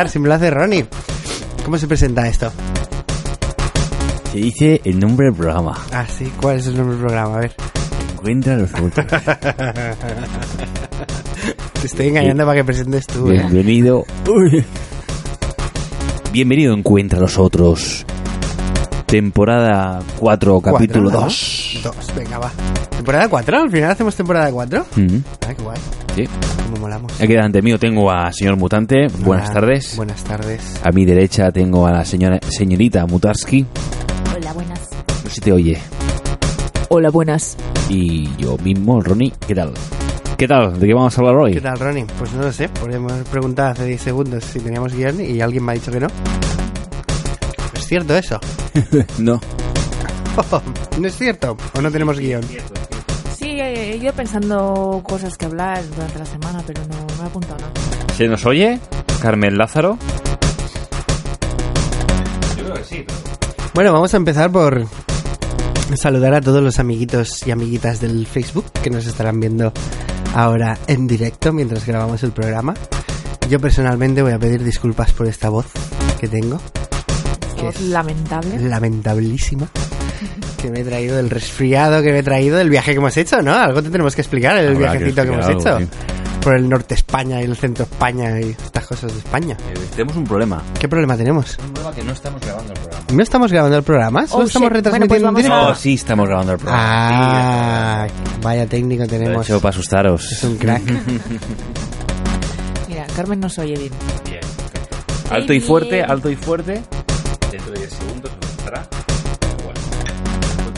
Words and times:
presentar, 0.00 0.08
siempre 0.10 0.28
lo 0.28 0.34
hace 0.36 0.50
Ronnie. 0.50 0.86
¿Cómo 1.64 1.78
se 1.78 1.86
presenta 1.86 2.26
esto? 2.28 2.50
Se 4.32 4.38
dice 4.38 4.80
el 4.84 4.98
nombre 4.98 5.26
del 5.26 5.34
programa. 5.34 5.76
Ah, 5.92 6.06
sí, 6.06 6.32
¿cuál 6.40 6.56
es 6.58 6.66
el 6.66 6.76
nombre 6.76 6.96
del 6.96 7.04
programa? 7.06 7.36
A 7.36 7.40
ver. 7.40 7.52
Encuentra 8.12 8.56
los 8.56 8.70
otros. 8.74 9.06
Te 11.80 11.86
estoy 11.86 12.08
engañando 12.08 12.44
para 12.44 12.56
que 12.58 12.64
presentes 12.64 13.06
tú. 13.06 13.30
¿eh? 13.30 13.38
Bienvenido. 13.50 14.04
Bienvenido 16.32 16.74
Encuentra 16.74 17.18
los 17.18 17.38
otros. 17.38 18.04
Temporada 19.06 20.00
4, 20.18 20.60
capítulo 20.60 21.10
Cuatro, 21.10 21.20
¿no? 21.20 21.26
2. 21.26 21.80
Dos, 21.82 21.96
venga, 22.14 22.38
va. 22.38 22.50
¿Temporada 22.90 23.28
4? 23.28 23.62
¿Al 23.62 23.70
final 23.70 23.90
hacemos 23.90 24.14
temporada 24.14 24.50
4? 24.52 24.86
Mm, 24.96 25.16
Ah, 25.48 25.54
qué 25.54 25.62
guay. 25.62 25.78
Sí. 26.14 26.24
Cómo 26.64 26.76
molamos. 26.80 27.12
Aquí 27.20 27.32
delante 27.32 27.62
mío 27.62 27.78
tengo 27.78 28.10
a 28.10 28.32
señor 28.32 28.56
Mutante. 28.56 29.08
Buenas 29.18 29.50
Hola, 29.50 29.60
tardes. 29.60 29.96
Buenas 29.96 30.24
tardes. 30.24 30.80
A 30.82 30.90
mi 30.90 31.04
derecha 31.04 31.50
tengo 31.50 31.86
a 31.86 31.92
la 31.92 32.04
señora, 32.04 32.38
señorita 32.48 33.06
Mutarski. 33.06 33.66
Hola, 34.34 34.52
buenas. 34.52 34.80
No 35.24 35.28
sé 35.28 35.34
si 35.36 35.40
te 35.40 35.52
oye. 35.52 35.78
Hola, 36.88 37.10
buenas. 37.10 37.56
Y 37.88 38.28
yo 38.36 38.56
mismo, 38.58 39.00
Ronnie. 39.00 39.32
¿Qué 39.46 39.54
tal? 39.54 39.72
¿Qué 40.36 40.48
tal? 40.48 40.80
¿De 40.80 40.86
qué 40.86 40.94
vamos 40.94 41.16
a 41.16 41.20
hablar 41.20 41.36
hoy? 41.36 41.52
¿Qué 41.52 41.60
tal, 41.60 41.78
Ronnie? 41.78 42.06
Pues 42.18 42.32
no 42.32 42.42
lo 42.42 42.52
sé, 42.52 42.68
podríamos 42.70 43.12
preguntar 43.30 43.72
hace 43.72 43.84
10 43.84 44.00
segundos 44.00 44.42
si 44.42 44.58
teníamos 44.58 44.94
guion 44.94 45.20
y 45.20 45.40
alguien 45.42 45.64
me 45.64 45.72
ha 45.72 45.74
dicho 45.74 45.92
que 45.92 46.00
no. 46.00 46.06
¿Es 47.74 47.86
cierto 47.86 48.16
eso? 48.16 48.40
no. 49.18 49.38
¿No 50.98 51.06
es 51.08 51.14
cierto? 51.14 51.56
¿O 51.74 51.82
no 51.82 51.90
tenemos 51.90 52.18
guion? 52.18 52.40
Sí, 54.00 54.06
he 54.06 54.08
ido 54.08 54.14
pensando 54.16 55.02
cosas 55.06 55.36
que 55.36 55.44
hablar 55.44 55.82
durante 55.94 56.18
la 56.18 56.24
semana, 56.24 56.62
pero 56.66 56.80
no, 56.88 56.96
no 57.18 57.22
he 57.22 57.26
apuntado 57.26 57.56
nada. 57.58 57.72
¿Se 58.16 58.26
nos 58.28 58.46
oye? 58.46 58.80
Carmen 59.20 59.58
Lázaro. 59.58 59.98
Bueno, 63.74 63.92
vamos 63.92 64.14
a 64.14 64.16
empezar 64.16 64.50
por 64.50 64.86
saludar 65.96 66.34
a 66.34 66.40
todos 66.40 66.62
los 66.62 66.78
amiguitos 66.78 67.46
y 67.46 67.50
amiguitas 67.50 68.00
del 68.00 68.26
Facebook 68.26 68.64
que 68.82 68.88
nos 68.90 69.04
estarán 69.06 69.38
viendo 69.38 69.70
ahora 70.34 70.78
en 70.86 71.06
directo 71.06 71.52
mientras 71.52 71.84
grabamos 71.86 72.22
el 72.22 72.32
programa. 72.32 72.72
Yo 73.50 73.60
personalmente 73.60 74.22
voy 74.22 74.32
a 74.32 74.38
pedir 74.38 74.64
disculpas 74.64 75.12
por 75.12 75.26
esta 75.26 75.50
voz 75.50 75.66
que 76.20 76.26
tengo, 76.28 76.58
¿Qué 77.56 77.62
Voz 77.62 77.74
es? 77.76 77.82
lamentable. 77.82 78.58
lamentabilísima, 78.60 79.68
que 80.60 80.70
me 80.70 80.80
he 80.80 80.84
traído 80.84 81.16
del 81.16 81.30
resfriado 81.30 82.02
que 82.02 82.12
me 82.12 82.18
he 82.18 82.22
traído 82.22 82.58
del 82.58 82.68
viaje 82.70 82.92
que 82.92 82.98
hemos 82.98 83.16
hecho, 83.16 83.40
¿no? 83.42 83.54
Algo 83.54 83.82
te 83.82 83.90
tenemos 83.90 84.14
que 84.14 84.20
explicar, 84.20 84.56
el 84.58 84.76
Habrá 84.76 84.92
viajecito 84.92 85.22
que, 85.22 85.28
hemos 85.28 85.48
hecho. 85.48 85.78
Por 86.42 86.54
el 86.56 86.68
norte 86.68 86.88
de 86.90 86.94
España 86.94 87.40
y 87.42 87.44
el 87.44 87.54
centro 87.56 87.84
de 87.84 87.92
España 87.92 88.40
y 88.40 88.50
estas 88.50 88.86
cosas 88.86 89.12
de 89.12 89.18
España. 89.18 89.56
Eh, 89.74 89.78
tenemos 89.94 90.16
un 90.16 90.24
problema. 90.24 90.62
¿Qué 90.78 90.88
problema 90.88 91.14
tenemos? 91.16 91.58
Un 91.58 91.72
problema 91.74 91.94
que 91.94 92.02
no 92.02 92.12
estamos 92.12 92.40
grabando 92.40 92.72
el 92.72 92.78
programa. 92.80 93.04
¿No 93.12 93.22
estamos 93.22 93.52
grabando 93.52 93.76
el 93.76 93.82
programa? 93.82 94.26
¿Solo 94.26 94.44
Oh, 94.44 94.46
estamos 94.46 94.68
shit. 94.68 94.76
retransmitiendo 94.76 95.32
Bueno, 95.32 95.48
pues 95.48 95.60
a- 95.60 95.68
No, 95.68 95.74
sí 95.74 95.94
estamos 95.94 96.26
grabando 96.28 96.52
el 96.52 96.58
programa. 96.58 98.04
Ah, 98.04 98.06
vaya 98.42 98.66
técnico 98.66 99.00
Lo 99.02 99.04
he 99.04 99.08
tenemos. 99.08 99.46
hecho 99.46 99.60
para 99.60 99.70
asustaros. 99.70 100.32
Es 100.32 100.44
un 100.44 100.56
crack. 100.56 100.82
Mira, 102.88 103.06
Carmen 103.14 103.40
nos 103.40 103.58
oye 103.58 103.76
bien. 103.76 103.92
Bien. 104.24 104.40
Alto 105.30 105.52
y 105.52 105.60
fuerte, 105.60 106.02
alto 106.02 106.30
y 106.30 106.36
fuerte. 106.36 106.82
Dentro 107.52 107.70
de 107.72 107.78
10 107.80 107.92
segundos. 107.92 108.32
Bueno. 108.64 108.80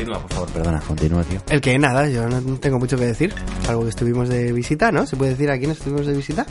Continúa, 0.04 0.20
por 0.22 0.32
favor. 0.32 0.48
Perdona, 0.52 0.80
continúa, 0.80 1.22
tío. 1.24 1.40
El 1.48 1.60
que 1.60 1.78
nada, 1.78 2.08
yo 2.08 2.28
no 2.28 2.40
tengo 2.58 2.78
mucho 2.78 2.96
que 2.96 3.04
decir. 3.06 3.32
Algo 3.68 3.82
que 3.84 3.90
estuvimos 3.90 4.28
de 4.28 4.52
visita, 4.52 4.90
¿no? 4.90 5.06
¿Se 5.06 5.16
puede 5.16 5.32
decir 5.32 5.50
a 5.50 5.58
quién 5.58 5.70
estuvimos 5.70 6.06
de 6.06 6.14
visita? 6.14 6.46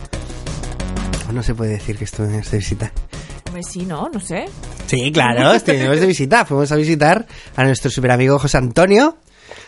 ¿O 1.30 1.32
no 1.34 1.44
se 1.44 1.54
puede 1.56 1.72
decir 1.72 1.98
que 1.98 2.06
estuvimos 2.06 2.50
de 2.50 2.58
visita? 2.58 2.92
Hombre, 3.48 3.64
sí, 3.64 3.86
¿no? 3.86 4.10
No 4.10 4.20
sé. 4.20 4.46
Sí, 4.88 5.12
claro, 5.12 5.52
estuvimos 5.54 6.00
de 6.00 6.06
visita. 6.08 6.46
Fuimos 6.46 6.72
a 6.72 6.76
visitar 6.78 7.26
a 7.56 7.64
nuestro 7.66 7.92
super 7.92 8.12
amigo 8.12 8.40
José 8.40 8.58
Antonio, 8.58 9.18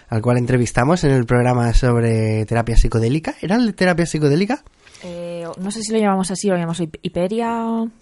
al 0.09 0.21
cual 0.21 0.37
entrevistamos 0.37 1.03
en 1.03 1.11
el 1.11 1.25
programa 1.25 1.73
sobre 1.73 2.45
terapia 2.45 2.77
psicodélica. 2.77 3.35
¿Era 3.41 3.55
el 3.57 3.67
de 3.67 3.73
terapia 3.73 4.05
psicodélica? 4.05 4.63
Eh, 5.03 5.45
no 5.59 5.71
sé 5.71 5.81
si 5.83 5.91
lo 5.91 5.99
llamamos 5.99 6.31
así, 6.31 6.47
lo 6.47 6.55
llamamos 6.55 6.79
Hip- 6.79 6.99
Hiperia. 7.01 7.51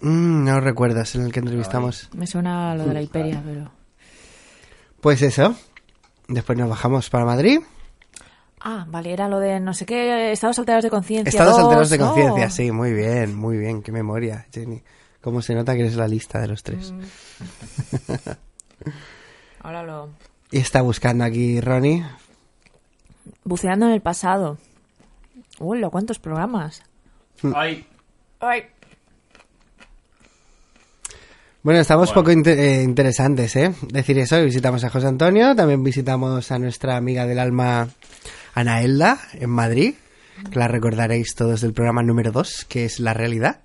Mm, 0.00 0.44
no 0.44 0.60
recuerdo, 0.60 1.00
es 1.00 1.14
en 1.16 1.22
el 1.22 1.32
que 1.32 1.40
entrevistamos. 1.40 2.08
Me 2.14 2.28
suena 2.28 2.76
lo 2.76 2.84
de 2.86 2.94
la 2.94 3.02
Hiperia, 3.02 3.42
pero... 3.44 3.72
Pues 5.00 5.20
eso. 5.22 5.56
Después 6.28 6.58
nos 6.58 6.68
bajamos 6.68 7.10
para 7.10 7.24
Madrid. 7.24 7.60
Ah, 8.60 8.86
vale, 8.88 9.12
era 9.12 9.28
lo 9.28 9.40
de 9.40 9.58
no 9.58 9.74
sé 9.74 9.84
qué, 9.84 10.30
estados 10.30 10.58
alterados 10.58 10.84
de 10.84 10.90
conciencia. 10.90 11.28
Estados 11.28 11.54
dos, 11.54 11.64
alterados 11.64 11.90
de 11.90 11.98
¿no? 11.98 12.06
conciencia, 12.06 12.50
sí, 12.50 12.70
muy 12.70 12.92
bien, 12.92 13.34
muy 13.34 13.56
bien. 13.56 13.82
Qué 13.82 13.90
memoria, 13.90 14.46
Jenny. 14.52 14.82
Cómo 15.20 15.42
se 15.42 15.54
nota 15.54 15.74
que 15.74 15.80
eres 15.80 15.96
la 15.96 16.06
lista 16.06 16.40
de 16.40 16.48
los 16.48 16.62
tres. 16.62 16.92
Ahora 19.60 19.82
lo... 19.82 20.10
Y 20.50 20.58
está 20.58 20.82
buscando 20.82 21.24
aquí 21.24 21.60
Ronnie. 21.60 22.04
Buceando 23.44 23.86
en 23.86 23.92
el 23.92 24.00
pasado. 24.00 24.58
Hola, 25.58 25.90
¿cuántos 25.90 26.18
programas? 26.18 26.82
Ay. 27.54 27.86
Ay. 28.40 28.64
Bueno, 31.62 31.78
estamos 31.78 32.10
poco 32.10 32.32
eh, 32.32 32.82
interesantes, 32.82 33.54
¿eh? 33.54 33.72
Decir 33.82 34.18
eso, 34.18 34.42
visitamos 34.42 34.82
a 34.82 34.90
José 34.90 35.06
Antonio, 35.06 35.54
también 35.54 35.84
visitamos 35.84 36.50
a 36.50 36.58
nuestra 36.58 36.96
amiga 36.96 37.24
del 37.24 37.38
alma, 37.38 37.88
Ana 38.54 38.82
Elda, 38.82 39.20
en 39.34 39.50
Madrid, 39.50 39.94
que 40.50 40.58
la 40.58 40.66
recordaréis 40.66 41.36
todos 41.36 41.60
del 41.60 41.72
programa 41.72 42.02
número 42.02 42.32
2, 42.32 42.66
que 42.68 42.84
es 42.84 42.98
La 42.98 43.14
Realidad. 43.14 43.60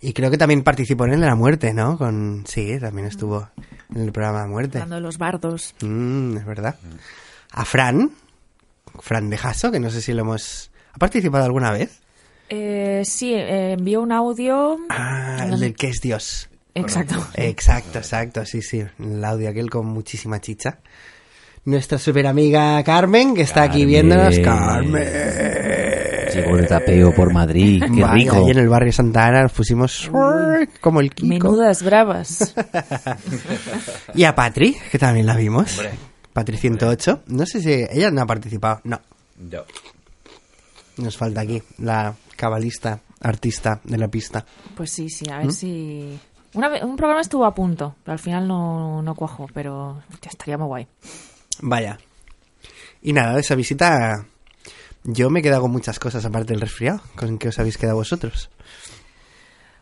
Y 0.00 0.12
creo 0.12 0.32
que 0.32 0.38
también 0.38 0.64
participó 0.64 1.04
en 1.04 1.12
el 1.12 1.20
de 1.20 1.26
la 1.26 1.36
muerte, 1.36 1.72
¿no? 1.72 1.96
Con... 1.98 2.42
Sí, 2.48 2.80
también 2.80 3.06
estuvo 3.06 3.48
en 3.94 4.02
el 4.02 4.10
programa 4.10 4.42
de 4.42 4.48
muerte. 4.48 4.78
Hablando 4.78 4.96
de 4.96 5.02
los 5.02 5.18
bardos. 5.18 5.76
Mm, 5.82 6.36
es 6.36 6.44
verdad. 6.44 6.80
A 7.52 7.64
Fran, 7.64 8.10
Fran 8.98 9.30
de 9.30 9.38
Jasso, 9.38 9.70
que 9.70 9.78
no 9.78 9.90
sé 9.90 10.00
si 10.00 10.12
lo 10.14 10.22
hemos... 10.22 10.72
¿Ha 10.92 10.98
participado 10.98 11.44
alguna 11.44 11.70
vez? 11.70 12.00
Eh, 12.48 13.02
sí, 13.04 13.34
eh, 13.34 13.74
envió 13.78 14.00
un 14.00 14.10
audio. 14.10 14.78
Ah, 14.88 15.46
el 15.48 15.60
del 15.60 15.76
que 15.76 15.90
es 15.90 16.00
Dios. 16.00 16.49
Exacto. 16.74 17.26
Exacto, 17.34 17.98
exacto, 17.98 18.44
sí, 18.44 18.62
sí. 18.62 18.82
El 18.98 19.24
audio 19.24 19.48
aquel 19.50 19.68
con 19.70 19.86
muchísima 19.86 20.40
chicha. 20.40 20.78
Nuestra 21.64 21.98
super 21.98 22.26
amiga 22.26 22.82
Carmen, 22.84 23.34
que 23.34 23.42
está 23.42 23.62
aquí 23.62 23.80
Carmen. 23.80 23.88
viéndonos. 23.88 24.38
Carmen. 24.38 25.04
Llegó 26.32 26.56
de 26.56 26.62
tapeo 26.66 27.12
por 27.14 27.32
Madrid. 27.32 27.82
Qué 27.82 28.00
Vaya, 28.02 28.14
rico. 28.14 28.36
ahí 28.36 28.50
en 28.52 28.58
el 28.58 28.68
barrio 28.68 28.92
Santa 28.92 29.26
Ana 29.26 29.42
nos 29.42 29.52
pusimos 29.52 30.08
como 30.80 31.00
el 31.00 31.10
Kiko. 31.12 31.26
Menudas 31.28 31.82
bravas. 31.82 32.54
Y 34.14 34.24
a 34.24 34.34
Patri, 34.34 34.76
que 34.90 34.98
también 34.98 35.26
la 35.26 35.36
vimos. 35.36 35.80
Patri 36.32 36.56
108. 36.56 37.24
No 37.26 37.46
sé 37.46 37.60
si 37.60 37.72
ella 37.72 38.10
no 38.10 38.22
ha 38.22 38.26
participado. 38.26 38.80
No, 38.84 39.00
No. 39.38 39.64
nos 40.98 41.16
falta 41.16 41.40
aquí 41.42 41.62
la 41.78 42.14
cabalista, 42.36 43.00
artista 43.20 43.80
de 43.84 43.98
la 43.98 44.08
pista. 44.08 44.44
Pues 44.76 44.92
sí, 44.92 45.08
sí, 45.10 45.24
a 45.30 45.38
¿Mm? 45.38 45.42
ver 45.42 45.52
si. 45.52 46.18
Una 46.54 46.68
un 46.84 46.96
programa 46.96 47.20
estuvo 47.20 47.44
a 47.44 47.54
punto, 47.54 47.94
pero 48.02 48.12
al 48.12 48.18
final 48.18 48.48
no, 48.48 49.02
no 49.02 49.14
cuajó, 49.14 49.46
pero 49.54 50.02
ya 50.20 50.30
estaría 50.30 50.58
muy 50.58 50.66
guay. 50.66 50.86
Vaya. 51.60 51.98
Y 53.02 53.12
nada, 53.12 53.34
de 53.34 53.40
esa 53.40 53.54
visita 53.54 54.24
yo 55.04 55.30
me 55.30 55.40
he 55.40 55.42
quedado 55.42 55.62
con 55.62 55.70
muchas 55.70 55.98
cosas 55.98 56.24
aparte 56.24 56.52
del 56.52 56.60
resfriado. 56.60 57.00
¿Con 57.16 57.38
qué 57.38 57.48
os 57.48 57.58
habéis 57.58 57.78
quedado 57.78 57.96
vosotros? 57.96 58.50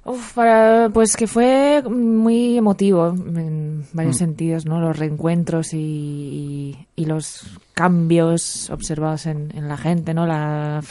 Uf, 0.05 0.33
para- 0.35 0.89
pues 0.93 1.17
que 1.17 1.27
fue 1.27 1.83
muy 1.83 2.57
emotivo 2.57 3.09
en 3.09 3.87
varios 3.93 4.17
Mm. 4.17 4.19
sentidos, 4.19 4.65
¿no? 4.67 4.81
Los 4.81 4.99
reencuentros 4.99 5.75
y, 5.75 5.79
y- 5.79 6.87
y 6.97 7.05
los 7.07 7.59
cambios 7.75 8.71
observados 8.71 9.27
en, 9.27 9.53
en 9.57 9.69
la 9.69 9.77
gente, 9.77 10.15
¿no? 10.15 10.27
Las 10.27 10.87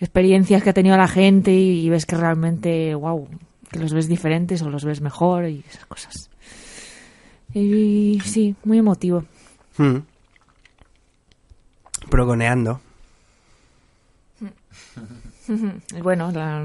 experiencias 0.00 0.62
que 0.62 0.70
ha 0.70 0.74
tenido 0.74 0.96
la 0.96 1.08
gente 1.08 1.52
y, 1.52 1.80
y 1.86 1.88
ves 1.90 2.06
que 2.06 2.16
realmente, 2.16 2.94
wow, 2.94 3.28
que 3.70 3.78
los 3.78 3.92
ves 3.92 4.08
diferentes 4.08 4.62
o 4.62 4.70
los 4.70 4.84
ves 4.84 5.00
mejor 5.00 5.46
y 5.46 5.64
esas 5.68 5.86
cosas. 5.86 6.30
Y 7.54 8.20
sí, 8.24 8.54
muy 8.64 8.78
emotivo. 8.78 9.24
Hmm. 9.76 9.98
Progoneando. 12.10 12.80
Y 15.96 16.00
bueno, 16.02 16.30
la- 16.30 16.62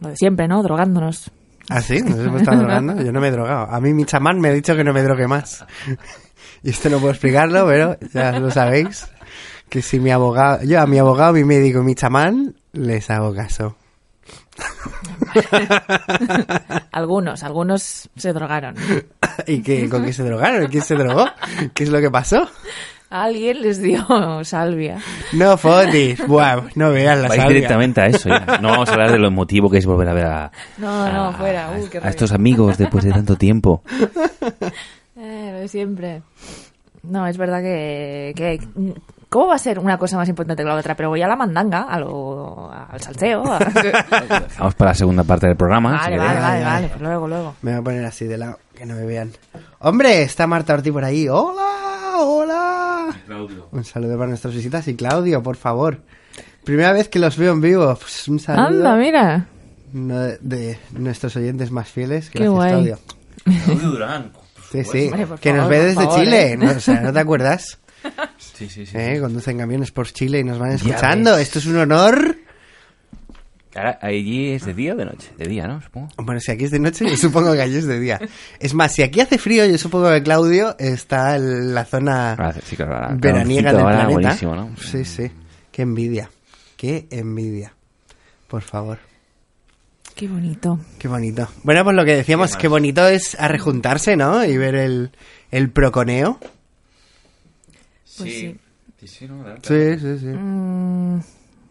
lo 0.00 0.08
de 0.08 0.16
siempre, 0.16 0.48
¿no? 0.48 0.62
Drogándonos. 0.62 1.30
¿Ah, 1.70 1.80
sí? 1.80 2.00
¿Nos 2.02 2.18
hemos 2.18 2.40
estado 2.42 2.58
drogando? 2.60 3.00
Yo 3.02 3.10
no 3.12 3.20
me 3.20 3.28
he 3.28 3.30
drogado. 3.30 3.70
A 3.70 3.80
mí 3.80 3.94
mi 3.94 4.04
chamán 4.04 4.38
me 4.40 4.48
ha 4.48 4.52
dicho 4.52 4.76
que 4.76 4.84
no 4.84 4.92
me 4.92 5.02
drogue 5.02 5.26
más. 5.28 5.64
Y 6.62 6.70
esto 6.70 6.88
no 6.88 6.98
puedo 6.98 7.10
explicarlo, 7.10 7.66
pero 7.66 7.98
ya 8.14 8.38
lo 8.40 8.50
sabéis. 8.50 9.06
Que 9.68 9.82
si 9.82 10.00
mi 10.00 10.10
abogado... 10.10 10.62
Yo 10.64 10.80
a 10.80 10.86
mi 10.86 10.98
abogado, 10.98 11.34
mi 11.34 11.44
médico 11.44 11.80
y 11.80 11.84
mi 11.84 11.94
chamán 11.94 12.54
les 12.72 13.10
hago 13.10 13.34
caso. 13.34 13.76
Algunos, 16.92 17.42
algunos 17.42 18.08
se 18.16 18.32
drogaron. 18.32 18.74
¿Y 19.46 19.62
qué, 19.62 19.88
con 19.88 20.04
qué 20.04 20.12
se 20.12 20.22
drogaron? 20.22 20.66
¿Quién 20.68 20.82
se 20.82 20.94
drogó? 20.94 21.26
¿Qué 21.74 21.84
es 21.84 21.90
lo 21.90 22.00
que 22.00 22.10
pasó? 22.10 22.48
Alguien 23.10 23.62
les 23.62 23.80
dio 23.80 24.42
salvia. 24.44 24.98
No 25.32 25.56
fotis. 25.56 26.26
Buah, 26.26 26.62
no 26.74 26.90
veas 26.90 27.16
la 27.18 27.28
Vais 27.28 27.40
salvia. 27.40 27.54
directamente 27.56 28.00
a 28.00 28.06
eso 28.06 28.28
ya. 28.28 28.58
No 28.60 28.70
vamos 28.70 28.88
a 28.88 28.92
hablar 28.92 29.12
de 29.12 29.18
lo 29.18 29.28
emotivo 29.28 29.70
que 29.70 29.78
es 29.78 29.86
volver 29.86 30.08
a 30.08 30.14
ver 30.14 30.26
a, 30.26 30.52
No, 30.78 31.12
no, 31.12 31.24
a- 31.26 31.32
fuera. 31.34 31.66
a- 31.68 31.78
Uy, 31.78 31.88
qué 31.88 31.98
a 31.98 32.00
rollo. 32.00 32.10
estos 32.10 32.32
amigos 32.32 32.76
después 32.78 33.04
de 33.04 33.12
tanto 33.12 33.36
tiempo. 33.36 33.82
Eh, 35.16 35.50
lo 35.52 35.60
de 35.60 35.68
siempre. 35.68 36.22
No, 37.04 37.24
es 37.28 37.36
verdad 37.38 37.62
que, 37.62 38.32
que- 38.36 38.58
¿Cómo 39.34 39.48
va 39.48 39.56
a 39.56 39.58
ser 39.58 39.80
una 39.80 39.98
cosa 39.98 40.16
más 40.16 40.28
importante 40.28 40.62
que 40.62 40.68
la 40.68 40.76
otra? 40.76 40.94
Pero 40.94 41.08
voy 41.08 41.20
a 41.20 41.26
la 41.26 41.34
mandanga, 41.34 41.82
a 41.82 41.98
lo, 41.98 42.70
al 42.72 43.00
salseo. 43.00 43.42
a- 43.52 43.58
Vamos 44.60 44.76
para 44.76 44.92
la 44.92 44.94
segunda 44.94 45.24
parte 45.24 45.48
del 45.48 45.56
programa. 45.56 45.90
si 46.04 46.10
vale, 46.12 46.18
vale, 46.18 46.34
vale, 46.40 46.40
vale. 46.40 46.64
vale. 46.64 46.88
Pues 46.88 47.00
luego, 47.02 47.26
luego. 47.26 47.54
Me 47.62 47.72
voy 47.72 47.80
a 47.80 47.82
poner 47.82 48.04
así 48.04 48.26
de 48.26 48.38
lado, 48.38 48.60
que 48.76 48.86
no 48.86 48.94
me 48.94 49.04
vean. 49.04 49.32
Hombre, 49.80 50.22
está 50.22 50.46
Marta 50.46 50.74
Ortiz 50.74 50.92
por 50.92 51.04
ahí. 51.04 51.26
¡Hola! 51.28 52.16
¡Hola! 52.20 53.06
Un 53.72 53.82
saludo 53.84 54.16
para 54.16 54.28
nuestras 54.28 54.54
visitas 54.54 54.86
y 54.86 54.94
Claudio, 54.94 55.42
por 55.42 55.56
favor. 55.56 55.98
Primera 56.62 56.92
vez 56.92 57.08
que 57.08 57.18
los 57.18 57.36
veo 57.36 57.54
en 57.54 57.60
vivo. 57.60 57.92
Pues 58.00 58.28
un 58.28 58.38
saludo. 58.38 58.66
Anda, 58.68 58.94
mira. 58.94 59.46
Uno 59.92 60.16
de, 60.20 60.38
de 60.42 60.78
nuestros 60.92 61.34
oyentes 61.34 61.72
más 61.72 61.88
fieles. 61.88 62.30
Qué 62.30 62.38
Gracias, 62.38 62.54
guay. 62.54 62.70
Claudio. 62.70 62.98
Claudio 63.64 63.88
Durán. 63.90 64.32
Sí, 64.70 64.84
sí. 64.84 65.10
Hombre, 65.12 65.26
que 65.40 65.52
nos 65.52 65.68
ve 65.68 65.80
desde 65.80 66.04
favor, 66.04 66.20
Chile. 66.20 66.52
¿eh? 66.52 66.56
¿no? 66.56 66.70
O 66.70 66.78
sea, 66.80 67.00
¿no 67.00 67.12
te 67.12 67.18
acuerdas? 67.18 67.78
Sí, 68.38 68.68
sí, 68.68 68.86
sí. 68.86 68.96
¿Eh? 68.96 69.18
Conducen 69.20 69.58
camiones 69.58 69.90
por 69.90 70.08
Chile 70.12 70.40
y 70.40 70.44
nos 70.44 70.58
van 70.58 70.72
escuchando. 70.72 71.36
Esto 71.36 71.58
es 71.58 71.66
un 71.66 71.78
honor. 71.78 72.36
Ahora, 73.76 73.98
¿Allí 74.02 74.52
es 74.52 74.64
de 74.66 74.72
día 74.74 74.92
o 74.92 74.96
de 74.96 75.04
noche? 75.04 75.30
De 75.36 75.46
día, 75.48 75.66
¿no? 75.66 75.82
Supongo. 75.82 76.08
Bueno, 76.18 76.40
si 76.40 76.52
aquí 76.52 76.64
es 76.64 76.70
de 76.70 76.78
noche, 76.78 77.06
yo 77.10 77.16
supongo 77.16 77.52
que 77.54 77.62
allí 77.62 77.76
es 77.76 77.86
de 77.86 77.98
día. 77.98 78.20
Es 78.60 78.72
más, 78.72 78.92
si 78.92 79.02
aquí 79.02 79.20
hace 79.20 79.36
frío, 79.36 79.66
yo 79.66 79.76
supongo 79.78 80.10
que 80.10 80.22
Claudio 80.22 80.76
está 80.78 81.34
en 81.34 81.74
la 81.74 81.84
zona 81.84 82.34
Ah, 82.38 82.54
sí, 82.64 82.76
claro, 82.76 82.94
ahora, 82.94 83.16
veraniega 83.18 83.72
del 83.72 83.80
ahora, 83.80 83.96
planeta. 84.06 84.12
buenísimo, 84.20 84.54
¿no? 84.54 84.70
Sí, 84.76 85.04
sí. 85.04 85.28
Qué 85.72 85.82
envidia. 85.82 86.30
Qué 86.76 87.08
envidia. 87.10 87.74
Por 88.46 88.62
favor. 88.62 88.98
Qué 90.14 90.28
bonito. 90.28 90.78
Qué 91.00 91.08
bonito. 91.08 91.48
Bueno, 91.64 91.82
pues 91.82 91.96
lo 91.96 92.04
que 92.04 92.14
decíamos, 92.14 92.56
qué 92.56 92.68
bonito 92.68 93.08
es 93.08 93.34
a 93.40 93.48
rejuntarse, 93.48 94.16
¿no? 94.16 94.44
Y 94.44 94.56
ver 94.56 94.76
el, 94.76 95.10
el 95.50 95.70
proconeo. 95.70 96.38
Pues 98.18 98.32
sí. 98.32 98.56
Sí, 99.00 99.08
sí, 99.08 99.28
no, 99.28 99.42
claro. 99.42 99.60
Sí, 99.62 99.98
sí, 99.98 100.18
sí. 100.18 100.26
Mm, 100.26 101.18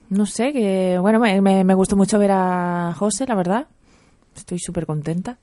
no 0.10 0.26
sé, 0.26 0.54
que 0.54 0.98
bueno, 1.00 1.20
me, 1.20 1.42
me, 1.42 1.64
me 1.64 1.74
gustó 1.74 1.96
mucho 1.96 2.20
ver 2.20 2.32
a 2.32 2.94
José, 2.98 3.26
la 3.26 3.36
verdad. 3.36 3.68
Estoy 4.36 4.60
súper 4.60 4.86
contenta. 4.86 5.38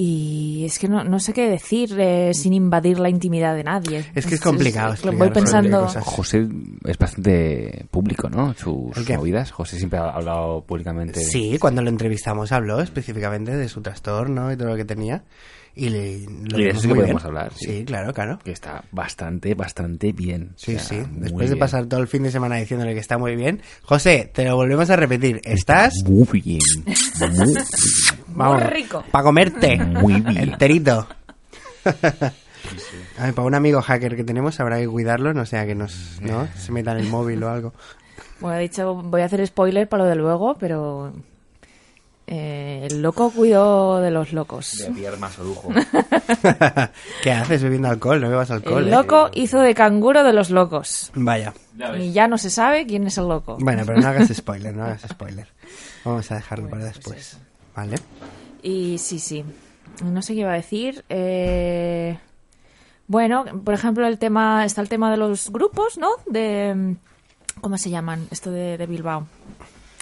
Y 0.00 0.64
es 0.64 0.78
que 0.78 0.86
no, 0.86 1.02
no 1.02 1.18
sé 1.18 1.32
qué 1.32 1.50
decir 1.50 1.98
eh, 1.98 2.32
sin 2.32 2.52
invadir 2.52 3.00
la 3.00 3.08
intimidad 3.08 3.56
de 3.56 3.64
nadie. 3.64 4.04
Es 4.14 4.26
que 4.26 4.36
es 4.36 4.40
complicado 4.40 4.92
explicar 4.92 5.18
voy 5.18 5.30
pensando. 5.30 5.88
José 5.88 6.46
es 6.84 6.96
bastante 6.96 7.84
público, 7.90 8.30
¿no? 8.30 8.54
Sus 8.54 8.96
movidas. 9.08 9.50
José 9.50 9.76
siempre 9.76 9.98
ha 9.98 10.10
hablado 10.10 10.62
públicamente. 10.62 11.18
Sí, 11.18 11.58
cuando 11.58 11.82
lo 11.82 11.88
entrevistamos 11.88 12.52
habló 12.52 12.80
específicamente 12.80 13.56
de 13.56 13.68
su 13.68 13.80
trastorno 13.80 14.52
y 14.52 14.56
todo 14.56 14.68
lo 14.68 14.76
que 14.76 14.84
tenía. 14.84 15.24
Y, 15.74 15.90
le, 15.90 16.20
lo 16.26 16.58
Y 16.58 16.64
de 16.64 16.70
eso 16.70 16.80
sí 16.80 16.88
que 16.88 16.94
podemos 16.94 17.22
bien. 17.22 17.26
hablar, 17.26 17.52
sí. 17.54 17.66
Sí, 17.66 17.84
claro, 17.84 18.12
claro. 18.12 18.38
Que 18.44 18.52
está 18.52 18.84
bastante, 18.92 19.54
bastante 19.54 20.12
bien. 20.12 20.52
Sí, 20.56 20.76
O 20.76 20.78
sea, 20.78 20.88
sí. 20.88 21.08
Después 21.12 21.48
de 21.48 21.54
bien. 21.54 21.58
pasar 21.58 21.86
todo 21.86 22.00
el 22.00 22.08
fin 22.08 22.22
de 22.22 22.30
semana 22.30 22.56
diciéndole 22.56 22.94
que 22.94 23.00
está 23.00 23.18
muy 23.18 23.34
bien. 23.36 23.62
José, 23.82 24.30
te 24.32 24.44
lo 24.44 24.54
volvemos 24.56 24.90
a 24.90 24.96
repetir. 24.96 25.40
¿Estás? 25.44 25.92
Muy 26.04 26.40
bien. 26.40 26.58
Muy, 27.36 27.54
Vamos, 28.38 28.62
rico. 28.70 29.04
Para 29.10 29.24
comerte. 29.24 29.76
Muy 29.78 30.20
bien. 30.20 30.50
Enterito. 30.50 31.06
Ay, 33.18 33.32
para 33.32 33.46
un 33.46 33.54
amigo 33.54 33.82
hacker 33.82 34.16
que 34.16 34.24
tenemos 34.24 34.60
habrá 34.60 34.78
que 34.78 34.88
cuidarlo, 34.88 35.34
no 35.34 35.46
sea 35.46 35.66
que 35.66 35.74
nos 35.74 36.20
¿no? 36.20 36.48
se 36.56 36.72
meta 36.72 36.92
en 36.92 36.98
el 36.98 37.08
móvil 37.08 37.42
o 37.42 37.50
algo. 37.50 37.72
Bueno, 38.40 38.58
he 38.58 38.62
dicho, 38.62 38.94
voy 38.94 39.22
a 39.22 39.24
hacer 39.24 39.44
spoiler 39.46 39.88
para 39.88 40.04
lo 40.04 40.08
de 40.08 40.16
luego, 40.16 40.56
pero 40.58 41.12
eh, 42.26 42.86
el 42.88 43.02
loco 43.02 43.30
cuidó 43.30 44.00
de 44.00 44.10
los 44.10 44.32
locos. 44.32 44.78
De 44.78 44.92
pillar 44.92 45.18
más 45.18 45.38
lujo. 45.38 45.70
¿Qué 47.22 47.32
haces 47.32 47.62
bebiendo 47.62 47.88
alcohol? 47.88 48.20
No 48.20 48.28
bebas 48.28 48.50
alcohol. 48.50 48.82
El 48.82 48.88
¿eh? 48.88 48.92
loco 48.92 49.30
hizo 49.32 49.60
de 49.60 49.74
canguro 49.74 50.22
de 50.22 50.32
los 50.32 50.50
locos. 50.50 51.10
Vaya. 51.14 51.54
Y 51.98 52.12
ya 52.12 52.28
no 52.28 52.38
se 52.38 52.50
sabe 52.50 52.86
quién 52.86 53.06
es 53.06 53.18
el 53.18 53.28
loco. 53.28 53.56
Bueno, 53.60 53.82
pero 53.86 54.00
no 54.00 54.06
hagas 54.06 54.28
spoiler, 54.28 54.76
no 54.76 54.84
hagas 54.84 55.02
spoiler. 55.08 55.48
Vamos 56.04 56.30
a 56.30 56.36
dejarlo 56.36 56.68
para 56.68 56.84
después. 56.84 57.38
¿Vale? 57.78 57.94
Y 58.60 58.98
sí, 58.98 59.20
sí. 59.20 59.44
No 60.02 60.20
sé 60.20 60.34
qué 60.34 60.40
iba 60.40 60.50
a 60.50 60.56
decir. 60.56 61.04
Eh, 61.08 62.18
bueno, 63.06 63.44
por 63.64 63.72
ejemplo, 63.72 64.04
el 64.04 64.18
tema 64.18 64.64
está 64.64 64.80
el 64.80 64.88
tema 64.88 65.12
de 65.12 65.16
los 65.16 65.48
grupos, 65.50 65.96
¿no? 65.96 66.08
De 66.26 66.96
¿cómo 67.60 67.78
se 67.78 67.90
llaman? 67.90 68.26
Esto 68.32 68.50
de, 68.50 68.78
de 68.78 68.86
Bilbao. 68.86 69.28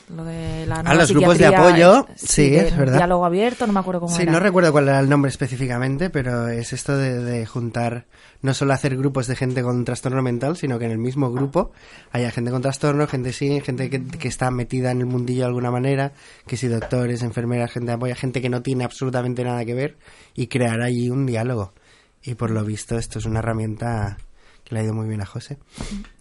Lo 0.08 0.24
de 0.24 0.66
la 0.66 0.76
nueva 0.82 0.90
Ah, 0.90 0.94
los 0.94 1.10
grupos 1.10 1.36
de 1.36 1.46
apoyo, 1.46 2.06
sí, 2.14 2.50
de 2.50 2.68
es 2.68 2.76
verdad. 2.76 2.98
Diálogo 2.98 3.24
abierto, 3.24 3.66
no 3.66 3.72
me 3.72 3.80
acuerdo 3.80 4.02
cómo 4.02 4.14
Sí, 4.14 4.22
era. 4.22 4.32
no 4.32 4.38
recuerdo 4.40 4.70
cuál 4.70 4.86
era 4.88 5.00
el 5.00 5.08
nombre 5.08 5.30
específicamente, 5.30 6.10
pero 6.10 6.46
es 6.48 6.72
esto 6.72 6.96
de, 6.96 7.18
de 7.24 7.44
juntar, 7.44 8.06
no 8.40 8.54
solo 8.54 8.72
hacer 8.72 8.96
grupos 8.96 9.26
de 9.26 9.34
gente 9.34 9.62
con 9.64 9.84
trastorno 9.84 10.22
mental, 10.22 10.56
sino 10.56 10.78
que 10.78 10.84
en 10.84 10.92
el 10.92 10.98
mismo 10.98 11.32
grupo 11.32 11.72
haya 12.12 12.30
gente 12.30 12.52
con 12.52 12.62
trastorno, 12.62 13.08
gente 13.08 13.32
sin, 13.32 13.60
gente 13.62 13.90
que, 13.90 14.04
que 14.06 14.28
está 14.28 14.50
metida 14.52 14.92
en 14.92 15.00
el 15.00 15.06
mundillo 15.06 15.40
de 15.40 15.46
alguna 15.48 15.72
manera, 15.72 16.12
que 16.46 16.56
si 16.56 16.68
doctores, 16.68 17.22
enfermeras, 17.22 17.72
gente 17.72 17.88
de 17.88 17.94
apoyo, 17.94 18.14
gente 18.14 18.40
que 18.40 18.48
no 18.48 18.62
tiene 18.62 18.84
absolutamente 18.84 19.42
nada 19.42 19.64
que 19.64 19.74
ver, 19.74 19.96
y 20.36 20.46
crear 20.46 20.82
allí 20.82 21.10
un 21.10 21.26
diálogo. 21.26 21.72
Y 22.22 22.34
por 22.34 22.50
lo 22.52 22.64
visto 22.64 22.96
esto 22.96 23.18
es 23.18 23.24
una 23.24 23.40
herramienta 23.40 24.18
que 24.62 24.74
le 24.74 24.80
ha 24.80 24.84
ido 24.84 24.94
muy 24.94 25.06
bien 25.08 25.20
a 25.20 25.26
José. 25.26 25.58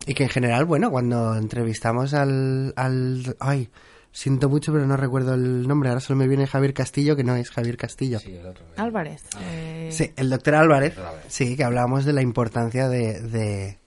Y 0.05 0.13
que 0.13 0.23
en 0.23 0.29
general, 0.29 0.65
bueno, 0.65 0.91
cuando 0.91 1.35
entrevistamos 1.35 2.13
al, 2.13 2.73
al... 2.75 3.35
Ay, 3.39 3.69
siento 4.11 4.49
mucho, 4.49 4.71
pero 4.71 4.85
no 4.85 4.95
recuerdo 4.97 5.33
el 5.33 5.67
nombre. 5.67 5.89
Ahora 5.89 5.99
solo 6.01 6.17
me 6.19 6.27
viene 6.27 6.45
Javier 6.47 6.73
Castillo, 6.73 7.15
que 7.15 7.23
no 7.23 7.35
es 7.35 7.49
Javier 7.49 7.75
Castillo. 7.77 8.19
Sí, 8.19 8.37
Álvarez. 8.77 9.23
eh, 9.41 10.13
el 10.15 10.29
doctor 10.29 10.55
Álvarez. 10.55 10.95
Sí, 11.27 11.55
que 11.57 11.63
hablábamos 11.63 12.05
de 12.05 12.13
la 12.13 12.21
importancia 12.21 12.87
de, 12.87 13.19
de, 13.19 13.79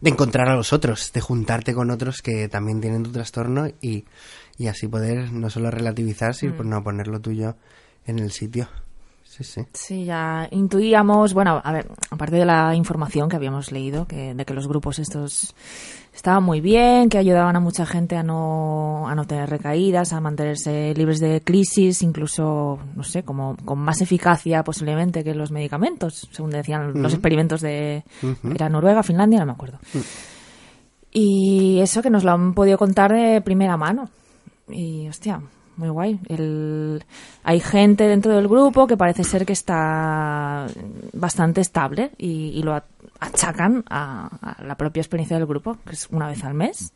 de 0.00 0.10
encontrar 0.10 0.48
a 0.48 0.56
los 0.56 0.72
otros, 0.72 1.12
de 1.12 1.20
juntarte 1.20 1.74
con 1.74 1.90
otros 1.90 2.22
que 2.22 2.48
también 2.48 2.80
tienen 2.80 3.02
tu 3.02 3.12
trastorno 3.12 3.68
y, 3.80 4.06
y 4.56 4.66
así 4.68 4.88
poder 4.88 5.32
no 5.32 5.50
solo 5.50 5.70
relativizar, 5.70 6.34
sino 6.34 6.54
Mm. 6.54 6.68
no 6.68 6.82
poner 6.82 7.08
lo 7.08 7.20
tuyo 7.20 7.56
en 8.06 8.18
el 8.18 8.32
sitio. 8.32 8.68
Sí, 9.38 9.44
sí. 9.44 9.60
Sí, 9.72 10.04
ya 10.04 10.48
intuíamos, 10.50 11.32
bueno, 11.32 11.60
a 11.62 11.72
ver, 11.72 11.88
aparte 12.10 12.34
de 12.34 12.44
la 12.44 12.74
información 12.74 13.28
que 13.28 13.36
habíamos 13.36 13.70
leído, 13.70 14.04
que, 14.04 14.34
de 14.34 14.44
que 14.44 14.52
los 14.52 14.66
grupos 14.66 14.98
estos 14.98 15.54
estaban 16.12 16.42
muy 16.42 16.60
bien, 16.60 17.08
que 17.08 17.18
ayudaban 17.18 17.54
a 17.54 17.60
mucha 17.60 17.86
gente 17.86 18.16
a 18.16 18.24
no, 18.24 19.06
a 19.06 19.14
no 19.14 19.28
tener 19.28 19.48
recaídas, 19.48 20.12
a 20.12 20.20
mantenerse 20.20 20.92
libres 20.96 21.20
de 21.20 21.40
crisis, 21.42 22.02
incluso, 22.02 22.80
no 22.96 23.04
sé, 23.04 23.22
como 23.22 23.56
con 23.64 23.78
más 23.78 24.00
eficacia 24.00 24.64
posiblemente 24.64 25.22
que 25.22 25.36
los 25.36 25.52
medicamentos, 25.52 26.28
según 26.32 26.50
decían 26.50 27.00
los 27.00 27.12
experimentos 27.12 27.60
de, 27.60 28.02
era 28.52 28.68
Noruega, 28.68 29.04
Finlandia, 29.04 29.38
no 29.38 29.46
me 29.46 29.52
acuerdo. 29.52 29.78
Y 31.12 31.78
eso 31.78 32.02
que 32.02 32.10
nos 32.10 32.24
lo 32.24 32.32
han 32.32 32.54
podido 32.54 32.76
contar 32.76 33.12
de 33.12 33.40
primera 33.40 33.76
mano. 33.76 34.10
Y, 34.68 35.08
hostia, 35.08 35.40
muy 35.78 35.88
guay. 35.88 36.20
El... 36.28 37.04
Hay 37.44 37.60
gente 37.60 38.04
dentro 38.04 38.34
del 38.34 38.48
grupo 38.48 38.86
que 38.86 38.96
parece 38.96 39.24
ser 39.24 39.46
que 39.46 39.54
está 39.54 40.66
bastante 41.12 41.60
estable 41.60 42.10
y, 42.18 42.50
y 42.54 42.62
lo 42.62 42.80
achacan 43.20 43.84
a, 43.88 44.28
a 44.42 44.62
la 44.64 44.76
propia 44.76 45.00
experiencia 45.00 45.36
del 45.36 45.46
grupo, 45.46 45.78
que 45.86 45.94
es 45.94 46.08
una 46.10 46.28
vez 46.28 46.44
al 46.44 46.54
mes. 46.54 46.92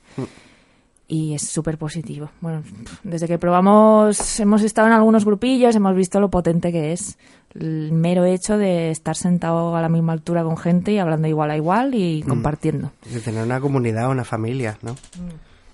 Y 1.09 1.35
es 1.35 1.43
súper 1.47 1.77
positivo. 1.77 2.31
Bueno, 2.41 2.63
desde 3.03 3.29
que 3.29 3.39
probamos, 3.39 4.41
hemos 4.41 4.63
estado 4.63 4.89
en 4.89 4.95
algunos 4.95 5.25
grupillos, 5.25 5.77
hemos 5.77 5.95
visto 5.95 6.21
lo 6.21 6.31
potente 6.31 6.73
que 6.73 6.93
es 6.93 7.19
el 7.55 7.93
mero 7.93 8.25
hecho 8.25 8.57
de 8.57 8.91
estar 8.91 9.15
sentado 9.15 9.77
a 9.77 9.83
la 9.83 9.91
misma 9.91 10.15
altura 10.15 10.43
con 10.43 10.57
gente 10.57 10.93
y 10.93 10.99
hablando 10.99 11.29
igual 11.29 11.51
a 11.51 11.57
igual 11.57 11.95
y 11.95 12.23
compartiendo. 12.23 12.93
De 13.11 13.21
tener 13.21 13.45
una 13.45 13.61
comunidad, 13.61 14.09
una 14.09 14.25
familia, 14.25 14.79
¿no? 14.81 14.95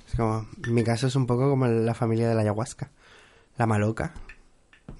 Es 0.08 0.16
como, 0.16 0.46
en 0.66 0.74
mi 0.74 0.82
caso 0.82 1.06
es 1.06 1.14
un 1.14 1.26
poco 1.26 1.48
como 1.48 1.68
la 1.68 1.94
familia 1.94 2.28
de 2.28 2.34
la 2.34 2.40
ayahuasca, 2.40 2.90
la 3.58 3.66
maloca. 3.66 4.14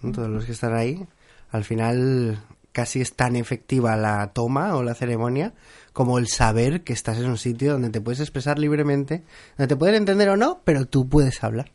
¿no? 0.02 0.12
Todos 0.12 0.28
los 0.28 0.44
que 0.44 0.52
están 0.52 0.74
ahí, 0.74 1.06
al 1.50 1.64
final 1.64 2.42
casi 2.72 3.00
es 3.00 3.14
tan 3.14 3.34
efectiva 3.34 3.96
la 3.96 4.30
toma 4.32 4.76
o 4.76 4.82
la 4.82 4.94
ceremonia 4.94 5.54
como 5.92 6.18
el 6.18 6.28
saber 6.28 6.84
que 6.84 6.92
estás 6.92 7.18
en 7.18 7.26
un 7.26 7.38
sitio 7.38 7.72
donde 7.72 7.90
te 7.90 8.00
puedes 8.00 8.20
expresar 8.20 8.58
libremente, 8.58 9.24
donde 9.56 9.68
te 9.68 9.76
pueden 9.76 9.96
entender 9.96 10.28
o 10.28 10.36
no, 10.36 10.60
pero 10.64 10.86
tú 10.86 11.08
puedes 11.08 11.42
hablar. 11.42 11.72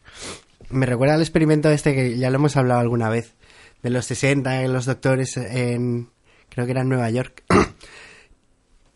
Me 0.69 0.85
recuerda 0.85 1.15
al 1.15 1.21
experimento 1.21 1.69
este 1.69 1.93
que 1.93 2.17
ya 2.17 2.29
lo 2.29 2.37
hemos 2.37 2.55
hablado 2.55 2.79
alguna 2.79 3.09
vez, 3.09 3.35
de 3.81 3.89
los 3.89 4.05
60, 4.05 4.63
en 4.63 4.71
los 4.71 4.85
doctores 4.85 5.35
en, 5.35 6.09
creo 6.47 6.65
que 6.65 6.71
era 6.71 6.81
en 6.81 6.89
Nueva 6.89 7.09
York, 7.09 7.43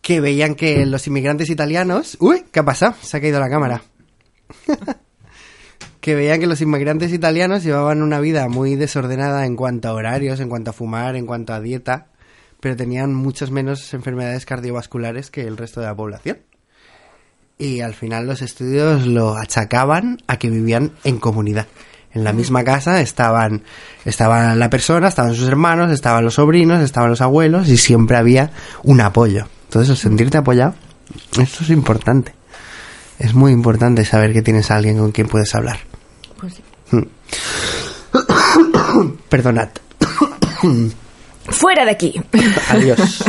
que 0.01 0.22
veían 0.22 0.56
que 0.56 0.86
los 0.86 1.06
inmigrantes 1.08 1.50
italianos... 1.50 2.15
Uy, 2.22 2.46
¿qué 2.50 2.62
ha 2.62 2.65
pasado? 2.65 2.96
Se 3.01 3.17
ha 3.17 3.20
caído 3.20 3.41
la 3.41 3.50
cámara. 3.50 3.84
Que 6.07 6.15
veían 6.15 6.39
que 6.39 6.47
los 6.47 6.61
inmigrantes 6.61 7.11
italianos 7.11 7.65
llevaban 7.65 8.01
una 8.01 8.21
vida 8.21 8.47
muy 8.47 8.77
desordenada 8.77 9.45
en 9.45 9.57
cuanto 9.57 9.89
a 9.89 9.93
horarios, 9.93 10.39
en 10.39 10.47
cuanto 10.47 10.69
a 10.69 10.73
fumar, 10.73 11.17
en 11.17 11.25
cuanto 11.25 11.51
a 11.51 11.59
dieta, 11.59 12.07
pero 12.61 12.77
tenían 12.77 13.13
muchas 13.13 13.51
menos 13.51 13.93
enfermedades 13.93 14.45
cardiovasculares 14.45 15.29
que 15.29 15.41
el 15.41 15.57
resto 15.57 15.81
de 15.81 15.87
la 15.87 15.95
población. 15.97 16.37
Y 17.57 17.81
al 17.81 17.93
final 17.93 18.25
los 18.25 18.41
estudios 18.41 19.05
lo 19.05 19.35
achacaban 19.35 20.19
a 20.27 20.39
que 20.39 20.49
vivían 20.49 20.93
en 21.03 21.17
comunidad. 21.19 21.67
En 22.13 22.23
la 22.23 22.31
misma 22.31 22.63
casa 22.63 23.01
estaban, 23.01 23.63
estaba 24.05 24.55
la 24.55 24.69
persona, 24.69 25.09
estaban 25.09 25.35
sus 25.35 25.49
hermanos, 25.49 25.91
estaban 25.91 26.23
los 26.23 26.35
sobrinos, 26.35 26.81
estaban 26.81 27.09
los 27.09 27.19
abuelos 27.19 27.67
y 27.67 27.75
siempre 27.75 28.15
había 28.15 28.51
un 28.81 29.01
apoyo. 29.01 29.49
Entonces 29.65 29.89
el 29.89 29.97
sentirte 29.97 30.37
apoyado, 30.37 30.73
esto 31.37 31.65
es 31.65 31.69
importante. 31.69 32.33
Es 33.19 33.33
muy 33.33 33.51
importante 33.51 34.05
saber 34.05 34.31
que 34.31 34.41
tienes 34.41 34.71
a 34.71 34.77
alguien 34.77 34.99
con 34.99 35.11
quien 35.11 35.27
puedes 35.27 35.53
hablar. 35.53 35.79
Pues 36.39 36.53
sí. 36.56 36.63
Perdonad. 39.29 39.70
¡Fuera 41.50 41.86
de 41.86 41.91
aquí! 41.91 42.13
Adiós. 42.70 43.24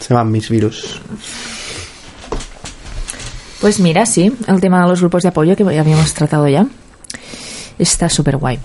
Se 0.00 0.14
van 0.14 0.30
mis 0.30 0.48
virus. 0.48 1.00
Pues 3.60 3.80
mira, 3.80 4.06
sí, 4.06 4.32
el 4.46 4.60
tema 4.60 4.82
de 4.82 4.88
los 4.88 5.00
grupos 5.00 5.24
de 5.24 5.30
apoyo 5.30 5.56
que 5.56 5.64
ya 5.64 5.80
habíamos 5.80 6.14
tratado 6.14 6.46
ya. 6.48 6.66
Está 7.78 8.08
súper 8.08 8.36
guay. 8.36 8.58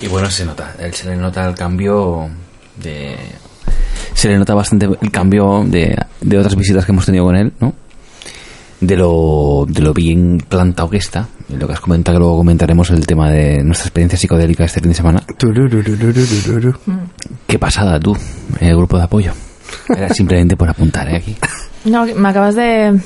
Y 0.00 0.08
bueno, 0.08 0.30
se 0.30 0.44
nota, 0.44 0.74
él 0.78 0.92
se 0.94 1.08
le 1.08 1.16
nota 1.16 1.48
el 1.48 1.54
cambio 1.54 2.28
de... 2.76 3.16
Se 4.14 4.28
le 4.28 4.38
nota 4.38 4.54
bastante 4.54 4.86
el 4.86 5.10
cambio 5.10 5.64
de, 5.66 5.96
de 6.20 6.38
otras 6.38 6.56
visitas 6.56 6.84
que 6.84 6.92
hemos 6.92 7.06
tenido 7.06 7.24
con 7.24 7.36
él, 7.36 7.52
¿no? 7.60 7.74
De 8.86 8.96
lo, 8.96 9.64
de 9.68 9.80
lo 9.82 9.92
bien 9.92 10.42
plantado 10.48 10.88
que 10.90 10.98
está. 10.98 11.26
Y 11.48 11.56
lo 11.56 11.66
que 11.66 11.72
has 11.72 11.80
comentado, 11.80 12.16
que 12.16 12.20
luego 12.20 12.36
comentaremos 12.38 12.90
el 12.90 13.06
tema 13.06 13.30
de 13.30 13.62
nuestra 13.64 13.86
experiencia 13.86 14.18
psicodélica 14.18 14.64
este 14.64 14.80
fin 14.80 14.90
de 14.90 14.94
semana. 14.94 15.22
Qué 17.46 17.58
pasada 17.58 17.98
tú, 17.98 18.16
en 18.60 18.68
el 18.68 18.76
grupo 18.76 18.96
de 18.98 19.04
apoyo. 19.04 19.32
Era 19.88 20.08
simplemente 20.10 20.56
por 20.56 20.68
apuntar, 20.68 21.08
¿eh? 21.08 21.16
Aquí. 21.16 21.36
No, 21.84 22.04
me 22.06 22.28
acabas 22.28 22.54
de, 22.54 23.00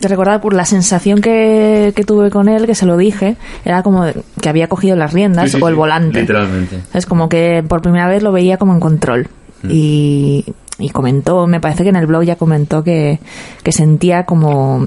de 0.00 0.08
recordar 0.08 0.40
por 0.40 0.54
la 0.54 0.64
sensación 0.64 1.20
que, 1.20 1.92
que 1.96 2.04
tuve 2.04 2.30
con 2.30 2.48
él, 2.48 2.66
que 2.66 2.74
se 2.74 2.86
lo 2.86 2.96
dije, 2.96 3.36
era 3.64 3.82
como 3.82 4.04
de- 4.04 4.22
que 4.40 4.48
había 4.48 4.68
cogido 4.68 4.96
las 4.96 5.12
riendas 5.12 5.54
o 5.60 5.68
el 5.68 5.74
volante. 5.74 6.20
Literalmente. 6.20 6.78
Es 6.94 7.06
como 7.06 7.28
que 7.28 7.62
por 7.66 7.82
primera 7.82 8.06
vez 8.08 8.22
lo 8.22 8.32
veía 8.32 8.56
como 8.58 8.72
en 8.74 8.80
control. 8.80 9.28
Y, 9.68 10.44
y 10.78 10.90
comentó, 10.90 11.46
me 11.46 11.60
parece 11.60 11.82
que 11.82 11.88
en 11.88 11.96
el 11.96 12.06
blog 12.06 12.22
ya 12.22 12.36
comentó 12.36 12.84
que, 12.84 13.18
que 13.64 13.72
sentía 13.72 14.24
como, 14.24 14.86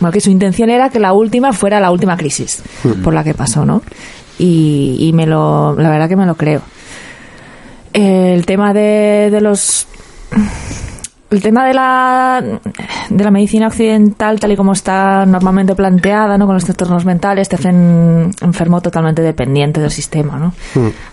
bueno, 0.00 0.12
que 0.12 0.20
su 0.20 0.30
intención 0.30 0.70
era 0.70 0.90
que 0.90 1.00
la 1.00 1.12
última 1.12 1.52
fuera 1.52 1.80
la 1.80 1.90
última 1.90 2.16
crisis 2.16 2.62
por 3.02 3.14
la 3.14 3.24
que 3.24 3.34
pasó, 3.34 3.64
¿no? 3.64 3.82
Y, 4.38 4.96
y 4.98 5.12
me 5.12 5.26
lo, 5.26 5.74
la 5.76 5.90
verdad 5.90 6.08
que 6.08 6.16
me 6.16 6.26
lo 6.26 6.34
creo. 6.34 6.62
El 7.92 8.44
tema 8.46 8.74
de, 8.74 9.28
de 9.30 9.40
los 9.40 9.86
el 11.34 11.42
tema 11.42 11.66
de 11.66 11.74
la, 11.74 12.42
de 13.10 13.24
la 13.24 13.30
medicina 13.30 13.66
occidental, 13.66 14.38
tal 14.38 14.52
y 14.52 14.56
como 14.56 14.72
está 14.72 15.26
normalmente 15.26 15.74
planteada, 15.74 16.38
¿no? 16.38 16.46
con 16.46 16.54
los 16.54 16.64
trastornos 16.64 17.04
mentales, 17.04 17.48
te 17.48 17.56
hacen 17.56 18.30
enfermo 18.40 18.80
totalmente 18.80 19.20
dependiente 19.20 19.80
del 19.80 19.90
sistema, 19.90 20.38
¿no? 20.38 20.54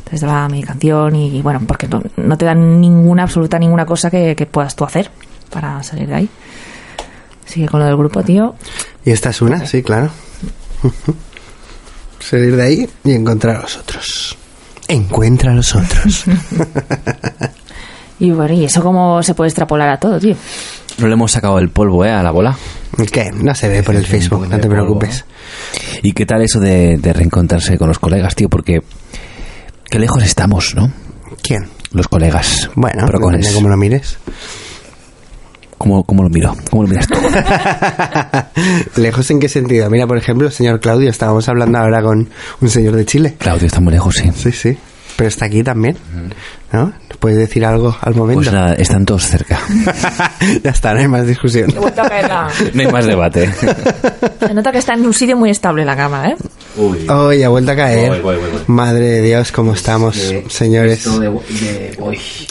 Desde 0.09 0.27
la 0.27 0.47
medicación 0.47 1.15
y, 1.15 1.37
y, 1.37 1.41
bueno, 1.41 1.61
porque 1.65 1.87
no, 1.87 2.01
no 2.17 2.37
te 2.37 2.45
dan 2.45 2.79
ninguna, 2.79 3.23
absoluta 3.23 3.57
ninguna 3.57 3.85
cosa 3.85 4.11
que, 4.11 4.35
que 4.35 4.45
puedas 4.45 4.75
tú 4.75 4.83
hacer 4.83 5.09
para 5.49 5.81
salir 5.81 6.07
de 6.07 6.15
ahí. 6.15 6.29
Así 7.51 7.59
que 7.59 7.67
con 7.67 7.81
lo 7.81 7.85
del 7.85 7.97
grupo, 7.97 8.23
tío, 8.23 8.55
Y 9.03 9.11
esta 9.11 9.31
es 9.31 9.41
una, 9.41 9.65
sí, 9.65 9.83
claro. 9.83 10.09
Salir 12.21 12.55
de 12.55 12.63
ahí 12.63 12.89
y 13.03 13.11
encontrar 13.11 13.57
a 13.57 13.61
los 13.63 13.75
otros. 13.75 14.37
Encuentra 14.87 15.51
a 15.51 15.55
los 15.55 15.75
otros. 15.75 16.23
y 18.21 18.31
bueno, 18.31 18.53
y 18.53 18.63
eso 18.63 18.81
cómo 18.81 19.21
se 19.21 19.33
puede 19.33 19.49
extrapolar 19.49 19.89
a 19.89 19.99
todo, 19.99 20.17
tío. 20.17 20.33
No 20.97 21.07
le 21.07 21.13
hemos 21.13 21.33
sacado 21.33 21.59
el 21.59 21.71
polvo, 21.71 22.05
¿eh? 22.05 22.11
A 22.11 22.23
la 22.23 22.31
bola. 22.31 22.57
¿Qué? 23.11 23.31
No 23.33 23.53
se 23.53 23.67
ve 23.67 23.83
por 23.83 23.95
el 23.95 24.05
Facebook, 24.07 24.47
no 24.47 24.55
te 24.55 24.69
polvo, 24.69 24.75
preocupes. 24.75 25.25
¿Y 26.03 26.13
qué 26.13 26.25
tal 26.25 26.43
eso 26.43 26.61
de, 26.61 26.99
de 26.99 27.11
reencontrarse 27.11 27.77
con 27.77 27.89
los 27.89 27.99
colegas, 27.99 28.33
tío? 28.33 28.47
Porque 28.47 28.79
qué 29.89 29.99
lejos 29.99 30.23
estamos, 30.23 30.73
¿no? 30.73 30.89
¿Quién? 31.43 31.67
Los 31.91 32.07
colegas. 32.07 32.69
Bueno, 32.75 33.05
depende 33.07 33.51
cómo 33.53 33.67
lo 33.67 33.75
mires. 33.75 34.17
¿Cómo, 35.81 36.03
cómo 36.03 36.21
lo 36.21 36.29
miro? 36.29 36.55
¿Cómo 36.69 36.83
lo 36.83 36.89
miras 36.89 37.07
tú? 37.07 37.17
¿Lejos 39.01 39.31
en 39.31 39.39
qué 39.39 39.49
sentido? 39.49 39.89
Mira, 39.89 40.05
por 40.05 40.15
ejemplo, 40.15 40.45
el 40.45 40.53
señor 40.53 40.79
Claudio, 40.79 41.09
estábamos 41.09 41.49
hablando 41.49 41.79
ahora 41.79 42.03
con 42.03 42.29
un 42.61 42.69
señor 42.69 42.95
de 42.95 43.03
Chile. 43.03 43.35
Claudio 43.39 43.65
está 43.65 43.79
muy 43.79 43.91
lejos, 43.91 44.13
sí. 44.13 44.29
Sí, 44.35 44.51
sí. 44.51 44.77
Pero 45.21 45.27
está 45.29 45.45
aquí 45.45 45.61
también. 45.61 45.95
¿No? 46.71 46.91
¿Puedes 47.19 47.37
decir 47.37 47.63
algo 47.63 47.95
al 48.01 48.15
momento? 48.15 48.41
Pues 48.41 48.51
nada, 48.51 48.73
están 48.73 49.05
todos 49.05 49.21
cerca. 49.23 49.59
ya 50.63 50.71
está, 50.71 50.95
no 50.95 50.99
hay 51.01 51.07
más 51.07 51.27
discusión. 51.27 51.71
No 52.73 52.81
hay 52.81 52.87
más 52.87 53.05
debate. 53.05 53.47
Se 54.39 54.51
nota 54.51 54.71
que 54.71 54.79
está 54.79 54.95
en 54.95 55.05
un 55.05 55.13
sitio 55.13 55.37
muy 55.37 55.51
estable 55.51 55.85
la 55.85 55.95
cama, 55.95 56.29
¿eh? 56.29 56.35
Uy. 56.75 57.07
Hoy 57.07 57.43
ha 57.43 57.49
vuelto 57.49 57.71
a 57.71 57.75
caer. 57.75 58.09
Voy, 58.09 58.19
voy, 58.21 58.35
voy, 58.37 58.49
voy. 58.49 58.61
Madre 58.65 59.05
de 59.05 59.21
Dios, 59.21 59.51
cómo 59.51 59.73
estamos, 59.75 60.19
señores. 60.47 61.05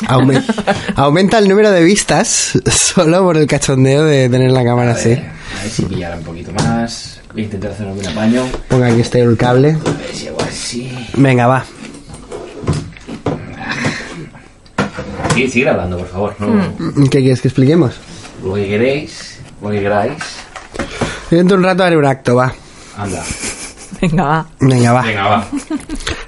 Aumen- 0.06 0.44
aumenta 0.94 1.38
el 1.38 1.48
número 1.48 1.72
de 1.72 1.82
vistas 1.82 2.52
solo 2.70 3.24
por 3.24 3.36
el 3.36 3.48
cachondeo 3.48 4.04
de 4.04 4.28
tener 4.28 4.52
la 4.52 4.62
cámara 4.62 4.92
así. 4.92 5.10
A 5.14 5.62
ver 5.62 5.70
si 5.72 5.82
pillara 5.86 6.14
un 6.16 6.22
poquito 6.22 6.52
más. 6.52 7.20
Voy 7.32 7.42
a 7.42 7.44
intentar 7.46 7.72
hacer 7.72 7.88
algún 7.88 8.06
apaño. 8.06 8.44
Ponga 8.68 8.86
aquí 8.86 9.00
este 9.00 9.20
el 9.22 9.36
cable. 9.36 9.70
A 9.70 9.90
ver. 9.90 10.04
Venga, 11.16 11.48
va. 11.48 11.64
Sí, 15.46 15.50
sigue 15.50 15.68
hablando, 15.70 15.96
por 15.98 16.08
favor. 16.08 16.34
No, 16.38 17.04
¿Qué 17.10 17.20
quieres 17.20 17.40
que 17.40 17.48
expliquemos? 17.48 17.94
Lo 18.44 18.54
que 18.54 18.68
queréis, 18.68 19.38
lo 19.62 19.70
que 19.70 19.80
queráis. 19.80 20.12
Dentro 21.30 21.56
de 21.56 21.60
un 21.60 21.64
rato 21.64 21.82
haré 21.84 21.96
un 21.96 22.04
acto, 22.04 22.36
va. 22.36 22.52
Anda. 22.96 23.24
Venga, 24.02 24.24
va. 24.24 24.46
Venga, 24.60 24.92
va. 24.92 25.02
Venga, 25.02 25.28
va. 25.28 25.48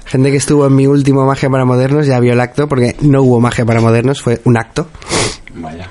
Gente 0.05 0.31
que 0.31 0.37
estuvo 0.37 0.65
en 0.67 0.75
mi 0.75 0.87
último 0.87 1.25
Magia 1.25 1.49
para 1.49 1.65
Modernos 1.65 2.05
ya 2.07 2.19
vio 2.19 2.33
el 2.33 2.39
acto 2.39 2.67
porque 2.67 2.95
no 3.01 3.21
hubo 3.23 3.39
Magia 3.39 3.65
para 3.65 3.81
Modernos, 3.81 4.21
fue 4.21 4.41
un 4.45 4.57
acto. 4.57 4.87
Vaya. 5.55 5.89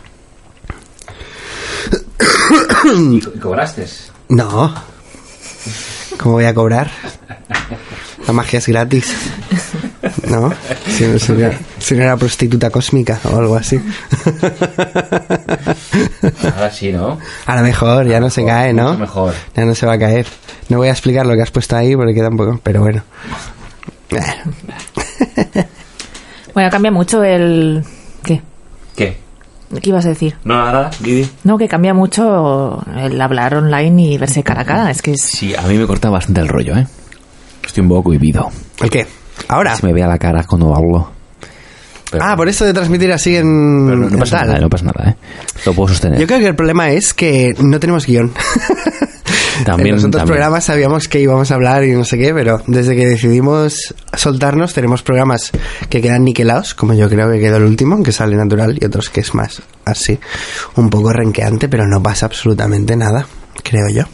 ¿Y 3.13 3.21
co- 3.21 3.33
cobraste? 3.41 3.87
No. 4.29 4.75
¿Cómo 6.19 6.35
voy 6.37 6.45
a 6.45 6.55
cobrar? 6.55 6.91
La 8.27 8.33
magia 8.33 8.59
es 8.59 8.69
gratis. 8.69 9.13
¿No? 10.33 10.53
Si 11.79 11.95
no 11.95 12.03
era 12.05 12.17
prostituta 12.17 12.71
cósmica 12.71 13.21
o 13.25 13.37
algo 13.37 13.57
así. 13.57 13.79
Ahora 16.45 16.71
sí, 16.71 16.93
¿no? 16.93 17.19
A 17.45 17.57
lo 17.57 17.63
mejor, 17.63 18.07
ya 18.07 18.19
no 18.21 18.31
se 18.31 18.45
cae, 18.45 18.73
¿no? 18.73 18.91
mucho 18.91 18.99
mejor. 19.01 19.35
Ya 19.55 19.65
no 19.65 19.75
se 19.75 19.85
va 19.85 19.95
a 19.95 19.99
caer. 19.99 20.27
No 20.69 20.79
voy 20.79 20.89
a 20.89 20.93
explicar 20.93 21.27
lo 21.27 21.35
que 21.35 21.43
has 21.43 21.51
puesto 21.51 21.77
ahí 21.77 21.95
porque 21.97 22.21
tampoco, 22.21 22.59
pero 22.63 22.81
bueno. 22.81 23.03
Bueno, 26.55 26.71
cambia 26.71 26.91
mucho 26.91 27.23
el... 27.25 27.83
¿Qué? 28.23 28.43
¿Qué? 28.95 29.17
¿Qué 29.81 29.89
ibas 29.89 30.05
a 30.05 30.11
decir? 30.11 30.37
No, 30.45 30.55
nada, 30.57 30.91
Didi. 31.01 31.29
No, 31.45 31.57
que 31.57 31.67
cambia 31.67 31.95
mucho 31.95 32.83
el 32.97 33.21
hablar 33.21 33.55
online 33.55 34.03
y 34.03 34.19
verse 34.19 34.43
cara 34.43 34.63
a 34.63 34.65
cara. 34.65 34.91
Es 34.91 35.01
que 35.03 35.13
es... 35.13 35.23
Sí, 35.23 35.55
a 35.55 35.63
mí 35.63 35.79
me 35.79 35.87
corta 35.87 36.11
bastante 36.11 36.43
el 36.43 36.49
rollo, 36.49 36.77
¿eh? 36.77 36.87
Estoy 37.65 37.83
un 37.83 37.89
poco 37.89 38.05
cohibido. 38.05 38.51
¿El 38.81 38.91
qué? 38.91 39.07
¿Ahora? 39.49 39.77
Se 39.77 39.87
me 39.87 39.93
ve 39.93 40.03
a 40.03 40.09
la 40.09 40.19
cara 40.19 40.45
cuando 40.45 40.75
hablo. 40.75 41.11
Pero- 42.11 42.25
Ah, 42.27 42.37
por 42.37 42.47
eso 42.49 42.65
de 42.67 42.75
transmitir 42.75 43.11
así 43.13 43.37
en... 43.37 43.87
pero 43.87 44.11
no, 44.11 44.19
pasa 44.19 44.45
nada, 44.45 44.59
no 44.61 44.69
pasa 44.69 44.85
nada, 44.85 45.11
¿eh? 45.13 45.17
Lo 45.65 45.73
puedo 45.73 45.89
sostener. 45.89 46.21
Yo 46.21 46.27
creo 46.27 46.41
que 46.41 46.47
el 46.49 46.55
problema 46.55 46.91
es 46.91 47.15
que 47.15 47.55
no 47.59 47.81
tenemos 47.81 48.05
guion. 48.07 48.33
También- 49.65 49.89
en 49.89 49.95
los 49.95 50.05
otros 50.05 50.21
también. 50.23 50.27
programas 50.27 50.65
sabíamos 50.65 51.09
que 51.09 51.21
íbamos 51.21 51.51
a 51.51 51.55
hablar 51.55 51.85
y 51.85 51.93
no 51.93 52.05
sé 52.05 52.19
qué, 52.19 52.35
pero 52.35 52.61
desde 52.67 52.97
que 52.97 53.07
decidimos 53.07 53.95
soltarnos 54.15 54.73
tenemos 54.75 55.03
programas 55.03 55.53
que 55.89 56.01
quedan 56.01 56.25
niquelados, 56.25 56.75
como 56.75 56.95
yo 56.95 57.09
creo 57.09 57.31
que 57.31 57.39
quedó 57.39 57.59
el 57.59 57.65
último, 57.65 58.03
que 58.03 58.13
sale 58.13 58.35
natural, 58.37 58.77
y 58.81 58.85
otros 58.85 59.09
que 59.11 59.21
es 59.21 59.35
más 59.35 59.63
así, 59.85 60.19
un 60.77 60.91
poco 60.91 61.13
renqueante, 61.13 61.69
pero 61.69 61.87
no 61.87 62.03
pasa 62.03 62.27
absolutamente 62.27 62.97
nada, 62.97 63.27
creo 63.63 63.89
yo. 63.89 64.05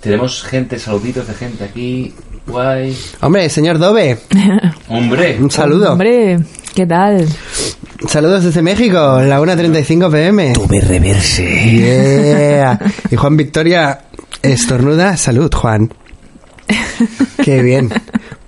Tenemos 0.00 0.44
gente, 0.44 0.78
saluditos 0.78 1.26
de 1.26 1.34
gente 1.34 1.64
aquí. 1.64 2.14
Guay. 2.48 2.96
Hombre, 3.20 3.48
señor 3.50 3.78
Dove, 3.78 4.18
Hombre. 4.88 5.36
un 5.40 5.50
saludo. 5.50 5.92
Hombre, 5.92 6.38
¿qué 6.74 6.86
tal? 6.86 7.26
Saludos 8.08 8.44
desde 8.44 8.62
México, 8.62 9.20
en 9.20 9.28
la 9.28 9.40
1.35 9.40 10.10
pm. 10.10 10.52
Tuve 10.54 10.80
reverse. 10.80 11.42
Yeah. 11.44 12.78
Y 13.10 13.16
Juan 13.16 13.36
Victoria 13.36 14.00
estornuda. 14.42 15.16
Salud, 15.16 15.52
Juan. 15.52 15.92
Qué 17.42 17.62
bien. 17.62 17.90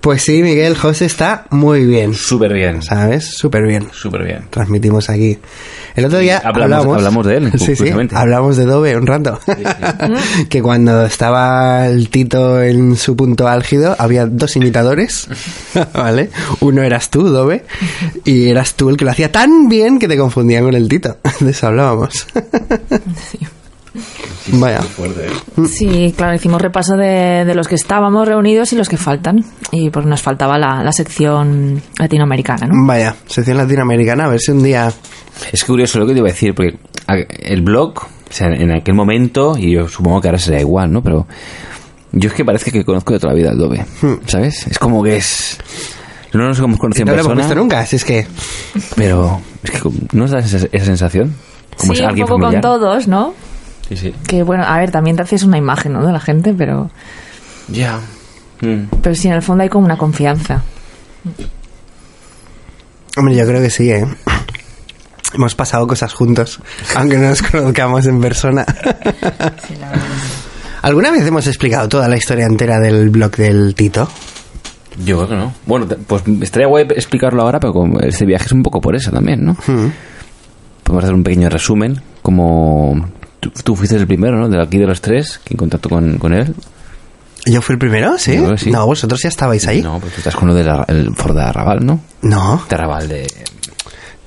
Pues 0.01 0.23
sí, 0.23 0.41
Miguel, 0.41 0.75
José 0.75 1.05
está 1.05 1.45
muy 1.51 1.85
bien, 1.85 2.15
Súper 2.15 2.53
bien. 2.53 2.81
¿sabes? 2.81 3.25
Súper 3.37 3.67
bien. 3.67 3.87
Súper 3.93 4.23
bien. 4.23 4.47
Transmitimos 4.49 5.09
aquí. 5.11 5.37
El 5.95 6.05
otro 6.05 6.17
día 6.17 6.41
Hablamos- 6.43 6.63
hablamos, 6.63 6.97
hablamos 6.97 7.25
de 7.27 7.37
él, 7.37 7.51
Sí, 7.59 7.75
sí, 7.75 7.91
hablamos 8.13 8.57
de 8.57 8.65
Dove 8.65 8.97
un 8.97 9.05
rato. 9.05 9.39
que 10.49 10.61
cuando 10.63 11.05
estaba 11.05 11.85
el 11.87 12.09
Tito 12.09 12.61
en 12.63 12.95
su 12.97 13.15
punto 13.15 13.47
álgido, 13.47 13.95
había 13.99 14.25
dos 14.25 14.55
imitadores, 14.55 15.27
¿vale? 15.93 16.31
Uno 16.61 16.81
eras 16.81 17.09
tú, 17.11 17.23
Dove, 17.29 17.63
y 18.25 18.47
eras 18.49 18.73
tú 18.73 18.89
el 18.89 18.97
que 18.97 19.05
lo 19.05 19.11
hacía 19.11 19.31
tan 19.31 19.69
bien 19.69 19.99
que 19.99 20.07
te 20.07 20.17
confundían 20.17 20.63
con 20.63 20.73
el 20.73 20.87
Tito. 20.89 21.17
De 21.41 21.51
eso 21.51 21.67
hablábamos. 21.67 22.25
Vaya. 24.53 24.81
Fuerte, 24.81 25.27
¿eh? 25.27 25.67
Sí, 25.67 26.13
claro, 26.15 26.33
hicimos 26.33 26.61
repaso 26.61 26.95
de, 26.95 27.43
de 27.45 27.55
los 27.55 27.67
que 27.67 27.75
estábamos 27.75 28.27
reunidos 28.27 28.71
y 28.73 28.75
los 28.77 28.87
que 28.89 28.97
faltan. 28.97 29.43
Y 29.71 29.89
pues 29.89 30.05
nos 30.05 30.21
faltaba 30.21 30.57
la, 30.57 30.83
la 30.83 30.91
sección 30.91 31.81
latinoamericana, 31.99 32.67
¿no? 32.67 32.85
Vaya, 32.87 33.15
sección 33.27 33.57
latinoamericana, 33.57 34.25
a 34.25 34.29
ver 34.29 34.39
si 34.39 34.51
un 34.51 34.63
día... 34.63 34.91
Es 35.51 35.63
curioso 35.65 35.99
lo 35.99 36.05
que 36.05 36.13
te 36.13 36.19
iba 36.19 36.27
a 36.29 36.31
decir, 36.31 36.53
porque 36.55 36.77
el 37.39 37.61
blog, 37.61 37.97
o 37.97 38.07
sea, 38.29 38.47
en 38.47 38.71
aquel 38.71 38.93
momento, 38.95 39.55
y 39.57 39.73
yo 39.73 39.87
supongo 39.87 40.21
que 40.21 40.27
ahora 40.27 40.39
será 40.39 40.59
igual, 40.59 40.91
¿no? 40.91 41.01
Pero 41.01 41.25
yo 42.11 42.29
es 42.29 42.35
que 42.35 42.45
parece 42.45 42.71
que 42.71 42.85
conozco 42.85 43.13
de 43.13 43.19
toda 43.19 43.33
la 43.33 43.39
vida 43.39 43.51
el 43.51 43.57
Dove, 43.57 43.85
¿sabes? 44.25 44.67
Es 44.67 44.77
como 44.77 45.03
que 45.03 45.17
es... 45.17 45.57
No 46.33 46.45
nos 46.47 46.59
hemos 46.59 46.77
conocido 46.79 47.05
No 47.07 47.11
en 47.11 47.17
lo 47.17 47.21
hemos 47.23 47.33
persona, 47.33 47.47
visto 47.47 47.61
nunca, 47.61 47.85
si 47.85 47.95
es 47.97 48.05
que... 48.05 48.25
pero 48.95 49.41
es 49.63 49.71
que 49.71 49.79
¿no 50.13 50.25
os 50.25 50.31
da 50.31 50.39
esa, 50.39 50.65
esa 50.71 50.85
sensación? 50.85 51.33
Como 51.75 51.93
sí, 51.93 51.99
si 51.99 52.05
un 52.05 52.15
poco 52.19 52.27
con 52.33 52.41
familiar. 52.41 52.61
todos, 52.61 53.07
¿no? 53.07 53.33
Sí, 53.91 53.97
sí. 53.97 54.15
Que 54.25 54.41
bueno, 54.43 54.63
a 54.63 54.77
ver, 54.79 54.89
también 54.89 55.17
te 55.17 55.23
haces 55.23 55.43
una 55.43 55.57
imagen, 55.57 55.91
¿no? 55.91 56.05
De 56.05 56.13
la 56.13 56.19
gente, 56.21 56.53
pero, 56.57 56.89
Ya. 57.67 57.99
Mm. 58.61 58.83
pero 59.01 59.13
sí, 59.15 59.27
en 59.27 59.33
el 59.33 59.41
fondo 59.41 59.63
hay 59.63 59.69
como 59.69 59.85
una 59.85 59.97
confianza. 59.97 60.63
Hombre, 63.17 63.35
yo 63.35 63.45
creo 63.45 63.61
que 63.61 63.69
sí, 63.69 63.91
¿eh? 63.91 64.05
Hemos 65.33 65.55
pasado 65.55 65.85
cosas 65.87 66.13
juntos, 66.13 66.61
aunque 66.95 67.17
no 67.17 67.27
nos 67.29 67.41
conozcamos 67.41 68.05
en 68.05 68.21
persona. 68.21 68.65
¿Alguna 70.83 71.11
vez 71.11 71.25
hemos 71.27 71.45
explicado 71.47 71.89
toda 71.89 72.07
la 72.07 72.15
historia 72.15 72.45
entera 72.45 72.79
del 72.79 73.09
blog 73.09 73.35
del 73.35 73.75
Tito? 73.75 74.09
Yo 75.03 75.17
creo 75.17 75.27
que 75.29 75.35
no. 75.35 75.53
Bueno, 75.65 75.87
pues 76.07 76.23
estaría 76.41 76.67
guay 76.67 76.85
explicarlo 76.95 77.41
ahora, 77.41 77.59
pero 77.59 77.73
como 77.73 77.99
este 77.99 78.25
viaje 78.25 78.45
es 78.45 78.51
un 78.53 78.63
poco 78.63 78.79
por 78.79 78.95
eso 78.95 79.11
también, 79.11 79.43
¿no? 79.43 79.53
Hmm. 79.67 79.89
Podemos 80.83 81.03
hacer 81.03 81.15
un 81.15 81.23
pequeño 81.23 81.49
resumen, 81.49 82.01
como 82.21 83.09
tú, 83.41 83.49
tú 83.49 83.75
fuiste 83.75 83.97
el 83.97 84.07
primero, 84.07 84.37
¿no? 84.37 84.47
De 84.47 84.61
aquí 84.61 84.77
de 84.77 84.87
los 84.87 85.01
tres, 85.01 85.41
que 85.43 85.53
en 85.55 85.57
contacto 85.57 85.89
con, 85.89 86.17
con 86.17 86.33
él. 86.33 86.55
¿Yo 87.45 87.61
fui 87.61 87.73
el 87.73 87.79
primero? 87.79 88.17
¿Sí? 88.17 88.37
No, 88.67 88.85
vosotros 88.85 89.19
ya 89.23 89.29
estabais 89.29 89.67
ahí. 89.67 89.81
No, 89.81 89.99
pues 89.99 90.13
tú 90.13 90.19
estás 90.19 90.35
con 90.35 90.47
lo 90.47 90.53
del 90.53 91.13
Ford 91.15 91.35
de 91.35 91.41
Arrabal, 91.41 91.85
¿no? 91.85 91.99
No, 92.21 92.63
De 92.69 92.75
Arrabal 92.75 93.09
de... 93.09 93.27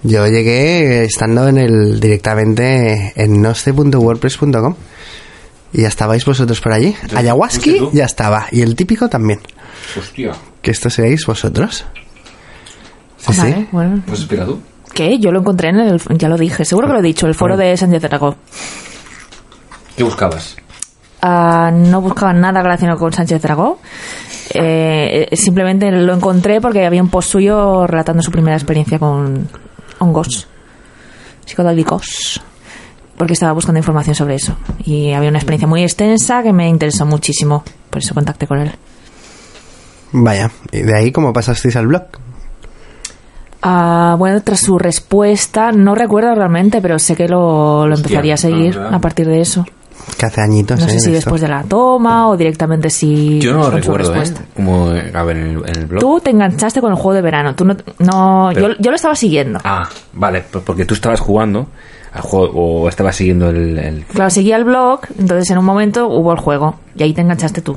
yo 0.02 0.26
llegué 0.26 1.04
estando 1.04 1.46
en 1.48 1.58
el 1.58 2.00
directamente 2.00 3.12
en 3.14 3.40
noce.wordpress.com 3.40 4.74
y 5.72 5.82
ya 5.82 5.88
estabais 5.88 6.24
vosotros 6.24 6.60
por 6.60 6.72
allí. 6.72 6.94
¿fuiste 7.08 7.18
Ayahuasca 7.18 7.70
ya 7.92 8.04
estaba 8.04 8.46
y 8.50 8.62
el 8.62 8.74
típico 8.74 9.08
también. 9.08 9.40
Hostia. 9.98 10.32
Que 10.60 10.72
esto 10.72 10.90
seréis 10.90 11.24
vosotros. 11.26 11.84
Sí, 13.18 13.32
sí. 13.32 13.40
Vale, 13.40 13.68
bueno. 13.70 14.02
¿Pues 14.06 14.26
tú? 14.26 14.60
¿Qué? 14.92 15.18
Yo 15.18 15.30
lo 15.32 15.40
encontré 15.40 15.70
en 15.70 15.80
el... 15.80 16.00
Ya 16.18 16.28
lo 16.28 16.36
dije, 16.36 16.64
seguro 16.64 16.88
que 16.88 16.92
lo 16.94 16.98
he 16.98 17.02
dicho, 17.02 17.26
el 17.26 17.34
foro 17.34 17.56
de 17.56 17.76
Sánchez 17.76 18.02
Dragó. 18.02 18.36
¿Qué 19.96 20.02
buscabas? 20.02 20.56
Ah, 21.22 21.70
no 21.72 22.00
buscaba 22.00 22.32
nada 22.32 22.62
relacionado 22.62 22.98
con 22.98 23.12
Sánchez 23.12 23.40
Dragó. 23.40 23.78
Eh, 24.52 25.28
eh, 25.30 25.36
simplemente 25.36 25.90
lo 25.90 26.12
encontré 26.14 26.60
porque 26.60 26.84
había 26.84 27.02
un 27.02 27.08
post 27.08 27.30
suyo 27.30 27.86
relatando 27.86 28.22
su 28.22 28.30
primera 28.30 28.56
experiencia 28.56 28.98
con 28.98 29.48
hongos 29.98 30.48
psicodélicos. 31.46 32.42
Porque 33.16 33.32
estaba 33.32 33.52
buscando 33.52 33.78
información 33.78 34.14
sobre 34.14 34.34
eso. 34.34 34.56
Y 34.84 35.12
había 35.12 35.28
una 35.28 35.38
experiencia 35.38 35.68
muy 35.68 35.82
extensa 35.82 36.42
que 36.42 36.52
me 36.52 36.68
interesó 36.68 37.06
muchísimo. 37.06 37.62
Por 37.88 38.02
eso 38.02 38.12
contacté 38.12 38.46
con 38.46 38.58
él. 38.58 38.72
Vaya, 40.12 40.50
y 40.72 40.82
de 40.82 40.96
ahí 40.96 41.12
cómo 41.12 41.32
pasasteis 41.32 41.76
al 41.76 41.86
blog. 41.86 42.04
Ah, 43.62 44.16
bueno, 44.18 44.42
tras 44.42 44.60
su 44.60 44.78
respuesta, 44.78 45.72
no 45.72 45.94
recuerdo 45.94 46.34
realmente, 46.34 46.82
pero 46.82 46.98
sé 46.98 47.16
que 47.16 47.26
lo, 47.26 47.86
empezaría 47.86 48.34
a 48.34 48.36
seguir 48.36 48.78
ah, 48.78 48.90
a 48.92 48.98
partir 48.98 49.26
de 49.26 49.40
eso. 49.40 49.64
Que 50.18 50.26
hace 50.26 50.40
añitos, 50.40 50.78
No 50.80 50.86
¿eh? 50.86 50.90
sé 50.90 51.00
si 51.00 51.06
de 51.10 51.16
después 51.16 51.42
esto. 51.42 51.52
de 51.52 51.58
la 51.60 51.66
toma 51.68 52.28
o 52.28 52.36
directamente 52.36 52.90
si. 52.90 53.40
Yo 53.40 53.52
no 53.52 53.60
lo 53.64 53.70
recuerdo, 53.70 54.14
¿eh? 54.14 54.24
Como, 54.54 54.88
a 54.88 55.22
ver, 55.24 55.36
en 55.36 55.46
el, 55.46 55.68
en 55.68 55.76
el 55.78 55.86
blog. 55.86 56.00
Tú 56.00 56.20
te 56.20 56.30
enganchaste 56.30 56.80
con 56.80 56.90
el 56.92 56.96
juego 56.96 57.14
de 57.14 57.22
verano. 57.22 57.54
Tú 57.54 57.64
no, 57.64 57.74
no 57.98 58.50
Pero- 58.54 58.68
yo, 58.70 58.74
yo 58.78 58.90
lo 58.90 58.96
estaba 58.96 59.14
siguiendo. 59.14 59.58
Ah, 59.64 59.88
vale, 60.12 60.44
pues 60.50 60.62
porque 60.64 60.84
tú 60.84 60.94
estabas 60.94 61.20
jugando 61.20 61.66
al 62.12 62.20
juego 62.22 62.52
o 62.82 62.88
estabas 62.88 63.16
siguiendo 63.16 63.48
el... 63.50 63.76
el- 63.78 64.04
Claro, 64.04 64.30
seguía 64.30 64.56
el 64.56 64.64
blog, 64.64 65.00
entonces 65.18 65.50
en 65.50 65.58
un 65.58 65.64
momento 65.64 66.06
hubo 66.08 66.32
el 66.32 66.38
juego 66.38 66.76
y 66.94 67.02
ahí 67.02 67.12
te 67.12 67.20
enganchaste 67.22 67.60
tú. 67.60 67.76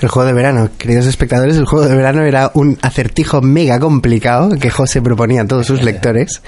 El 0.00 0.08
juego 0.08 0.26
de 0.26 0.32
verano, 0.34 0.68
queridos 0.76 1.06
espectadores, 1.06 1.56
el 1.56 1.64
juego 1.64 1.88
de 1.88 1.94
verano 1.96 2.22
era 2.22 2.50
un 2.54 2.78
acertijo 2.82 3.40
mega 3.40 3.78
complicado 3.80 4.50
que 4.58 4.68
José 4.70 5.00
proponía 5.00 5.42
a 5.42 5.46
todos 5.46 5.66
sus 5.66 5.82
lectores. 5.84 6.42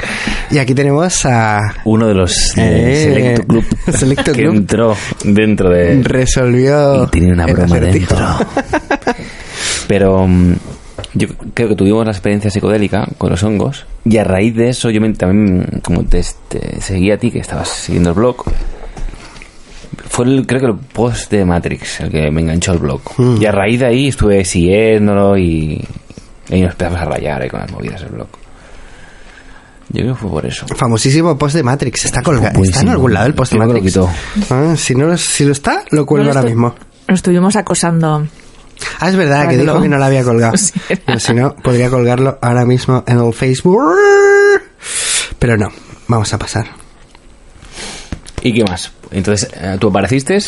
Y 0.51 0.59
aquí 0.59 0.75
tenemos 0.75 1.25
a... 1.25 1.61
Uno 1.85 2.07
de 2.09 2.15
los 2.15 2.53
de 2.55 2.93
Eh, 2.93 3.15
Selecto 3.15 3.47
Club 3.47 3.65
Selecto 3.97 4.33
que 4.33 4.43
Club. 4.43 4.55
entró 4.55 4.97
dentro 5.25 5.71
de... 5.71 6.03
Resolvió... 6.03 7.05
Y 7.05 7.07
tenía 7.09 7.33
una 7.33 7.47
broma 7.47 7.81
dentro. 7.81 8.19
Pero 9.89 10.27
mm, 10.27 10.53
yo 11.15 11.29
creo 11.55 11.69
que 11.71 11.77
tuvimos 11.77 12.05
la 12.05 12.13
experiencia 12.13 12.51
psicodélica 12.51 13.07
con 13.19 13.31
los 13.31 13.43
hongos 13.43 13.87
y 14.05 14.19
a 14.19 14.25
raíz 14.25 14.55
de 14.55 14.69
eso 14.71 14.91
yo 14.91 15.01
me- 15.01 15.13
también, 15.15 15.81
como 15.83 16.05
te, 16.05 16.23
te 16.49 16.81
seguí 16.81 17.11
a 17.11 17.19
ti, 17.19 17.31
que 17.31 17.39
estabas 17.39 17.69
siguiendo 17.69 18.11
el 18.11 18.17
blog, 18.17 18.45
fue 20.17 20.25
el, 20.27 20.47
creo 20.47 20.61
que 20.61 20.67
el 20.69 20.77
post 20.77 21.31
de 21.31 21.45
Matrix 21.45 22.01
el 22.01 22.11
que 22.11 22.31
me 22.31 22.41
enganchó 22.41 22.73
al 22.73 22.79
blog. 22.79 23.01
Hmm. 23.19 23.37
Y 23.41 23.45
a 23.47 23.53
raíz 23.53 23.81
de 23.81 23.87
ahí 23.87 24.09
estuve 24.09 24.45
siguiéndolo 24.47 25.37
y, 25.37 25.87
y 26.49 26.61
nos 26.63 26.71
empezamos 26.73 27.01
a 27.01 27.05
rayar 27.05 27.43
ahí 27.43 27.51
con 27.51 27.61
las 27.61 27.71
movidas 27.71 28.01
del 28.01 28.11
blog. 28.13 28.29
Yo 29.91 30.01
creo 30.03 30.15
que 30.15 30.21
fue 30.21 30.31
por 30.31 30.47
eso. 30.47 30.67
Famosísimo 30.75 31.37
post 31.39 31.55
de 31.55 31.63
Matrix. 31.63 32.07
Está 32.07 32.23
colgado. 32.23 32.63
Está 32.65 32.81
en 32.81 32.89
algún 32.89 33.13
lado 33.15 33.27
el 33.27 33.35
post 33.35 33.53
de 33.53 33.59
lo 33.59 33.67
Matrix. 33.67 33.87
quitó. 33.87 34.11
Ah, 34.51 34.75
si, 34.77 34.95
no, 34.95 35.17
si 35.17 35.45
lo 35.45 35.53
está, 35.53 35.85
lo 35.91 36.05
cuelgo 36.07 36.25
Bueno, 36.27 36.41
ahora 36.41 36.49
mismo. 36.51 36.75
Lo 37.07 37.15
estuvimos 37.15 37.55
acosando. 37.55 38.27
Ah, 38.99 39.09
es 39.09 39.17
verdad 39.17 39.49
que 39.49 39.57
dijo 39.59 39.75
lo- 39.75 39.83
que 39.83 39.89
no 39.89 39.99
lo 39.99 40.05
había 40.05 40.25
colgado. 40.25 40.57
Sí. 40.57 40.73
Pero 41.05 41.21
si 41.21 41.35
no, 41.35 41.55
podría 41.57 41.89
colgarlo 41.89 42.39
ahora 42.43 42.65
mismo 42.65 43.05
en 43.07 43.19
el 43.21 43.33
Facebook. 43.33 43.81
Pero 45.39 45.57
no, 45.57 45.69
vamos 46.09 46.33
a 46.33 46.39
pasar. 46.39 46.67
¿Y 48.47 48.53
qué 48.53 48.63
más? 48.63 48.93
Entonces, 49.11 49.51
eh, 49.61 49.77
¿tú 49.81 49.89
apareciste? 49.89 50.39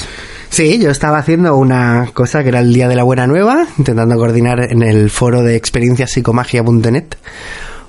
Sí, 0.51 0.79
yo 0.79 0.89
estaba 0.89 1.19
haciendo 1.19 1.57
una 1.57 2.09
cosa 2.15 2.45
que 2.45 2.51
era 2.51 2.61
el 2.61 2.73
Día 2.73 2.87
de 2.87 2.95
la 2.95 3.03
Buena 3.03 3.27
Nueva, 3.27 3.67
intentando 3.77 4.15
coordinar 4.15 4.71
en 4.71 4.85
el 4.85 5.11
foro 5.11 5.43
de 5.43 5.57
experienciapsicomagia.net 5.57 7.17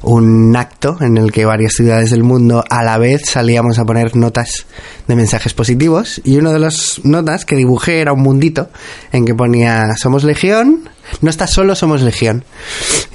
un 0.01 0.55
acto 0.55 0.97
en 1.01 1.17
el 1.17 1.31
que 1.31 1.45
varias 1.45 1.73
ciudades 1.73 2.09
del 2.09 2.23
mundo 2.23 2.63
a 2.71 2.81
la 2.81 2.97
vez 2.97 3.21
salíamos 3.25 3.77
a 3.77 3.85
poner 3.85 4.15
notas 4.15 4.65
de 5.07 5.15
mensajes 5.15 5.53
positivos 5.53 6.21
y 6.23 6.37
una 6.37 6.53
de 6.53 6.59
las 6.59 7.01
notas 7.03 7.45
que 7.45 7.55
dibujé 7.55 7.99
era 7.99 8.13
un 8.13 8.21
mundito 8.21 8.69
en 9.11 9.25
que 9.25 9.35
ponía 9.35 9.95
somos 9.97 10.23
legión, 10.23 10.89
no 11.21 11.29
estás 11.29 11.51
solo, 11.51 11.75
somos 11.75 12.01
legión 12.01 12.45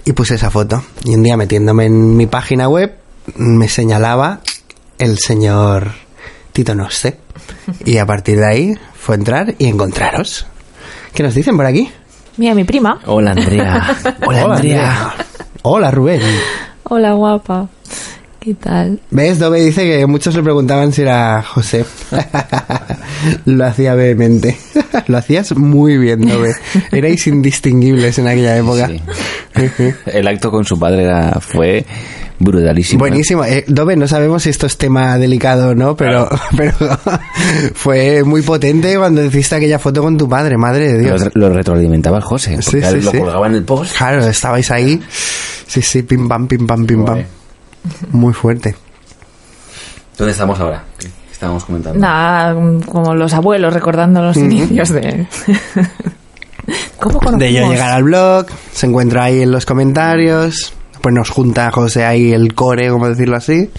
y 0.04 0.12
puse 0.12 0.36
esa 0.36 0.50
foto 0.50 0.84
y 1.04 1.14
un 1.14 1.24
día 1.24 1.36
metiéndome 1.36 1.86
en 1.86 2.16
mi 2.16 2.26
página 2.26 2.68
web 2.68 2.94
me 3.34 3.68
señalaba 3.68 4.42
el 4.98 5.18
señor 5.18 6.03
Tito 6.54 6.72
Noste 6.76 7.18
y 7.84 7.98
a 7.98 8.06
partir 8.06 8.38
de 8.38 8.46
ahí 8.46 8.78
fue 8.94 9.16
entrar 9.16 9.56
y 9.58 9.66
encontraros. 9.66 10.46
¿Qué 11.12 11.24
nos 11.24 11.34
dicen 11.34 11.56
por 11.56 11.66
aquí? 11.66 11.90
Mira, 12.36 12.54
mi 12.54 12.62
prima. 12.62 13.00
Hola, 13.06 13.32
Andrea. 13.32 13.96
Hola, 14.26 14.42
Andrea. 14.44 15.14
Hola, 15.62 15.90
Rubén. 15.90 16.22
Hola, 16.84 17.12
guapa. 17.14 17.68
¿Qué 18.44 18.52
tal? 18.52 19.00
¿Ves? 19.10 19.38
Dove 19.38 19.58
dice 19.58 19.84
que 19.84 20.06
muchos 20.06 20.34
le 20.34 20.42
preguntaban 20.42 20.92
si 20.92 21.00
era 21.00 21.42
José. 21.42 21.86
Lo 23.46 23.64
hacía 23.64 23.94
vehemente. 23.94 24.58
Lo 25.06 25.16
hacías 25.16 25.56
muy 25.56 25.96
bien, 25.96 26.28
Dove. 26.28 26.54
Erais 26.92 27.26
indistinguibles 27.26 28.18
en 28.18 28.28
aquella 28.28 28.58
época. 28.58 28.88
Sí. 28.88 29.00
El 30.12 30.28
acto 30.28 30.50
con 30.50 30.62
su 30.66 30.78
padre 30.78 31.04
era, 31.04 31.40
fue 31.40 31.86
brutalísimo. 32.38 32.98
Buenísimo. 32.98 33.46
Eh, 33.46 33.64
Dove, 33.66 33.96
no 33.96 34.06
sabemos 34.06 34.42
si 34.42 34.50
esto 34.50 34.66
es 34.66 34.76
tema 34.76 35.16
delicado 35.16 35.70
o 35.70 35.74
no, 35.74 35.96
pero, 35.96 36.28
pero 36.54 36.74
fue 37.72 38.24
muy 38.24 38.42
potente 38.42 38.98
cuando 38.98 39.24
hiciste 39.24 39.54
aquella 39.54 39.78
foto 39.78 40.02
con 40.02 40.18
tu 40.18 40.28
padre, 40.28 40.58
madre 40.58 40.92
de 40.92 40.98
Dios. 40.98 41.30
Lo, 41.32 41.48
lo 41.48 41.54
retroalimentaba 41.54 42.18
el 42.18 42.24
José. 42.24 42.60
Sí, 42.60 42.82
sí, 42.82 43.00
lo 43.00 43.10
sí. 43.10 43.18
colgaba 43.20 43.46
en 43.46 43.54
el 43.54 43.64
post. 43.64 43.96
Claro, 43.96 44.26
estabais 44.26 44.70
ahí. 44.70 45.00
Sí, 45.66 45.80
sí, 45.80 46.02
pim 46.02 46.28
pam, 46.28 46.46
pim 46.46 46.66
pam, 46.66 46.84
pim 46.84 47.04
pam. 47.06 47.24
Muy 48.10 48.32
fuerte. 48.32 48.74
¿Dónde 50.16 50.32
estamos 50.32 50.58
ahora? 50.60 50.84
¿Qué 50.98 51.08
estábamos 51.32 51.64
comentando? 51.64 51.98
Nada, 51.98 52.54
como 52.86 53.14
los 53.14 53.34
abuelos 53.34 53.74
recordando 53.74 54.22
los 54.22 54.36
inicios 54.36 54.90
de, 54.90 55.26
¿Cómo 56.98 57.18
conocimos? 57.18 57.40
De 57.40 57.52
yo 57.52 57.70
llegar 57.70 57.90
al 57.90 58.04
blog, 58.04 58.46
se 58.72 58.86
encuentra 58.86 59.24
ahí 59.24 59.42
en 59.42 59.50
los 59.50 59.66
comentarios, 59.66 60.72
pues 61.00 61.14
nos 61.14 61.30
junta 61.30 61.70
José 61.70 62.04
ahí 62.04 62.32
el 62.32 62.54
core, 62.54 62.88
como 62.90 63.08
decirlo 63.08 63.36
así, 63.36 63.70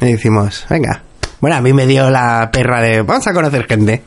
y 0.00 0.06
decimos, 0.06 0.66
venga. 0.68 1.02
Bueno, 1.40 1.56
a 1.56 1.60
mí 1.60 1.72
me 1.72 1.86
dio 1.86 2.10
la 2.10 2.50
perra 2.52 2.82
de, 2.82 3.02
vamos 3.02 3.26
a 3.26 3.32
conocer 3.32 3.66
gente. 3.66 4.02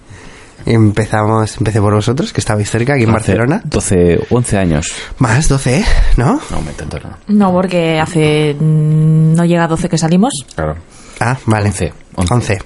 Empezamos, 0.66 1.58
empecé 1.58 1.80
por 1.82 1.94
vosotros, 1.94 2.32
que 2.34 2.42
estabais 2.42 2.70
cerca, 2.70 2.94
aquí 2.94 3.04
en 3.04 3.12
Barcelona. 3.12 3.62
12, 3.64 4.28
11 4.30 4.58
años. 4.58 4.88
Más 5.18 5.48
12, 5.48 5.84
¿no? 6.18 6.40
No, 6.52 6.62
me 6.62 6.72
tanto 6.74 7.00
no. 7.00 7.18
No, 7.28 7.52
porque 7.52 8.00
hace... 8.00 8.56
mm, 8.60 9.34
No 9.34 9.46
llega 9.46 9.64
a 9.64 9.68
12 9.68 9.90
que 9.90 9.98
salimos. 9.98 10.34
Claro. 10.56 10.76
Ah, 11.20 11.38
vale. 11.46 11.68
11, 11.70 11.94
11. 12.16 12.34
11. 12.34 12.58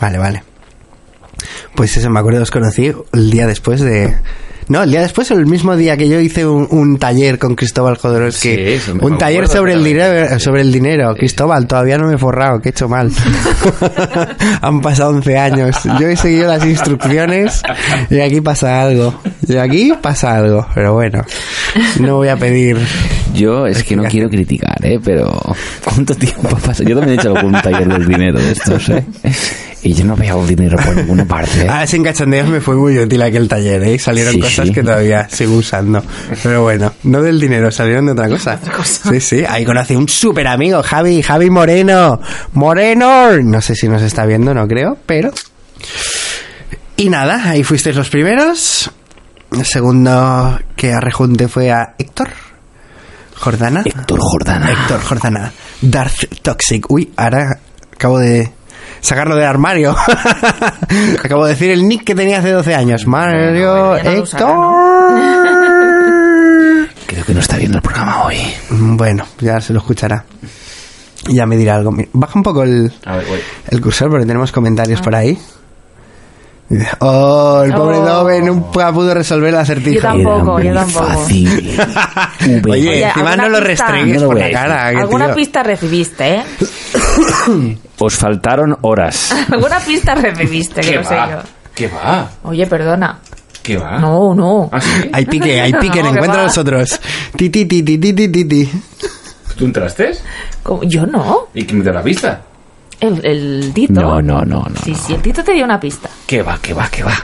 Vale, 0.00 0.18
vale. 0.18 0.42
Pues 1.74 1.96
eso, 1.96 2.10
me 2.10 2.18
acuerdo, 2.20 2.42
os 2.42 2.50
conocí 2.50 2.92
el 3.12 3.30
día 3.30 3.46
después 3.46 3.80
de... 3.80 4.16
No, 4.68 4.82
el 4.82 4.90
día 4.90 5.00
después 5.00 5.30
o 5.30 5.34
el 5.34 5.46
mismo 5.46 5.76
día 5.76 5.96
que 5.96 6.08
yo 6.08 6.20
hice 6.20 6.46
un, 6.46 6.66
un 6.70 6.98
taller 6.98 7.38
con 7.38 7.54
Cristóbal 7.54 7.96
Jodorowsky. 7.96 8.54
Sí, 8.54 8.60
eso 8.60 8.94
me 8.94 9.04
un 9.04 9.18
taller 9.18 9.48
sobre 9.48 9.72
el, 9.72 9.82
dinero, 9.82 10.38
sobre 10.38 10.62
el 10.62 10.72
dinero. 10.72 11.14
Cristóbal, 11.14 11.66
todavía 11.66 11.96
no 11.98 12.06
me 12.06 12.14
he 12.14 12.18
forrado, 12.18 12.60
que 12.60 12.68
he 12.68 12.72
hecho 12.72 12.88
mal. 12.88 13.10
Han 14.60 14.80
pasado 14.80 15.10
11 15.10 15.38
años. 15.38 15.76
Yo 15.98 16.08
he 16.08 16.16
seguido 16.16 16.48
las 16.48 16.64
instrucciones 16.64 17.62
y 18.10 18.20
aquí 18.20 18.40
pasa 18.40 18.82
algo. 18.82 19.18
Y 19.48 19.56
aquí 19.56 19.92
pasa 20.00 20.36
algo. 20.36 20.66
Pero 20.74 20.94
bueno, 20.94 21.24
no 22.00 22.16
voy 22.16 22.28
a 22.28 22.36
pedir... 22.36 22.78
Yo 23.34 23.66
es 23.66 23.84
que 23.84 23.94
no 23.94 24.04
quiero 24.04 24.28
criticar, 24.30 24.78
¿eh? 24.82 24.98
Pero 25.04 25.30
¿cuánto 25.84 26.14
tiempo 26.14 26.48
pasa? 26.64 26.82
Yo 26.82 26.96
también 26.98 27.18
he 27.18 27.20
hecho 27.20 27.36
algún 27.36 27.52
taller 27.52 27.86
del 27.86 28.06
dinero 28.06 28.40
de 28.40 28.52
estos, 28.52 28.88
¿eh? 28.88 29.04
Y 29.82 29.92
yo 29.92 30.04
no 30.06 30.16
veo 30.16 30.44
dinero 30.46 30.76
por 30.84 30.96
ninguna 30.96 31.24
parte. 31.24 31.62
¿eh? 31.62 31.66
Ah, 31.68 31.86
sin 31.86 32.02
cachondeos 32.02 32.48
me 32.48 32.60
fue 32.60 32.74
muy 32.74 32.98
útil 32.98 33.22
aquel 33.22 33.46
taller, 33.46 33.82
¿eh? 33.84 33.98
Salieron 33.98 34.32
Sí, 34.32 34.40
cosas 34.40 34.66
sí. 34.68 34.72
que 34.74 34.82
todavía 34.82 35.28
sigo 35.28 35.54
usando. 35.56 36.02
Pero 36.42 36.62
bueno, 36.62 36.92
no 37.04 37.22
del 37.22 37.38
dinero, 37.38 37.70
salieron 37.70 38.06
de 38.06 38.12
otra 38.12 38.28
cosa. 38.28 38.58
Sí, 38.82 39.20
sí, 39.20 39.44
ahí 39.48 39.64
conocí 39.64 39.94
un 39.94 40.08
súper 40.08 40.48
amigo, 40.48 40.82
Javi, 40.82 41.22
Javi 41.22 41.48
Moreno. 41.50 42.20
¡Moreno! 42.54 43.36
No 43.42 43.60
sé 43.60 43.74
si 43.76 43.88
nos 43.88 44.02
está 44.02 44.24
viendo, 44.26 44.52
no 44.52 44.66
creo, 44.66 44.96
pero... 45.06 45.30
Y 46.96 47.08
nada, 47.10 47.50
ahí 47.50 47.62
fuisteis 47.62 47.94
los 47.94 48.10
primeros. 48.10 48.90
El 49.52 49.64
segundo 49.64 50.58
que 50.76 50.92
arrejunte 50.92 51.48
fue 51.48 51.70
a 51.72 51.94
Héctor 51.98 52.28
Jordana. 53.36 53.82
Héctor 53.84 54.18
Jordana. 54.20 54.70
Héctor 54.70 55.00
Jordana. 55.02 55.52
Darth 55.80 56.40
Toxic. 56.42 56.84
Uy, 56.90 57.12
ahora 57.16 57.58
acabo 57.92 58.18
de 58.18 58.52
sacarlo 59.00 59.36
del 59.36 59.46
armario. 59.46 59.94
acabo 61.24 61.44
de 61.46 61.52
decir 61.52 61.70
el 61.70 61.86
nick 61.88 62.04
que 62.04 62.14
tenía 62.14 62.38
hace 62.40 62.50
12 62.50 62.74
años. 62.74 63.06
Mario 63.06 63.96
Héctor. 63.96 65.18
Creo 67.06 67.24
que 67.24 67.32
no 67.34 67.40
está 67.40 67.56
viendo 67.56 67.78
el 67.78 67.82
programa 67.82 68.24
hoy. 68.24 68.36
Bueno, 68.70 69.24
ya 69.40 69.60
se 69.60 69.72
lo 69.72 69.78
escuchará. 69.78 70.24
Ya 71.26 71.46
me 71.46 71.56
dirá 71.56 71.76
algo. 71.76 71.94
Baja 72.12 72.32
un 72.38 72.42
poco 72.42 72.62
el, 72.62 72.92
A 73.04 73.16
ver, 73.16 73.26
voy. 73.26 73.40
el 73.70 73.80
cursor 73.80 74.10
porque 74.10 74.26
tenemos 74.26 74.52
comentarios 74.52 75.00
por 75.00 75.14
ahí. 75.14 75.38
Oh, 77.00 77.62
el 77.64 77.72
pobre 77.72 77.96
Oh. 77.98 78.04
Dove 78.04 78.42
nunca 78.42 78.92
pudo 78.92 79.14
resolver 79.14 79.48
el 79.48 79.56
acertijo. 79.60 79.94
Yo 79.96 80.00
tampoco, 80.02 80.58
Era 80.58 80.68
yo 80.68 80.74
tampoco. 80.80 81.06
fácil. 81.06 81.78
Oye, 82.68 82.88
Oye, 82.90 83.02
encima 83.04 83.30
¿alguna 83.30 83.36
no 83.36 83.48
lo 83.48 83.60
restregues 83.60 84.20
No 84.20 84.26
por 84.28 84.38
la 84.38 84.46
a 84.46 84.50
cara. 84.50 84.90
que 84.90 84.96
¿Alguna 84.98 85.26
tío. 85.26 85.34
pista 85.36 85.62
recibiste, 85.62 86.34
eh? 86.36 86.44
Os 87.98 88.14
faltaron 88.16 88.76
horas. 88.82 89.34
¿Alguna 89.52 89.80
pista 89.80 90.14
recibiste? 90.14 90.80
Que 90.82 90.96
no 90.96 91.04
sé 91.04 91.16
yo. 91.16 91.38
¿Qué 91.74 91.88
va? 91.88 92.30
Oye, 92.42 92.66
perdona. 92.66 93.18
¿Qué 93.62 93.76
va? 93.78 93.98
No, 93.98 94.34
no. 94.34 94.68
¿Ah, 94.72 94.80
sí? 94.80 95.10
Hay 95.12 95.24
pique, 95.26 95.60
hay 95.60 95.72
pique, 95.80 96.02
No, 96.02 96.08
en 96.08 96.14
que 96.14 96.18
encuentro 96.20 96.38
va. 96.40 96.44
los 96.44 96.58
otros. 96.58 97.00
Ti, 97.36 97.48
ti, 97.50 97.64
ti, 97.64 97.82
ti, 97.82 97.98
ti, 97.98 98.12
ti, 98.12 98.28
ti, 98.28 98.44
ti. 98.44 98.70
¿Tú 99.56 99.64
entraste? 99.64 100.12
¿Cómo? 100.62 100.82
Yo 100.84 101.06
no. 101.06 101.48
¿Y 101.54 101.64
quién 101.64 101.78
me 101.78 101.84
dio 101.84 101.92
la 101.92 102.02
pista? 102.02 102.42
El, 103.00 103.24
el 103.24 103.72
Tito. 103.74 104.00
No, 104.00 104.20
no, 104.20 104.40
no, 104.44 104.62
no. 104.64 104.76
Sí, 104.82 104.90
no. 104.92 104.98
sí, 104.98 105.14
el 105.14 105.22
Tito 105.22 105.44
te 105.44 105.52
dio 105.52 105.64
una 105.64 105.78
pista. 105.78 106.08
¿Qué 106.26 106.42
va, 106.42 106.58
qué 106.60 106.74
va, 106.74 106.88
qué 106.90 107.02
va? 107.04 107.14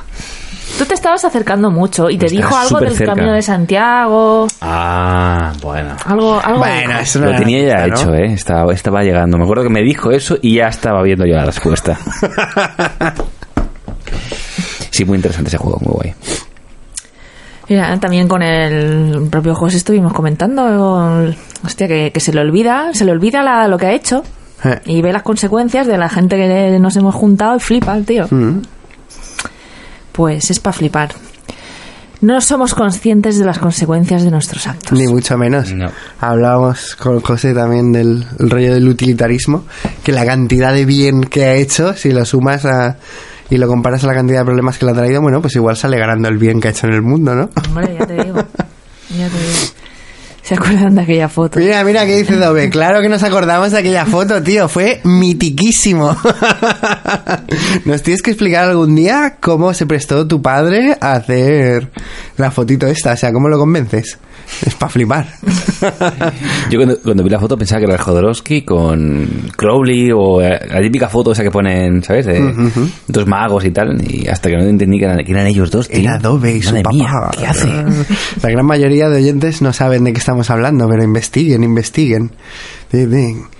Tú 0.78 0.84
te 0.86 0.94
estabas 0.94 1.24
acercando 1.24 1.70
mucho 1.70 2.10
y 2.10 2.18
te 2.18 2.26
Estaba 2.26 2.42
dijo 2.48 2.56
algo 2.56 2.80
del 2.80 2.96
cerca. 2.96 3.14
camino 3.14 3.32
de 3.32 3.42
Santiago. 3.42 4.48
Ah, 4.60 5.52
bueno. 5.62 5.94
Algo, 6.04 6.40
algo. 6.42 6.58
Bueno, 6.58 6.98
eso 6.98 7.20
no 7.20 7.26
Lo 7.30 7.38
tenía 7.38 7.58
ya 7.60 7.84
pista, 7.84 7.86
¿no? 7.86 7.94
hecho, 7.94 8.14
¿eh? 8.14 8.32
Estaba, 8.32 8.72
estaba 8.72 9.02
llegando. 9.02 9.36
Me 9.38 9.44
acuerdo 9.44 9.62
que 9.62 9.68
me 9.70 9.82
dijo 9.82 10.10
eso 10.10 10.36
y 10.42 10.56
ya 10.56 10.66
estaba 10.66 11.00
viendo 11.02 11.26
yo 11.26 11.34
la 11.36 11.44
respuesta. 11.44 11.96
Sí, 14.90 15.04
muy 15.04 15.16
interesante 15.16 15.48
ese 15.48 15.58
juego, 15.58 15.78
muy 15.80 15.92
guay. 15.92 16.14
Mira, 17.68 17.98
también 17.98 18.28
con 18.28 18.42
el 18.42 19.26
propio 19.30 19.54
José 19.54 19.78
estuvimos 19.78 20.12
comentando, 20.12 21.32
hostia, 21.64 21.88
que, 21.88 22.12
que 22.12 22.20
se 22.20 22.32
le 22.32 22.40
olvida, 22.40 22.92
se 22.92 23.04
le 23.04 23.10
olvida 23.10 23.42
la- 23.42 23.66
lo 23.66 23.76
que 23.78 23.86
ha 23.86 23.92
hecho 23.92 24.22
Eh. 24.64 24.80
y 24.86 25.02
ve 25.02 25.12
las 25.12 25.22
consecuencias 25.22 25.86
de 25.86 25.98
la 25.98 26.08
gente 26.08 26.36
que 26.36 26.78
nos 26.78 26.96
hemos 26.96 27.14
juntado 27.14 27.56
y 27.56 27.60
flipa 27.60 27.96
el 27.96 28.04
tío. 28.04 28.26
Mm. 28.30 28.62
Pues 30.12 30.50
es 30.50 30.60
para 30.60 30.72
flipar. 30.72 31.10
No 32.20 32.40
somos 32.40 32.74
conscientes 32.74 33.38
de 33.38 33.44
las 33.44 33.58
consecuencias 33.58 34.22
de 34.22 34.30
nuestros 34.30 34.66
actos. 34.66 34.98
Ni 34.98 35.06
mucho 35.06 35.36
menos. 35.36 35.72
No. 35.74 35.90
Hablábamos 36.20 36.96
con 36.96 37.20
José 37.20 37.52
también 37.52 37.92
del 37.92 38.24
el 38.38 38.50
rollo 38.50 38.72
del 38.72 38.88
utilitarismo, 38.88 39.64
que 40.02 40.12
la 40.12 40.24
cantidad 40.24 40.72
de 40.72 40.86
bien 40.86 41.24
que 41.24 41.44
ha 41.44 41.54
hecho, 41.54 41.92
si 41.92 42.12
lo 42.12 42.24
sumas 42.24 42.64
a, 42.64 42.96
y 43.50 43.58
lo 43.58 43.66
comparas 43.66 44.04
a 44.04 44.06
la 44.06 44.14
cantidad 44.14 44.38
de 44.38 44.44
problemas 44.46 44.78
que 44.78 44.86
le 44.86 44.92
ha 44.92 44.94
traído, 44.94 45.20
bueno, 45.20 45.42
pues 45.42 45.54
igual 45.56 45.76
sale 45.76 45.98
ganando 45.98 46.28
el 46.28 46.38
bien 46.38 46.60
que 46.60 46.68
ha 46.68 46.70
hecho 46.70 46.86
en 46.86 46.94
el 46.94 47.02
mundo, 47.02 47.34
¿no? 47.34 47.50
Hombre, 47.68 47.94
ya 47.98 48.06
te 48.06 48.14
digo. 48.14 48.36
Ya 49.10 49.28
te 49.28 49.38
digo. 49.38 49.53
¿Se 50.44 50.54
acuerdan 50.56 50.94
de 50.94 51.00
aquella 51.00 51.30
foto? 51.30 51.58
Mira, 51.58 51.82
mira 51.84 52.04
qué 52.04 52.18
dice 52.18 52.36
Dove. 52.36 52.68
Claro 52.68 53.00
que 53.00 53.08
nos 53.08 53.22
acordamos 53.22 53.72
de 53.72 53.78
aquella 53.78 54.04
foto, 54.04 54.42
tío. 54.42 54.68
Fue 54.68 55.00
mitiquísimo. 55.02 56.14
Nos 57.86 58.02
tienes 58.02 58.20
que 58.20 58.32
explicar 58.32 58.68
algún 58.68 58.94
día 58.94 59.38
cómo 59.40 59.72
se 59.72 59.86
prestó 59.86 60.28
tu 60.28 60.42
padre 60.42 60.98
a 61.00 61.12
hacer 61.12 61.90
la 62.36 62.50
fotito 62.50 62.86
esta. 62.86 63.14
O 63.14 63.16
sea, 63.16 63.32
¿cómo 63.32 63.48
lo 63.48 63.58
convences? 63.58 64.18
Es 64.66 64.74
para 64.74 64.90
flipar. 64.90 65.26
Yo 66.70 66.78
cuando, 66.78 66.98
cuando 67.02 67.22
vi 67.22 67.30
la 67.30 67.40
foto 67.40 67.58
pensaba 67.58 67.80
que 67.80 67.84
era 67.86 67.94
el 67.94 68.00
Jodorowsky 68.00 68.62
con 68.62 69.28
Crowley 69.56 70.10
o 70.12 70.40
eh, 70.40 70.60
la 70.70 70.80
típica 70.80 71.08
foto 71.08 71.32
esa 71.32 71.42
que 71.42 71.50
ponen, 71.50 72.02
¿sabes? 72.02 72.26
De 72.26 72.40
dos 73.08 73.26
magos 73.26 73.64
y 73.64 73.70
tal. 73.70 74.00
Y 74.08 74.28
hasta 74.28 74.48
que 74.48 74.56
no 74.56 74.62
entendí 74.62 74.98
que 74.98 75.04
eran, 75.04 75.24
que 75.24 75.32
eran 75.32 75.46
ellos 75.46 75.70
dos, 75.70 75.88
tío. 75.88 76.00
Era 76.00 76.18
Dove 76.18 76.56
y 76.56 76.62
su 76.62 76.74
papá. 76.76 76.90
mía, 76.92 77.10
¿Qué 77.38 77.46
hace? 77.46 77.66
La 78.42 78.50
gran 78.50 78.64
mayoría 78.66 79.08
de 79.08 79.16
oyentes 79.16 79.60
no 79.60 79.72
saben 79.72 80.04
de 80.04 80.12
qué 80.12 80.18
estamos 80.18 80.50
hablando, 80.50 80.88
pero 80.88 81.02
investiguen, 81.02 81.64
investiguen. 81.64 82.30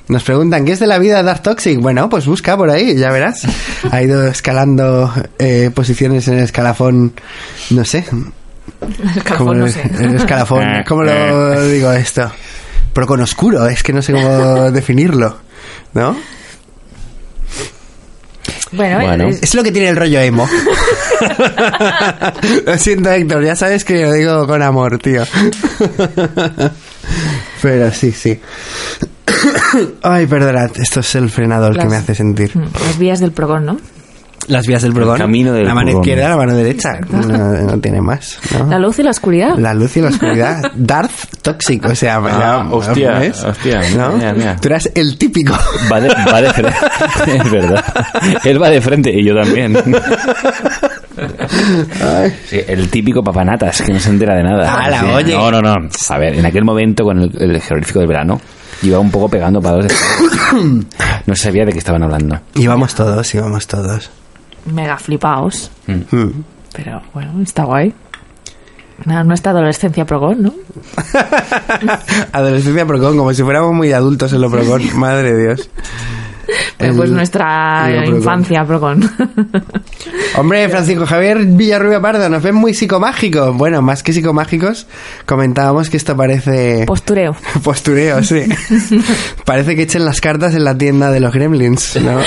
Nos 0.07 0.23
preguntan, 0.23 0.65
¿qué 0.65 0.73
es 0.73 0.81
de 0.81 0.87
la 0.87 0.99
vida 0.99 1.17
de 1.17 1.23
Dark 1.25 1.43
Toxic? 1.43 1.81
Bueno, 1.81 2.09
pues 2.09 2.27
busca 2.27 2.57
por 2.57 2.71
ahí, 2.71 2.95
ya 2.95 3.11
verás. 3.11 3.43
Ha 3.91 4.03
ido 4.03 4.27
escalando 4.27 5.13
eh, 5.39 5.71
posiciones 5.75 6.29
en 6.29 6.35
el 6.35 6.45
escalafón, 6.45 7.15
no 7.71 7.85
sé. 7.85 8.05
El 8.89 9.23
¿Cómo 9.23 9.25
cajón, 9.25 9.59
no 9.61 9.67
el- 9.67 9.73
sé. 9.73 9.83
El 10.01 10.15
escalafón, 10.17 10.65
¿cómo 10.89 11.03
lo 11.03 11.69
digo 11.69 11.93
esto? 11.93 12.31
Pero 12.93 13.07
con 13.07 13.21
oscuro, 13.21 13.67
es 13.69 13.83
que 13.83 13.93
no 13.93 14.03
sé 14.03 14.13
cómo 14.13 14.29
definirlo, 14.71 15.37
¿no? 15.95 16.17
Bueno, 18.73 18.99
Bueno. 19.01 19.29
es- 19.29 19.43
Es 19.43 19.55
lo 19.55 19.63
que 19.63 19.73
tiene 19.73 19.89
el 19.91 19.97
rollo 19.97 20.21
emo. 20.21 20.49
lo 22.67 22.79
siento, 22.79 23.11
Héctor, 23.11 23.45
ya 23.45 23.57
sabes 23.57 23.85
que 23.85 24.03
lo 24.05 24.13
digo 24.13 24.47
con 24.47 24.63
amor, 24.63 24.99
tío. 24.99 25.25
Pero 27.63 27.91
sí, 27.93 28.13
sí. 28.13 28.41
Ay, 30.03 30.27
perdonad, 30.27 30.71
esto 30.77 31.01
es 31.01 31.15
el 31.15 31.31
frenador 31.31 31.79
que 31.79 31.87
me 31.87 31.97
hace 31.97 32.15
sentir. 32.15 32.53
las 32.57 32.99
vías 32.99 33.21
del 33.21 33.33
progrón, 33.33 33.67
¿no? 33.67 33.79
Las 34.47 34.67
vías 34.67 34.83
del 34.83 34.93
Brogón. 34.93 35.17
camino 35.19 35.53
del 35.53 35.65
La 35.67 35.75
mano 35.75 35.91
izquierda, 35.93 36.29
la 36.29 36.37
mano 36.37 36.55
derecha. 36.55 36.99
No, 37.11 37.23
no 37.23 37.79
tiene 37.81 38.01
más. 38.01 38.39
¿no? 38.59 38.67
La 38.67 38.79
luz 38.79 38.99
y 38.99 39.03
la 39.03 39.11
oscuridad. 39.11 39.57
La 39.57 39.73
luz 39.75 39.97
y 39.97 40.01
la 40.03 40.09
oscuridad. 40.09 40.63
Darth 40.75 41.41
Toxic, 41.43 41.85
o 41.87 41.95
sea, 41.95 42.17
Ah, 42.19 42.65
ya, 42.67 42.75
hostia, 42.75 43.21
hostia, 43.47 43.81
¿No? 43.97 44.13
mira, 44.13 44.33
mira. 44.35 44.57
Tú 44.57 44.69
eras 44.69 44.91
el 44.95 45.17
típico. 45.19 45.55
Va 45.91 46.01
de, 46.01 46.09
va 46.09 46.43
de 46.43 46.53
frente. 46.53 46.77
es 47.37 47.51
verdad. 47.51 47.85
Él 48.45 48.63
va 48.63 48.69
de 48.69 48.81
frente 48.81 49.11
y 49.13 49.25
yo 49.27 49.35
también. 49.35 49.77
Sí, 52.49 52.61
el 52.67 52.89
típico 52.91 53.23
papanatas 53.23 53.83
que 53.83 53.93
no 53.93 54.01
se 54.01 54.11
entera 54.11 54.35
de 54.37 54.43
nada. 54.43 54.75
Ala, 54.75 55.01
Sí. 55.01 55.07
oye. 55.07 55.35
No, 55.37 55.51
no, 55.51 55.61
no. 55.63 55.89
A 56.11 56.19
ver, 56.19 56.35
en 56.35 56.47
aquel 56.47 56.65
momento 56.65 57.05
con 57.05 57.19
el, 57.21 57.31
el 57.41 57.61
jeroglífico 57.61 58.01
del 58.01 58.09
verano 58.09 58.41
iba 58.83 58.99
un 58.99 59.11
poco 59.11 59.29
pegando 59.29 59.61
palos 59.63 59.87
de 59.87 59.95
No 61.27 61.35
sabía 61.35 61.65
de 61.65 61.73
qué 61.73 61.79
estaban 61.79 62.03
hablando. 62.03 62.41
Íbamos 62.57 62.95
todos, 62.95 63.35
íbamos 63.35 63.67
todos. 63.67 64.11
Mega 64.67 64.97
flipaos. 64.99 65.71
Mm. 65.87 66.31
Pero 66.73 67.03
bueno, 67.13 67.41
está 67.43 67.65
guay. 67.65 67.95
Nada, 69.05 69.25
nuestra 69.25 69.51
adolescencia 69.53 70.05
progrón, 70.05 70.43
¿no? 70.43 70.55
Adolescencia 72.33 72.87
Procon, 72.87 73.17
como 73.17 73.35
si 73.35 73.43
fuéramos 73.43 73.75
muy 73.75 73.93
adultos 73.93 74.33
en 74.33 74.41
lo 74.41 74.51
Procon. 74.51 74.83
Madre 74.99 75.33
de 75.33 75.43
Dios. 75.43 75.71
Eh, 76.81 76.93
pues 76.95 77.09
El- 77.09 77.15
nuestra 77.17 77.89
Lío 77.89 78.01
Procon. 78.01 78.17
infancia, 78.17 78.65
Procon. 78.65 79.11
Hombre, 80.37 80.69
Francisco 80.69 81.07
Javier 81.07 81.39
Villarrubia 81.47 82.01
Pardo, 82.01 82.29
nos 82.29 82.43
ven 82.43 82.57
muy 82.57 82.75
psicomágicos. 82.75 83.57
Bueno, 83.57 83.81
más 83.81 84.03
que 84.03 84.13
psicomágicos, 84.13 84.87
comentábamos 85.25 85.89
que 85.89 85.97
esto 85.97 86.17
parece 86.17 86.85
Postureo. 86.87 87.37
postureo, 87.63 88.23
sí. 88.25 88.43
parece 89.45 89.77
que 89.77 89.83
echen 89.83 90.05
las 90.05 90.21
cartas 90.21 90.55
en 90.55 90.65
la 90.65 90.77
tienda 90.77 91.11
de 91.11 91.21
los 91.21 91.33
gremlins, 91.33 91.97
¿no? 92.03 92.19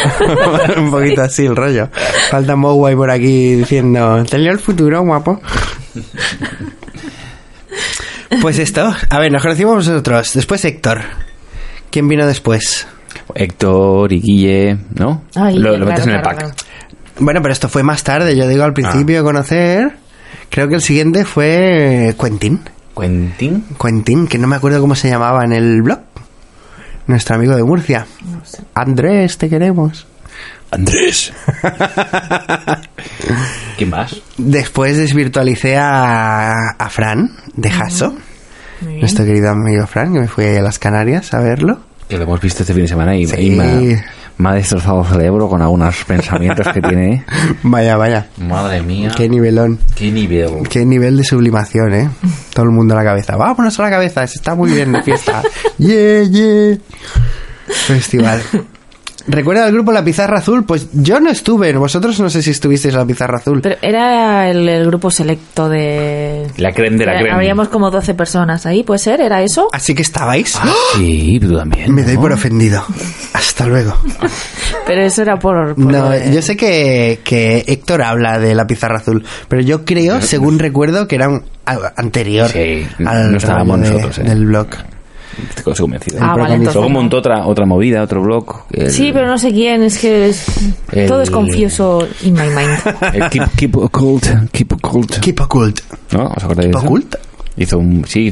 Un 0.82 0.91
poquito 0.91 1.21
así 1.23 1.45
el 1.45 1.56
rollo. 1.56 1.89
Falta 2.32 2.56
Mowai 2.56 2.95
por 2.95 3.12
aquí 3.12 3.56
diciendo, 3.56 4.23
te 4.30 4.38
leo 4.38 4.53
el 4.53 4.60
futuro, 4.60 5.01
guapo. 5.03 5.41
Pues 8.41 8.60
esto, 8.60 8.93
a 9.10 9.19
ver, 9.19 9.32
nos 9.32 9.41
conocimos 9.41 9.75
nosotros, 9.88 10.34
después 10.34 10.63
Héctor. 10.65 11.01
¿Quién 11.91 12.08
vino 12.08 12.25
después? 12.27 12.88
Héctor 13.35 14.13
y 14.13 14.21
Guille, 14.21 14.77
¿no? 14.95 15.23
Ay, 15.35 15.57
lo, 15.57 15.77
metes 15.79 16.05
en 16.07 16.13
el 16.15 16.21
pack. 16.21 16.37
claro. 16.37 16.53
Bueno, 17.19 17.41
pero 17.41 17.51
esto 17.51 17.67
fue 17.69 17.83
más 17.83 18.03
tarde, 18.03 18.35
yo 18.35 18.47
digo 18.47 18.63
al 18.63 18.73
principio 18.73 19.15
Ah. 19.17 19.19
de 19.19 19.23
conocer. 19.23 19.97
Creo 20.49 20.67
que 20.67 20.75
el 20.75 20.81
siguiente 20.81 21.25
fue 21.25 22.15
Quentin. 22.21 22.61
Quentin. 22.99 23.63
Quentin, 23.81 24.27
que 24.27 24.37
no 24.37 24.47
me 24.47 24.55
acuerdo 24.55 24.79
cómo 24.81 24.95
se 24.95 25.09
llamaba 25.09 25.43
en 25.43 25.51
el 25.53 25.81
blog. 25.81 25.99
Nuestro 27.07 27.35
amigo 27.35 27.55
de 27.55 27.63
Murcia. 27.63 28.05
Andrés, 28.73 29.37
te 29.37 29.49
queremos. 29.49 30.05
Andrés. 30.71 31.31
¿Quién 33.77 33.89
más? 33.89 34.21
Después 34.37 34.97
desvirtualicé 34.97 35.77
a, 35.77 36.51
a 36.77 36.89
Fran 36.89 37.29
de 37.55 37.69
bien. 38.81 38.99
nuestro 38.99 39.25
querido 39.25 39.49
amigo 39.51 39.87
Fran, 39.87 40.13
que 40.13 40.19
me 40.21 40.27
fui 40.27 40.45
a 40.45 40.61
las 40.61 40.79
Canarias 40.79 41.33
a 41.33 41.39
verlo. 41.39 41.79
Que 42.08 42.17
lo 42.17 42.24
hemos 42.24 42.39
visto 42.41 42.63
este 42.63 42.74
fin 42.74 42.84
de 42.84 42.88
semana 42.88 43.15
y, 43.17 43.26
Sí. 43.28 43.36
y 43.38 43.50
me, 43.52 43.63
ha, 43.96 44.06
me 44.38 44.50
ha 44.50 44.54
destrozado 44.54 45.02
el 45.02 45.08
cerebro 45.08 45.50
con 45.50 45.62
algunos 45.62 46.04
pensamientos 46.06 46.65
que 46.74 46.82
tiene. 46.82 47.26
Vaya, 47.63 47.98
vaya. 47.98 48.28
Madre 48.38 48.82
mía. 48.82 49.12
Qué 49.15 49.28
nivelón. 49.28 49.80
Qué 49.96 50.12
nivel. 50.12 50.67
Qué 50.70 50.86
nivel 50.86 51.17
de 51.17 51.24
sublimación, 51.26 51.93
¿eh? 51.93 52.10
Todo 52.54 52.65
el 52.65 52.72
mundo 52.72 52.93
a 52.93 52.98
la 52.98 53.04
cabeza. 53.04 53.36
Vámonos 53.36 53.78
a 53.80 53.84
la 53.84 53.89
cabeza, 53.89 54.26
se 54.28 54.36
está 54.38 54.56
muy 54.56 54.72
bien 54.72 54.91
de 54.93 55.04
fiesta. 55.04 55.41
Yeah, 55.78 56.24
yeah. 56.24 56.78
Festival. 57.67 58.41
¿Recuerda 59.27 59.67
el 59.67 59.73
grupo 59.73 59.91
La 59.91 60.03
Pizarra 60.03 60.37
Azul? 60.39 60.63
Pues 60.65 60.87
yo 60.93 61.19
no 61.19 61.29
estuve. 61.29 61.73
Vosotros 61.77 62.19
no 62.19 62.29
sé 62.29 62.41
si 62.41 62.51
estuvisteis 62.51 62.93
en 62.93 62.99
La 63.01 63.05
Pizarra 63.05 63.37
Azul. 63.39 63.59
Pero 63.61 63.75
era 63.81 64.49
el, 64.49 64.67
el 64.69 64.85
grupo 64.87 65.11
selecto 65.11 65.67
de... 65.67 66.47
La 66.57 66.71
creme 66.71 66.97
de 66.97 67.05
la 67.05 67.15
Eh, 67.15 67.19
creme. 67.19 67.33
Habríamos 67.35 67.67
como 67.67 67.91
12 67.91 68.13
personas 68.13 68.65
ahí, 68.65 68.83
¿puede 68.83 68.99
ser? 68.99 69.19
¿Era 69.19 69.41
eso? 69.43 69.67
Así 69.73 69.93
que 69.93 70.01
estabais. 70.01 70.55
Ah, 70.61 70.71
sí, 70.95 71.39
tú 71.41 71.57
también. 71.57 71.93
Me 71.93 72.03
doy 72.03 72.15
por 72.17 72.31
ofendido. 72.31 72.83
Hasta 73.33 73.67
luego. 73.67 73.95
Pero 74.85 75.01
eso 75.01 75.21
era 75.23 75.37
por... 75.37 75.75
por 75.75 75.85
No, 75.91 76.09
de- 76.09 76.33
yo 76.33 76.41
sé 76.41 76.55
que, 76.55 77.19
que 77.23 77.65
Héctor 77.67 78.03
habla 78.03 78.39
de 78.39 78.55
la 78.55 78.65
pizarra 78.65 78.97
azul, 78.99 79.25
pero 79.49 79.61
yo 79.61 79.83
creo, 79.83 80.21
según 80.21 80.57
recuerdo, 80.59 81.07
que 81.07 81.15
era 81.15 81.27
un, 81.27 81.43
a- 81.65 81.91
anterior 81.97 82.47
Sí, 82.49 82.87
al 83.05 83.31
no 83.31 83.37
estábamos 83.37 83.79
rollo 83.79 83.89
de- 83.89 83.95
nosotros, 84.03 84.19
eh. 84.19 84.23
del 84.29 84.45
blog. 84.45 84.67
Estoy 85.56 85.73
convencido. 85.76 86.17
Ah, 86.21 86.36
vale, 86.36 86.56
entonces 86.56 86.76
Luego 86.76 86.89
montó 86.89 87.17
otra, 87.17 87.45
otra 87.45 87.65
movida, 87.65 88.02
otro 88.04 88.21
blog. 88.21 88.63
el- 88.71 88.89
Sí, 88.91 89.12
pero 89.13 89.28
no 89.28 89.38
sé 89.38 89.52
quién, 89.52 89.84
es 89.84 89.97
que 90.00 90.30
es- 90.30 90.45
El- 90.91 91.08
todo 91.08 91.21
es 91.21 91.30
confuso 91.30 92.08
in 92.23 92.34
my 92.34 92.41
mind. 92.50 92.80
el 93.13 93.30
keep, 93.30 93.43
keep 93.56 93.76
Occult. 93.78 94.26
Keep 94.52 94.73
Occult. 94.73 95.19
Keep 95.19 95.39
Occult. 95.41 95.80
¿No? 96.12 96.26
¿Os 96.36 96.43
acordáis 96.43 96.69
eso? 96.69 96.80
¿Occult? 96.80 97.15
Hizo 97.60 97.80
un... 97.80 98.06
Sí, 98.08 98.32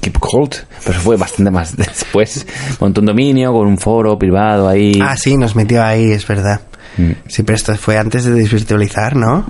Keep 0.00 0.16
Occult. 0.16 0.54
Pero 0.84 0.98
fue 1.00 1.16
bastante 1.16 1.50
más 1.50 1.76
después. 1.76 2.46
Montó 2.80 3.00
un 3.00 3.06
dominio 3.06 3.52
con 3.52 3.66
un 3.66 3.76
foro 3.78 4.18
privado 4.18 4.66
ahí. 4.68 4.98
Ah, 5.02 5.16
sí, 5.16 5.36
nos 5.36 5.54
metió 5.56 5.84
ahí, 5.84 6.10
es 6.12 6.26
verdad. 6.26 6.60
Mm. 6.96 7.10
Sí, 7.28 7.42
pero 7.42 7.56
esto 7.56 7.74
fue 7.76 7.98
antes 7.98 8.24
de 8.24 8.32
desvirtualizar, 8.32 9.14
¿no? 9.14 9.44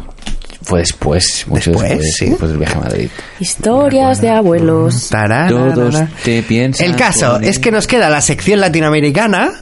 Fue 0.66 0.80
después. 0.80 1.44
Mucho 1.46 1.70
Después, 1.70 1.90
después. 1.90 2.14
sí. 2.16 2.26
Después 2.30 2.50
del 2.50 2.58
viaje 2.58 2.76
a 2.76 2.80
Madrid. 2.80 3.08
Historias 3.40 4.20
de 4.20 4.30
abuelos. 4.30 5.08
Tarara, 5.08 5.48
Todos 5.48 5.96
te 6.24 6.42
piensan... 6.42 6.86
El 6.86 6.96
caso 6.96 7.40
es 7.40 7.58
que 7.58 7.70
nos 7.70 7.86
queda 7.86 8.10
la 8.10 8.20
sección 8.20 8.60
latinoamericana 8.60 9.52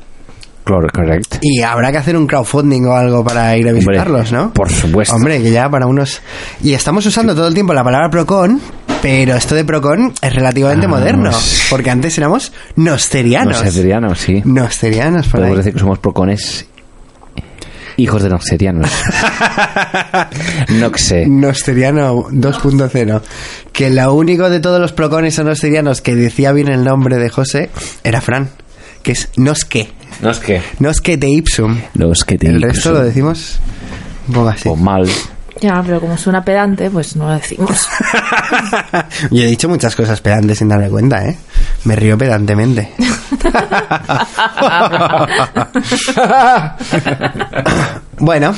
Claro, 0.64 0.86
correcto. 0.94 1.36
y 1.42 1.60
habrá 1.60 1.92
que 1.92 1.98
hacer 1.98 2.16
un 2.16 2.26
crowdfunding 2.26 2.86
o 2.86 2.94
algo 2.94 3.22
para 3.22 3.54
ir 3.54 3.66
a 3.66 3.72
Hombre, 3.72 3.84
visitarlos, 3.86 4.32
¿no? 4.32 4.54
por 4.54 4.70
supuesto. 4.72 5.14
Hombre, 5.14 5.42
que 5.42 5.50
ya 5.50 5.68
para 5.68 5.86
unos... 5.86 6.22
Y 6.62 6.72
estamos 6.72 7.04
usando 7.04 7.34
todo 7.34 7.48
el 7.48 7.52
tiempo 7.54 7.74
la 7.74 7.84
palabra 7.84 8.08
Procon, 8.08 8.58
pero 9.02 9.36
esto 9.36 9.54
de 9.54 9.66
Procon 9.66 10.14
es 10.22 10.34
relativamente 10.34 10.86
Ah, 10.86 10.88
moderno, 10.88 11.30
porque 11.68 11.90
antes 11.90 12.16
éramos 12.16 12.50
nosterianos. 12.76 13.62
Noxerianos, 13.62 14.18
sí. 14.18 14.40
Nosterianos, 14.46 15.26
por 15.28 15.40
Podemos 15.40 15.50
ahí. 15.50 15.56
decir 15.58 15.72
que 15.74 15.80
somos 15.80 15.98
procones 15.98 16.66
hijos 17.96 18.22
de 18.22 18.28
noxerianos. 18.28 18.90
Noxe. 20.68 21.26
Nosteriano 21.26 22.24
2.0. 22.30 23.22
Que 23.72 23.90
lo 23.90 24.14
único 24.14 24.50
de 24.50 24.60
todos 24.60 24.80
los 24.80 24.92
procones 24.92 25.38
o 25.38 25.44
nosterianos 25.44 26.00
que 26.00 26.14
decía 26.14 26.52
bien 26.52 26.68
el 26.68 26.84
nombre 26.84 27.18
de 27.18 27.28
José 27.28 27.70
era 28.02 28.20
Fran, 28.20 28.50
que 29.02 29.12
es 29.12 29.28
Nosque. 29.36 29.88
No 30.20 30.30
es 30.30 30.38
que. 30.38 30.62
Nosque 30.78 31.16
de 31.16 31.28
Ipsum. 31.28 31.80
Los 31.94 32.24
que 32.24 32.38
te 32.38 32.48
El 32.48 32.62
resto 32.62 32.92
lo 32.92 33.02
decimos 33.02 33.58
un 34.28 34.34
poco 34.34 34.48
así. 34.48 34.68
O 34.68 34.76
mal. 34.76 35.08
Ya, 35.60 35.82
pero 35.84 36.00
como 36.00 36.16
suena 36.18 36.44
pedante, 36.44 36.90
pues 36.90 37.16
no 37.16 37.28
lo 37.28 37.34
decimos. 37.34 37.88
Yo 39.30 39.42
he 39.42 39.46
dicho 39.46 39.68
muchas 39.68 39.94
cosas 39.94 40.20
pedantes 40.20 40.58
sin 40.58 40.68
darme 40.68 40.88
cuenta, 40.88 41.24
¿eh? 41.26 41.38
Me 41.84 41.96
río 41.96 42.18
pedantemente. 42.18 42.92
bueno, 48.18 48.54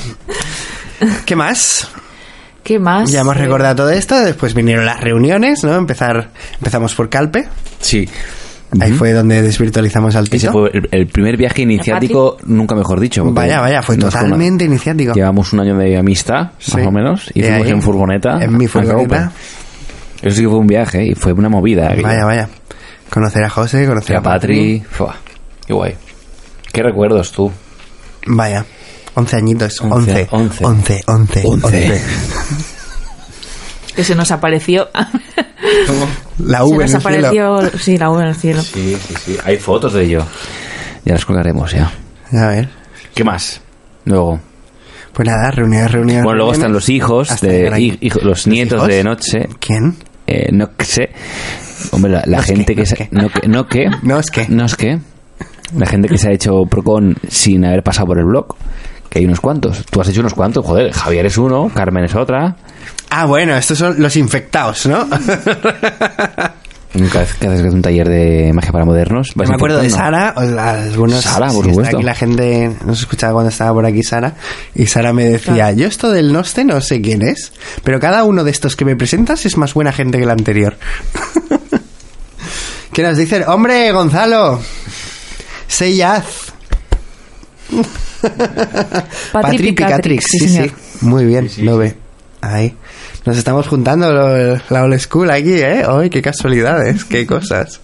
¿qué 1.25 1.37
más? 1.37 1.89
¿Qué 2.63 2.79
más? 2.79 3.11
Ya 3.11 3.21
hemos 3.21 3.37
recordado 3.37 3.77
todo 3.77 3.91
esto, 3.91 4.19
después 4.19 4.55
vinieron 4.55 4.87
las 4.87 5.01
reuniones, 5.01 5.63
¿no? 5.63 5.75
Empezar, 5.75 6.31
empezamos 6.59 6.95
por 6.95 7.09
Calpe, 7.09 7.49
Sí. 7.81 8.09
Ahí 8.81 8.93
fue 8.93 9.13
donde 9.13 9.43
desvirtualizamos 9.43 10.17
al 10.17 10.29
Ese 10.31 10.51
fue 10.51 10.71
el, 10.73 10.89
el 10.91 11.07
primer 11.07 11.37
viaje 11.37 11.63
iniciático, 11.63 12.37
nunca 12.45 12.75
mejor 12.75 13.01
dicho. 13.01 13.25
Vaya, 13.33 13.61
vaya, 13.61 13.83
fue 13.83 13.97
totalmente 13.97 14.65
iniciático. 14.65 15.15
Llevamos 15.15 15.53
un 15.53 15.61
año 15.61 15.77
de 15.77 15.97
amistad, 15.97 16.51
Sí. 16.59 16.77
más 16.77 16.87
o 16.87 16.91
menos, 16.91 17.31
y 17.35 17.43
fuimos 17.43 17.67
ahí, 17.67 17.71
en 17.73 17.83
furgoneta. 17.83 18.39
En 18.43 18.57
mi 18.57 18.67
a 18.67 18.69
furgoneta. 18.69 19.33
Eso 20.23 20.37
sí 20.37 20.43
que 20.43 20.49
fue 20.49 20.59
un 20.59 20.67
viaje 20.67 21.05
y 21.07 21.15
fue 21.15 21.33
una 21.33 21.49
movida. 21.49 21.87
aquello. 21.89 22.07
Vaya, 22.09 22.25
vaya. 22.25 22.49
Conocer 23.11 23.45
a 23.45 23.51
José, 23.51 23.87
conocer 23.87 24.17
A 24.17 24.23
Patri. 24.23 24.83
Fua, 24.91 25.15
Qué 25.67 25.73
guay. 25.73 25.95
¿Qué 26.73 26.83
recuerdos 26.83 27.31
tú? 27.33 27.53
Vaya. 28.27 28.65
11 29.15 29.37
añitos. 29.37 29.81
Once, 29.81 30.27
11. 30.31 30.65
once. 30.65 30.65
11, 30.65 31.03
11, 31.07 31.43
Once. 31.47 31.67
11. 31.67 32.01
Que 33.97 34.05
se 34.05 34.15
nos 34.15 34.31
apareció. 34.31 34.89
La 36.39 36.59
se 36.59 36.65
V 36.65 36.75
en 36.75 36.79
nos 36.79 36.81
el 36.81 36.89
cielo. 36.89 36.99
apareció. 36.99 37.79
Sí, 37.79 37.99
la 37.99 38.11
U 38.11 38.21
en 38.21 38.27
el 38.27 38.35
cielo. 38.35 38.63
Sí, 38.63 38.97
sí, 39.01 39.15
sí. 39.25 39.37
Hay 39.45 39.57
fotos 39.57 39.95
de 39.95 40.05
ello. 40.05 40.25
Ya 41.05 41.15
las 41.15 41.25
colgaremos 41.25 41.73
ya. 41.73 41.91
A 42.33 42.47
ver. 42.49 42.69
¿Qué 43.15 43.25
más? 43.25 43.61
Luego. 44.05 44.39
Pues 45.13 45.27
nada, 45.27 45.51
reuniones, 45.51 45.91
reuniones. 45.93 46.25
Bueno, 46.25 46.37
luego 46.39 46.53
están 46.53 46.73
los 46.73 46.89
hijos, 46.91 47.41
de, 47.41 47.71
hij- 47.71 48.23
los 48.23 48.47
nietos 48.47 48.77
hijos? 48.81 48.89
de 48.89 49.03
Noche. 49.05 49.49
¿Quién? 49.59 49.97
Eh, 50.27 50.51
no 50.53 50.69
sé. 50.81 51.11
Hombre, 51.93 52.13
la, 52.13 52.23
la 52.27 52.39
No 52.39 52.43
gente 52.43 52.75
que, 52.75 52.83
que, 52.83 52.83
no 52.83 52.83
es 52.83 52.89
se, 52.91 52.97
que. 52.97 53.09
no 53.13 53.29
que, 53.31 53.49
no 53.49 53.67
que, 53.67 53.91
No 54.03 54.19
es 54.19 54.31
que. 54.31 54.47
no 54.49 54.65
es 54.67 54.77
que, 54.77 54.99
la 55.75 55.87
gente 55.87 56.09
que 56.09 56.19
se 56.19 56.29
ha 56.29 56.33
hecho 56.33 56.65
Procon 56.67 57.17
sin 57.29 57.65
haber 57.65 57.83
pasado 57.83 58.09
por 58.09 58.19
el 58.19 58.25
blog, 58.27 58.57
que 59.09 59.21
hay 59.21 59.25
unos 59.25 59.41
cuantos. 59.41 59.87
Tú 59.87 60.01
has 60.03 60.09
hecho 60.09 60.21
unos 60.21 60.35
cuantos, 60.35 60.67
joder. 60.67 60.93
Javier 60.93 61.25
es 61.27 61.39
uno, 61.39 61.71
Carmen 61.75 62.05
es 62.05 62.15
otra. 62.15 62.57
Ah, 63.11 63.27
bueno, 63.27 63.57
estos 63.57 63.79
son 63.79 63.97
los 63.99 64.17
infectados, 64.17 64.87
¿no? 64.87 65.09
Nunca 66.95 67.27
que 67.27 67.47
haces 67.47 67.73
un 67.73 67.83
taller 67.83 68.09
de 68.09 68.53
magia 68.55 68.73
para 68.73 68.85
modernos. 68.87 69.35
Yo 69.35 69.45
me 69.45 69.55
acuerdo 69.55 69.81
de. 69.81 69.91
Sara, 69.91 70.31
algunos, 70.31 71.23
Sara, 71.23 71.49
por 71.49 71.67
supuesto. 71.67 71.97
aquí 71.97 72.05
la 72.05 72.15
gente 72.15 72.71
nos 72.87 73.01
escuchaba 73.01 73.35
cuando 73.35 73.51
estaba 73.51 73.73
por 73.75 73.85
aquí 73.85 74.03
Sara, 74.03 74.35
y 74.75 74.87
Sara 74.87 75.13
me 75.13 75.25
decía, 75.25 75.73
yo 75.73 75.87
esto 75.87 76.11
del 76.11 76.33
Noste 76.33 76.65
no 76.65 76.81
sé 76.81 77.03
quién 77.03 77.21
es, 77.23 77.53
pero 77.85 78.01
cada 78.01 78.25
uno 78.25 78.45
de 78.45 78.51
estos 78.51 78.77
que 78.77 78.87
me 78.87 78.97
presentas 78.97 79.45
es 79.45 79.59
más 79.59 79.75
buena 79.75 79.93
gente 79.93 80.17
que 80.19 80.25
el 80.25 80.31
anterior. 80.31 80.77
¿Qué 82.93 83.03
nos 83.03 83.19
dicen? 83.19 83.45
Hombre, 83.47 83.93
Gonzalo, 83.93 84.59
say 85.69 85.97
yes. 85.97 86.53
Patri 89.33 89.73
Picatrix, 89.73 90.25
sí, 90.31 90.49
señor. 90.49 90.71
Muy 91.03 91.27
bien, 91.27 91.51
lo 91.59 91.77
ve. 91.77 91.95
Ahí. 92.41 92.75
Nos 93.27 93.37
estamos 93.37 93.67
juntando 93.69 94.13
lo- 94.13 94.59
la 94.71 94.83
old 94.85 94.99
school 94.99 95.31
aquí, 95.31 95.53
¿eh? 95.55 95.85
¡Ay, 95.89 96.09
qué 96.11 96.23
casualidades! 96.23 97.05
¡Qué 97.05 97.27
cosas! 97.27 97.81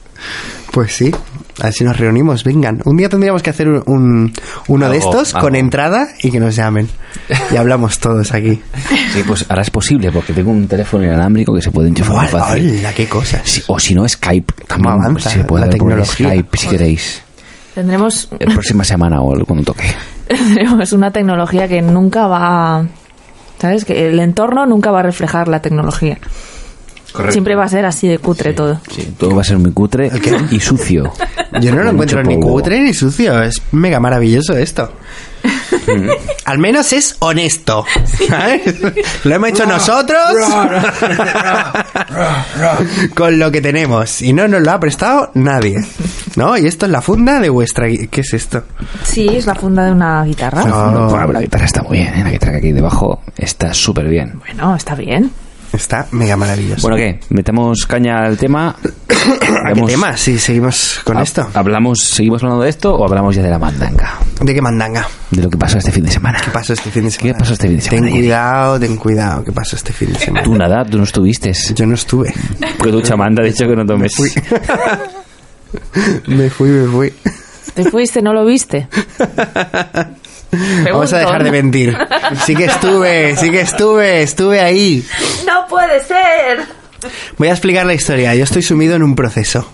Pues 0.71 0.95
sí, 0.95 1.13
a 1.61 1.65
ver 1.65 1.73
si 1.75 1.85
nos 1.85 1.99
reunimos, 1.99 2.45
vengan. 2.45 2.81
Un 2.87 2.97
día 2.97 3.09
tendríamos 3.09 3.43
que 3.43 3.51
hacer 3.51 3.69
un, 3.69 3.83
un- 3.87 4.33
uno 4.69 4.89
de 4.89 4.97
Algo, 4.97 5.11
estos 5.11 5.33
con 5.33 5.47
algo. 5.47 5.57
entrada 5.57 6.09
y 6.23 6.31
que 6.31 6.41
nos 6.41 6.57
llamen. 6.57 6.89
Y 7.53 7.57
hablamos 7.57 7.99
todos 7.99 8.33
aquí. 8.33 8.63
Sí, 9.13 9.23
pues 9.27 9.45
ahora 9.51 9.63
es 9.63 9.71
posible 9.71 10.11
porque 10.13 10.33
tengo 10.33 10.51
un 10.51 10.67
teléfono 10.69 11.05
inalámbrico 11.05 11.53
que 11.55 11.61
se 11.61 11.71
puede 11.71 11.89
enchufar 11.89 12.17
muy 12.17 12.27
fácil. 12.29 12.77
¡Hola, 12.79 12.95
qué 12.95 13.07
cosas! 13.09 13.43
Sí, 13.45 13.63
o 13.67 13.79
si 13.79 13.95
no, 13.95 14.09
Skype. 14.09 14.55
También 14.67 14.93
avanza 14.95 15.29
se 15.29 15.45
puede 15.45 15.67
la 15.67 15.71
tecnología? 15.73 16.29
Skype 16.29 16.57
si 16.59 16.67
queréis. 16.69 17.23
Tendremos, 17.75 18.29
La 18.39 18.53
próxima 18.53 18.85
semana 18.85 19.21
o 19.21 19.45
cuando 19.45 19.65
toque. 19.65 19.85
tendremos 20.29 20.93
una 20.93 21.11
tecnología 21.11 21.67
que 21.69 21.83
nunca 21.83 22.27
va... 22.29 22.87
¿Sabes? 23.63 23.85
Que 23.85 24.09
el 24.09 24.19
entorno 24.19 24.67
nunca 24.67 24.91
va 24.91 24.99
a 24.99 25.03
reflejar 25.05 25.47
la 25.47 25.63
tecnología. 25.63 26.19
Siempre 27.29 27.55
va 27.55 27.63
a 27.63 27.69
ser 27.69 27.87
así 27.87 28.09
de 28.09 28.19
cutre 28.19 28.55
todo. 28.55 28.81
Sí, 28.91 29.15
todo 29.17 29.37
va 29.37 29.43
a 29.43 29.45
ser 29.45 29.59
muy 29.59 29.71
cutre 29.71 30.11
y 30.51 30.59
sucio. 30.59 31.13
Yo 31.61 31.73
no 31.73 31.85
lo 31.85 31.91
encuentro 31.91 32.25
ni 32.25 32.41
cutre 32.41 32.81
ni 32.81 32.93
sucio. 32.93 33.41
Es 33.41 33.63
mega 33.71 34.01
maravilloso 34.01 34.57
esto. 34.57 34.91
Al 36.45 36.59
menos 36.59 36.93
es 36.93 37.17
honesto. 37.21 37.85
¿sabes? 38.29 38.81
Lo 39.25 39.35
hemos 39.35 39.51
hecho 39.51 39.67
nosotros 39.67 40.21
con 43.15 43.39
lo 43.39 43.51
que 43.51 43.61
tenemos. 43.61 44.23
Y 44.23 44.33
no 44.33 44.49
nos 44.49 44.63
lo 44.63 44.71
ha 44.71 44.81
prestado 44.81 45.31
nadie. 45.35 45.77
¿No? 46.37 46.57
Y 46.57 46.67
esto 46.67 46.87
es 46.87 46.93
la 46.93 47.03
funda 47.03 47.41
de 47.41 47.51
vuestra... 47.51 47.87
¿Qué 47.89 48.21
es 48.21 48.33
esto? 48.35 48.65
Sí, 49.05 49.29
es 49.29 49.47
la 49.47 49.55
funda 49.55 49.85
de 49.85 49.93
una 49.93 50.25
guitarra. 50.25 50.65
No. 50.65 51.09
Bueno, 51.09 51.33
la 51.33 51.41
guitarra 51.41 51.67
está 51.67 51.83
muy 51.83 51.99
bien, 51.99 52.15
¿eh? 52.15 52.25
la 52.25 52.31
guitarra 52.31 52.53
que 52.53 52.59
aquí 52.59 52.73
debajo 52.73 53.21
está 53.37 53.75
súper 53.75 54.09
bien. 54.09 54.39
Bueno, 54.39 54.75
está 54.75 54.95
bien. 54.95 55.31
Está 55.73 56.07
mega 56.13 56.37
maravilloso. 56.37 56.83
Bueno, 56.83 56.97
¿qué? 56.97 57.19
¿Metemos 57.31 57.87
caña 57.87 58.25
al 58.25 58.37
tema? 58.37 58.77
¿A 59.65 59.73
qué 59.73 59.83
tema? 59.83 60.17
Si 60.17 60.39
seguimos 60.39 61.01
con 61.05 61.17
ha- 61.17 61.23
esto. 61.23 61.49
¿Hablamos, 61.55 62.01
¿Seguimos 62.01 62.43
hablando 62.43 62.65
de 62.65 62.71
esto 62.71 62.95
o 62.95 63.05
hablamos 63.07 63.35
ya 63.35 63.43
de 63.43 63.49
la 63.51 63.59
mandanga? 63.59 64.19
¿De 64.41 64.55
qué 64.55 64.61
mandanga? 64.61 65.07
De 65.31 65.43
lo 65.43 65.49
que 65.49 65.57
pasó 65.57 65.79
este 65.79 65.91
fin 65.91 66.05
de 66.05 66.11
semana. 66.11 66.39
¿Qué 66.45 66.51
pasó 66.51 66.75
este 66.75 66.91
fin 66.91 67.05
de 67.05 67.11
semana? 67.11 67.33
¿Qué 67.35 67.39
pasó 67.41 67.53
este 67.55 67.69
fin 67.69 67.77
de 67.77 67.83
semana, 67.83 68.07
Ten 68.07 68.15
cuidado, 68.17 68.81
ten 68.81 68.97
cuidado. 68.97 69.45
¿Qué 69.45 69.53
pasó 69.53 69.77
este 69.77 69.93
fin 69.95 70.13
de 70.13 70.19
semana? 70.19 70.45
Tú 70.45 70.55
nada, 70.57 70.85
tú 70.85 70.99
no 70.99 71.05
estuviste. 71.05 71.53
Yo 71.75 71.87
no 71.87 71.95
estuve. 71.95 72.35
Porque 72.77 72.93
tu 72.93 73.01
chamán 73.01 73.35
te 73.35 73.43
ha 73.43 73.45
dicho 73.47 73.67
que 73.67 73.77
no 73.77 73.87
tomes. 73.87 74.13
Me 76.27 76.51
fui, 76.51 76.69
me 76.69 76.87
fui. 76.87 77.13
¿Te 77.75 77.91
fuiste? 77.91 78.21
¿No 78.21 78.35
lo 78.35 78.45
viste? 78.45 78.89
Vamos 80.85 81.13
a 81.13 81.19
dejar 81.19 81.45
de 81.45 81.51
mentir. 81.51 81.97
Sí 82.45 82.55
que 82.55 82.67
estuve, 82.67 83.37
sí 83.37 83.51
que 83.51 83.61
estuve, 83.63 84.23
estuve 84.23 84.61
ahí. 84.61 85.05
¡No 85.47 85.67
puede 85.67 86.05
ser! 86.05 86.61
Voy 87.39 87.49
a 87.49 87.53
explicar 87.53 87.87
la 87.87 87.95
historia. 87.95 88.35
Yo 88.35 88.45
estoy 88.45 88.63
sumido 88.63 88.95
en 88.95 89.03
un 89.03 89.15
proceso. 89.15 89.67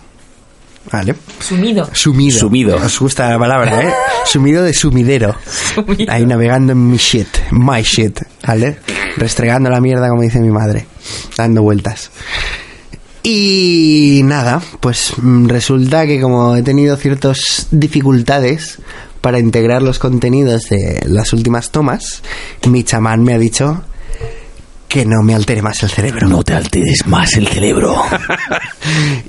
¿Vale? 0.91 1.14
Sumido. 1.41 1.88
Sumido. 1.93 2.38
Sumido. 2.38 2.77
Os 2.77 2.99
gusta 2.99 3.29
la 3.29 3.38
palabra, 3.38 3.83
¿eh? 3.83 3.93
Sumido 4.25 4.62
de 4.62 4.73
sumidero. 4.73 5.37
Sumido. 5.75 6.11
Ahí 6.12 6.25
navegando 6.25 6.73
en 6.73 6.91
mi 6.91 6.97
shit. 6.97 7.29
My 7.51 7.83
shit. 7.83 8.21
¿Vale? 8.47 8.79
Restregando 9.17 9.69
la 9.69 9.81
mierda, 9.81 10.09
como 10.09 10.23
dice 10.23 10.41
mi 10.41 10.51
madre. 10.51 10.87
Dando 11.37 11.62
vueltas. 11.62 12.11
Y 13.23 14.23
nada, 14.25 14.62
pues 14.81 15.12
mm, 15.19 15.49
resulta 15.49 16.07
que 16.07 16.21
como 16.21 16.57
he 16.57 16.62
tenido 16.62 16.97
ciertas 16.97 17.67
dificultades 17.71 18.79
para 19.20 19.38
integrar 19.38 19.83
los 19.83 19.98
contenidos 19.98 20.64
de 20.70 21.02
las 21.07 21.33
últimas 21.33 21.70
tomas, 21.70 22.22
mi 22.66 22.85
chamán 22.85 23.22
me 23.24 23.35
ha 23.35 23.38
dicho 23.38 23.83
que 24.88 25.04
no 25.04 25.22
me 25.22 25.35
altere 25.35 25.61
más 25.61 25.83
el 25.83 25.90
cerebro. 25.90 26.28
No 26.28 26.42
te 26.42 26.54
alteres 26.54 27.07
más 27.07 27.37
el 27.37 27.46
cerebro. 27.46 27.94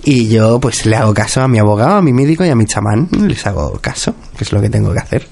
Y 0.03 0.29
yo 0.29 0.59
pues 0.59 0.85
le 0.85 0.95
hago 0.95 1.13
caso 1.13 1.41
a 1.41 1.47
mi 1.47 1.59
abogado, 1.59 1.97
a 1.97 2.01
mi 2.01 2.13
médico 2.13 2.45
y 2.45 2.49
a 2.49 2.55
mi 2.55 2.65
chamán. 2.65 3.09
Les 3.27 3.45
hago 3.45 3.77
caso, 3.79 4.15
que 4.37 4.45
es 4.45 4.53
lo 4.53 4.61
que 4.61 4.69
tengo 4.69 4.93
que 4.93 4.99
hacer. 4.99 5.27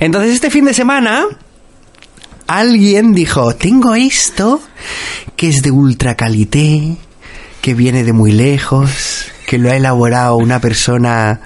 Entonces 0.00 0.32
este 0.32 0.50
fin 0.50 0.64
de 0.64 0.74
semana 0.74 1.26
alguien 2.46 3.12
dijo, 3.12 3.54
tengo 3.54 3.94
esto 3.94 4.60
que 5.36 5.48
es 5.48 5.62
de 5.62 5.70
ultra 5.70 6.16
calité, 6.16 6.96
que 7.60 7.74
viene 7.74 8.04
de 8.04 8.12
muy 8.12 8.32
lejos, 8.32 9.26
que 9.46 9.58
lo 9.58 9.70
ha 9.70 9.76
elaborado 9.76 10.36
una 10.36 10.60
persona 10.60 11.40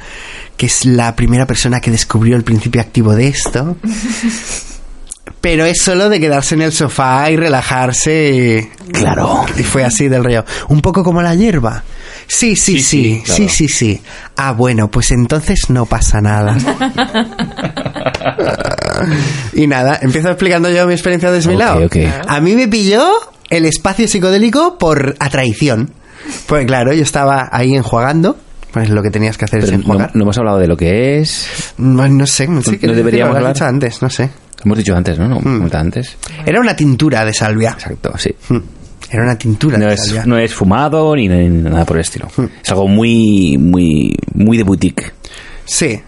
que 0.61 0.67
es 0.67 0.85
la 0.85 1.17
primera 1.17 1.47
persona 1.47 1.81
que 1.81 1.91
descubrió 1.91 2.37
el 2.37 2.45
principio 2.45 2.83
activo 2.83 3.15
de 3.15 3.29
esto. 3.29 3.79
Pero 5.41 5.65
es 5.65 5.81
solo 5.81 6.11
de 6.11 6.21
quedarse 6.21 6.55
en 6.55 6.61
el 6.61 6.71
sofá 6.71 7.31
y 7.31 7.37
relajarse 7.39 8.71
Claro. 8.93 9.47
y 9.57 9.63
fue 9.63 9.85
así 9.85 10.09
del 10.09 10.23
río. 10.23 10.45
Un 10.69 10.83
poco 10.83 11.03
como 11.03 11.23
la 11.23 11.35
hierba. 11.35 11.83
Sí, 12.27 12.57
sí, 12.57 12.83
sí, 12.83 13.23
sí, 13.25 13.49
sí, 13.49 13.69
sí, 13.69 14.03
Ah, 14.37 14.53
bueno, 14.53 14.91
pues 14.91 15.13
entonces 15.13 15.71
no 15.71 15.87
pasa 15.87 16.21
nada. 16.21 16.59
y 19.55 19.67
nada, 19.67 19.99
empiezo 20.03 20.29
explicando 20.29 20.69
yo 20.69 20.87
mi 20.87 20.93
experiencia 20.93 21.31
desvelado. 21.31 21.87
Ok, 21.87 21.97
ok. 21.97 22.27
A 22.29 22.39
mí 22.43 22.55
me 22.55 22.69
pilló 22.69 23.11
el 23.49 23.65
espacio 23.65 24.07
psicodélico 24.09 24.77
por 24.77 25.17
a 25.21 25.31
traición. 25.31 25.91
Pues 26.47 26.67
claro, 26.67 26.93
yo 26.93 27.03
estaba 27.03 27.49
ahí 27.51 27.75
enjuagando. 27.75 28.37
Pues 28.73 28.89
lo 28.91 29.03
que 29.03 29.11
tenías 29.11 29.37
que 29.37 29.45
hacer 29.47 29.61
es 29.61 29.67
Pero 29.67 29.79
enjuagar. 29.79 30.11
no 30.15 30.23
hemos 30.23 30.39
hablado 30.39 30.59
de 30.59 30.69
lo 30.69 30.77
que 30.77 31.19
es. 31.19 31.75
No, 31.79 32.07
no 32.09 32.27
sé, 32.27 32.47
no 32.47 32.63
sé 32.63 32.79
No 32.83 32.93
deberíamos 32.93 33.37
hablar. 33.37 33.53
dicho 33.55 33.65
antes, 33.65 34.01
no 34.03 34.09
sé. 34.11 34.31
Hemos 34.65 34.79
dicho 34.79 34.95
antes, 34.95 35.19
¿no? 35.19 35.29
No, 35.29 35.65
dicho 35.65 35.77
antes. 35.79 36.17
Era 36.47 36.61
una 36.61 36.77
tintura 36.77 37.25
de 37.25 37.33
salvia. 37.33 37.71
Exacto, 37.71 38.13
sí. 38.19 38.35
Hmm. 38.49 38.59
Era 39.11 39.25
una 39.25 39.37
tintura 39.37 39.77
No 39.79 39.87
de 39.87 39.95
es, 39.95 40.05
salvia. 40.05 40.25
no 40.27 40.39
es 40.39 40.55
fumado 40.55 41.17
ni, 41.17 41.27
ni 41.29 41.49
nada 41.49 41.85
por 41.85 41.97
el 41.97 42.03
estilo. 42.03 42.29
Hmm. 42.37 42.45
Es 42.63 42.71
algo 42.71 42.87
muy, 42.87 43.57
muy, 43.59 44.15
muy 44.35 44.57
de 44.57 44.63
boutique. 44.63 45.13
Sí. 45.65 46.01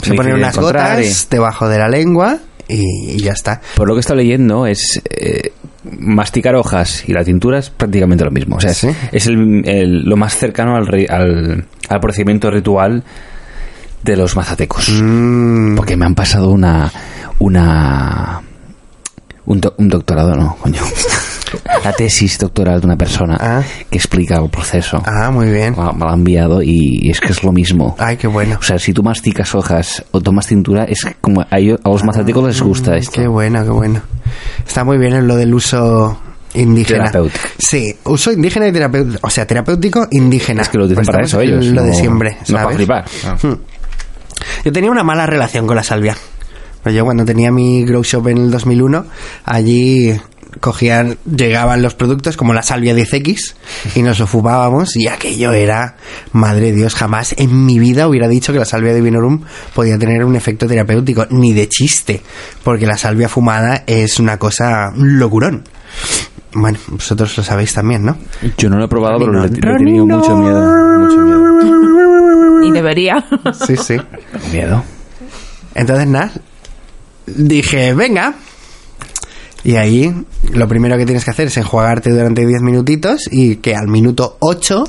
Se 0.00 0.08
Muy 0.10 0.16
ponen 0.16 0.34
unas 0.34 0.56
gotas 0.56 1.26
debajo 1.30 1.68
de 1.68 1.78
la 1.78 1.88
lengua 1.88 2.38
y, 2.68 3.10
y 3.12 3.18
ya 3.18 3.32
está. 3.32 3.60
Por 3.74 3.88
lo 3.88 3.94
que 3.94 3.98
he 3.98 4.00
estado 4.00 4.18
leyendo, 4.20 4.66
es 4.66 5.00
eh, 5.08 5.52
masticar 5.98 6.54
hojas 6.54 7.04
y 7.08 7.12
la 7.12 7.24
tintura 7.24 7.58
es 7.58 7.70
prácticamente 7.70 8.24
lo 8.24 8.30
mismo. 8.30 8.56
O 8.56 8.60
sea, 8.60 8.70
es- 8.72 8.78
¿Sí? 8.78 8.88
es 9.12 9.26
el, 9.26 9.62
el- 9.66 10.02
lo 10.04 10.16
más 10.16 10.36
cercano 10.36 10.76
al, 10.76 10.86
al, 11.08 11.64
al 11.88 12.00
procedimiento 12.00 12.50
ritual 12.50 13.02
de 14.02 14.16
los 14.16 14.36
mazatecos. 14.36 14.88
Mm, 15.02 15.74
Porque 15.76 15.96
me 15.96 16.06
han 16.06 16.14
pasado 16.14 16.50
una. 16.50 16.90
una 17.38 18.42
un, 19.46 19.60
do- 19.60 19.74
un 19.78 19.88
doctorado, 19.88 20.34
no, 20.36 20.56
coño. 20.60 20.80
La 21.84 21.92
tesis 21.92 22.36
doctoral 22.38 22.80
de 22.80 22.86
una 22.86 22.96
persona 22.96 23.36
Ah. 23.40 23.62
que 23.88 23.96
explica 23.96 24.36
el 24.38 24.50
proceso. 24.50 25.00
Ah, 25.06 25.30
muy 25.30 25.48
bien. 25.48 25.74
Me 25.76 26.04
la- 26.04 26.10
ha 26.10 26.14
enviado 26.14 26.60
y 26.62 27.08
es 27.08 27.20
que 27.20 27.28
es 27.28 27.44
lo 27.44 27.52
mismo. 27.52 27.94
Ay, 27.98 28.16
qué 28.16 28.26
bueno. 28.26 28.56
O 28.58 28.62
sea, 28.62 28.78
si 28.80 28.92
tú 28.92 29.04
masticas 29.04 29.54
hojas 29.54 30.04
o 30.10 30.20
tomas 30.20 30.48
tintura, 30.48 30.84
es 30.84 31.06
como 31.20 31.42
a, 31.42 31.58
ellos- 31.58 31.78
a 31.84 31.88
los 31.88 32.02
mazatecos 32.02 32.44
les 32.44 32.60
gusta 32.60 32.96
esto. 32.96 33.20
Mm, 33.20 33.22
Qué 33.22 33.28
bueno, 33.28 33.62
qué 33.64 33.70
bueno. 33.70 34.00
Está 34.66 34.82
muy 34.82 34.98
bien 34.98 35.14
en 35.14 35.28
lo 35.28 35.36
del 35.36 35.54
uso 35.54 36.18
indígena. 36.56 37.12
Sí, 37.58 37.94
uso 38.04 38.32
indígena 38.32 38.68
y 38.68 38.72
terapéutico. 38.72 39.26
O 39.26 39.30
sea, 39.30 39.46
terapéutico 39.46 40.06
indígena. 40.10 40.62
Es 40.62 40.68
que 40.68 40.78
lo 40.78 40.86
dicen 40.86 41.04
Pues 41.04 41.08
para 41.14 41.24
eso 41.24 41.40
ellos. 41.40 41.64
Lo 41.66 41.82
de 41.82 41.94
siempre, 41.94 42.36
No 42.48 42.54
para 42.54 42.62
¿sabes? 42.62 42.76
flipar. 42.76 43.04
Hmm. 43.42 43.54
Yo 44.64 44.72
tenía 44.72 44.90
una 44.90 45.04
mala 45.04 45.26
relación 45.26 45.66
con 45.66 45.76
la 45.76 45.82
salvia. 45.82 46.16
Pues 46.82 46.94
yo 46.94 47.04
cuando 47.04 47.24
tenía 47.24 47.50
mi 47.50 47.84
grow 47.84 48.02
shop 48.02 48.28
en 48.28 48.38
el 48.38 48.50
2001, 48.50 49.06
allí 49.44 50.14
cogían, 50.60 51.18
llegaban 51.26 51.82
los 51.82 51.94
productos 51.94 52.36
como 52.36 52.54
la 52.54 52.62
salvia 52.62 52.94
10X 52.94 53.54
y 53.94 54.02
nos 54.02 54.18
lo 54.18 54.26
fumábamos 54.26 54.96
y 54.96 55.06
aquello 55.08 55.52
era, 55.52 55.96
madre 56.32 56.72
Dios, 56.72 56.94
jamás 56.94 57.34
en 57.38 57.66
mi 57.66 57.78
vida 57.78 58.08
hubiera 58.08 58.28
dicho 58.28 58.52
que 58.52 58.58
la 58.58 58.64
salvia 58.64 58.94
de 58.94 59.02
Vinorum 59.02 59.42
podía 59.74 59.98
tener 59.98 60.24
un 60.24 60.34
efecto 60.36 60.66
terapéutico, 60.66 61.26
ni 61.30 61.52
de 61.52 61.68
chiste, 61.68 62.22
porque 62.62 62.86
la 62.86 62.96
salvia 62.96 63.28
fumada 63.28 63.82
es 63.86 64.18
una 64.18 64.38
cosa 64.38 64.92
un 64.96 65.18
locurón. 65.18 65.64
Bueno, 66.58 66.78
vosotros 66.88 67.36
lo 67.36 67.42
sabéis 67.42 67.74
también, 67.74 68.04
¿no? 68.04 68.16
Yo 68.56 68.70
no 68.70 68.78
lo 68.78 68.86
he 68.86 68.88
probado, 68.88 69.18
pero 69.18 69.32
le, 69.32 69.48
le 69.48 69.58
he 69.58 69.76
tenido 69.76 70.06
mucho 70.06 70.36
miedo. 70.36 70.98
Mucho 70.98 71.18
miedo. 71.18 72.66
Y 72.66 72.70
debería. 72.72 73.24
Sí, 73.66 73.76
sí. 73.76 73.96
Miedo. 74.52 74.82
Entonces, 75.74 76.06
nada, 76.08 76.30
dije, 77.26 77.92
venga. 77.94 78.34
Y 79.64 79.76
ahí 79.76 80.14
lo 80.52 80.68
primero 80.68 80.96
que 80.96 81.04
tienes 81.04 81.24
que 81.24 81.30
hacer 81.32 81.48
es 81.48 81.56
enjuagarte 81.56 82.10
durante 82.10 82.46
10 82.46 82.62
minutitos 82.62 83.22
y 83.30 83.56
que 83.56 83.74
al 83.74 83.88
minuto 83.88 84.36
8 84.40 84.84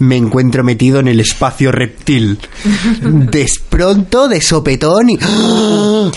me 0.00 0.16
encuentro 0.16 0.64
metido 0.64 1.00
en 1.00 1.08
el 1.08 1.20
espacio 1.20 1.70
reptil. 1.70 2.38
Despronto, 3.02 4.26
de 4.28 4.40
sopetón 4.40 5.10
y... 5.10 5.18
¡Ah! 5.22 6.10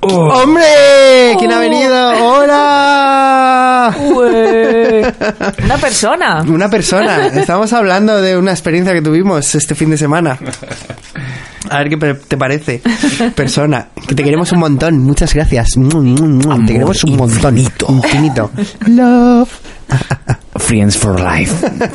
¡Hombre! 0.00 1.36
¿Quién 1.38 1.52
ha 1.52 1.60
venido? 1.60 1.94
¡Hola! 2.24 3.31
Una 3.90 5.76
persona. 5.80 6.42
Una 6.42 6.68
persona. 6.68 7.26
Estamos 7.26 7.72
hablando 7.72 8.20
de 8.20 8.36
una 8.36 8.52
experiencia 8.52 8.92
que 8.92 9.02
tuvimos 9.02 9.54
este 9.54 9.74
fin 9.74 9.90
de 9.90 9.96
semana. 9.96 10.38
A 11.70 11.78
ver 11.78 11.88
qué 11.88 11.96
te 12.28 12.36
parece. 12.36 12.82
Persona, 13.34 13.88
que 14.06 14.14
te 14.14 14.22
queremos 14.22 14.52
un 14.52 14.58
montón. 14.58 14.98
Muchas 14.98 15.32
gracias. 15.34 15.68
Te 15.70 16.72
queremos 16.72 17.04
un 17.04 17.16
montón. 17.16 17.58
Infinito. 17.58 18.50
Love. 18.86 19.48
Friends 20.56 20.96
for 20.96 21.18
life. 21.20 21.52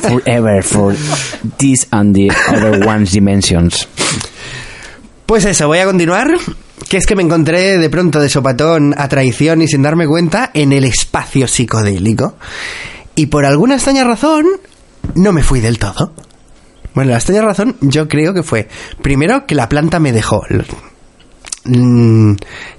Forever. 0.08 0.62
For 0.62 0.94
this 1.58 1.86
and 1.90 2.14
the 2.14 2.30
other 2.48 2.86
one's 2.86 3.12
dimensions. 3.12 3.88
Pues 5.26 5.44
eso, 5.44 5.66
voy 5.66 5.78
a 5.78 5.84
continuar. 5.84 6.28
Que 6.88 6.96
es 6.96 7.06
que 7.06 7.16
me 7.16 7.22
encontré 7.22 7.78
de 7.78 7.90
pronto 7.90 8.20
de 8.20 8.28
sopatón 8.28 8.94
a 8.96 9.08
traición 9.08 9.62
y 9.62 9.68
sin 9.68 9.82
darme 9.82 10.06
cuenta 10.06 10.50
en 10.54 10.72
el 10.72 10.84
espacio 10.84 11.46
psicodélico. 11.46 12.36
Y 13.14 13.26
por 13.26 13.44
alguna 13.44 13.74
extraña 13.74 14.04
razón, 14.04 14.46
no 15.14 15.32
me 15.32 15.42
fui 15.42 15.60
del 15.60 15.78
todo. 15.78 16.12
Bueno, 16.94 17.10
la 17.10 17.18
extraña 17.18 17.42
razón 17.42 17.76
yo 17.80 18.08
creo 18.08 18.32
que 18.34 18.42
fue, 18.42 18.68
primero, 19.02 19.46
que 19.46 19.54
la 19.54 19.68
planta 19.68 20.00
me 20.00 20.12
dejó. 20.12 20.42
Mm, 21.64 22.32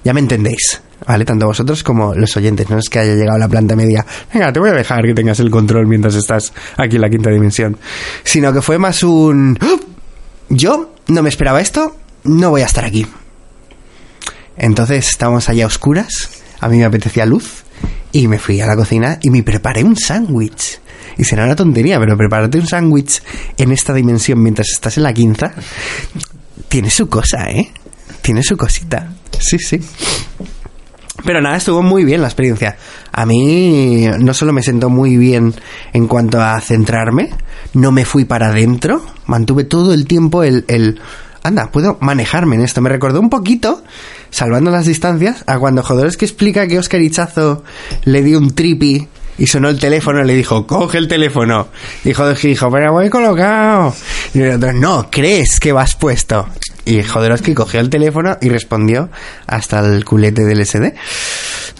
ya 0.03 0.13
me 0.13 0.19
entendéis, 0.19 0.81
¿vale? 1.05 1.25
Tanto 1.25 1.45
vosotros 1.45 1.83
como 1.83 2.13
los 2.15 2.35
oyentes. 2.35 2.69
No 2.69 2.79
es 2.79 2.89
que 2.89 2.99
haya 2.99 3.15
llegado 3.15 3.37
la 3.37 3.47
planta 3.47 3.75
media, 3.75 4.05
venga, 4.33 4.51
te 4.51 4.59
voy 4.59 4.69
a 4.69 4.73
dejar 4.73 5.03
que 5.05 5.13
tengas 5.13 5.39
el 5.39 5.51
control 5.51 5.87
mientras 5.87 6.15
estás 6.15 6.53
aquí 6.77 6.95
en 6.95 7.01
la 7.01 7.09
quinta 7.09 7.29
dimensión. 7.29 7.77
Sino 8.23 8.51
que 8.51 8.61
fue 8.61 8.77
más 8.77 9.03
un... 9.03 9.57
¡Oh! 9.61 9.79
Yo 10.49 10.93
no 11.07 11.21
me 11.21 11.29
esperaba 11.29 11.61
esto, 11.61 11.95
no 12.23 12.49
voy 12.49 12.61
a 12.61 12.65
estar 12.65 12.83
aquí. 12.83 13.05
Entonces 14.59 15.09
estábamos 15.09 15.49
allá 15.49 15.63
a 15.63 15.67
oscuras, 15.67 16.29
a 16.59 16.67
mí 16.69 16.77
me 16.77 16.85
apetecía 16.85 17.25
luz 17.25 17.63
y 18.11 18.27
me 18.27 18.37
fui 18.37 18.61
a 18.61 18.67
la 18.67 18.75
cocina 18.75 19.17
y 19.21 19.29
me 19.29 19.41
preparé 19.41 19.83
un 19.83 19.95
sándwich. 19.95 20.79
Y 21.17 21.23
será 21.23 21.45
una 21.45 21.55
tontería, 21.55 21.99
pero 21.99 22.15
prepararte 22.15 22.59
un 22.59 22.67
sándwich 22.67 23.21
en 23.57 23.71
esta 23.71 23.93
dimensión 23.93 24.41
mientras 24.41 24.67
estás 24.69 24.97
en 24.97 25.03
la 25.03 25.13
quinta 25.13 25.53
tiene 26.69 26.89
su 26.89 27.09
cosa, 27.09 27.49
¿eh? 27.49 27.71
Tiene 28.21 28.43
su 28.43 28.55
cosita. 28.55 29.11
Sí, 29.39 29.57
sí. 29.57 29.81
Pero 31.25 31.41
nada, 31.41 31.57
estuvo 31.57 31.81
muy 31.81 32.05
bien 32.05 32.21
la 32.21 32.27
experiencia. 32.27 32.77
A 33.11 33.25
mí 33.25 34.07
no 34.19 34.33
solo 34.33 34.53
me 34.53 34.61
sentó 34.61 34.89
muy 34.89 35.17
bien 35.17 35.53
en 35.91 36.07
cuanto 36.07 36.41
a 36.41 36.61
centrarme, 36.61 37.31
no 37.73 37.91
me 37.91 38.05
fui 38.05 38.23
para 38.23 38.49
adentro, 38.49 39.03
mantuve 39.25 39.65
todo 39.65 39.93
el 39.93 40.05
tiempo 40.05 40.43
el, 40.43 40.63
el 40.67 41.01
anda, 41.43 41.71
puedo 41.71 41.97
manejarme 41.99 42.55
en 42.55 42.61
esto. 42.61 42.81
Me 42.81 42.89
recordó 42.89 43.19
un 43.19 43.29
poquito, 43.29 43.83
salvando 44.31 44.71
las 44.71 44.85
distancias, 44.85 45.43
a 45.47 45.59
cuando 45.59 45.83
Jodorowsky 45.83 46.25
explica 46.25 46.67
que 46.67 46.79
Oscar 46.79 47.01
Ichazo 47.01 47.63
le 48.05 48.23
dio 48.23 48.37
un 48.37 48.53
tripi 48.53 49.07
y 49.37 49.47
sonó 49.47 49.69
el 49.69 49.79
teléfono 49.79 50.21
y 50.21 50.27
le 50.27 50.35
dijo, 50.35 50.67
coge 50.67 50.97
el 50.97 51.07
teléfono. 51.07 51.69
Y 52.03 52.13
Jodorowsky 52.13 52.49
dijo, 52.49 52.69
pero 52.69 52.91
voy 52.91 53.09
colocado. 53.09 53.95
Y 54.33 54.41
el 54.41 54.55
otro, 54.55 54.73
no, 54.73 55.09
crees 55.09 55.59
que 55.59 55.71
vas 55.71 55.95
puesto. 55.95 56.47
Y 56.85 57.03
Jodorowsky 57.03 57.53
cogió 57.53 57.79
el 57.79 57.89
teléfono 57.89 58.37
y 58.41 58.49
respondió 58.49 59.09
hasta 59.47 59.79
el 59.79 60.03
culete 60.03 60.43
del 60.43 60.65
SD. 60.65 60.93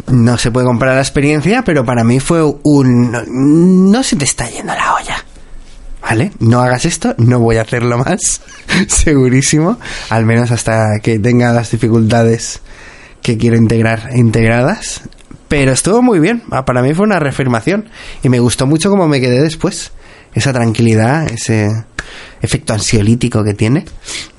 No 0.08 0.38
se 0.38 0.52
puede 0.52 0.68
comprar 0.68 0.96
la 0.96 1.02
experiencia, 1.02 1.64
pero 1.64 1.84
para 1.84 2.04
mí 2.04 2.20
fue 2.20 2.42
un... 2.64 3.92
No 3.92 4.04
se 4.04 4.16
te 4.16 4.26
está 4.26 4.50
yendo 4.50 4.74
la 4.74 4.96
olla. 4.96 5.26
¿Vale? 6.10 6.32
No 6.40 6.62
hagas 6.62 6.86
esto, 6.86 7.14
no 7.20 7.40
voy 7.40 7.58
a 7.58 7.62
hacerlo 7.62 8.00
más, 8.00 8.42
segurísimo, 8.88 9.78
al 10.10 10.26
menos 10.26 10.50
hasta 10.50 11.00
que 11.04 11.20
tenga 11.20 11.54
las 11.54 11.70
dificultades 11.70 12.62
que 13.22 13.38
quiero 13.38 13.58
integrar 13.58 14.10
integradas. 14.16 15.02
Pero 15.50 15.72
estuvo 15.72 16.02
muy 16.02 16.20
bien, 16.20 16.42
Ah, 16.50 16.66
para 16.66 16.82
mí 16.82 16.96
fue 16.96 17.06
una 17.06 17.20
reafirmación 17.20 17.90
y 18.24 18.30
me 18.30 18.40
gustó 18.40 18.66
mucho 18.66 18.90
cómo 18.90 19.08
me 19.08 19.22
quedé 19.22 19.40
después. 19.40 19.92
Esa 20.34 20.52
tranquilidad, 20.52 21.32
ese 21.32 21.70
efecto 22.42 22.74
ansiolítico 22.74 23.44
que 23.44 23.54
tiene, 23.54 23.86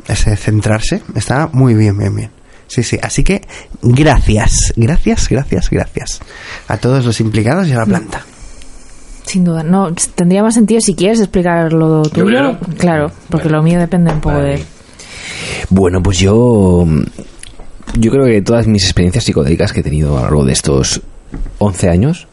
ese 0.09 0.37
centrarse, 0.37 1.03
está 1.15 1.51
muy 1.53 1.75
bien, 1.75 1.97
bien, 1.97 2.17
bien. 2.17 2.31
Sí, 2.67 2.83
sí, 2.83 2.99
así 3.01 3.23
que 3.23 3.43
gracias, 3.81 4.73
gracias, 4.75 5.29
gracias, 5.29 5.71
gracias 5.71 6.21
a 6.67 6.79
todos 6.79 7.05
los 7.05 7.21
implicados 7.21 7.69
y 7.69 7.73
a 7.75 7.77
la 7.79 7.87
planta. 7.87 8.25
Sin 9.31 9.45
duda. 9.45 9.63
No, 9.63 9.93
tendría 10.17 10.43
más 10.43 10.55
sentido 10.55 10.81
si 10.81 10.97
quieres 10.97 11.21
explicar 11.21 11.73
lo 11.73 12.03
tuyo. 12.03 12.25
primero? 12.25 12.59
Claro, 12.77 13.13
porque 13.29 13.49
lo 13.49 13.63
mío 13.63 13.79
depende 13.79 14.13
un 14.13 14.21
poco 14.21 14.39
Vale. 14.39 14.57
de... 14.57 14.65
Bueno, 15.69 16.03
pues 16.03 16.19
yo. 16.19 16.85
Yo 17.97 18.11
creo 18.11 18.25
que 18.27 18.43
todas 18.43 18.67
mis 18.67 18.83
experiencias 18.83 19.23
psicodélicas 19.23 19.73
que 19.73 19.81
he 19.81 19.83
tenido 19.85 20.19
a 20.19 20.23
lo 20.23 20.25
largo 20.25 20.45
de 20.45 20.53
estos 20.53 21.01
11 21.59 21.89
años, 21.91 22.27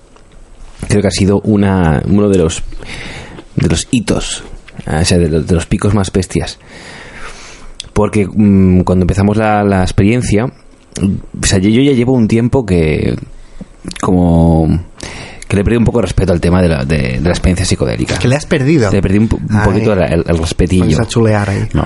creo 0.88 1.04
que 1.04 1.08
ha 1.08 1.12
sido 1.12 1.40
una, 1.42 2.02
uno 2.08 2.30
de 2.30 2.40
los, 2.40 2.64
de 3.56 3.68
los 3.68 3.88
hitos, 3.92 4.44
o 4.88 5.06
sea, 5.06 5.20
de 5.20 5.30
los, 5.30 5.46
de 5.46 5.54
los 5.54 5.68
picos 5.68 5.94
más 5.94 6.12
bestias. 6.12 6.58
Porque 7.94 8.26
mm, 8.28 8.82
cuando 8.82 9.04
empezamos 9.04 9.38
la, 9.38 9.64
la 9.64 9.84
experiencia, 9.84 10.46
o 10.46 11.46
sea, 11.46 11.60
yo, 11.60 11.70
yo 11.70 11.84
ya 11.84 11.92
llevo 11.92 12.14
un 12.14 12.28
tiempo 12.28 12.66
que. 12.66 13.16
como. 14.02 14.68
Que 15.48 15.56
le 15.56 15.64
perdí 15.64 15.78
un 15.78 15.86
poco 15.86 16.00
de 16.00 16.04
respeto 16.08 16.34
al 16.34 16.42
tema 16.42 16.62
de 16.62 16.68
la, 16.68 16.84
de, 16.84 16.98
de 16.98 17.22
la 17.22 17.30
experiencia 17.30 17.66
psicodélica. 17.66 18.18
Que 18.20 18.28
le 18.28 18.36
has 18.36 18.46
perdido. 18.46 18.92
Le 18.92 19.02
perdí 19.02 19.18
un, 19.18 19.28
poquito 19.30 19.94
el, 19.94 20.00
el- 20.04 20.24
el 20.28 20.38
respetillo. 20.38 21.02
A 21.02 21.06
chulear 21.08 21.50
ahí. 21.50 21.68
No, 21.74 21.86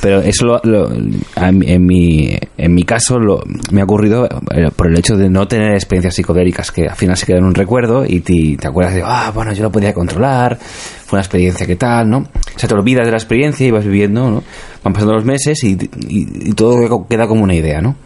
pero 0.00 0.20
eso 0.20 0.46
lo- 0.46 0.60
lo- 0.64 0.90
en, 0.92 1.86
mi, 1.86 2.36
en 2.56 2.74
mi 2.74 2.82
caso 2.84 3.18
lo- 3.18 3.42
me 3.70 3.80
ha 3.82 3.84
ocurrido 3.84 4.24
eh, 4.26 4.70
por 4.74 4.86
el 4.86 4.98
hecho 4.98 5.16
de 5.16 5.28
no 5.28 5.46
tener 5.46 5.72
experiencias 5.74 6.14
psicodélicas 6.14 6.70
que 6.72 6.88
al 6.88 6.96
final 6.96 7.16
se 7.16 7.26
quedan 7.26 7.40
en 7.40 7.46
un 7.48 7.54
recuerdo 7.54 8.04
y 8.06 8.20
te, 8.20 8.56
te 8.58 8.66
acuerdas 8.68 8.94
de, 8.94 9.02
ah, 9.04 9.30
bueno, 9.34 9.52
yo 9.52 9.62
lo 9.64 9.70
podía 9.70 9.92
controlar, 9.92 10.58
fue 10.58 11.18
una 11.18 11.22
experiencia 11.22 11.66
que 11.66 11.76
tal, 11.76 12.08
¿no? 12.08 12.18
O 12.18 12.58
sea, 12.58 12.68
te 12.68 12.74
olvidas 12.74 13.04
de 13.04 13.10
la 13.10 13.18
experiencia 13.18 13.66
y 13.66 13.70
vas 13.70 13.84
viviendo, 13.84 14.30
¿no? 14.30 14.42
Van 14.82 14.92
pasando 14.94 15.12
los 15.14 15.24
meses 15.26 15.62
y, 15.64 15.72
y- 16.08 16.48
y 16.48 16.52
todo 16.52 17.06
queda 17.06 17.26
como 17.26 17.42
una 17.44 17.54
idea, 17.54 17.80
¿no? 17.82 17.96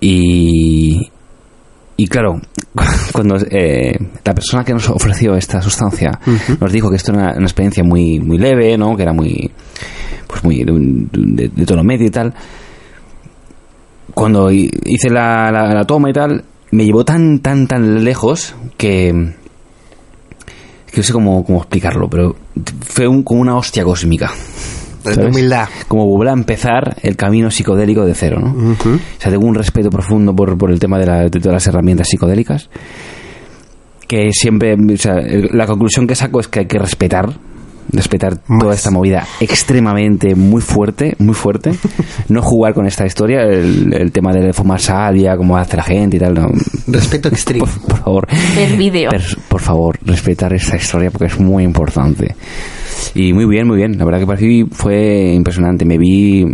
Y, 0.00 1.10
y 1.98 2.06
claro, 2.06 2.40
cuando 3.12 3.36
eh, 3.50 3.92
la 4.24 4.32
persona 4.34 4.64
que 4.64 4.72
nos 4.72 4.88
ofreció 4.88 5.34
esta 5.34 5.60
sustancia 5.60 6.18
nos 6.60 6.72
dijo 6.72 6.88
que 6.88 6.96
esto 6.96 7.12
era 7.12 7.32
una, 7.34 7.42
experiencia 7.44 7.82
muy 7.84 8.20
muy 8.20 8.38
leve, 8.38 8.78
¿no? 8.78 8.96
Que 8.96 9.02
era 9.02 9.12
muy 9.12 9.50
pues 10.26 10.42
muy 10.44 10.62
de, 10.64 10.72
de- 11.12 11.48
de 11.48 11.66
tono 11.66 11.82
medio 11.84 12.06
y 12.06 12.10
tal. 12.10 12.32
Cuando 14.14 14.50
hi- 14.50 14.70
hice 14.86 15.10
la, 15.10 15.50
la- 15.50 15.74
la 15.74 15.84
toma 15.84 16.10
y 16.10 16.12
tal, 16.12 16.44
me 16.70 16.84
llevó 16.84 17.04
tan 17.04 17.40
tan 17.40 17.66
tan 17.66 18.04
lejos 18.04 18.54
que 18.76 19.34
que 20.90 20.96
no 20.96 21.02
sé 21.02 21.12
cómo, 21.12 21.44
cómo 21.44 21.58
explicarlo, 21.58 22.08
pero 22.08 22.36
fue 22.86 23.06
un- 23.08 23.22
como 23.22 23.40
una 23.40 23.56
hostia 23.56 23.84
cósmica. 23.84 24.30
De 25.08 25.14
¿sabes? 25.16 25.34
humildad. 25.34 25.68
Como 25.88 26.06
volver 26.06 26.28
a 26.28 26.32
empezar 26.32 26.96
el 27.02 27.16
camino 27.16 27.50
psicodélico 27.50 28.04
de 28.04 28.14
cero, 28.14 28.38
¿no? 28.40 28.50
Ujú. 28.72 28.94
O 28.96 29.20
sea, 29.20 29.30
tengo 29.30 29.46
un 29.46 29.54
respeto 29.54 29.90
profundo 29.90 30.34
por, 30.34 30.56
por 30.58 30.70
el 30.70 30.78
tema 30.78 30.98
de, 30.98 31.06
la- 31.06 31.22
de 31.22 31.30
todas 31.30 31.54
las 31.54 31.66
herramientas 31.66 32.08
psicodélicas. 32.08 32.68
Que 34.06 34.30
siempre, 34.32 34.74
o 34.74 34.96
sea, 34.96 35.14
el- 35.18 35.50
la 35.52 35.66
conclusión 35.66 36.06
que 36.06 36.14
saco 36.14 36.40
es 36.40 36.48
que 36.48 36.60
hay 36.60 36.66
que 36.66 36.78
respetar, 36.78 37.30
respetar 37.92 38.38
Más. 38.46 38.60
toda 38.60 38.74
esta 38.74 38.90
movida 38.90 39.26
extremadamente 39.40 40.34
muy 40.34 40.60
fuerte, 40.60 41.14
muy 41.18 41.34
fuerte. 41.34 41.72
No 42.28 42.42
jugar 42.42 42.74
con 42.74 42.86
esta 42.86 43.06
historia, 43.06 43.40
el, 43.42 43.92
el 43.94 44.12
tema 44.12 44.32
de 44.32 44.52
fumar 44.52 44.80
salvia, 44.80 45.36
como 45.36 45.56
hace 45.56 45.76
la 45.78 45.82
gente 45.82 46.18
y 46.18 46.20
tal. 46.20 46.34
no. 46.34 46.48
Respeto 46.86 47.28
extremo. 47.32 47.64
Por, 47.64 47.80
por 47.88 47.98
favor. 47.98 48.28
El 48.58 48.76
vídeo. 48.76 49.10
Per- 49.10 49.38
por 49.48 49.60
favor, 49.62 49.98
respetar 50.04 50.52
esta 50.52 50.76
historia 50.76 51.10
porque 51.10 51.26
es 51.26 51.40
muy 51.40 51.64
importante. 51.64 52.34
Y 53.14 53.32
muy 53.32 53.46
bien, 53.46 53.66
muy 53.66 53.76
bien. 53.78 53.96
La 53.96 54.04
verdad 54.04 54.20
que 54.20 54.26
para 54.26 54.40
mí 54.40 54.64
fue 54.70 55.32
impresionante. 55.34 55.84
Me 55.86 55.96
vi. 55.96 56.44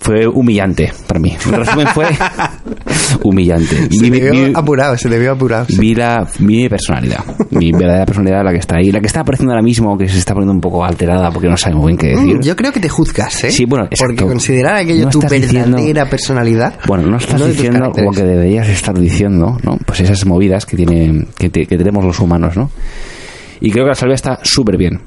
Fue 0.00 0.26
humillante 0.26 0.92
para 1.06 1.18
mí. 1.18 1.36
En 1.46 1.52
resumen, 1.52 1.86
fue 1.88 2.06
humillante. 3.22 3.74
Se 3.74 3.88
Vi- 3.88 4.10
le 4.10 4.20
vio 4.20 4.30
vi- 4.32 4.52
apurado, 4.54 4.96
se 4.96 5.08
le 5.08 5.18
vio 5.18 5.32
apurado. 5.32 5.66
sí. 5.68 5.78
vi 5.78 5.94
la, 5.94 6.26
mi 6.40 6.68
personalidad. 6.68 7.24
Mi 7.50 7.72
verdadera 7.72 8.04
personalidad, 8.06 8.44
la 8.44 8.52
que 8.52 8.58
está 8.58 8.76
ahí. 8.76 8.92
La 8.92 9.00
que 9.00 9.06
está 9.06 9.20
apareciendo 9.20 9.52
ahora 9.52 9.62
mismo, 9.62 9.96
que 9.96 10.08
se 10.08 10.18
está 10.18 10.34
poniendo 10.34 10.52
un 10.52 10.60
poco 10.60 10.84
alterada 10.84 11.30
porque 11.30 11.48
no 11.48 11.56
sabe 11.56 11.74
muy 11.76 11.88
bien 11.88 11.98
qué 11.98 12.06
decir. 12.08 12.36
Mm, 12.36 12.42
Yo 12.42 12.54
creo 12.56 12.72
que 12.72 12.80
te 12.80 12.88
juzgas, 12.88 13.44
¿eh? 13.44 13.50
Sí, 13.50 13.64
bueno, 13.64 13.86
exacto. 13.86 14.14
Porque 14.14 14.24
considerar 14.24 14.76
aquello 14.76 15.04
No 15.04 15.10
tu 15.10 15.20
diciendo- 15.20 15.76
verdadera 15.76 16.08
personalidad. 16.08 16.74
Bueno, 16.86 17.06
no 17.08 17.16
estás 17.16 17.44
diciendo 17.46 17.92
lo 17.96 18.10
que 18.12 18.22
deberías 18.22 18.68
estar 18.68 18.98
diciendo, 18.98 19.56
¿no? 19.62 19.78
Pues 19.86 20.00
esas 20.00 20.24
movidas 20.26 20.66
que, 20.66 20.76
tiene, 20.76 21.26
que, 21.36 21.48
te- 21.50 21.66
que 21.66 21.76
tenemos 21.76 22.04
los 22.04 22.18
humanos, 22.20 22.56
¿no? 22.56 22.70
Y 23.60 23.70
creo 23.70 23.84
que 23.84 23.88
la 23.90 23.94
salvia 23.94 24.14
está 24.14 24.38
súper 24.42 24.76
bien. 24.76 25.00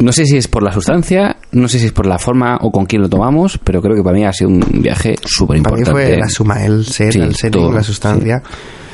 No 0.00 0.12
sé 0.12 0.26
si 0.26 0.36
es 0.36 0.46
por 0.48 0.62
la 0.62 0.70
sustancia, 0.72 1.36
no 1.52 1.66
sé 1.68 1.78
si 1.78 1.86
es 1.86 1.92
por 1.92 2.06
la 2.06 2.18
forma 2.18 2.58
o 2.60 2.70
con 2.70 2.86
quién 2.86 3.02
lo 3.02 3.08
tomamos, 3.08 3.58
pero 3.62 3.82
creo 3.82 3.96
que 3.96 4.02
para 4.02 4.16
mí 4.16 4.24
ha 4.24 4.32
sido 4.32 4.50
un 4.50 4.60
viaje 4.80 5.16
súper 5.24 5.60
Para 5.62 5.74
mí 5.74 5.80
importante. 5.80 6.08
fue 6.08 6.16
la 6.18 6.28
suma, 6.28 6.64
el 6.64 6.84
ser, 6.84 7.12
Sí, 7.12 7.20
el 7.20 7.34
setting, 7.34 7.62
todo, 7.62 7.72
la 7.72 7.82
sustancia. 7.82 8.42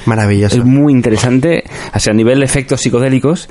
Maravilloso. 0.07 0.59
Es 0.59 0.65
muy 0.65 0.93
interesante, 0.93 1.65
o 1.95 1.99
sea, 1.99 2.13
a 2.13 2.17
nivel 2.17 2.39
de 2.39 2.45
efectos 2.45 2.81
psicodélicos, 2.81 3.49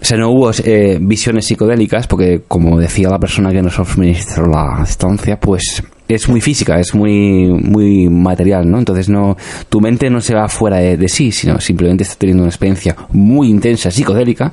o 0.00 0.04
sea, 0.04 0.16
no 0.18 0.30
hubo 0.30 0.50
eh, 0.64 0.98
visiones 1.00 1.46
psicodélicas, 1.46 2.06
porque 2.06 2.42
como 2.48 2.78
decía 2.78 3.08
la 3.08 3.18
persona 3.18 3.50
que 3.50 3.62
nos 3.62 3.74
suministró 3.74 4.46
la 4.46 4.82
estancia, 4.82 5.38
pues 5.38 5.82
es 6.14 6.28
muy 6.28 6.40
física, 6.40 6.78
es 6.78 6.94
muy 6.94 7.46
muy 7.48 8.08
material, 8.08 8.70
¿no? 8.70 8.78
Entonces 8.78 9.08
no 9.08 9.36
tu 9.68 9.80
mente 9.80 10.10
no 10.10 10.20
se 10.20 10.34
va 10.34 10.48
fuera 10.48 10.78
de, 10.78 10.96
de 10.96 11.08
sí, 11.08 11.32
sino 11.32 11.60
simplemente 11.60 12.02
está 12.04 12.16
teniendo 12.16 12.42
una 12.42 12.50
experiencia 12.50 12.96
muy 13.12 13.48
intensa 13.48 13.90
psicodélica 13.90 14.52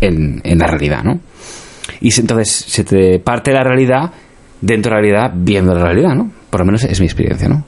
en, 0.00 0.40
en 0.44 0.58
la 0.58 0.66
realidad, 0.66 1.02
¿no? 1.04 1.20
Y 2.00 2.10
se- 2.10 2.20
entonces 2.20 2.48
se 2.50 2.84
te 2.84 3.18
parte 3.18 3.52
la 3.52 3.64
realidad 3.64 4.12
dentro 4.60 4.90
de 4.90 4.96
la 4.96 5.00
realidad 5.00 5.32
viendo 5.34 5.74
la 5.74 5.84
realidad, 5.84 6.14
¿no? 6.14 6.30
Por 6.50 6.60
lo 6.60 6.66
menos 6.66 6.84
es 6.84 7.00
mi 7.00 7.06
experiencia, 7.06 7.48
¿no? 7.48 7.64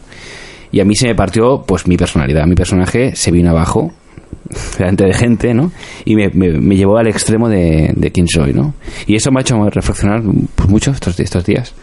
Y 0.73 0.81
a 0.81 0.85
mí 0.85 0.95
se 0.95 1.09
me 1.09 1.15
partió, 1.17 1.63
pues, 1.67 1.87
mi 1.89 1.97
personalidad. 1.97 2.47
Mi 2.47 2.55
personaje 2.55 3.17
se 3.17 3.33
vino 3.33 3.51
abajo, 3.51 3.93
delante 4.79 5.05
de 5.05 5.13
gente, 5.15 5.53
¿no? 5.53 5.73
Y 6.05 6.15
me, 6.15 6.29
me- 6.33 6.61
me 6.61 6.77
llevó 6.77 6.97
al 6.97 7.09
extremo 7.09 7.49
de, 7.49 7.93
de 7.97 8.11
quién 8.13 8.29
soy, 8.29 8.53
¿no? 8.53 8.75
Y 9.07 9.17
eso 9.17 9.33
me 9.33 9.41
ha 9.41 9.43
hecho 9.43 9.59
reflexionar 9.69 10.23
pues, 10.55 10.69
mucho 10.69 10.93
estos, 10.93 11.19
estos 11.19 11.45
días. 11.45 11.75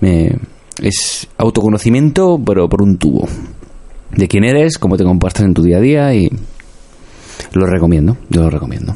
Me- 0.00 0.32
es 0.80 1.26
autoconocimiento, 1.36 2.40
pero 2.44 2.68
por 2.68 2.82
un 2.82 2.96
tubo. 2.98 3.26
De 4.10 4.26
quién 4.28 4.44
eres, 4.44 4.78
cómo 4.78 4.96
te 4.96 5.04
comportas 5.04 5.44
en 5.44 5.54
tu 5.54 5.62
día 5.62 5.76
a 5.78 5.80
día 5.80 6.14
y 6.14 6.30
lo 7.52 7.66
recomiendo, 7.66 8.16
yo 8.30 8.42
lo 8.42 8.50
recomiendo. 8.50 8.94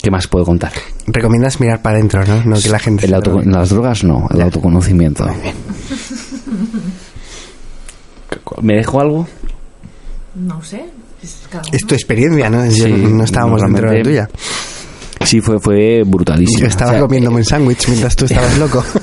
¿Qué 0.00 0.10
más 0.10 0.26
puedo 0.26 0.44
contar? 0.44 0.72
Recomiendas 1.06 1.60
mirar 1.60 1.80
para 1.82 1.96
adentro, 1.96 2.24
¿no? 2.24 2.42
No 2.44 2.56
que 2.60 2.68
la 2.68 2.78
gente... 2.80 3.06
El 3.06 3.14
auto- 3.14 3.40
las 3.44 3.68
drogas 3.70 4.02
no, 4.04 4.26
el 4.32 4.40
autoconocimiento. 4.42 5.24
¿Me 8.62 8.74
dejo 8.76 9.00
algo? 9.00 9.26
No 10.34 10.62
sé. 10.62 10.84
es 11.72 11.86
tu 11.86 11.94
experiencia, 11.94 12.48
¿no? 12.50 12.64
Yo 12.66 12.84
Sí, 12.84 12.92
no 12.92 13.24
estábamos 13.24 13.60
dentro 13.62 13.90
de 13.90 13.98
la 13.98 14.02
tuya. 14.02 14.28
Sí, 15.24 15.40
fue, 15.40 15.58
fue 15.60 16.02
brutalísimo. 16.04 16.60
Yo 16.60 16.66
estaba 16.66 16.90
O 16.90 16.94
sea, 16.94 17.00
comiéndome 17.02 17.36
un 17.38 17.44
sándwich 17.44 17.88
mientras 17.88 18.16
tú 18.16 18.24
estabas 18.26 18.58
loco. 18.58 18.84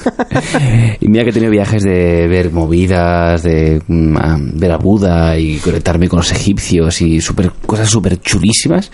Y 1.02 1.08
mira 1.08 1.24
que 1.24 1.30
he 1.30 1.34
tenido 1.34 1.52
viajes 1.52 1.84
de 1.84 2.28
ver 2.28 2.52
movidas, 2.52 3.44
de 3.44 3.82
a- 4.18 4.38
ver 4.40 4.72
a 4.72 4.78
Buda 4.78 5.38
y 5.38 5.58
conectarme 5.58 6.08
con 6.10 6.18
los 6.18 6.32
egipcios 6.32 7.02
y 7.02 7.22
super, 7.22 7.52
cosas 7.66 7.90
súper 7.90 8.20
chulísimas. 8.22 8.92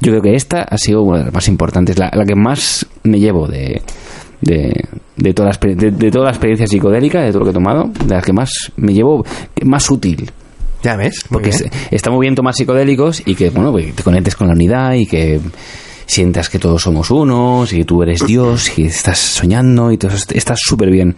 Yo 0.00 0.12
creo 0.12 0.22
que 0.22 0.34
esta 0.34 0.62
ha 0.62 0.76
sido 0.78 1.02
una 1.02 1.18
de 1.18 1.24
las 1.26 1.32
más 1.34 1.48
importantes, 1.48 1.98
la, 1.98 2.10
la 2.14 2.24
que 2.24 2.34
más 2.34 2.86
me 3.04 3.18
llevo 3.18 3.46
de, 3.48 3.80
de, 4.40 4.84
de, 5.16 5.34
toda 5.34 5.50
la, 5.50 5.74
de, 5.74 5.90
de 5.90 6.10
toda 6.10 6.26
la 6.26 6.30
experiencia 6.32 6.66
psicodélica, 6.66 7.20
de 7.22 7.30
todo 7.30 7.40
lo 7.40 7.44
que 7.46 7.50
he 7.50 7.54
tomado, 7.54 7.90
de 8.04 8.14
las 8.14 8.24
que 8.24 8.32
más 8.32 8.50
me 8.76 8.92
llevo, 8.92 9.24
más 9.64 9.90
útil. 9.90 10.30
ya 10.82 10.96
ves. 10.96 11.24
Porque 11.30 11.50
es- 11.50 11.64
está 11.90 12.10
muy 12.10 12.24
bien 12.26 12.34
tomar 12.34 12.54
psicodélicos 12.54 13.22
y 13.26 13.34
que, 13.34 13.50
bueno, 13.50 13.72
pues, 13.72 13.94
te 13.94 14.02
conectes 14.02 14.36
con 14.36 14.48
la 14.48 14.52
unidad 14.54 14.92
y 14.94 15.06
que 15.06 15.40
sientas 16.06 16.48
que 16.48 16.58
todos 16.58 16.82
somos 16.82 17.10
unos 17.10 17.72
y 17.72 17.78
que 17.78 17.84
tú 17.84 18.02
eres 18.02 18.24
Dios 18.26 18.78
y 18.78 18.86
estás 18.86 19.18
soñando 19.18 19.90
y 19.92 19.98
todo 19.98 20.08
eso 20.12 20.18
est- 20.18 20.32
estás 20.36 20.58
súper 20.62 20.90
bien. 20.90 21.16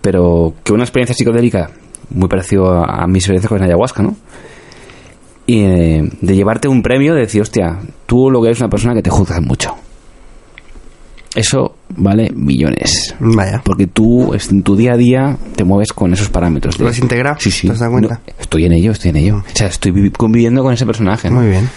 Pero 0.00 0.54
que 0.64 0.72
una 0.72 0.84
experiencia 0.84 1.14
psicodélica, 1.14 1.70
muy 2.10 2.28
parecido 2.28 2.72
a, 2.72 3.02
a 3.02 3.06
mi 3.06 3.18
experiencia 3.18 3.48
con 3.48 3.62
ayahuasca, 3.62 4.02
¿no? 4.02 4.16
Y 5.46 5.60
eh, 5.60 6.10
de 6.20 6.34
llevarte 6.34 6.66
un 6.68 6.82
premio, 6.82 7.14
de 7.14 7.20
decir, 7.20 7.40
hostia, 7.42 7.78
tú 8.06 8.30
lo 8.30 8.40
que 8.42 8.48
eres 8.48 8.60
una 8.60 8.68
persona 8.68 8.94
que 8.94 9.02
te 9.02 9.10
juzgas 9.10 9.40
mucho. 9.42 9.74
Eso 11.34 11.76
vale 11.90 12.30
millones. 12.34 13.14
Vaya. 13.20 13.60
Porque 13.62 13.86
tú 13.86 14.32
en 14.32 14.62
tu 14.62 14.74
día 14.74 14.94
a 14.94 14.96
día 14.96 15.36
te 15.54 15.64
mueves 15.64 15.92
con 15.92 16.12
esos 16.14 16.30
parámetros. 16.30 16.78
¿Lo 16.80 16.88
has 16.88 16.98
integrado? 16.98 17.36
Sí, 17.38 17.50
sí. 17.50 17.66
¿Te 17.66 17.74
has 17.74 17.78
dado 17.80 17.92
cuenta? 17.92 18.20
No, 18.26 18.32
estoy 18.40 18.64
en 18.64 18.72
ello, 18.72 18.92
estoy 18.92 19.10
en 19.10 19.16
ello. 19.16 19.36
O 19.36 19.56
sea, 19.56 19.66
estoy 19.66 19.92
vivi- 19.92 20.12
conviviendo 20.16 20.62
con 20.62 20.72
ese 20.72 20.86
personaje. 20.86 21.28
¿no? 21.28 21.40
Muy 21.40 21.50
bien. 21.50 21.68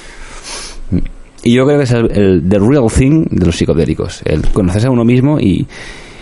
Y 1.44 1.54
yo 1.54 1.66
creo 1.66 1.78
que 1.78 1.84
es 1.86 1.92
el, 1.92 2.12
el 2.12 2.44
the 2.50 2.60
real 2.60 2.88
thing 2.96 3.26
de 3.30 3.46
los 3.46 3.56
psicodélicos. 3.56 4.22
El 4.26 4.42
conocerse 4.50 4.88
a 4.88 4.92
uno 4.92 5.06
mismo 5.06 5.40
y, 5.40 5.66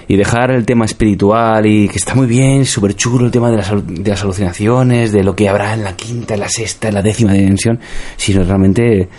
y 0.07 0.15
dejar 0.15 0.51
el 0.51 0.65
tema 0.65 0.86
espiritual 0.86 1.65
y 1.65 1.88
que 1.89 1.97
está 1.97 2.13
muy 2.15 2.28
bien, 2.28 2.65
súper 2.65 2.95
chulo 2.95 3.26
el 3.26 3.32
tema 3.32 3.49
de 3.49 3.57
las, 3.57 3.72
de 3.86 4.09
las 4.09 4.22
alucinaciones, 4.24 5.11
de 5.11 5.24
lo 5.24 5.36
que 5.36 5.49
habrá 5.49 5.74
en 5.74 5.84
la 5.84 5.95
quinta, 5.95 6.36
en 6.36 6.41
la 6.41 6.49
sexta, 6.49 6.88
en 6.89 6.93
la 6.93 7.01
décima 7.01 7.34
dimensión, 7.34 7.80
sino 8.15 8.43
realmente 8.43 9.09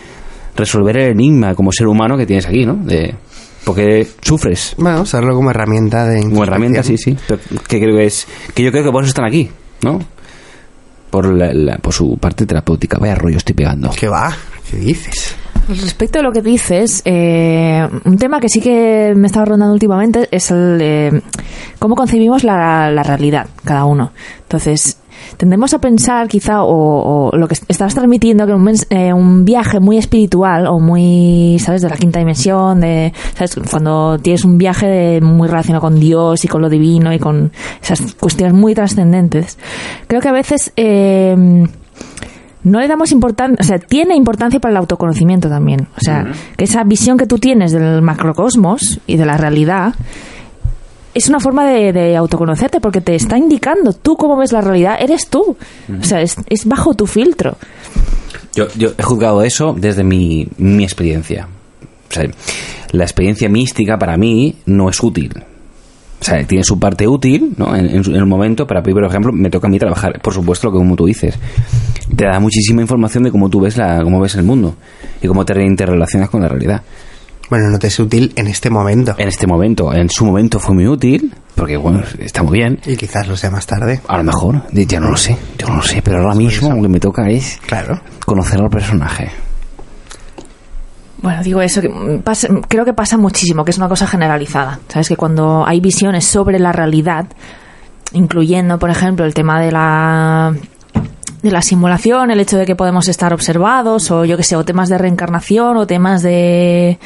resolver 0.57 0.97
el 0.99 1.11
enigma 1.13 1.55
como 1.55 1.73
ser 1.73 1.87
humano 1.89 2.17
que 2.17 2.27
tienes 2.27 2.47
aquí, 2.47 2.65
¿no? 2.65 2.75
De, 2.77 3.15
porque 3.65 4.07
sufres. 4.23 4.75
Bueno, 4.79 5.03
usarlo 5.03 5.35
como 5.35 5.51
herramienta 5.51 6.07
de... 6.07 6.23
Como 6.23 6.45
herramienta, 6.45 6.83
sí, 6.83 6.97
sí. 6.97 7.17
Que 7.69 7.81
creo 7.81 7.97
que 7.97 8.05
es. 8.07 8.27
Que 8.55 8.63
yo 8.63 8.71
creo 8.71 8.83
que 8.85 8.91
por 8.91 9.03
eso 9.03 9.09
están 9.11 9.27
aquí, 9.27 9.51
¿no? 9.83 9.99
Por, 11.11 11.27
la, 11.35 11.53
la- 11.53 11.77
por 11.79 11.93
su 11.93 12.17
parte 12.19 12.47
terapéutica. 12.47 12.99
Vaya 12.99 13.15
rollo 13.15 13.37
estoy 13.37 13.55
pegando. 13.55 13.91
¿Qué 13.91 14.09
va? 14.09 14.35
¿Qué 14.71 14.77
dices? 14.79 15.35
Respecto 15.69 16.21
a 16.21 16.23
lo 16.23 16.33
que 16.33 16.41
dices, 16.41 17.03
eh, 17.05 17.87
un 18.05 18.17
tema 18.17 18.41
que 18.41 18.49
sí 18.49 18.61
que 18.61 19.13
me 19.15 19.27
estaba 19.27 19.45
rondando 19.45 19.75
últimamente 19.75 20.27
es 20.31 20.51
el 20.51 20.79
de 20.79 21.23
cómo 21.79 21.95
concebimos 21.95 22.43
la, 22.43 22.91
la 22.91 23.03
realidad, 23.03 23.49
cada 23.65 23.85
uno. 23.85 24.13
Entonces, 24.43 24.99
tendemos 25.37 25.75
a 25.75 25.79
pensar 25.79 26.27
quizá, 26.27 26.63
o, 26.63 27.31
lo 27.35 27.49
que 27.49 27.57
estabas 27.69 27.95
transmitiendo, 27.95 28.47
que 28.47 28.55
un, 28.55 28.71
eh, 28.89 29.13
un 29.13 29.45
viaje 29.45 29.79
muy 29.79 29.99
espiritual 29.99 30.67
o 30.67 30.81
muy, 30.81 31.59
¿sabes?, 31.61 31.83
de 31.83 31.91
la 31.91 31.97
quinta 31.97 32.19
dimensión, 32.19 32.81
de, 32.81 33.13
¿sabes?, 33.35 33.57
cuando 33.71 34.19
tienes 34.19 34.47
un 34.47 34.57
viaje 34.57 35.21
muy 35.21 35.49
relacionado 35.49 35.83
con 35.83 36.01
Dios 36.01 36.47
y 36.47 36.49
con 36.49 36.63
lo 36.63 36.71
divino 36.71 37.13
y 37.13 37.19
con 37.19 37.53
esas 37.83 38.15
cuestiones 38.15 38.55
muy 38.55 38.75
trascendentes. 38.75 39.59
Creo 40.07 40.23
que 40.23 40.29
a 40.29 40.33
veces... 40.33 40.73
eh, 40.77 41.67
no 42.65 42.81
le 42.81 42.89
damos 42.89 43.13
importancia, 43.13 43.57
o 43.61 43.65
sea, 43.65 43.79
tiene 43.79 44.15
importancia 44.17 44.61
para 44.61 44.73
el 44.73 44.77
autoconocimiento 44.79 45.49
también. 45.49 45.89
O 45.97 46.01
sea, 46.01 46.27
que 46.57 46.65
esa 46.65 46.85
visión 46.85 47.17
que 47.17 47.27
tú 47.27 47.39
tienes 47.39 47.73
del 47.73 48.03
macrocosmos 48.03 49.01
y 49.07 49.17
de 49.17 49.27
la 49.27 49.37
realidad 49.37 49.95
es 51.15 51.29
una 51.29 51.41
forma 51.41 51.67
de, 51.67 51.93
de 51.93 52.17
autoconocerte 52.17 52.81
porque 52.81 53.01
te 53.01 53.15
está 53.15 53.39
indicando 53.39 53.93
tú 53.93 54.17
cómo 54.17 54.37
ves 54.37 54.53
la 54.53 54.61
realidad, 54.61 54.97
eres 55.01 55.29
tú. 55.29 55.57
O 56.01 56.05
sea, 56.05 56.21
es, 56.21 56.37
es 56.49 56.67
bajo 56.67 56.95
tu 56.95 57.07
filtro. 57.07 57.57
Yo, 58.55 58.67
yo 58.77 58.91
he 58.97 59.03
juzgado 59.03 59.43
eso 59.43 59.75
desde 59.77 60.05
mi, 60.05 60.49
mi 60.59 60.85
experiencia. 60.85 61.49
O 62.11 62.15
sea, 62.15 62.29
la 62.93 63.05
experiencia 63.05 63.49
mística 63.49 63.99
para 63.99 64.17
mí 64.17 64.57
no 64.67 64.89
es 64.89 65.03
útil. 65.03 65.33
O 66.21 66.25
sea, 66.25 66.45
tiene 66.47 66.65
su 66.65 66.79
parte 66.81 67.07
útil, 67.07 67.55
¿no? 67.57 67.77
En, 67.77 67.87
en 67.87 68.05
en 68.05 68.15
el 68.17 68.27
momento, 68.27 68.67
pero 68.67 68.81
a 68.81 68.83
mí, 68.83 68.93
por 68.93 69.05
ejemplo, 69.05 69.33
me 69.33 69.51
toca 69.51 69.69
a 69.69 69.71
mí 69.71 69.79
trabajar, 69.79 70.21
por 70.21 70.35
supuesto, 70.35 70.67
lo 70.67 70.73
que 70.73 70.79
como 70.79 70.97
tú 70.97 71.07
dices. 71.07 71.39
Te 72.17 72.25
da 72.25 72.41
muchísima 72.41 72.81
información 72.83 73.23
de 73.25 73.31
cómo 73.31 73.49
tú 73.49 73.61
ves 73.61 73.77
la, 73.77 74.03
cómo 74.03 74.21
ves 74.21 74.35
el 74.35 74.43
mundo 74.43 74.75
y 75.23 75.29
cómo 75.29 75.45
te 75.45 75.63
interrelacionas 75.63 76.29
con 76.29 76.41
la 76.43 76.49
realidad. 76.49 76.83
Bueno, 77.51 77.71
no 77.71 77.79
te 77.79 77.87
es 77.87 77.99
útil 77.99 78.33
en 78.37 78.47
este 78.49 78.69
momento. 78.69 79.15
En 79.17 79.29
este 79.29 79.47
momento, 79.47 79.95
en 79.95 80.11
su 80.11 80.27
momento 80.27 80.59
fue 80.59 80.75
muy 80.75 80.87
útil, 80.87 81.33
porque 81.55 81.77
bueno, 81.79 82.03
está 82.19 82.43
muy 82.43 82.59
bien. 82.59 82.79
Y 82.85 82.97
quizás 82.97 83.27
lo 83.27 83.37
sea 83.37 83.51
más 83.51 83.67
tarde. 83.67 84.01
A 84.07 84.19
lo 84.19 84.25
mejor, 84.25 84.65
ya 84.73 85.01
no 85.01 85.11
lo 85.11 85.17
sé, 85.17 85.37
yo 85.59 85.67
no 85.69 85.77
lo 85.77 85.83
sé, 85.83 86.03
pero 86.03 86.19
ahora 86.19 86.35
mismo 86.35 86.75
lo 86.75 86.83
que 86.83 86.89
me 86.89 87.01
toca 87.01 87.27
es 87.31 87.59
Claro. 87.67 88.01
conocer 88.27 88.61
al 88.61 88.69
personaje. 88.69 89.31
Bueno, 91.21 91.43
digo 91.43 91.61
eso, 91.61 91.81
que 91.81 91.89
pasa- 92.23 92.49
creo 92.69 92.85
que 92.85 92.93
pasa 92.93 93.17
muchísimo, 93.17 93.65
que 93.65 93.73
es 93.73 93.79
una 93.79 93.89
cosa 93.89 94.07
generalizada. 94.07 94.79
Sabes 94.89 95.09
que 95.09 95.17
cuando 95.17 95.65
hay 95.67 95.81
visiones 95.81 96.25
sobre 96.25 96.59
la 96.61 96.71
realidad, 96.73 97.27
incluyendo, 98.13 98.79
por 98.79 98.91
ejemplo, 98.91 99.25
el 99.25 99.35
tema 99.35 99.61
de 99.61 99.73
la 99.73 100.55
de 101.43 101.53
la 101.53 101.63
simulación, 101.63 102.33
el 102.33 102.41
hecho 102.41 102.59
de 102.59 102.67
que 102.67 102.75
podemos 102.75 103.07
estar 103.09 103.33
observados, 103.33 104.11
o 104.11 104.25
yo 104.25 104.37
que 104.37 104.43
sé, 104.43 104.57
o 104.57 104.65
temas 104.65 104.89
de 104.89 104.99
reencarnación, 104.99 105.77
o 105.77 105.87
temas 105.87 106.23
de 106.23 106.99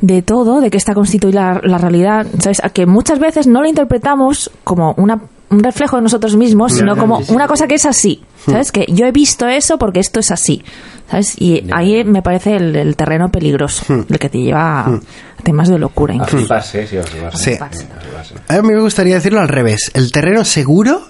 de 0.00 0.22
todo, 0.22 0.60
de 0.60 0.70
que 0.70 0.76
está 0.76 0.92
constituida 0.94 1.54
la, 1.54 1.60
la 1.62 1.78
realidad, 1.78 2.26
¿sabes? 2.40 2.62
A 2.62 2.68
que 2.68 2.84
muchas 2.86 3.18
veces 3.18 3.46
no 3.46 3.62
lo 3.62 3.68
interpretamos 3.68 4.50
como 4.62 4.92
una, 4.98 5.18
un 5.54 5.62
reflejo 5.62 5.96
de 5.96 6.02
nosotros 6.02 6.36
mismos, 6.36 6.74
sino 6.74 6.96
como 6.96 7.20
una 7.28 7.46
cosa 7.46 7.66
que 7.66 7.74
es 7.76 7.86
así, 7.86 8.22
¿sabes? 8.44 8.72
Que 8.72 8.86
yo 8.88 9.06
he 9.06 9.12
visto 9.12 9.46
eso 9.46 9.78
porque 9.78 10.00
esto 10.00 10.20
es 10.20 10.30
así, 10.30 10.64
¿sabes? 11.10 11.34
Y 11.40 11.64
ahí 11.72 12.04
me 12.04 12.22
parece 12.22 12.56
el, 12.56 12.76
el 12.76 12.96
terreno 12.96 13.30
peligroso, 13.30 13.84
el 14.08 14.18
que 14.18 14.28
te 14.28 14.38
lleva 14.38 14.80
a 14.80 15.00
temas 15.42 15.68
de 15.68 15.78
locura. 15.78 16.14
incluso. 16.14 16.38
fliparse, 16.38 16.86
sí, 16.86 16.96
a 16.96 17.02
fliparse. 17.02 17.58
Sí. 18.24 18.34
A 18.48 18.62
mí 18.62 18.68
me 18.68 18.80
gustaría 18.80 19.14
decirlo 19.14 19.40
al 19.40 19.48
revés. 19.48 19.90
El 19.94 20.10
terreno 20.10 20.44
seguro 20.44 21.02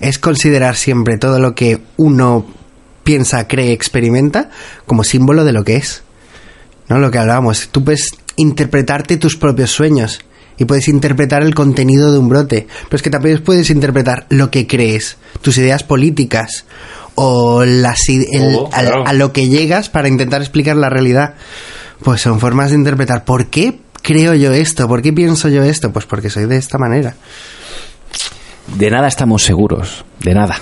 es 0.00 0.18
considerar 0.18 0.76
siempre 0.76 1.18
todo 1.18 1.38
lo 1.40 1.54
que 1.54 1.80
uno 1.96 2.46
piensa, 3.02 3.48
cree, 3.48 3.72
experimenta 3.72 4.50
como 4.86 5.04
símbolo 5.04 5.44
de 5.44 5.52
lo 5.52 5.64
que 5.64 5.76
es. 5.76 6.02
¿No? 6.88 6.98
Lo 6.98 7.10
que 7.10 7.18
hablábamos. 7.18 7.68
Tú 7.70 7.84
puedes 7.84 8.12
interpretarte 8.36 9.16
tus 9.16 9.36
propios 9.36 9.70
sueños 9.70 10.20
y 10.58 10.64
puedes 10.64 10.88
interpretar 10.88 11.42
el 11.42 11.54
contenido 11.54 12.12
de 12.12 12.18
un 12.18 12.28
brote. 12.28 12.66
Pero 12.84 12.96
es 12.96 13.02
que 13.02 13.10
también 13.10 13.42
puedes 13.42 13.70
interpretar 13.70 14.26
lo 14.28 14.50
que 14.50 14.66
crees, 14.66 15.16
tus 15.42 15.56
ideas 15.58 15.84
políticas 15.84 16.64
o 17.14 17.64
las, 17.64 18.00
el- 18.08 18.58
a 19.06 19.12
lo 19.12 19.32
que 19.32 19.48
llegas 19.48 19.88
para 19.88 20.08
intentar 20.08 20.40
explicar 20.40 20.76
la 20.76 20.90
realidad. 20.90 21.34
Pues 22.02 22.20
son 22.20 22.38
formas 22.40 22.70
de 22.70 22.76
interpretar. 22.76 23.24
¿Por 23.24 23.46
qué 23.46 23.80
creo 24.02 24.34
yo 24.34 24.52
esto? 24.52 24.86
¿Por 24.86 25.02
qué 25.02 25.12
pienso 25.12 25.48
yo 25.48 25.62
esto? 25.64 25.92
Pues 25.92 26.06
porque 26.06 26.30
soy 26.30 26.46
de 26.46 26.56
esta 26.56 26.78
manera. 26.78 27.14
de 28.76 28.90
nada 28.90 29.08
estamos 29.08 29.42
seguros, 29.42 30.04
de 30.20 30.34
nada. 30.34 30.60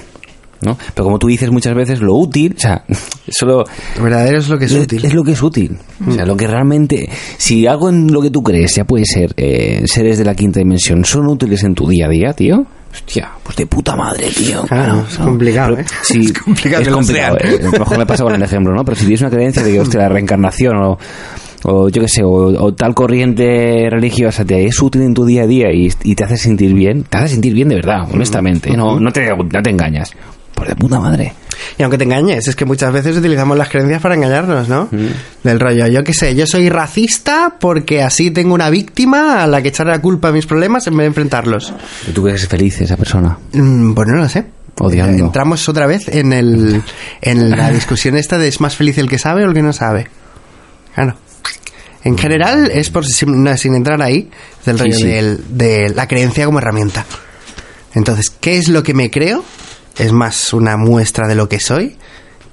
¿No? 0.62 0.76
Pero 0.94 1.04
como 1.04 1.18
tú 1.18 1.26
dices 1.28 1.50
muchas 1.50 1.74
veces, 1.74 2.00
lo 2.00 2.14
útil, 2.14 2.54
o 2.56 2.60
sea, 2.60 2.84
solo 3.28 3.64
Lo 3.96 4.02
verdadero 4.02 4.38
es 4.38 4.48
lo 4.48 4.58
que 4.58 4.66
es 4.66 4.72
útil. 4.72 5.04
es 5.04 5.14
lo 5.14 5.22
que 5.24 5.32
es 5.32 5.42
útil. 5.42 5.78
O 6.06 6.12
sea, 6.12 6.24
lo 6.26 6.36
que 6.36 6.46
realmente, 6.46 7.08
si 7.38 7.66
algo 7.66 7.88
en 7.88 8.12
lo 8.12 8.20
que 8.22 8.30
tú 8.30 8.42
crees 8.42 8.74
ya 8.74 8.84
puede 8.84 9.04
ser 9.04 9.32
eh, 9.36 9.82
seres 9.86 10.18
de 10.18 10.24
la 10.24 10.34
quinta 10.34 10.58
dimensión, 10.60 11.04
son 11.04 11.26
útiles 11.28 11.62
en 11.64 11.74
tu 11.74 11.88
día 11.88 12.06
a 12.06 12.08
día, 12.08 12.32
tío. 12.32 12.64
Hostia, 12.92 13.30
pues 13.42 13.56
de 13.56 13.66
puta 13.66 13.94
madre, 13.94 14.28
tío. 14.34 14.62
Claro, 14.62 15.04
es 15.06 15.18
complicado, 15.18 15.76
Pero 15.76 15.82
¿eh? 15.82 15.92
Es 16.10 16.32
complicado 16.32 16.82
es 16.82 16.88
complicado, 16.88 17.36
eh. 17.40 17.58
A 17.60 17.64
lo 17.64 17.70
mejor 17.72 17.98
me 17.98 18.06
pasa 18.06 18.24
con 18.24 18.34
el 18.34 18.42
ejemplo, 18.42 18.74
¿no? 18.74 18.84
Pero 18.84 18.96
si 18.96 19.02
tienes 19.04 19.20
una 19.20 19.30
creencia 19.30 19.62
de 19.62 19.72
que, 19.72 19.80
hostia, 19.80 20.00
la 20.00 20.08
reencarnación 20.08 20.76
o, 20.82 20.98
o 21.64 21.88
yo 21.90 22.00
qué 22.00 22.08
sé, 22.08 22.22
o, 22.22 22.30
o 22.30 22.74
tal 22.74 22.94
corriente 22.94 23.88
religiosa 23.90 24.44
te 24.46 24.64
es 24.64 24.80
útil 24.80 25.02
en 25.02 25.12
tu 25.12 25.26
día 25.26 25.42
a 25.42 25.46
día 25.46 25.66
y, 25.74 25.92
y 26.04 26.14
te 26.14 26.24
hace 26.24 26.38
sentir 26.38 26.72
bien, 26.72 27.02
te 27.02 27.18
hace 27.18 27.28
sentir 27.28 27.52
bien 27.52 27.68
de 27.68 27.74
verdad, 27.74 28.08
honestamente. 28.10 28.74
No, 28.74 28.98
no, 28.98 29.10
te, 29.12 29.28
no 29.28 29.62
te 29.62 29.70
engañas. 29.70 30.12
Por 30.56 30.66
de 30.68 30.74
puta 30.74 30.98
madre. 30.98 31.34
Y 31.78 31.82
aunque 31.82 31.98
te 31.98 32.04
engañes, 32.04 32.48
es 32.48 32.56
que 32.56 32.64
muchas 32.64 32.90
veces 32.92 33.14
utilizamos 33.16 33.58
las 33.58 33.68
creencias 33.68 34.00
para 34.00 34.14
engañarnos, 34.14 34.68
¿no? 34.70 34.88
Del 35.44 35.60
rollo, 35.60 35.86
yo 35.86 36.02
qué 36.02 36.14
sé, 36.14 36.34
yo 36.34 36.46
soy 36.46 36.70
racista 36.70 37.56
porque 37.60 38.02
así 38.02 38.30
tengo 38.30 38.54
una 38.54 38.70
víctima 38.70 39.42
a 39.42 39.46
la 39.46 39.60
que 39.60 39.68
echarle 39.68 39.92
la 39.92 40.00
culpa 40.00 40.28
a 40.28 40.32
mis 40.32 40.46
problemas 40.46 40.86
en 40.86 40.96
vez 40.96 41.04
de 41.04 41.08
enfrentarlos. 41.08 41.74
¿Y 42.08 42.12
tú 42.12 42.22
crees 42.24 42.48
feliz 42.48 42.80
esa 42.80 42.96
persona? 42.96 43.38
Mm, 43.52 43.92
pues 43.92 44.08
no 44.08 44.16
lo 44.16 44.28
sé. 44.30 44.46
Odiando. 44.78 45.26
Entramos 45.26 45.68
otra 45.68 45.86
vez 45.86 46.08
en, 46.08 46.32
el, 46.32 46.82
en 47.20 47.50
la 47.50 47.70
discusión 47.72 48.16
esta 48.16 48.38
de 48.38 48.48
es 48.48 48.60
más 48.60 48.74
feliz 48.74 48.96
el 48.98 49.08
que 49.10 49.18
sabe 49.18 49.44
o 49.44 49.48
el 49.48 49.54
que 49.54 49.62
no 49.62 49.72
sabe. 49.74 50.08
Claro. 50.94 51.16
En 52.04 52.16
general 52.16 52.70
es 52.72 52.88
por 52.90 53.04
sin, 53.04 53.46
sin 53.58 53.74
entrar 53.74 54.00
ahí, 54.00 54.30
del 54.64 54.76
Sí, 54.78 54.82
rollo 54.84 54.96
sí. 54.96 55.04
del- 55.06 55.40
de 55.50 55.88
la 55.94 56.06
creencia 56.08 56.46
como 56.46 56.58
herramienta. 56.60 57.04
Entonces, 57.94 58.30
¿qué 58.30 58.58
es 58.58 58.68
lo 58.68 58.82
que 58.82 58.94
me 58.94 59.10
creo? 59.10 59.44
Es 59.98 60.12
más 60.12 60.52
una 60.52 60.76
muestra 60.76 61.26
de 61.26 61.34
lo 61.34 61.48
que 61.48 61.60
soy 61.60 61.96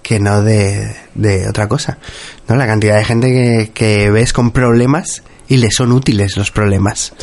que 0.01 0.19
no 0.19 0.43
de, 0.43 0.95
de 1.15 1.47
otra 1.47 1.67
cosa. 1.67 1.97
¿No? 2.47 2.55
La 2.55 2.67
cantidad 2.67 2.97
de 2.97 3.05
gente 3.05 3.27
que, 3.27 3.71
que 3.73 4.11
ves 4.11 4.33
con 4.33 4.51
problemas 4.51 5.23
y 5.47 5.57
le 5.57 5.71
son 5.71 5.91
útiles 5.91 6.37
los 6.37 6.51
problemas. 6.51 7.13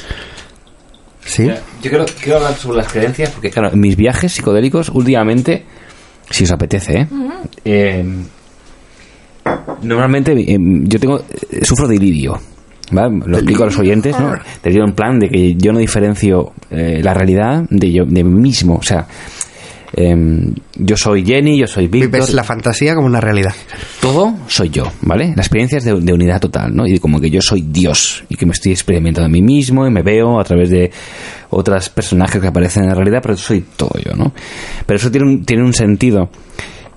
¿Sí? 1.24 1.46
Yo 1.46 1.90
quiero, 1.90 2.06
quiero 2.20 2.38
hablar 2.38 2.54
sobre 2.54 2.78
las 2.78 2.90
creencias 2.90 3.30
porque, 3.30 3.50
claro, 3.50 3.72
en 3.72 3.80
mis 3.80 3.94
viajes 3.96 4.32
psicodélicos, 4.32 4.88
últimamente, 4.88 5.64
si 6.30 6.44
os 6.44 6.50
apetece, 6.50 7.00
¿eh? 7.00 7.08
Eh, 7.64 8.04
normalmente 9.82 10.32
eh, 10.32 10.58
yo 10.58 10.98
tengo 10.98 11.18
eh, 11.18 11.64
sufro 11.64 11.86
de 11.86 11.98
delirio. 11.98 12.40
¿vale? 12.90 13.20
Lo 13.26 13.36
explico 13.36 13.62
a 13.62 13.66
los 13.66 13.78
oyentes, 13.78 14.18
¿no? 14.18 14.34
Delirio 14.62 14.84
en 14.86 14.94
plan 14.94 15.18
de 15.18 15.28
que 15.28 15.54
yo 15.54 15.72
no 15.72 15.78
diferencio 15.78 16.52
eh, 16.70 17.00
la 17.02 17.14
realidad 17.14 17.64
de 17.68 17.92
yo 17.92 18.04
de 18.04 18.24
mí 18.24 18.40
mismo. 18.40 18.76
O 18.76 18.82
sea, 18.82 19.06
em, 19.92 20.54
yo 20.76 20.96
soy 20.96 21.24
Jenny, 21.24 21.58
yo 21.58 21.66
soy 21.66 21.88
Víctor. 21.88 22.10
Vives 22.10 22.34
la 22.34 22.44
fantasía 22.44 22.94
como 22.94 23.06
una 23.06 23.20
realidad. 23.20 23.54
todo 24.00 24.34
soy 24.46 24.70
yo, 24.70 24.84
¿vale? 25.02 25.32
La 25.34 25.42
experiencia 25.42 25.78
es 25.78 25.84
de, 25.84 26.00
de 26.00 26.12
unidad 26.12 26.40
total, 26.40 26.74
¿no? 26.74 26.86
Y 26.86 26.98
como 26.98 27.20
que 27.20 27.30
yo 27.30 27.40
soy 27.40 27.62
Dios 27.62 28.24
y 28.28 28.36
que 28.36 28.46
me 28.46 28.52
estoy 28.52 28.72
experimentando 28.72 29.26
a 29.26 29.30
mí 29.30 29.42
mismo 29.42 29.86
y 29.86 29.90
me 29.90 30.02
veo 30.02 30.40
a 30.40 30.44
través 30.44 30.70
de 30.70 30.90
otros 31.50 31.88
personajes 31.88 32.40
que 32.40 32.46
aparecen 32.46 32.84
en 32.84 32.90
la 32.90 32.94
realidad, 32.94 33.20
pero 33.22 33.36
soy 33.36 33.64
todo 33.76 33.92
yo, 34.04 34.14
¿no? 34.14 34.32
Pero 34.86 34.96
eso 34.96 35.10
tiene 35.10 35.26
un, 35.26 35.44
tiene 35.44 35.62
un 35.64 35.74
sentido. 35.74 36.30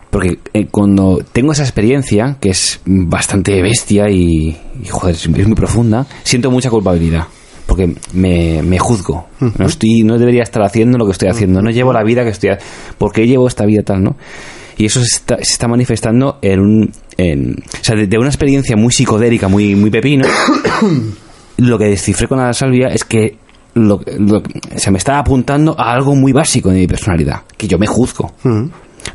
Porque 0.09 0.37
eh, 0.53 0.67
cuando 0.69 1.21
tengo 1.31 1.53
esa 1.53 1.63
experiencia, 1.63 2.37
que 2.39 2.49
es 2.49 2.81
bastante 2.85 3.59
bestia 3.63 4.11
y, 4.11 4.55
y, 4.83 4.87
joder, 4.87 5.15
es 5.15 5.27
muy 5.27 5.55
profunda, 5.55 6.05
siento 6.23 6.51
mucha 6.51 6.69
culpabilidad. 6.69 7.25
Porque 7.75 7.95
me, 8.13 8.61
me 8.61 8.77
juzgo. 8.77 9.27
No, 9.39 9.65
estoy, 9.65 10.03
no 10.03 10.17
debería 10.19 10.43
estar 10.43 10.61
haciendo 10.63 10.97
lo 10.97 11.05
que 11.05 11.11
estoy 11.13 11.29
haciendo. 11.29 11.61
No 11.61 11.71
llevo 11.71 11.91
la 11.93 12.03
vida 12.03 12.23
que 12.23 12.29
estoy 12.29 12.49
haciendo. 12.51 12.73
¿Por 12.97 13.11
qué 13.11 13.25
llevo 13.25 13.47
esta 13.47 13.65
vida 13.65 13.81
tal, 13.83 14.03
no? 14.03 14.15
Y 14.77 14.85
eso 14.85 14.99
se 14.99 15.07
está, 15.15 15.37
se 15.37 15.53
está 15.53 15.67
manifestando 15.67 16.37
en 16.41 16.59
un. 16.59 16.91
En, 17.17 17.51
o 17.53 17.83
sea, 17.83 17.95
de, 17.95 18.07
de 18.07 18.17
una 18.17 18.27
experiencia 18.29 18.75
muy 18.75 18.91
psicodélica, 18.91 19.47
muy, 19.47 19.75
muy 19.75 19.89
pepino. 19.89 20.25
lo 21.57 21.77
que 21.77 21.85
descifré 21.85 22.27
con 22.27 22.39
la 22.39 22.53
salvia 22.53 22.87
es 22.87 23.03
que 23.03 23.37
lo, 23.75 24.01
lo- 24.19 24.43
se 24.75 24.91
me 24.91 24.97
está 24.97 25.17
apuntando 25.19 25.75
a 25.79 25.91
algo 25.93 26.15
muy 26.15 26.31
básico 26.31 26.69
de 26.69 26.79
mi 26.79 26.87
personalidad, 26.87 27.41
que 27.57 27.67
yo 27.67 27.77
me 27.79 27.87
juzgo. 27.87 28.33
Mm. 28.43 28.65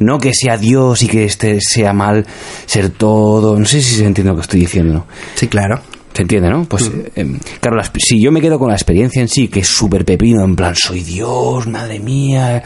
No 0.00 0.18
que 0.18 0.32
sea 0.34 0.56
Dios 0.58 1.02
y 1.02 1.08
que 1.08 1.24
este 1.24 1.58
sea 1.60 1.92
mal 1.92 2.26
ser 2.66 2.90
todo. 2.90 3.58
No 3.58 3.64
sé 3.64 3.80
si 3.80 3.94
se 3.96 4.04
entiende 4.06 4.30
lo 4.30 4.36
que 4.36 4.42
estoy 4.42 4.60
diciendo. 4.60 5.06
Sí, 5.34 5.48
claro. 5.48 5.80
¿Se 6.18 6.22
entiende, 6.22 6.50
no? 6.50 6.64
Pues, 6.64 6.90
eh, 7.14 7.36
claro, 7.60 7.76
la 7.76 7.88
si 7.96 8.20
yo 8.20 8.32
me 8.32 8.40
quedo 8.40 8.58
con 8.58 8.66
la 8.70 8.74
experiencia 8.74 9.22
en 9.22 9.28
sí, 9.28 9.46
que 9.46 9.60
es 9.60 9.68
súper 9.68 10.04
pepino, 10.04 10.42
en 10.42 10.56
plan, 10.56 10.74
soy 10.74 11.04
Dios, 11.04 11.68
madre 11.68 12.00
mía, 12.00 12.60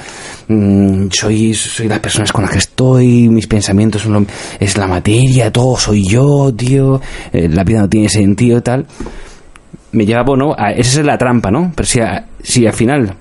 mm, 0.48 1.08
soy, 1.10 1.52
soy 1.52 1.86
las 1.86 1.98
personas 2.00 2.32
con 2.32 2.44
las 2.44 2.50
que 2.52 2.56
estoy, 2.60 3.28
mis 3.28 3.46
pensamientos 3.46 4.00
son 4.00 4.14
lo- 4.14 4.26
es 4.58 4.78
la 4.78 4.86
materia, 4.86 5.52
todo 5.52 5.76
soy 5.76 6.02
yo, 6.02 6.50
tío, 6.56 6.98
eh, 7.30 7.46
la 7.50 7.62
vida 7.62 7.80
no 7.80 7.90
tiene 7.90 8.08
sentido 8.08 8.56
y 8.56 8.62
tal, 8.62 8.86
me 9.92 10.06
lleva, 10.06 10.22
bueno, 10.22 10.54
a- 10.56 10.70
esa 10.72 11.00
es 11.00 11.04
la 11.04 11.18
trampa, 11.18 11.50
¿no? 11.50 11.72
Pero 11.76 11.86
si, 11.86 12.00
a- 12.00 12.26
si 12.42 12.66
al 12.66 12.72
final 12.72 13.16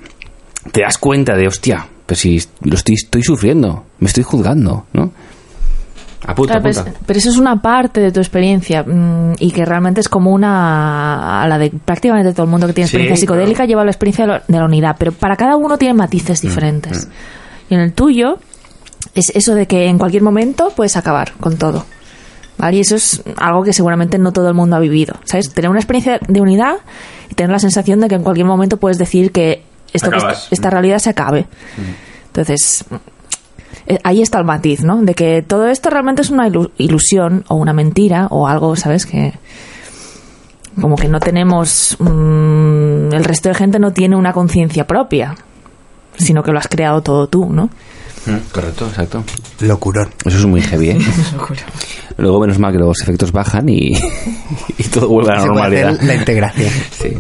te 0.72 0.80
das 0.80 0.98
cuenta 0.98 1.36
de, 1.36 1.48
hostia, 1.48 1.86
pues 2.06 2.22
si 2.22 2.42
lo 2.62 2.76
estoy, 2.76 2.96
estoy 2.96 3.22
sufriendo, 3.22 3.84
me 4.00 4.08
estoy 4.08 4.24
juzgando, 4.24 4.86
¿no? 4.94 5.12
Apunta, 6.26 6.54
Claro, 6.60 6.64
pero, 6.64 6.80
apunta. 6.82 7.00
es- 7.00 7.06
pero 7.06 7.20
eso 7.20 7.30
es 7.30 7.38
una 7.38 7.62
parte 7.62 8.00
de 8.00 8.12
tu 8.12 8.20
experiencia 8.20 8.84
mm, 8.84 9.34
y 9.40 9.52
que 9.52 9.66
realmente 9.66 10.02
es 10.02 10.10
como 10.10 10.32
una 10.32 11.42
a 11.44 11.48
la 11.48 11.58
de 11.58 11.72
prácticamente 11.72 12.32
todo 12.34 12.44
el 12.44 12.50
mundo 12.52 12.68
que 12.68 12.74
tiene 12.74 12.88
Sí, 12.88 12.96
experiencia 12.98 13.22
psicodélica 13.22 13.66
lleva 13.66 13.84
la 13.84 13.92
experiencia 13.92 14.26
de 14.26 14.32
la- 14.34 14.44
de 14.48 14.58
la 14.60 14.66
unidad, 14.66 14.96
pero 15.00 15.12
para 15.12 15.36
cada 15.36 15.56
uno 15.56 15.78
tiene 15.78 15.94
matices 15.96 16.42
diferentes. 16.42 17.08
Y 17.70 17.74
en 17.74 17.80
el 17.82 17.94
tuyo 17.94 18.38
es 19.16 19.32
eso 19.36 19.56
de 19.56 19.66
que 19.66 19.88
en 19.88 19.98
cualquier 19.98 20.22
momento 20.24 20.72
puedes 20.76 20.96
acabar 20.98 21.34
con 21.40 21.58
todo. 21.58 21.86
¿Vale? 22.58 22.78
Y 22.78 22.80
eso 22.82 22.96
es 22.96 23.24
algo 23.38 23.64
que 23.64 23.74
seguramente 23.74 24.20
no 24.20 24.32
todo 24.32 24.48
el 24.50 24.54
mundo 24.54 24.76
ha 24.76 24.80
vivido. 24.80 25.16
¿Sabes? 25.24 25.52
Tener 25.52 25.72
una 25.72 25.80
experiencia 25.80 26.20
de 26.28 26.42
unidad 26.42 26.76
y 27.30 27.34
tener 27.34 27.50
la 27.52 27.58
sensación 27.58 28.00
de 28.02 28.08
que 28.08 28.16
en 28.16 28.22
cualquier 28.24 28.46
momento 28.46 28.78
puedes 28.78 29.00
decir 29.00 29.32
que 29.32 29.64
esto 29.94 30.12
que 30.12 30.18
esta, 30.18 30.36
esta 30.52 30.70
realidad 30.70 31.00
se 31.00 31.10
acabe. 31.10 31.48
Entonces, 32.28 32.86
eh, 32.92 32.98
ahí 34.04 34.22
está 34.22 34.38
el 34.40 34.46
matiz, 34.46 34.84
¿no? 34.84 35.02
De 35.02 35.14
que 35.16 35.42
todo 35.42 35.68
esto 35.68 35.90
realmente 35.90 36.22
es 36.22 36.30
una 36.30 36.48
ilu- 36.48 36.72
ilusión 36.78 37.44
o 37.48 37.56
una 37.56 37.74
mentira 37.74 38.28
o 38.30 38.48
algo, 38.48 38.76
¿sabes? 38.76 39.06
Que 39.06 39.34
como 40.80 40.96
que 40.96 41.08
no 41.10 41.20
tenemos... 41.20 41.98
mm, 42.00 43.14
el 43.14 43.24
resto 43.24 43.50
de 43.50 43.56
gente 43.56 43.80
no 43.80 43.92
tiene 43.92 44.16
una 44.16 44.32
conciencia 44.34 44.88
propia, 44.88 45.36
sino 46.18 46.44
que 46.44 46.52
lo 46.52 46.60
has 46.60 46.68
creado 46.68 47.02
todo 47.02 47.28
tú, 47.28 47.48
¿no? 47.52 47.70
Mm, 48.26 48.38
Correcto, 48.52 48.88
exacto. 48.88 49.24
Locurón. 49.62 50.10
Eso 50.26 50.38
es 50.38 50.46
muy 50.46 50.62
heavy, 50.62 50.90
¿eh? 50.92 50.98
Luego, 52.18 52.42
menos 52.42 52.60
mal 52.60 52.72
que 52.72 52.78
los 52.78 53.02
efectos 53.02 53.32
bajan 53.32 53.68
y, 53.70 53.94
y 54.78 54.84
todo 54.92 55.08
vuelve 55.08 55.32
a 55.32 55.36
la 55.36 55.42
Se 55.42 55.48
puede 55.48 55.60
normalidad. 55.62 55.90
hacer 55.90 56.04
la 56.06 56.16
integración. 56.16 56.70
Sí. 57.02 57.18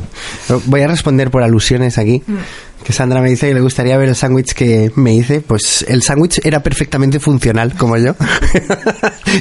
Voy 0.65 0.81
a 0.81 0.87
responder 0.87 1.31
por 1.31 1.41
alusiones 1.43 1.97
aquí. 1.97 2.21
Que 2.83 2.93
Sandra 2.93 3.21
me 3.21 3.29
dice 3.29 3.47
que 3.47 3.53
le 3.53 3.61
gustaría 3.61 3.95
ver 3.97 4.09
el 4.09 4.15
sándwich 4.15 4.53
que 4.53 4.91
me 4.95 5.13
hice. 5.13 5.41
Pues 5.41 5.85
el 5.87 6.01
sándwich 6.03 6.41
era 6.43 6.61
perfectamente 6.61 7.19
funcional, 7.19 7.73
como 7.75 7.95
yo. 7.97 8.15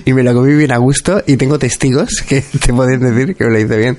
y 0.05 0.13
me 0.13 0.23
lo 0.23 0.33
comí 0.35 0.55
bien 0.55 0.73
a 0.73 0.79
gusto. 0.79 1.23
Y 1.27 1.37
tengo 1.37 1.59
testigos 1.59 2.23
que 2.27 2.43
te 2.43 2.73
pueden 2.73 3.01
decir 3.01 3.35
que 3.37 3.45
me 3.45 3.51
lo 3.51 3.59
hice 3.59 3.77
bien. 3.77 3.99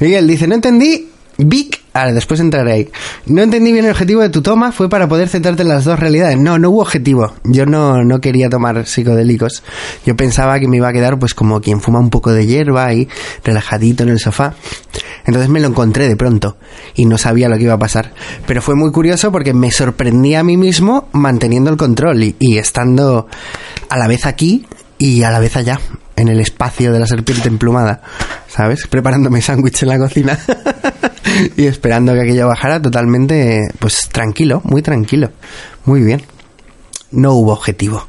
Miguel 0.00 0.26
dice: 0.26 0.46
No 0.46 0.54
entendí. 0.54 1.08
Vic, 1.38 1.80
ahora 1.92 2.12
después 2.12 2.40
entraré 2.40 2.72
ahí. 2.72 2.90
No 3.26 3.42
entendí 3.42 3.72
bien 3.72 3.84
el 3.84 3.90
objetivo 3.90 4.22
de 4.22 4.30
tu 4.30 4.42
toma, 4.42 4.72
fue 4.72 4.88
para 4.88 5.08
poder 5.08 5.28
centrarte 5.28 5.62
en 5.62 5.68
las 5.68 5.84
dos 5.84 5.98
realidades. 5.98 6.38
No, 6.38 6.58
no 6.58 6.70
hubo 6.70 6.82
objetivo. 6.82 7.34
Yo 7.44 7.66
no, 7.66 8.02
no 8.04 8.20
quería 8.20 8.48
tomar 8.48 8.86
psicodélicos. 8.86 9.62
Yo 10.06 10.16
pensaba 10.16 10.58
que 10.58 10.68
me 10.68 10.78
iba 10.78 10.88
a 10.88 10.92
quedar 10.92 11.18
pues 11.18 11.34
como 11.34 11.60
quien 11.60 11.80
fuma 11.80 12.00
un 12.00 12.10
poco 12.10 12.32
de 12.32 12.46
hierba 12.46 12.86
ahí, 12.86 13.08
relajadito 13.44 14.02
en 14.02 14.10
el 14.10 14.18
sofá. 14.18 14.54
Entonces 15.24 15.48
me 15.48 15.60
lo 15.60 15.68
encontré 15.68 16.08
de 16.08 16.16
pronto 16.16 16.56
y 16.94 17.06
no 17.06 17.18
sabía 17.18 17.48
lo 17.48 17.56
que 17.56 17.64
iba 17.64 17.74
a 17.74 17.78
pasar. 17.78 18.12
Pero 18.46 18.62
fue 18.62 18.74
muy 18.74 18.90
curioso 18.90 19.30
porque 19.30 19.54
me 19.54 19.70
sorprendí 19.70 20.34
a 20.34 20.42
mí 20.42 20.56
mismo 20.56 21.08
manteniendo 21.12 21.70
el 21.70 21.76
control 21.76 22.22
y, 22.22 22.36
y 22.38 22.58
estando 22.58 23.26
a 23.88 23.96
la 23.96 24.08
vez 24.08 24.26
aquí 24.26 24.66
y 24.98 25.22
a 25.22 25.30
la 25.30 25.40
vez 25.40 25.56
allá, 25.56 25.80
en 26.16 26.28
el 26.28 26.40
espacio 26.40 26.92
de 26.92 26.98
la 27.00 27.06
serpiente 27.06 27.48
emplumada, 27.48 28.02
¿sabes? 28.48 28.86
Preparándome 28.86 29.40
sándwich 29.42 29.82
en 29.82 29.88
la 29.88 29.98
cocina 29.98 30.38
y 31.56 31.66
esperando 31.66 32.12
que 32.14 32.20
aquello 32.22 32.48
bajara 32.48 32.80
totalmente, 32.80 33.60
pues 33.78 34.08
tranquilo, 34.10 34.60
muy 34.64 34.82
tranquilo, 34.82 35.30
muy 35.84 36.02
bien. 36.02 36.22
No 37.10 37.32
hubo 37.34 37.52
objetivo. 37.52 38.06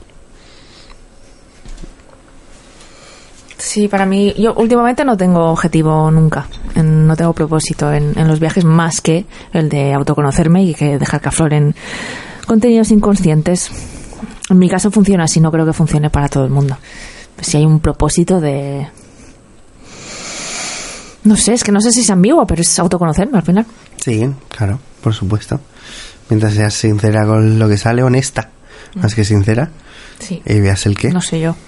Sí, 3.57 3.87
para 3.87 4.05
mí, 4.05 4.33
yo 4.37 4.53
últimamente 4.55 5.05
no 5.05 5.15
tengo 5.15 5.49
objetivo 5.51 6.11
nunca, 6.11 6.47
en- 6.75 7.07
no 7.07 7.15
tengo 7.15 7.33
propósito 7.33 7.91
en, 7.93 8.17
en 8.17 8.27
los 8.27 8.39
viajes 8.39 8.65
más 8.65 8.99
que 9.01 9.25
el 9.53 9.69
de 9.69 9.93
autoconocerme 9.93 10.63
y 10.63 10.73
que 10.73 10.97
dejar 10.99 11.21
que 11.21 11.29
afloren 11.29 11.73
contenidos 12.45 12.91
inconscientes. 12.91 13.71
En 14.49 14.59
mi 14.59 14.67
caso 14.69 14.91
funciona 14.91 15.23
así, 15.23 15.39
no 15.39 15.51
creo 15.51 15.65
que 15.65 15.73
funcione 15.73 16.09
para 16.09 16.27
todo 16.27 16.43
el 16.43 16.51
mundo 16.51 16.77
si 17.43 17.57
hay 17.57 17.65
un 17.65 17.79
propósito 17.79 18.39
de... 18.39 18.87
No 21.23 21.37
sé, 21.37 21.53
es 21.53 21.63
que 21.63 21.71
no 21.71 21.81
sé 21.81 21.91
si 21.91 22.01
es 22.01 22.09
ambiguo, 22.09 22.45
pero 22.45 22.61
es 22.61 22.79
autoconocerme 22.79 23.37
al 23.37 23.43
final. 23.43 23.65
Sí, 23.97 24.29
claro, 24.49 24.79
por 25.01 25.13
supuesto. 25.13 25.61
Mientras 26.29 26.53
seas 26.53 26.73
sincera 26.73 27.25
con 27.25 27.59
lo 27.59 27.69
que 27.69 27.77
sale, 27.77 28.03
honesta, 28.03 28.49
mm. 28.95 28.99
más 29.01 29.15
que 29.15 29.23
sincera. 29.23 29.69
Sí. 30.19 30.41
Y 30.45 30.59
veas 30.59 30.85
el 30.85 30.97
qué. 30.97 31.09
No 31.11 31.21
sé 31.21 31.39
yo. 31.39 31.55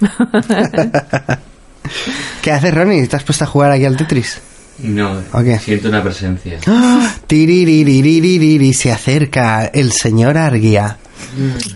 ¿Qué 2.42 2.52
haces, 2.52 2.74
Ronnie? 2.74 3.00
estás 3.00 3.20
has 3.20 3.24
puesto 3.24 3.44
a 3.44 3.46
jugar 3.46 3.70
aquí 3.70 3.84
al 3.84 3.96
Tetris? 3.96 4.40
No, 4.78 5.22
okay. 5.32 5.58
siento 5.58 5.88
una 5.88 6.02
presencia. 6.02 6.58
¡Oh! 6.66 7.02
Se 8.72 8.92
acerca 8.92 9.66
el 9.66 9.92
señor 9.92 10.36
Arguía. 10.36 10.98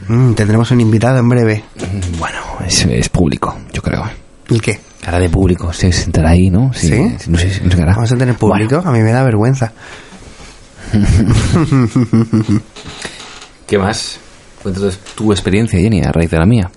Mm, 0.09 0.33
tendremos 0.35 0.71
un 0.71 0.81
invitado 0.81 1.19
en 1.19 1.29
breve. 1.29 1.65
Bueno, 2.19 2.39
es, 2.67 2.85
es 2.87 3.09
público, 3.09 3.57
yo 3.73 3.83
creo. 3.83 4.05
¿El 4.49 4.61
qué? 4.61 4.81
Cara 5.01 5.19
de 5.19 5.29
público, 5.29 5.73
se 5.73 5.93
sentará 5.93 6.31
ahí, 6.31 6.51
¿no? 6.51 6.73
¿Sí? 6.73 7.01
No 7.29 7.39
sé, 7.39 7.61
no 7.63 7.71
sé 7.71 7.77
qué 7.77 7.83
hará. 7.83 7.95
¿Vamos 7.95 8.13
a 8.13 8.17
tener 8.17 8.35
público? 8.35 8.83
A 8.85 8.91
mí 8.93 9.01
me 9.01 9.13
da 9.13 9.23
vergüenza. 9.23 9.73
¿Qué 13.67 13.79
más? 13.79 14.19
Cuéntanos 14.63 14.99
tu 15.15 15.33
experiencia, 15.33 15.79
Jenny, 15.79 16.03
a 16.03 16.13
raíz 16.13 16.31
de 16.31 16.39
la 16.39 16.47
mía. 16.47 16.71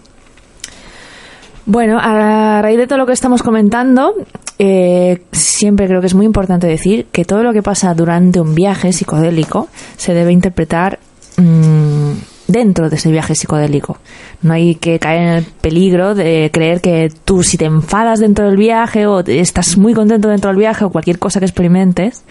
Bueno, 1.66 1.98
a 2.00 2.62
raíz 2.62 2.78
de 2.78 2.88
todo 2.88 3.00
lo 3.00 3.06
que 3.06 3.14
estamos 3.14 3.42
comentando, 3.42 4.14
eh, 4.60 5.24
siempre 5.32 5.88
creo 5.88 6.02
que 6.02 6.08
es 6.08 6.14
muy 6.14 6.26
importante 6.26 6.68
decir 6.68 7.08
que 7.12 7.26
todo 7.26 7.42
lo 7.42 7.54
que 7.54 7.64
pasa 7.64 7.94
durante 7.94 8.40
un 8.42 8.54
viaje 8.54 8.92
psicodélico 8.94 9.70
se 9.98 10.14
debe 10.14 10.32
interpretar 10.32 11.00
mm, 11.38 12.12
dentro 12.54 12.90
de 12.90 12.96
ese 12.96 13.12
viaje 13.12 13.36
psicodélico. 13.36 13.98
No 14.44 14.54
hay 14.54 14.76
que 14.76 15.00
caer 15.00 15.22
en 15.22 15.30
el 15.30 15.44
peligro 15.44 16.16
de 16.16 16.50
creer 16.54 16.80
que 16.80 17.12
tú 17.26 17.44
si 17.44 17.58
te 17.58 17.66
enfadas 17.66 18.20
dentro 18.20 18.46
del 18.46 18.56
viaje 18.56 19.06
o 19.08 19.20
estás 19.20 19.78
muy 19.78 19.94
contento 19.94 20.30
dentro 20.30 20.50
del 20.50 20.60
viaje 20.60 20.86
o 20.86 20.90
cualquier 20.90 21.20
cosa 21.20 21.40
que 21.40 21.46
experimentes, 21.46 22.24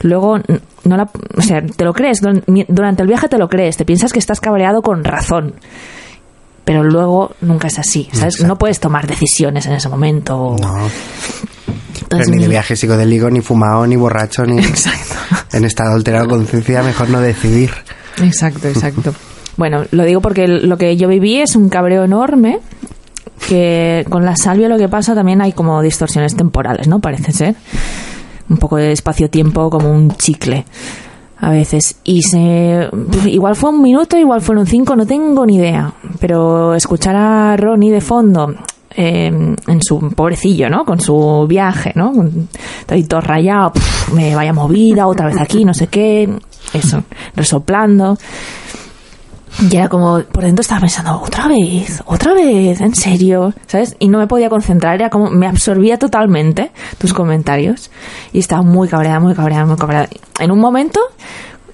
luego 0.00 0.38
no 0.84 0.96
la, 0.96 1.10
o 1.36 1.42
sea, 1.42 1.60
te 1.60 1.84
lo 1.84 1.92
crees, 1.92 2.20
durante 2.20 3.02
el 3.02 3.08
viaje 3.08 3.28
te 3.28 3.36
lo 3.36 3.48
crees, 3.48 3.76
te 3.76 3.84
piensas 3.84 4.12
que 4.12 4.20
estás 4.20 4.40
cabreado 4.40 4.80
con 4.80 5.04
razón. 5.04 5.54
Pero 6.64 6.84
luego 6.84 7.34
nunca 7.40 7.68
es 7.68 7.78
así, 7.78 8.08
¿sabes? 8.12 8.42
No 8.42 8.58
puedes 8.58 8.78
tomar 8.78 9.06
decisiones 9.06 9.66
en 9.66 9.72
ese 9.72 9.88
momento. 9.88 10.54
No. 10.60 10.88
Pero 12.08 12.24
ni 12.26 12.38
de 12.38 12.48
viaje 12.48 12.76
psicodélico, 12.76 13.30
ni 13.30 13.40
fumado, 13.40 13.86
ni 13.86 13.96
borracho, 13.96 14.44
ni 14.44 14.58
exacto. 14.64 15.14
en 15.52 15.64
estado 15.64 15.94
alterado 15.94 16.24
de 16.24 16.30
conciencia, 16.30 16.82
mejor 16.82 17.08
no 17.08 17.20
decidir. 17.20 17.70
Exacto, 18.22 18.68
exacto. 18.68 19.14
Bueno, 19.58 19.84
lo 19.90 20.04
digo 20.04 20.22
porque 20.22 20.48
lo 20.48 20.78
que 20.78 20.96
yo 20.96 21.06
viví 21.08 21.36
es 21.36 21.54
un 21.54 21.68
cabreo 21.68 22.04
enorme 22.04 22.60
que 23.46 24.06
con 24.08 24.24
la 24.24 24.36
salvia 24.36 24.68
lo 24.68 24.78
que 24.78 24.88
pasa 24.88 25.14
también 25.14 25.42
hay 25.42 25.52
como 25.52 25.82
distorsiones 25.82 26.34
temporales, 26.34 26.88
¿no? 26.88 27.00
Parece 27.00 27.32
ser. 27.32 27.54
Un 28.48 28.56
poco 28.56 28.76
de 28.76 28.92
espacio-tiempo 28.92 29.68
como 29.68 29.92
un 29.92 30.12
chicle 30.12 30.64
a 31.38 31.50
veces. 31.50 31.98
Y 32.04 32.22
se. 32.22 32.88
Igual 33.26 33.54
fue 33.54 33.68
un 33.70 33.82
minuto, 33.82 34.16
igual 34.16 34.40
fueron 34.40 34.64
cinco, 34.66 34.96
no 34.96 35.04
tengo 35.04 35.44
ni 35.44 35.56
idea. 35.56 35.92
Pero 36.18 36.74
escuchar 36.74 37.14
a 37.14 37.54
Ronnie 37.58 37.92
de 37.92 38.00
fondo 38.00 38.54
Em, 39.00 39.54
en 39.68 39.80
su 39.80 40.00
pobrecillo, 40.10 40.68
¿no? 40.68 40.84
Con 40.84 40.98
su 41.00 41.46
viaje, 41.48 41.92
¿no? 41.94 42.12
Estoy 42.80 43.04
todo 43.04 43.20
rayado, 43.20 43.70
me 44.12 44.34
vaya 44.34 44.52
movida, 44.52 45.06
otra 45.06 45.26
vez 45.26 45.38
aquí, 45.38 45.64
no 45.64 45.72
sé 45.72 45.86
qué, 45.86 46.28
eso, 46.72 47.04
resoplando. 47.36 48.18
Y 49.60 49.76
era 49.76 49.88
como, 49.88 50.22
por 50.22 50.44
dentro 50.44 50.60
estaba 50.60 50.82
pensando, 50.82 51.20
otra 51.20 51.48
vez, 51.48 52.00
otra 52.06 52.32
vez, 52.32 52.80
en 52.80 52.94
serio, 52.94 53.52
¿sabes? 53.66 53.96
Y 53.98 54.08
no 54.08 54.18
me 54.18 54.28
podía 54.28 54.48
concentrar, 54.48 54.94
era 54.94 55.10
como, 55.10 55.30
me 55.30 55.48
absorbía 55.48 55.98
totalmente 55.98 56.70
tus 56.98 57.12
comentarios. 57.12 57.90
Y 58.32 58.38
estaba 58.38 58.62
muy 58.62 58.86
cabreada, 58.86 59.18
muy 59.18 59.34
cabreada, 59.34 59.66
muy 59.66 59.76
cabreada. 59.76 60.08
En 60.38 60.52
un 60.52 60.60
momento, 60.60 61.00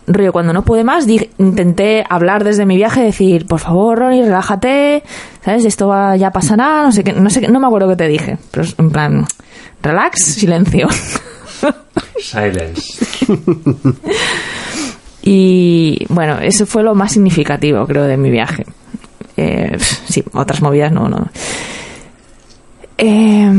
rollo, 0.07 0.33
cuando 0.33 0.55
no 0.55 0.63
pude 0.63 0.83
más, 0.83 1.07
intenté 1.37 2.05
hablar 2.09 2.43
desde 2.43 2.65
mi 2.65 2.77
viaje, 2.77 3.03
decir, 3.03 3.47
por 3.47 3.61
favor, 3.61 3.99
Ronnie, 3.99 4.25
relájate, 4.25 5.03
¿sabes? 5.45 5.67
Esto 5.67 5.89
va, 5.89 6.17
ya 6.17 6.31
pasará, 6.31 6.83
no 6.85 6.93
sé 6.93 7.05
qué, 7.05 7.13
no 7.13 7.29
sé 7.29 7.43
qué, 7.43 7.49
no 7.49 7.61
me 7.61 7.67
acuerdo 7.67 7.89
qué 7.91 7.97
te 7.97 8.09
dije, 8.09 8.39
pero 8.51 8.67
en 8.79 8.91
plan, 8.91 9.27
relax, 9.83 10.25
silencio. 10.25 10.89
Silence. 12.19 13.05
y 15.27 16.05
bueno, 16.11 16.39
eso 16.39 16.67
fue 16.67 16.83
lo 16.83 16.95
más 16.95 17.13
significativo, 17.13 17.87
creo, 17.87 18.05
de 18.05 18.19
mi 18.19 18.31
viaje. 18.31 18.67
Eh, 19.39 19.79
sí, 19.79 20.23
otras 20.35 20.61
movidas 20.61 20.93
no, 20.93 21.09
no. 21.09 21.29
Eh, 22.99 23.51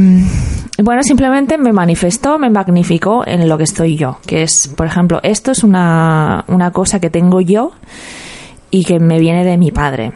bueno, 0.84 1.02
simplemente 1.02 1.58
me 1.58 1.74
manifestó, 1.74 2.38
me 2.38 2.52
magnificó 2.52 3.26
en 3.26 3.50
lo 3.50 3.58
que 3.58 3.64
estoy 3.64 3.98
yo, 3.98 4.20
que 4.28 4.44
es, 4.44 4.68
por 4.78 4.86
ejemplo, 4.86 5.20
esto 5.24 5.52
es 5.52 5.64
una, 5.64 6.46
una 6.48 6.72
cosa 6.72 7.00
que 7.00 7.10
tengo 7.10 7.42
yo 7.42 7.72
y 8.70 8.84
que 8.84 9.00
me 9.00 9.20
viene 9.20 9.44
de 9.44 9.58
mi 9.58 9.72
padre. 9.72 10.14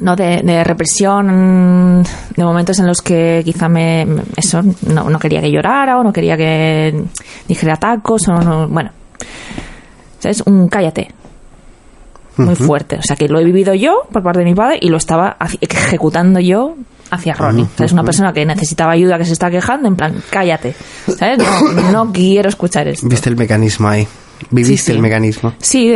No 0.00 0.16
de, 0.16 0.64
represión, 0.64 2.04
de 2.36 2.44
momentos 2.44 2.78
en 2.78 2.86
los 2.86 3.02
que 3.02 3.42
quizá 3.44 3.68
me, 3.68 4.06
eso, 4.36 4.62
no, 4.86 5.10
no, 5.10 5.18
quería 5.18 5.40
que 5.40 5.50
llorara 5.50 5.98
o 5.98 6.04
no 6.04 6.12
quería 6.12 6.36
que 6.36 7.04
dijera 7.48 7.76
tacos 7.76 8.28
o 8.28 8.34
no, 8.34 8.68
bueno, 8.68 8.90
es 10.22 10.42
un 10.46 10.68
cállate, 10.68 11.08
muy 12.36 12.54
fuerte. 12.54 12.96
O 12.96 13.02
sea, 13.02 13.16
que 13.16 13.28
lo 13.28 13.38
he 13.38 13.44
vivido 13.44 13.74
yo 13.74 14.02
por 14.12 14.22
parte 14.22 14.40
de 14.40 14.44
mi 14.44 14.54
padre 14.54 14.78
y 14.80 14.88
lo 14.88 14.96
estaba 14.96 15.36
ejecutando 15.60 16.40
yo 16.40 16.76
hacia 17.10 17.34
Ronnie. 17.34 17.66
es 17.78 17.92
una 17.92 18.04
persona 18.04 18.32
que 18.32 18.44
necesitaba 18.44 18.92
ayuda, 18.92 19.18
que 19.18 19.24
se 19.24 19.32
está 19.32 19.50
quejando, 19.50 19.88
en 19.88 19.96
plan, 19.96 20.22
cállate. 20.30 20.74
¿Sabes? 21.18 21.38
No, 21.92 22.12
quiero 22.12 22.48
escuchar 22.48 22.88
esto. 22.88 23.08
Viste 23.08 23.28
el 23.28 23.36
mecanismo 23.36 23.88
ahí. 23.88 24.06
Viviste 24.50 24.92
el 24.92 25.00
mecanismo. 25.00 25.52
Sí, 25.58 25.92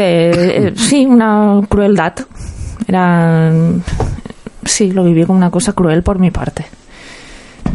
sí, 0.76 1.06
una 1.06 1.60
crueldad. 1.68 2.14
Era. 2.86 3.52
Sí, 4.64 4.92
lo 4.92 5.04
viví 5.04 5.24
como 5.24 5.38
una 5.38 5.50
cosa 5.50 5.72
cruel 5.72 6.02
por 6.02 6.18
mi 6.18 6.30
parte. 6.30 6.66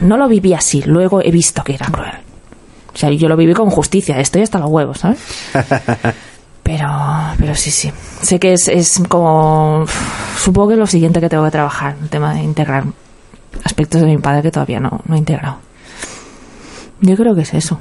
No 0.01 0.17
lo 0.17 0.27
viví 0.27 0.53
así, 0.53 0.83
luego 0.85 1.21
he 1.21 1.31
visto 1.31 1.63
que 1.63 1.73
era 1.75 1.87
cruel. 1.87 2.13
O 2.93 2.97
sea, 2.97 3.11
yo 3.11 3.29
lo 3.29 3.37
viví 3.37 3.53
con 3.53 3.69
justicia, 3.69 4.19
estoy 4.19 4.41
hasta 4.41 4.59
los 4.59 4.69
huevos, 4.69 4.99
¿sabes? 4.99 5.19
Pero, 6.68 6.89
pero 7.39 7.55
sí, 7.55 7.72
sí. 7.72 7.89
Sé 8.22 8.39
que 8.39 8.51
es, 8.51 8.68
es 8.68 9.01
como. 9.07 9.86
Supongo 10.38 10.68
que 10.68 10.74
es 10.74 10.80
lo 10.80 10.86
siguiente 10.86 11.22
que 11.22 11.30
tengo 11.30 11.45
que 11.45 11.51
trabajar, 11.51 11.95
el 12.01 12.09
tema 12.09 12.34
de 12.34 12.41
integrar 12.43 12.84
aspectos 13.63 14.01
de 14.01 14.07
mi 14.07 14.18
padre 14.18 14.41
que 14.41 14.51
todavía 14.51 14.82
no, 14.82 14.99
no 15.05 15.15
he 15.15 15.18
integrado. 15.18 15.59
Yo 16.99 17.15
creo 17.15 17.34
que 17.36 17.43
es 17.43 17.53
eso. 17.53 17.80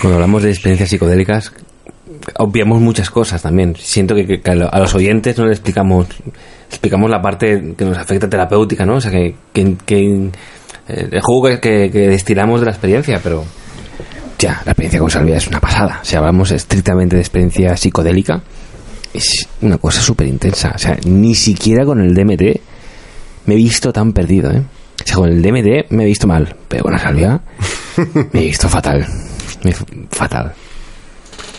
Cuando 0.00 0.18
hablamos 0.18 0.44
de 0.44 0.50
experiencias 0.50 0.90
psicodélicas, 0.90 1.52
obviamos 2.38 2.80
muchas 2.80 3.10
cosas 3.10 3.42
también. 3.42 3.74
Siento 3.76 4.14
que, 4.14 4.40
a 4.44 4.78
los 4.78 4.94
oyentes 4.94 5.36
no 5.36 5.46
le 5.46 5.52
explicamos 5.52 6.06
explicamos 6.68 7.10
la 7.10 7.20
parte 7.20 7.74
que 7.76 7.84
nos 7.84 7.98
afecta 7.98 8.30
terapéutica, 8.30 8.86
¿no? 8.86 8.96
O 8.96 9.00
sea, 9.00 9.10
que, 9.10 9.34
que, 9.52 10.30
eh, 10.86 11.08
el 11.10 11.20
juego 11.22 11.60
que, 11.60 11.88
destilamos 11.90 12.60
de 12.60 12.66
la 12.66 12.72
experiencia, 12.72 13.18
pero 13.20 13.44
ya, 14.38 14.62
la 14.64 14.72
experiencia 14.72 15.00
con 15.00 15.10
Salvia 15.10 15.36
es 15.36 15.46
una 15.46 15.60
pasada. 15.60 16.00
Si 16.02 16.16
hablamos 16.16 16.50
estrictamente 16.50 17.16
de 17.16 17.22
experiencia 17.22 17.76
psicodélica, 17.76 18.42
es 19.12 19.48
una 19.60 19.78
cosa 19.78 20.00
súper 20.02 20.26
intensa. 20.26 20.72
O 20.74 20.78
sea, 20.78 20.98
ni 21.06 21.34
siquiera 21.34 21.84
con 21.84 22.00
el 22.00 22.14
DMT 22.14 22.42
me 23.46 23.54
he 23.54 23.56
visto 23.56 23.92
tan 23.92 24.12
perdido, 24.12 24.50
¿eh? 24.50 24.62
O 25.02 25.06
sea, 25.06 25.16
con 25.16 25.28
el 25.28 25.42
DMT 25.42 25.90
me 25.90 26.04
he 26.04 26.06
visto 26.06 26.26
mal, 26.26 26.54
pero 26.68 26.84
con 26.84 26.92
la 26.92 26.98
salvia 26.98 27.40
me 28.32 28.40
he 28.40 28.46
visto 28.46 28.68
fatal. 28.68 29.06
fatal. 30.10 30.52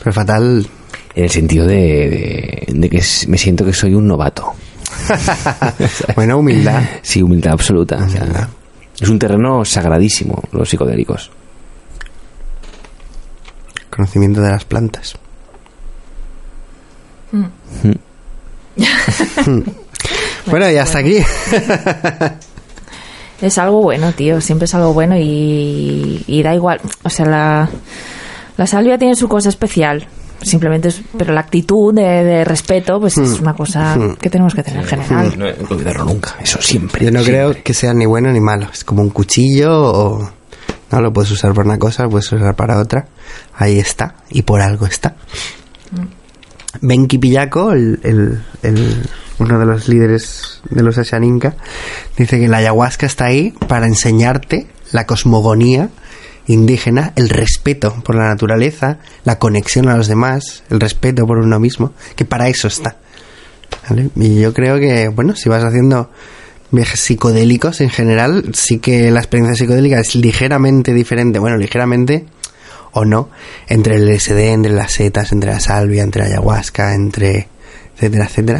Pero 0.04 0.14
fatal. 0.14 0.68
En 1.16 1.24
el 1.24 1.30
sentido 1.30 1.66
de, 1.66 2.66
de, 2.68 2.90
que 2.90 3.02
me 3.28 3.38
siento 3.38 3.66
que 3.66 3.74
soy 3.74 3.94
un 3.94 4.08
novato. 4.08 4.54
bueno, 6.16 6.40
humildad. 6.40 6.84
Sí, 7.02 7.22
humildad 7.22 7.54
absoluta. 7.54 8.06
es 9.00 9.10
un 9.10 9.18
terreno 9.18 9.64
sagradísimo, 9.64 10.44
los 10.52 10.70
psicodélicos. 10.70 11.32
Conocimiento 13.96 14.42
de 14.42 14.50
las 14.52 14.66
plantas. 14.66 15.16
bueno, 20.48 20.70
y 20.70 20.76
hasta 20.76 21.00
aquí. 21.00 21.18
es 23.42 23.58
algo 23.58 23.82
bueno, 23.82 24.12
tío. 24.12 24.42
Siempre 24.42 24.66
es 24.66 24.76
algo 24.76 24.94
bueno 24.94 25.16
y, 25.18 26.42
da 26.44 26.54
igual. 26.54 26.82
O 27.04 27.10
sea, 27.10 27.26
la, 27.26 27.70
la 28.58 28.68
salvia 28.68 28.98
tiene 28.98 29.16
su 29.16 29.30
cosa 29.30 29.48
especial. 29.50 30.08
Simplemente 30.42 30.90
es, 30.90 31.02
pero 31.18 31.34
la 31.34 31.40
actitud 31.40 31.94
de, 31.94 32.44
respeto, 32.44 33.00
pues 33.00 33.18
es 33.18 33.40
hmm. 33.40 33.44
una 33.44 33.54
cosa 33.56 33.98
que 34.20 34.30
tenemos 34.30 34.54
que 34.54 34.62
tener 34.62 34.82
en 34.82 34.88
general. 34.88 35.34
No, 35.40 35.46
no 35.46 35.54
olvidarlo 35.70 36.04
nunca, 36.06 36.36
eso 36.42 36.62
siempre. 36.62 37.06
Yo 37.06 37.12
no 37.12 37.24
creo 37.24 37.56
que 37.64 37.74
sea 37.74 37.94
ni 37.94 38.06
bueno 38.06 38.32
ni 38.32 38.42
malo. 38.42 38.68
Es 38.72 38.84
como 38.84 39.02
un 39.02 39.10
cuchillo 39.10 39.72
o. 39.72 40.30
No 40.96 41.02
lo 41.02 41.12
puedes 41.12 41.30
usar 41.30 41.54
para 41.54 41.68
una 41.68 41.78
cosa, 41.78 42.04
lo 42.04 42.10
puedes 42.10 42.32
usar 42.32 42.56
para 42.56 42.80
otra. 42.80 43.06
Ahí 43.54 43.80
está, 43.80 44.16
y 44.30 44.44
por 44.44 44.62
algo 44.62 44.86
está. 44.86 45.18
Hmm. 45.92 46.08
Benki 46.80 47.18
Pillaco, 47.18 47.74
el, 47.74 48.42
uno 49.40 49.60
de 49.60 49.66
los 49.66 49.90
líderes 49.90 50.62
de 50.70 50.82
los 50.84 50.98
Ashaninka, 50.98 51.58
dice 52.16 52.40
que 52.40 52.48
la 52.48 52.58
ayahuasca 52.58 53.08
está 53.08 53.26
ahí 53.26 53.54
para 53.68 53.88
enseñarte 53.88 54.68
la 54.94 55.06
cosmogonía 55.06 55.90
indígena, 56.48 57.12
el 57.18 57.28
respeto 57.28 58.02
por 58.02 58.16
la 58.16 58.30
naturaleza, 58.30 59.00
la 59.26 59.38
conexión 59.38 59.90
a 59.90 59.98
los 59.98 60.08
demás, 60.08 60.64
el 60.70 60.80
respeto 60.80 61.28
por 61.28 61.40
uno 61.40 61.60
mismo, 61.60 61.92
que 62.16 62.24
para 62.24 62.48
eso 62.48 62.70
está. 62.70 62.96
Y 64.16 64.40
yo 64.40 64.54
creo 64.54 64.80
que, 64.80 65.10
bueno, 65.10 65.36
si 65.36 65.50
vas 65.50 65.66
haciendo 65.66 66.10
viajes 66.72 67.00
psicodélicos 67.00 67.82
en 67.82 67.90
general, 67.90 68.52
sí 68.54 68.80
que 68.80 69.12
la 69.12 69.20
experiencia 69.20 69.56
psicodélica 69.56 70.00
es 70.00 70.16
ligeramente 70.16 70.94
diferente, 70.94 71.40
bueno, 71.40 71.58
ligeramente 71.58 72.26
o 72.92 73.06
no, 73.06 73.30
entre 73.68 73.96
el 73.96 74.08
LSD, 74.08 74.40
entre 74.54 74.72
las 74.72 74.94
setas, 74.94 75.32
entre 75.32 75.52
la 75.52 75.60
salvia, 75.60 76.04
entre 76.04 76.24
la 76.24 76.30
ayahuasca, 76.30 76.94
entre 76.96 77.48
etcétera, 77.96 78.26
etcétera. 78.26 78.60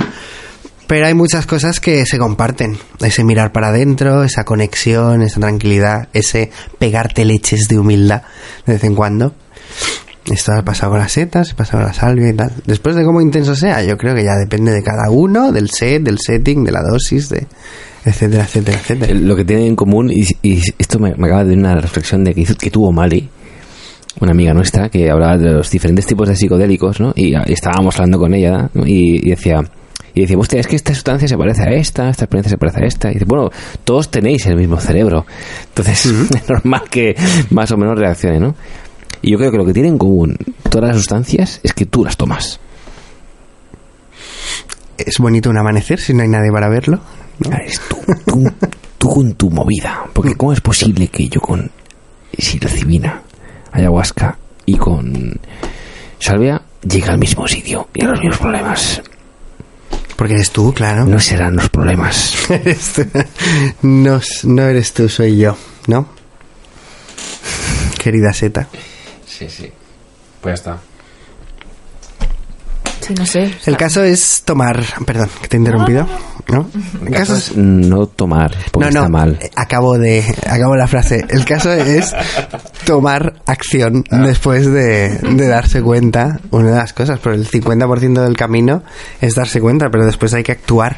Pero 0.88 1.08
hay 1.08 1.14
muchas 1.14 1.46
cosas 1.46 1.80
que 1.80 2.06
se 2.06 2.18
comparten. 2.20 2.78
Ese 3.00 3.24
mirar 3.24 3.52
para 3.52 3.70
adentro, 3.70 4.24
esa 4.24 4.44
conexión, 4.44 5.24
esa 5.24 5.40
tranquilidad, 5.40 6.10
ese 6.14 6.52
pegarte 6.78 7.26
leches 7.26 7.68
de 7.68 7.80
humildad 7.80 8.22
de 8.66 8.74
vez 8.74 8.84
en 8.84 8.94
cuando. 8.94 9.34
Esto 10.32 10.54
ha 10.54 10.64
pasado 10.64 10.92
con 10.92 11.00
las 11.00 11.12
setas, 11.12 11.52
ha 11.52 11.56
pasado 11.56 11.80
con 11.80 11.88
la 11.88 11.94
salvia 11.94 12.30
y 12.30 12.34
tal. 12.34 12.52
Después 12.66 12.96
de 12.96 13.04
cómo 13.04 13.22
intenso 13.22 13.56
sea, 13.56 13.84
yo 13.84 13.98
creo 13.98 14.16
que 14.16 14.24
ya 14.24 14.36
depende 14.36 14.72
de 14.72 14.82
cada 14.82 15.10
uno, 15.12 15.52
del 15.52 15.70
set, 15.70 16.02
del 16.02 16.18
setting, 16.20 16.64
de 16.64 16.72
la 16.72 16.82
dosis, 16.82 17.30
de 17.30 17.46
etcétera, 18.06 18.44
etcétera, 18.44 18.78
etcétera. 18.80 19.14
Lo 19.14 19.36
que 19.36 19.46
tienen 19.46 19.68
en 19.68 19.76
común, 19.76 20.12
y, 20.12 20.26
esto 20.80 21.00
me, 21.00 21.10
acaba 21.10 21.44
de 21.44 21.52
dar 21.52 21.60
una 21.60 21.76
reflexión 21.76 22.24
de 22.24 22.34
que, 22.34 22.44
que 22.44 22.72
tuvo 22.72 22.92
Mali, 22.92 23.30
una 24.22 24.32
amiga 24.32 24.54
nuestra 24.54 24.90
que 24.90 25.10
hablaba 25.10 25.38
de 25.38 25.52
los 25.52 25.70
diferentes 25.70 26.06
tipos 26.06 26.28
de 26.28 26.36
psicodélicos, 26.36 27.00
¿no? 27.00 27.14
Y, 27.16 27.36
y 27.36 27.54
estábamos 27.54 27.96
hablando 27.96 28.18
con 28.18 28.34
ella 28.34 28.70
¿no? 28.74 28.86
y, 28.86 29.18
y 29.24 29.30
decía, 29.30 29.62
y 30.16 30.22
decía, 30.22 30.38
hostia, 30.38 30.62
es 30.62 30.68
que 30.68 30.78
esta 30.78 30.94
sustancia 30.94 31.28
se 31.28 31.38
parece 31.38 31.64
a 31.64 31.74
esta, 31.74 32.10
esta 32.10 32.24
experiencia 32.24 32.52
se 32.52 32.58
parece 32.58 32.84
a 32.84 32.88
esta. 32.88 33.10
Y 33.12 33.16
dice, 33.16 33.26
bueno, 33.26 33.50
todos 33.84 34.10
tenéis 34.10 34.46
el 34.46 34.56
mismo 34.56 34.80
cerebro. 34.80 35.26
Entonces 35.68 36.06
es 36.34 36.50
normal 36.50 36.84
que 36.90 37.16
más 37.50 37.70
o 37.72 37.78
menos 37.78 38.00
reaccione, 38.00 38.40
¿no? 38.40 38.56
Y 39.22 39.32
yo 39.32 39.38
creo 39.38 39.52
que 39.52 39.58
lo 39.58 39.66
que 39.66 39.74
tienen 39.74 39.94
en 39.94 39.98
común 39.98 40.38
todas 40.70 40.90
las 40.90 40.98
sustancias 40.98 41.60
es 41.64 41.74
que 41.74 41.86
tú 41.86 42.04
las 42.04 42.18
tomas. 42.18 42.60
Es 44.98 45.18
bonito 45.20 45.50
un 45.50 45.58
amanecer 45.58 46.00
si 46.00 46.14
no 46.14 46.24
hay 46.24 46.30
nadie 46.30 46.52
para 46.52 46.70
verlo. 46.70 47.00
¿no? 47.40 47.56
Eres 47.56 47.80
tú, 47.90 47.98
tú, 48.26 48.52
tú 48.98 49.10
con 49.10 49.34
tu 49.34 49.50
movida. 49.50 50.06
Porque 50.14 50.36
¿cómo 50.36 50.54
es 50.54 50.62
posible 50.62 51.08
que 51.08 51.28
yo 51.28 51.42
con 51.42 51.70
psilocibina, 52.38 53.22
ayahuasca 53.72 54.38
y 54.66 54.78
con 54.78 55.40
salvia 56.20 56.62
llegue 56.82 57.10
al 57.10 57.18
mismo 57.18 57.48
sitio 57.48 57.88
y 57.94 58.04
a 58.04 58.10
los 58.10 58.20
mismos 58.20 58.40
problemas? 58.40 59.02
Porque 60.16 60.36
eres 60.36 60.52
tú, 60.52 60.74
claro. 60.74 61.06
No 61.06 61.20
serán 61.20 61.56
los 61.56 61.70
problemas. 61.70 62.34
No, 63.82 64.20
no 64.44 64.62
eres 64.64 64.94
tú, 64.94 65.10
soy 65.10 65.38
yo, 65.38 65.58
¿no? 65.88 66.08
Querida 68.00 68.34
Seta. 68.34 68.68
Sí, 69.38 69.50
sí. 69.50 69.72
Pues 70.42 70.52
ya 70.52 70.54
está. 70.74 70.78
Sí, 73.02 73.14
no 73.14 73.26
sé. 73.26 73.54
El 73.68 73.78
caso 73.78 74.04
es 74.04 74.42
tomar... 74.46 74.84
Perdón, 75.06 75.30
que 75.42 75.48
te 75.48 75.58
he 75.58 75.60
interrumpido. 75.60 76.08
¿No? 76.48 76.68
El 77.06 77.12
caso 77.14 77.36
es... 77.36 77.56
no 77.56 78.08
tomar, 78.08 78.56
porque 78.72 78.88
No, 78.90 78.92
no, 78.92 79.00
está 79.02 79.10
mal. 79.10 79.38
eh, 79.42 79.52
acabo 79.56 79.98
de... 79.98 80.24
Acabo 80.48 80.76
la 80.76 80.88
frase. 80.88 81.24
El 81.30 81.46
caso 81.46 81.72
es 81.72 82.16
tomar 82.86 83.42
acción 83.46 84.04
después 84.10 84.66
de, 84.66 85.10
de 85.20 85.48
darse 85.48 85.82
cuenta. 85.84 86.40
Una 86.52 86.72
de 86.72 86.76
las 86.78 86.94
cosas, 86.94 87.20
pero 87.22 87.36
el 87.36 87.48
50% 87.48 88.24
del 88.24 88.38
camino 88.38 88.84
es 89.22 89.36
darse 89.36 89.60
cuenta, 89.62 89.90
pero 89.92 90.06
después 90.06 90.34
hay 90.34 90.44
que 90.44 90.54
actuar 90.54 90.98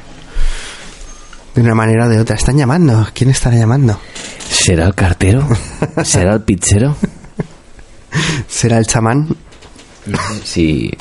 de 1.55 1.61
una 1.61 1.75
manera 1.75 2.05
o 2.05 2.09
de 2.09 2.19
otra. 2.21 2.35
Están 2.35 2.57
llamando. 2.57 3.05
¿Quién 3.13 3.31
estará 3.31 3.57
llamando? 3.57 3.99
¿Será 4.49 4.85
el 4.85 4.95
cartero? 4.95 5.45
¿Será 6.05 6.35
el 6.35 6.41
pizzero? 6.41 6.95
¿Será 8.47 8.77
el 8.77 8.87
chamán? 8.87 9.27
Sí. 10.43 10.91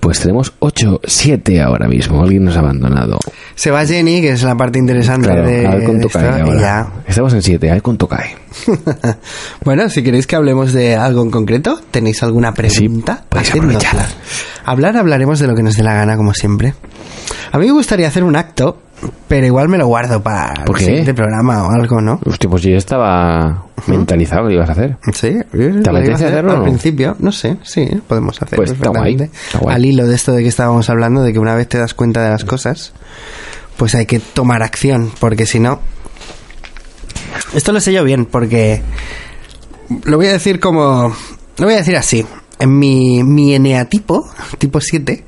Pues 0.00 0.20
tenemos 0.20 0.52
8, 0.58 1.00
7 1.04 1.62
ahora 1.62 1.88
mismo. 1.88 2.22
Alguien 2.22 2.44
nos 2.44 2.56
ha 2.56 2.58
abandonado. 2.60 3.18
Se 3.54 3.70
va 3.70 3.86
Jenny, 3.86 4.20
que 4.20 4.32
es 4.32 4.42
la 4.42 4.54
parte 4.56 4.78
interesante 4.78 5.28
Claro, 5.28 5.46
de, 5.46 5.66
a 5.66 5.70
ver 5.70 5.80
de 5.80 5.86
cuánto 5.86 6.06
esto, 6.08 6.18
cae 6.18 6.38
y 6.38 6.40
ahora. 6.42 6.60
ya. 6.60 6.92
Estamos 7.06 7.32
en 7.34 7.42
7, 7.42 7.70
a 7.70 7.72
ver 7.74 7.82
cuánto 7.82 8.08
cae. 8.08 8.36
bueno, 9.64 9.88
si 9.88 10.02
queréis 10.02 10.26
que 10.26 10.36
hablemos 10.36 10.72
de 10.72 10.96
algo 10.96 11.22
en 11.22 11.30
concreto, 11.30 11.80
¿tenéis 11.90 12.22
alguna 12.22 12.52
pregunta? 12.52 13.24
aprovechar. 13.30 14.06
Hablar, 14.64 14.96
hablaremos 14.96 15.38
de 15.38 15.46
lo 15.46 15.54
que 15.54 15.62
nos 15.62 15.76
dé 15.76 15.82
la 15.84 15.94
gana, 15.94 16.16
como 16.16 16.34
siempre. 16.34 16.74
A 17.52 17.58
mí 17.58 17.66
me 17.66 17.72
gustaría 17.72 18.08
hacer 18.08 18.24
un 18.24 18.36
acto, 18.36 18.82
pero 19.28 19.46
igual 19.46 19.68
me 19.68 19.78
lo 19.78 19.86
guardo 19.86 20.22
para 20.22 20.54
¿Por 20.64 20.76
el 20.76 20.80
qué? 20.80 20.84
siguiente 20.86 21.14
programa 21.14 21.66
o 21.66 21.70
algo, 21.70 22.00
¿no? 22.00 22.20
Hostia, 22.24 22.48
pues 22.48 22.62
yo 22.62 22.76
estaba 22.76 23.66
mentalizado 23.86 24.44
que 24.44 24.54
lo 24.54 24.56
ibas 24.56 24.68
a 24.70 24.72
hacer. 24.72 24.96
Sí, 25.12 25.36
¿Te 25.50 25.90
apetece 25.90 26.12
hacer 26.14 26.28
hacerlo 26.28 26.52
Al 26.52 26.62
principio, 26.62 27.16
no 27.18 27.32
sé, 27.32 27.58
sí, 27.62 27.86
podemos 28.06 28.40
hacer 28.40 28.56
Pues 28.56 28.72
está 28.72 28.88
guay, 28.88 29.14
está 29.14 29.58
guay. 29.58 29.74
Al 29.74 29.84
hilo 29.84 30.06
de 30.06 30.14
esto 30.14 30.32
de 30.32 30.42
que 30.42 30.48
estábamos 30.48 30.88
hablando, 30.88 31.22
de 31.22 31.32
que 31.32 31.38
una 31.38 31.54
vez 31.54 31.68
te 31.68 31.78
das 31.78 31.94
cuenta 31.94 32.22
de 32.22 32.30
las 32.30 32.44
cosas, 32.44 32.92
pues 33.76 33.94
hay 33.94 34.06
que 34.06 34.18
tomar 34.20 34.62
acción, 34.62 35.10
porque 35.20 35.46
si 35.46 35.60
no... 35.60 35.80
Esto 37.54 37.72
lo 37.72 37.80
sé 37.80 37.92
yo 37.92 38.02
bien, 38.02 38.24
porque 38.24 38.82
lo 40.04 40.16
voy 40.16 40.26
a 40.26 40.32
decir 40.32 40.58
como... 40.60 41.14
Lo 41.58 41.64
voy 41.66 41.74
a 41.74 41.78
decir 41.78 41.96
así. 41.96 42.26
En 42.58 42.78
mi, 42.78 43.22
mi 43.22 43.54
eneatipo, 43.54 44.26
tipo 44.58 44.80
7, 44.80 45.24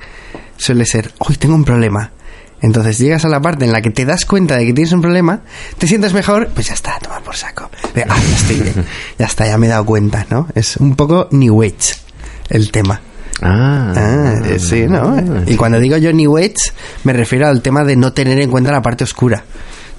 suele 0.57 0.85
ser, 0.87 1.13
hoy 1.19 1.37
tengo 1.37 1.55
un 1.55 1.65
problema. 1.65 2.13
Entonces 2.61 2.99
llegas 2.99 3.25
a 3.25 3.29
la 3.29 3.41
parte 3.41 3.65
en 3.65 3.73
la 3.73 3.81
que 3.83 3.91
te 3.91 4.05
das 4.05 4.25
cuenta 4.25 4.57
de 4.57 4.67
que 4.67 4.73
tienes 4.73 4.93
un 4.93 5.01
problema, 5.01 5.41
te 5.79 5.87
sientes 5.87 6.13
mejor, 6.13 6.49
pues 6.55 6.69
ya 6.69 6.75
está, 6.75 6.99
toma 7.01 7.21
por 7.21 7.37
saco. 7.37 7.71
Ah, 8.09 8.17
ya 8.19 8.37
estoy 8.37 8.57
bien, 8.61 8.85
ya 9.19 9.27
está, 9.27 9.47
ya 9.47 9.59
me 9.59 9.67
he 9.67 9.71
dado 9.71 9.85
cuenta, 9.87 10.27
¿no? 10.31 10.49
Es 10.55 10.77
un 10.77 10.97
poco 10.97 11.29
New 11.31 11.63
Age 11.63 11.95
el 12.49 12.71
tema. 12.71 13.01
Ah, 13.41 13.93
Ah, 13.97 14.35
eh, 14.45 14.59
sí, 14.59 14.87
¿no? 14.89 15.17
Y 15.47 15.55
cuando 15.55 15.79
digo 15.79 15.97
yo 15.97 16.13
New 16.13 16.37
Age, 16.39 16.55
me 17.05 17.13
refiero 17.13 17.47
al 17.47 17.63
tema 17.63 17.85
de 17.85 17.95
no 17.95 18.13
tener 18.13 18.41
en 18.41 18.51
cuenta 18.51 18.73
la 18.73 18.83
parte 18.83 19.05
oscura. 19.05 19.45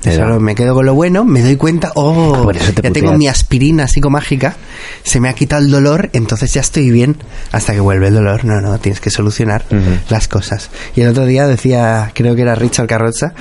Solo 0.02 0.39
me 0.39 0.56
quedo 0.56 0.74
con 0.74 0.86
lo 0.86 0.93
bueno, 0.93 1.26
me 1.26 1.41
doy 1.41 1.58
cuenta, 1.58 1.91
oh, 1.95 2.43
Por 2.43 2.56
eso 2.56 2.72
te 2.72 2.82
ya 2.82 2.91
tengo 2.91 3.14
mi 3.14 3.28
aspirina 3.28 3.88
psicomágica, 3.88 4.56
se 5.04 5.20
me 5.20 5.28
ha 5.28 5.34
quitado 5.34 5.62
el 5.62 5.70
dolor, 5.70 6.10
entonces 6.14 6.54
ya 6.54 6.62
estoy 6.62 6.89
bien 6.89 7.18
hasta 7.52 7.74
que 7.74 7.82
vuelve 7.82 8.08
el 8.08 8.14
dolor. 8.14 8.45
No, 8.45 8.62
no, 8.62 8.80
tienes 8.80 9.02
que 9.02 9.10
solucionar 9.10 9.66
las 10.10 10.28
cosas. 10.28 10.70
Y 10.95 11.02
el 11.02 11.10
otro 11.10 11.26
día 11.26 11.47
decía, 11.47 12.12
creo 12.14 12.36
que 12.36 12.43
era 12.43 12.56
Richard 12.56 12.88
Carroza, 12.88 13.34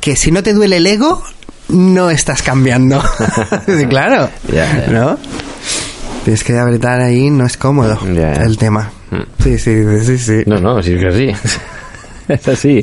que 0.00 0.16
si 0.16 0.32
no 0.32 0.42
te 0.42 0.54
duele 0.54 0.78
el 0.78 0.86
ego, 0.86 1.22
no 1.68 2.10
estás 2.10 2.42
cambiando. 2.42 3.02
Claro. 3.88 4.28
¿no? 4.90 5.18
Tienes 6.24 6.44
que 6.44 6.58
apretar 6.58 7.00
ahí, 7.00 7.30
no 7.30 7.46
es 7.46 7.56
cómodo 7.56 7.98
el 8.04 8.56
tema. 8.58 8.90
Mm. 9.10 9.42
Sí, 9.42 9.58
sí, 9.58 9.82
sí, 10.04 10.18
sí. 10.18 10.42
No, 10.46 10.60
no, 10.60 10.82
si 10.82 10.94
es 10.94 11.02
que 11.02 11.12
sí. 11.12 11.50
es 12.28 12.48
así. 12.48 12.82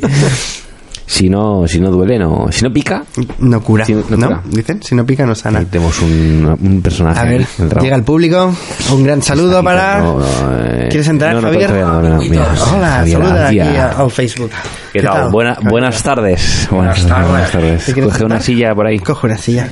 Si 1.08 1.28
no, 1.30 1.68
si 1.68 1.78
no 1.78 1.90
duele, 1.90 2.18
no. 2.18 2.46
Si 2.50 2.64
no 2.64 2.72
pica, 2.72 3.04
No 3.38 3.60
cura, 3.62 3.84
Sí, 3.84 3.94
no 3.94 4.16
no, 4.16 4.26
cura. 4.26 4.42
Dicen, 4.44 4.82
si 4.82 4.94
no 4.96 5.06
pica 5.06 5.24
no 5.24 5.34
sana. 5.36 5.60
ahí 5.60 5.66
tenemos 5.66 6.00
un, 6.02 6.56
un 6.60 6.82
personaje. 6.82 7.20
A 7.20 7.24
ver, 7.24 7.46
el 7.58 7.68
llega 7.80 7.96
el 7.96 8.02
público. 8.02 8.52
Un 8.92 9.04
gran 9.04 9.22
saludo 9.22 9.62
para... 9.62 10.00
no, 10.00 10.18
no, 10.18 10.26
eh, 10.64 10.88
¿Quieres 10.90 11.06
entrar, 11.08 11.34
no, 11.34 11.40
no, 11.42 11.48
Javier? 11.48 11.68
todavía 11.70 11.86
no, 11.86 12.02
no, 12.16 12.18
mira, 12.22 12.48
Hola, 12.76 12.88
Javier, 12.90 13.18
saluda 13.22 13.46
aquí 13.48 13.58
a- 13.60 13.90
al 13.92 14.10
Facebook. 14.10 14.50
¿Qué 14.92 15.02
tal? 15.02 15.30
Buena- 15.30 15.58
buenas 15.62 16.02
tardes. 16.02 16.66
Buenas, 16.72 17.02
buenas 17.08 17.52
tardes. 17.52 17.84
¿Te 17.86 17.92
quieres 17.92 18.12
Coge 18.12 18.24
una 18.24 18.40
silla 18.40 18.74
por 18.74 18.86
ahí. 18.86 18.98
Coge 18.98 19.26
una 19.28 19.38
silla. 19.38 19.68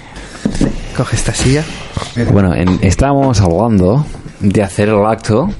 Coge 0.97 1.17
esta 1.17 1.35
silla. 1.35 1.65
Bueno, 2.33 2.55
en- 2.55 2.79
estábamos 2.83 3.41
hablando 3.41 4.07
de 4.39 4.63
hacer 4.63 4.89
el 4.89 5.05
acto. 5.05 5.51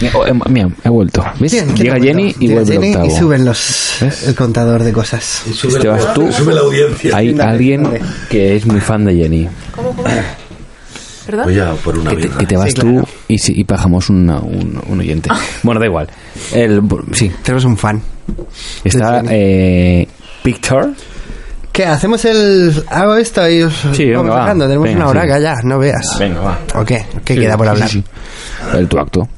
Mira, 0.00 0.12
oh, 0.16 0.48
mira, 0.48 0.68
he 0.84 0.88
vuelto. 0.88 1.24
¿Ves? 1.38 1.52
Bien, 1.52 1.74
¿qué 1.74 1.82
Llega 1.82 2.00
Jenny 2.00 2.34
y 2.40 2.48
Llega 2.48 2.60
vuelve 2.62 2.74
el 2.74 2.80
Jenny 2.80 2.94
octavo. 2.94 3.06
y 3.06 3.18
suben 3.18 3.44
los, 3.44 3.96
¿Ves? 4.00 4.28
el 4.28 4.34
contador 4.34 4.82
de 4.82 4.92
cosas. 4.92 5.42
Te 5.80 5.88
vas 5.88 6.14
tú. 6.14 6.32
Sube 6.32 6.54
la 6.54 6.60
audiencia. 6.62 7.16
Hay 7.16 7.32
Dale, 7.34 7.50
alguien 7.50 7.82
dale. 7.84 8.00
que 8.30 8.56
es 8.56 8.64
muy 8.66 8.80
fan 8.80 9.04
de 9.04 9.14
Jenny. 9.16 9.48
¿Perdón? 11.26 11.44
Voy 11.44 11.58
a 11.60 11.72
por 11.74 11.98
una 11.98 12.10
Que 12.10 12.16
te, 12.16 12.28
que 12.28 12.46
te 12.46 12.56
vas 12.56 12.68
Sí, 12.70 12.74
claro. 12.74 13.02
tú 13.02 13.08
y, 13.28 13.38
si- 13.38 13.52
y 13.60 13.62
bajamos 13.64 14.08
una- 14.10 14.40
un, 14.40 14.80
un 14.88 15.00
oyente. 15.00 15.30
Bueno, 15.62 15.78
da 15.80 15.86
igual. 15.86 16.08
El, 16.52 16.82
sí, 17.12 17.30
Tenemos 17.42 17.64
un 17.66 17.76
fan. 17.76 18.02
está 18.82 19.22
eh, 19.28 20.08
Victor. 20.42 20.90
¿Qué? 21.72 21.84
¿Hacemos 21.84 22.24
el... 22.24 22.82
Hago 22.90 23.14
esto 23.14 23.48
y 23.48 23.62
os 23.62 23.72
Sí, 23.92 24.06
venga, 24.06 24.18
vamos 24.18 24.34
va. 24.34 24.40
dejando? 24.40 24.64
Tenemos 24.66 24.84
Venga, 24.88 24.98
una 24.98 25.08
hora 25.08 25.22
sí. 25.22 25.28
que 25.28 25.40
ya, 25.42 25.54
no 25.62 25.78
veas. 25.78 26.16
Venga, 26.18 26.40
va. 26.40 26.58
¿O 26.74 26.84
qué? 26.84 27.04
¿Qué 27.24 27.34
Sí, 27.34 27.40
queda 27.40 27.56
por 27.56 27.68
hablar? 27.68 27.88
sí, 27.88 28.02
sí. 28.72 28.76
El 28.76 28.88
tu 28.88 28.98
acto. 28.98 29.28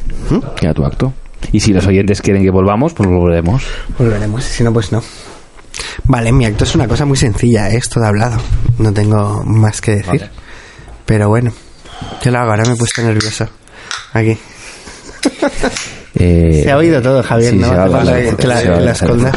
Queda 0.57 0.75
tu 0.75 0.85
acto. 0.85 1.13
Y 1.51 1.61
si 1.61 1.73
los 1.73 1.87
oyentes 1.87 2.23
quieren 2.23 2.43
que 2.43 2.51
volvamos, 2.51 2.93
pues 2.95 3.09
volveremos. 3.09 3.63
Volveremos, 3.99 4.45
si 4.45 4.63
no, 4.63 4.73
pues 4.73 4.93
no. 4.93 5.03
Vale, 6.05 6.33
mi 6.33 6.45
acto 6.47 6.65
es 6.65 6.75
una 6.75 6.87
cosa 6.87 7.05
muy 7.05 7.17
sencilla, 7.17 7.71
¿eh? 7.71 7.77
es 7.77 7.89
todo 7.89 8.05
hablado. 8.05 8.39
No 8.79 8.93
tengo 8.93 9.43
más 9.45 9.81
que 9.81 9.97
decir. 9.97 10.07
Vale. 10.21 10.31
Pero 11.05 11.29
bueno, 11.29 11.53
yo 12.23 12.31
lo 12.31 12.39
hago, 12.39 12.51
ahora 12.51 12.65
me 12.65 12.73
he 12.75 12.77
puesto 12.77 13.03
nervioso. 13.03 13.49
Aquí. 14.13 14.37
Eh, 16.15 16.61
Se 16.65 16.71
ha 16.71 16.77
oído 16.77 17.01
todo, 17.01 17.23
Javier, 17.23 17.53
sí, 17.53 17.59
¿no? 17.59 18.37
que 18.37 18.47
la, 18.47 18.63
la 18.81 18.93
esconda. 18.93 19.33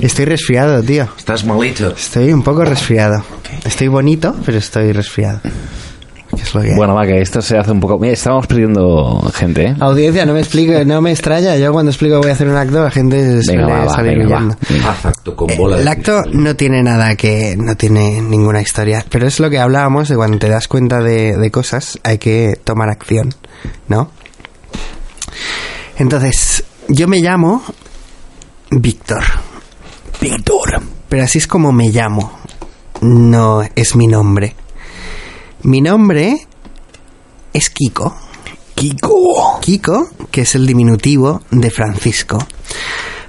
Estoy 0.00 0.24
resfriado, 0.26 0.82
tío. 0.82 1.08
Estás 1.16 1.44
malito. 1.44 1.88
Estoy 1.90 2.32
un 2.32 2.42
poco 2.42 2.64
resfriado. 2.64 3.24
Estoy 3.64 3.88
bonito, 3.88 4.36
pero 4.44 4.58
estoy 4.58 4.92
resfriado. 4.92 5.40
¿Qué 6.34 6.42
es 6.42 6.54
lo 6.54 6.60
que 6.60 6.68
hay? 6.70 6.74
Bueno, 6.76 6.94
va, 6.94 7.06
que 7.06 7.20
esto 7.20 7.40
se 7.40 7.56
hace 7.56 7.70
un 7.72 7.80
poco... 7.80 7.98
Mira, 7.98 8.12
estamos 8.12 8.46
perdiendo 8.46 9.20
gente, 9.34 9.64
¿eh? 9.68 9.76
Audiencia, 9.80 10.26
no 10.26 10.34
me 10.34 10.40
explico, 10.40 10.72
no 10.84 11.00
me 11.00 11.10
extraña. 11.10 11.56
Yo 11.56 11.72
cuando 11.72 11.90
explico 11.90 12.16
que 12.16 12.20
voy 12.20 12.30
a 12.30 12.32
hacer 12.34 12.48
un 12.48 12.56
acto, 12.56 12.82
la 12.84 12.90
gente 12.90 13.42
suele 13.42 13.62
Venga, 13.62 13.78
va, 13.78 13.84
va, 13.86 13.94
salir 13.94 14.18
venga, 14.18 14.30
va. 14.30 14.36
huyendo. 14.42 14.56
Venga. 14.68 14.90
Haz 14.90 15.06
acto 15.06 15.34
con 15.36 15.50
Eh, 15.50 15.56
bola 15.56 15.78
El 15.80 15.88
acto 15.88 16.20
cristal. 16.22 16.42
no 16.44 16.54
tiene 16.56 16.82
nada 16.82 17.16
que. 17.16 17.56
no 17.58 17.76
tiene 17.76 18.20
ninguna 18.20 18.60
historia. 18.60 19.04
Pero 19.08 19.26
es 19.26 19.40
lo 19.40 19.48
que 19.50 19.58
hablábamos 19.58 20.08
de 20.08 20.16
cuando 20.16 20.38
te 20.38 20.48
das 20.48 20.68
cuenta 20.68 21.00
de, 21.00 21.36
de 21.36 21.50
cosas, 21.50 21.98
hay 22.04 22.18
que 22.18 22.58
tomar 22.62 22.90
acción, 22.90 23.34
¿no? 23.88 24.10
Entonces, 25.96 26.64
yo 26.88 27.08
me 27.08 27.20
llamo 27.20 27.62
Víctor. 28.70 29.22
Víctor. 30.20 30.80
Pero 31.08 31.24
así 31.24 31.38
es 31.38 31.46
como 31.46 31.72
me 31.72 31.88
llamo. 31.90 32.32
No 33.00 33.62
es 33.74 33.96
mi 33.96 34.06
nombre. 34.06 34.54
Mi 35.68 35.82
nombre 35.82 36.34
es 37.52 37.68
Kiko. 37.68 38.16
Kiko. 38.74 39.60
Kiko, 39.60 40.08
que 40.30 40.40
es 40.40 40.54
el 40.54 40.66
diminutivo 40.66 41.42
de 41.50 41.70
Francisco. 41.70 42.38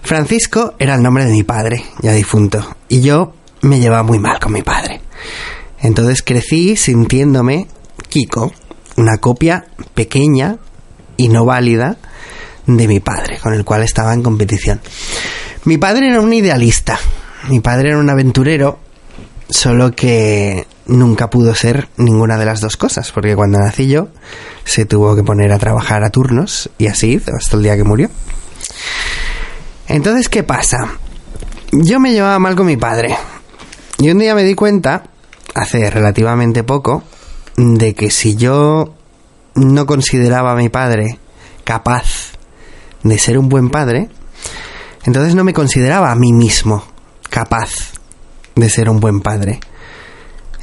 Francisco 0.02 0.74
era 0.80 0.96
el 0.96 1.04
nombre 1.04 1.26
de 1.26 1.34
mi 1.34 1.44
padre, 1.44 1.84
ya 2.02 2.14
difunto, 2.14 2.78
y 2.88 3.02
yo 3.02 3.34
me 3.64 3.82
llevaba 3.82 4.04
muy 4.04 4.20
mal 4.20 4.40
con 4.40 4.54
mi 4.54 4.62
padre. 4.62 5.02
Entonces 5.82 6.24
crecí 6.24 6.78
sintiéndome 6.78 7.68
Kiko, 8.08 8.54
una 8.96 9.18
copia 9.18 9.66
pequeña 9.94 10.60
y 11.18 11.28
no 11.28 11.44
válida 11.44 11.98
de 12.66 12.88
mi 12.88 13.02
padre, 13.02 13.38
con 13.40 13.54
el 13.54 13.66
cual 13.66 13.84
estaba 13.84 14.14
en 14.14 14.24
competición. 14.24 14.80
Mi 15.66 15.78
padre 15.78 16.08
era 16.08 16.22
un 16.22 16.32
idealista, 16.32 16.98
mi 17.50 17.60
padre 17.60 17.90
era 17.90 17.98
un 17.98 18.10
aventurero, 18.10 18.80
solo 19.50 19.92
que 19.92 20.66
nunca 20.90 21.30
pudo 21.30 21.56
ser 21.56 21.88
ninguna 21.98 22.38
de 22.38 22.46
las 22.46 22.62
dos 22.62 22.76
cosas, 22.76 23.12
porque 23.12 23.36
cuando 23.36 23.60
nací 23.60 23.88
yo 23.88 24.10
se 24.66 24.86
tuvo 24.86 25.16
que 25.16 25.24
poner 25.24 25.52
a 25.52 25.60
trabajar 25.60 26.04
a 26.04 26.10
turnos 26.10 26.70
y 26.78 26.88
así 26.88 27.22
hasta 27.36 27.58
el 27.58 27.64
día 27.64 27.78
que 27.78 27.84
murió. 27.84 28.10
Entonces, 29.88 30.30
¿qué 30.30 30.44
pasa? 30.44 30.98
Yo 31.72 32.00
me 32.00 32.12
llevaba 32.12 32.40
mal 32.40 32.56
con 32.56 32.66
mi 32.66 32.78
padre 32.78 33.16
y 34.00 34.10
un 34.10 34.20
día 34.20 34.36
me 34.36 34.44
di 34.44 34.56
cuenta, 34.56 35.04
hace 35.56 35.90
relativamente 35.90 36.64
poco, 36.64 37.04
de 37.56 37.94
que 37.94 38.10
si 38.10 38.36
yo 38.36 38.96
no 39.56 39.86
consideraba 39.86 40.54
a 40.54 40.56
mi 40.56 40.70
padre 40.70 41.20
capaz 41.64 42.32
de 43.04 43.18
ser 43.18 43.38
un 43.38 43.50
buen 43.50 43.70
padre, 43.70 44.10
entonces 45.06 45.36
no 45.36 45.44
me 45.44 45.54
consideraba 45.54 46.12
a 46.12 46.16
mí 46.16 46.34
mismo 46.34 46.84
capaz 47.30 47.70
de 48.56 48.70
ser 48.70 48.90
un 48.90 49.00
buen 49.00 49.22
padre. 49.22 49.60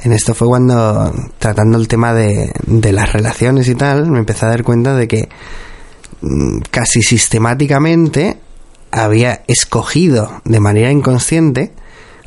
En 0.07 0.13
esto 0.13 0.33
fue 0.33 0.47
cuando, 0.47 1.13
tratando 1.37 1.77
el 1.77 1.89
tema 1.89 2.13
de, 2.13 2.53
de 2.65 2.93
las 2.93 3.11
relaciones 3.11 3.67
y 3.67 3.75
tal, 3.75 4.09
me 4.09 4.19
empecé 4.19 4.45
a 4.45 4.49
dar 4.49 4.63
cuenta 4.63 4.95
de 4.95 5.05
que 5.05 5.27
mm, 6.21 6.59
casi 6.71 7.01
sistemáticamente 7.01 8.39
había 8.89 9.43
escogido 9.47 10.41
de 10.45 10.61
manera 10.61 10.91
inconsciente 10.91 11.73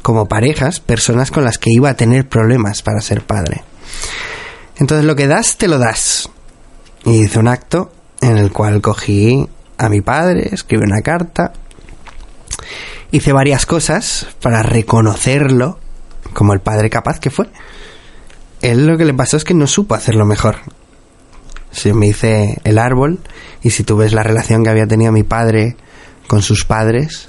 como 0.03 0.29
parejas 0.29 0.81
personas 0.81 1.31
con 1.31 1.43
las 1.43 1.57
que 1.57 1.71
iba 1.75 1.89
a 1.89 1.95
tener 1.95 2.29
problemas 2.29 2.83
para 2.83 3.01
ser 3.01 3.23
padre. 3.23 3.65
Entonces 4.77 5.07
lo 5.07 5.17
que 5.17 5.27
das, 5.27 5.57
te 5.57 5.67
lo 5.67 5.79
das. 5.79 6.29
Y 7.07 7.23
hice 7.23 7.39
un 7.39 7.49
acto 7.49 7.91
en 8.21 8.37
el 8.37 8.53
cual 8.53 8.83
cogí 8.83 9.49
a 9.79 9.89
mi 9.89 10.03
padre, 10.03 10.51
escribí 10.53 10.85
una 10.85 11.01
carta, 11.01 11.55
hice 13.11 13.33
varias 13.33 13.65
cosas 13.65 14.27
para 14.43 14.63
reconocerlo 14.63 15.79
como 16.35 16.53
el 16.53 16.61
padre 16.61 16.91
capaz 16.91 17.19
que 17.21 17.31
fue. 17.31 17.49
Él 18.63 18.87
lo 18.87 18.99
que 18.99 19.05
le 19.05 19.15
pasó 19.15 19.37
es 19.37 19.45
que 19.45 19.55
no 19.55 19.67
supo 19.67 19.95
hacerlo 19.95 20.27
mejor. 20.27 20.57
Si 21.71 21.93
me 21.93 22.09
hice 22.09 22.61
el 22.65 22.79
árbol 22.79 23.21
y 23.63 23.71
si 23.71 23.85
tú 23.85 23.97
ves 23.97 24.13
la 24.13 24.23
relación 24.23 24.65
que 24.65 24.71
había 24.71 24.87
tenido 24.87 25.13
mi 25.13 25.23
padre 25.23 25.77
con 26.27 26.43
sus 26.43 26.65
padres, 26.65 27.29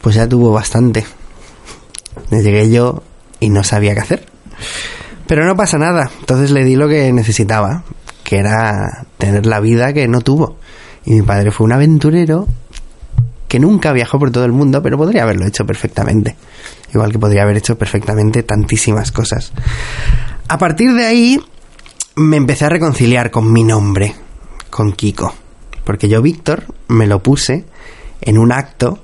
pues 0.00 0.14
ya 0.14 0.28
tuvo 0.28 0.52
bastante. 0.52 1.04
Me 2.30 2.42
llegué 2.42 2.70
yo 2.70 3.02
y 3.40 3.50
no 3.50 3.64
sabía 3.64 3.94
qué 3.94 4.00
hacer. 4.00 4.26
Pero 5.26 5.44
no 5.44 5.56
pasa 5.56 5.78
nada. 5.78 6.10
Entonces 6.20 6.50
le 6.50 6.64
di 6.64 6.76
lo 6.76 6.88
que 6.88 7.12
necesitaba, 7.12 7.82
que 8.24 8.38
era 8.38 9.06
tener 9.18 9.46
la 9.46 9.60
vida 9.60 9.92
que 9.92 10.08
no 10.08 10.20
tuvo. 10.20 10.58
Y 11.04 11.12
mi 11.12 11.22
padre 11.22 11.50
fue 11.50 11.66
un 11.66 11.72
aventurero 11.72 12.46
que 13.48 13.60
nunca 13.60 13.92
viajó 13.92 14.18
por 14.18 14.30
todo 14.30 14.44
el 14.44 14.52
mundo, 14.52 14.82
pero 14.82 14.96
podría 14.96 15.22
haberlo 15.22 15.46
hecho 15.46 15.64
perfectamente. 15.64 16.36
Igual 16.92 17.12
que 17.12 17.18
podría 17.18 17.42
haber 17.42 17.56
hecho 17.56 17.76
perfectamente 17.76 18.42
tantísimas 18.42 19.12
cosas. 19.12 19.52
A 20.48 20.58
partir 20.58 20.94
de 20.94 21.04
ahí 21.04 21.40
me 22.14 22.36
empecé 22.36 22.66
a 22.66 22.68
reconciliar 22.68 23.32
con 23.32 23.52
mi 23.52 23.64
nombre, 23.64 24.14
con 24.70 24.92
Kiko. 24.92 25.34
Porque 25.84 26.08
yo, 26.08 26.22
Víctor, 26.22 26.64
me 26.86 27.08
lo 27.08 27.20
puse 27.20 27.64
en 28.20 28.38
un 28.38 28.52
acto 28.52 29.00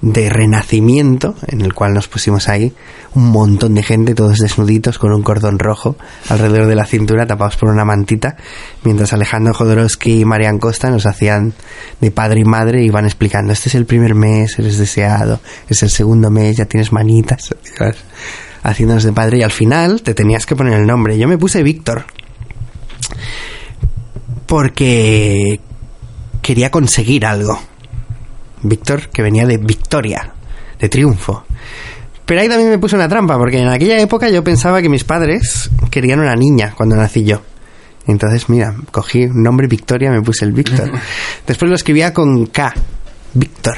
de 0.00 0.30
renacimiento 0.30 1.34
en 1.48 1.62
el 1.62 1.74
cual 1.74 1.94
nos 1.94 2.06
pusimos 2.06 2.48
ahí 2.48 2.72
un 3.16 3.30
montón 3.30 3.74
de 3.74 3.82
gente, 3.82 4.14
todos 4.14 4.38
desnuditos 4.38 5.00
con 5.00 5.12
un 5.12 5.22
cordón 5.22 5.58
rojo 5.58 5.96
alrededor 6.28 6.68
de 6.68 6.76
la 6.76 6.86
cintura, 6.86 7.26
tapados 7.26 7.56
por 7.56 7.70
una 7.70 7.84
mantita, 7.84 8.36
mientras 8.84 9.12
Alejandro 9.12 9.54
Jodorowsky 9.54 10.20
y 10.20 10.24
Marian 10.24 10.58
Costa 10.58 10.90
nos 10.90 11.06
hacían 11.06 11.54
de 12.00 12.12
padre 12.12 12.42
y 12.42 12.44
madre 12.44 12.82
y 12.82 12.86
iban 12.86 13.06
explicando, 13.06 13.52
este 13.52 13.68
es 13.68 13.74
el 13.74 13.86
primer 13.86 14.14
mes, 14.14 14.56
eres 14.60 14.78
deseado, 14.78 15.40
es 15.68 15.82
el 15.82 15.90
segundo 15.90 16.30
mes, 16.30 16.56
ya 16.56 16.66
tienes 16.66 16.92
manitas, 16.92 17.52
haciéndonos 18.62 19.04
de 19.04 19.12
padre 19.12 19.38
y 19.38 19.42
al 19.42 19.52
final 19.52 20.02
te 20.02 20.14
tenías 20.14 20.46
que 20.46 20.56
poner 20.56 20.74
el 20.74 20.86
nombre. 20.86 21.18
Yo 21.18 21.28
me 21.28 21.38
puse 21.38 21.62
Víctor 21.62 22.04
porque 24.46 25.60
quería 26.40 26.70
conseguir 26.70 27.26
algo 27.26 27.60
Víctor, 28.62 29.08
que 29.10 29.22
venía 29.22 29.46
de 29.46 29.58
victoria, 29.58 30.32
de 30.78 30.88
triunfo. 30.88 31.44
Pero 32.24 32.40
ahí 32.40 32.48
también 32.48 32.70
me 32.70 32.78
puse 32.78 32.96
una 32.96 33.08
trampa, 33.08 33.38
porque 33.38 33.58
en 33.58 33.68
aquella 33.68 33.98
época 34.00 34.28
yo 34.28 34.44
pensaba 34.44 34.82
que 34.82 34.88
mis 34.88 35.04
padres 35.04 35.70
querían 35.90 36.20
una 36.20 36.34
niña 36.34 36.74
cuando 36.76 36.96
nací 36.96 37.24
yo. 37.24 37.40
Entonces, 38.06 38.48
mira, 38.48 38.74
cogí 38.90 39.24
un 39.24 39.42
nombre 39.42 39.66
Victoria, 39.66 40.10
me 40.10 40.22
puse 40.22 40.44
el 40.44 40.52
Víctor. 40.52 40.90
Después 41.46 41.68
lo 41.68 41.74
escribía 41.74 42.12
con 42.12 42.46
K, 42.46 42.74
Víctor. 43.34 43.76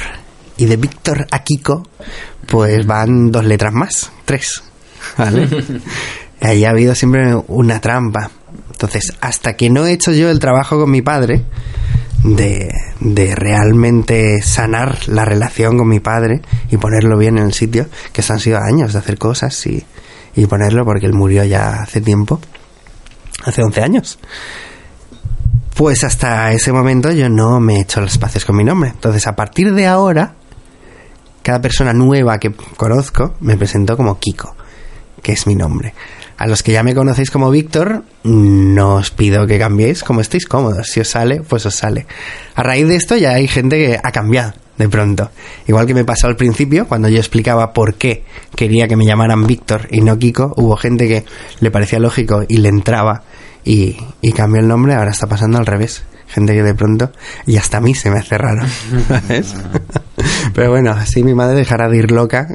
Y 0.56 0.66
de 0.66 0.76
Víctor 0.76 1.26
a 1.30 1.42
Kiko, 1.42 1.88
pues 2.46 2.86
van 2.86 3.30
dos 3.30 3.44
letras 3.44 3.72
más, 3.72 4.12
tres. 4.24 4.62
¿Vale? 5.18 5.48
Ahí 6.40 6.64
ha 6.64 6.70
habido 6.70 6.94
siempre 6.94 7.34
una 7.48 7.80
trampa. 7.80 8.30
Entonces, 8.70 9.12
hasta 9.20 9.54
que 9.54 9.68
no 9.70 9.86
he 9.86 9.92
hecho 9.92 10.12
yo 10.12 10.30
el 10.30 10.38
trabajo 10.38 10.78
con 10.78 10.90
mi 10.90 11.02
padre, 11.02 11.44
de, 12.24 12.72
de, 13.00 13.34
realmente 13.34 14.42
sanar 14.42 15.08
la 15.08 15.24
relación 15.24 15.78
con 15.78 15.88
mi 15.88 16.00
padre 16.00 16.42
y 16.70 16.76
ponerlo 16.76 17.16
bien 17.18 17.38
en 17.38 17.44
el 17.44 17.52
sitio, 17.52 17.86
que 18.12 18.22
han 18.28 18.40
sido 18.40 18.58
años 18.58 18.92
de 18.92 18.98
hacer 18.98 19.18
cosas 19.18 19.66
y, 19.66 19.84
y 20.34 20.46
ponerlo 20.46 20.84
porque 20.84 21.06
él 21.06 21.14
murió 21.14 21.44
ya 21.44 21.82
hace 21.82 22.00
tiempo, 22.00 22.40
hace 23.44 23.62
11 23.62 23.82
años. 23.82 24.18
Pues 25.74 26.04
hasta 26.04 26.52
ese 26.52 26.72
momento 26.72 27.10
yo 27.10 27.28
no 27.28 27.58
me 27.60 27.76
he 27.76 27.80
hecho 27.80 28.00
los 28.00 28.12
espacios 28.12 28.44
con 28.44 28.56
mi 28.56 28.64
nombre. 28.64 28.90
Entonces, 28.90 29.26
a 29.26 29.34
partir 29.34 29.72
de 29.72 29.86
ahora, 29.86 30.34
cada 31.42 31.60
persona 31.60 31.92
nueva 31.92 32.38
que 32.38 32.52
conozco 32.76 33.34
me 33.40 33.56
presento 33.56 33.96
como 33.96 34.18
Kiko, 34.18 34.54
que 35.22 35.32
es 35.32 35.46
mi 35.46 35.54
nombre. 35.54 35.94
A 36.36 36.46
los 36.46 36.62
que 36.62 36.72
ya 36.72 36.82
me 36.82 36.94
conocéis 36.94 37.30
como 37.30 37.50
Víctor, 37.50 38.02
no 38.24 38.94
os 38.94 39.10
pido 39.10 39.46
que 39.46 39.58
cambiéis 39.58 40.02
como 40.02 40.22
estéis 40.22 40.46
cómodos. 40.46 40.88
Si 40.88 41.00
os 41.00 41.08
sale, 41.08 41.42
pues 41.42 41.66
os 41.66 41.74
sale. 41.74 42.06
A 42.54 42.62
raíz 42.62 42.88
de 42.88 42.96
esto 42.96 43.16
ya 43.16 43.32
hay 43.32 43.46
gente 43.46 43.76
que 43.76 44.00
ha 44.02 44.10
cambiado 44.10 44.54
de 44.78 44.88
pronto. 44.88 45.30
Igual 45.66 45.86
que 45.86 45.92
me 45.92 46.04
pasó 46.04 46.26
al 46.26 46.36
principio, 46.36 46.88
cuando 46.88 47.08
yo 47.08 47.18
explicaba 47.18 47.74
por 47.74 47.96
qué 47.96 48.24
quería 48.56 48.88
que 48.88 48.96
me 48.96 49.04
llamaran 49.04 49.46
Víctor 49.46 49.86
y 49.90 50.00
no 50.00 50.18
Kiko, 50.18 50.54
hubo 50.56 50.76
gente 50.76 51.06
que 51.06 51.26
le 51.60 51.70
parecía 51.70 51.98
lógico 51.98 52.44
y 52.48 52.56
le 52.56 52.70
entraba 52.70 53.22
y, 53.62 53.98
y 54.22 54.32
cambió 54.32 54.62
el 54.62 54.68
nombre, 54.68 54.94
ahora 54.94 55.10
está 55.10 55.26
pasando 55.26 55.58
al 55.58 55.66
revés 55.66 56.04
gente 56.30 56.54
que 56.54 56.62
de 56.62 56.74
pronto 56.74 57.10
y 57.46 57.56
hasta 57.56 57.78
a 57.78 57.80
mí 57.80 57.94
se 57.94 58.10
me 58.10 58.18
hace 58.18 58.38
raro 58.38 58.62
¿sabes? 59.08 59.54
pero 60.54 60.70
bueno 60.70 60.92
así 60.92 61.22
mi 61.22 61.34
madre 61.34 61.56
dejará 61.56 61.88
de 61.88 61.98
ir 61.98 62.10
loca 62.10 62.48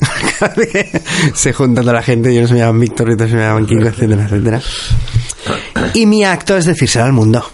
se 1.33 1.53
junta 1.53 1.81
toda 1.81 1.93
la 1.93 2.03
gente 2.03 2.33
y 2.33 2.37
unos 2.37 2.51
me 2.51 2.59
llaman 2.59 2.79
Víctor 2.79 3.09
y 3.09 3.13
otros 3.13 3.31
me 3.31 3.41
llaman 3.41 3.65
Kiko 3.65 3.87
etcétera 3.87 4.23
etcétera 4.23 4.61
y 5.93 6.05
mi 6.05 6.23
acto 6.23 6.57
es 6.57 6.65
decírselo 6.65 7.05
al 7.05 7.13
mundo 7.13 7.45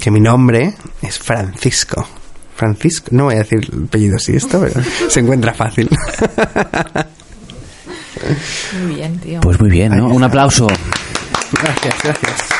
que 0.00 0.10
mi 0.10 0.20
nombre 0.20 0.74
es 1.02 1.18
Francisco 1.18 2.06
Francisco 2.54 3.08
no 3.12 3.24
voy 3.24 3.36
a 3.36 3.38
decir 3.38 3.60
el 3.72 3.84
apellido 3.84 4.16
así 4.16 4.36
esto 4.36 4.60
pero 4.60 4.80
se 5.08 5.20
encuentra 5.20 5.54
fácil 5.54 5.88
Muy 8.82 8.96
bien, 8.96 9.18
tío. 9.18 9.40
Pues 9.40 9.58
muy 9.60 9.70
bien, 9.70 9.96
¿no? 9.96 10.08
Un 10.08 10.22
aplauso. 10.22 10.66
gracias 11.52 11.94
gracias 12.02 12.59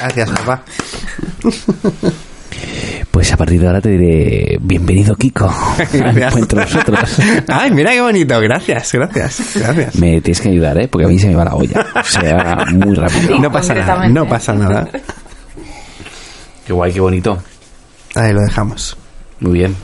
gracias 0.00 0.30
papá 0.30 0.62
Pues 3.10 3.32
a 3.32 3.36
partir 3.36 3.60
de 3.60 3.66
ahora 3.66 3.80
te 3.80 3.88
diré 3.90 4.58
bienvenido 4.60 5.14
Kiko 5.16 5.52
Gracias. 5.92 6.36
entre 6.36 6.60
nosotros. 6.60 7.16
ay 7.48 7.70
mira 7.72 7.92
qué 7.92 8.00
bonito 8.00 8.40
gracias 8.40 8.92
gracias 8.92 9.52
gracias 9.56 9.96
Me 9.96 10.20
tienes 10.20 10.40
que 10.40 10.48
ayudar, 10.50 10.78
¿eh? 10.80 10.88
Porque 10.88 11.06
a 11.06 11.08
mí 11.08 11.18
se 11.18 11.28
me 11.28 11.34
va 11.34 11.44
la 11.44 11.54
olla. 11.54 11.86
O 11.96 12.04
sea, 12.04 12.64
muy 12.72 12.94
rápido. 12.94 13.38
no 13.38 13.50
pasa 13.50 13.74
nada 13.74 14.08
no 14.08 14.28
pasa 14.28 14.52
nada 14.54 14.88
Qué 16.66 16.72
guay, 16.72 16.92
qué 16.92 17.00
bonito. 17.00 17.38
ahí 18.14 18.32
lo 18.32 18.40
dejamos 18.42 18.96
Muy 19.40 19.52
bien. 19.52 19.74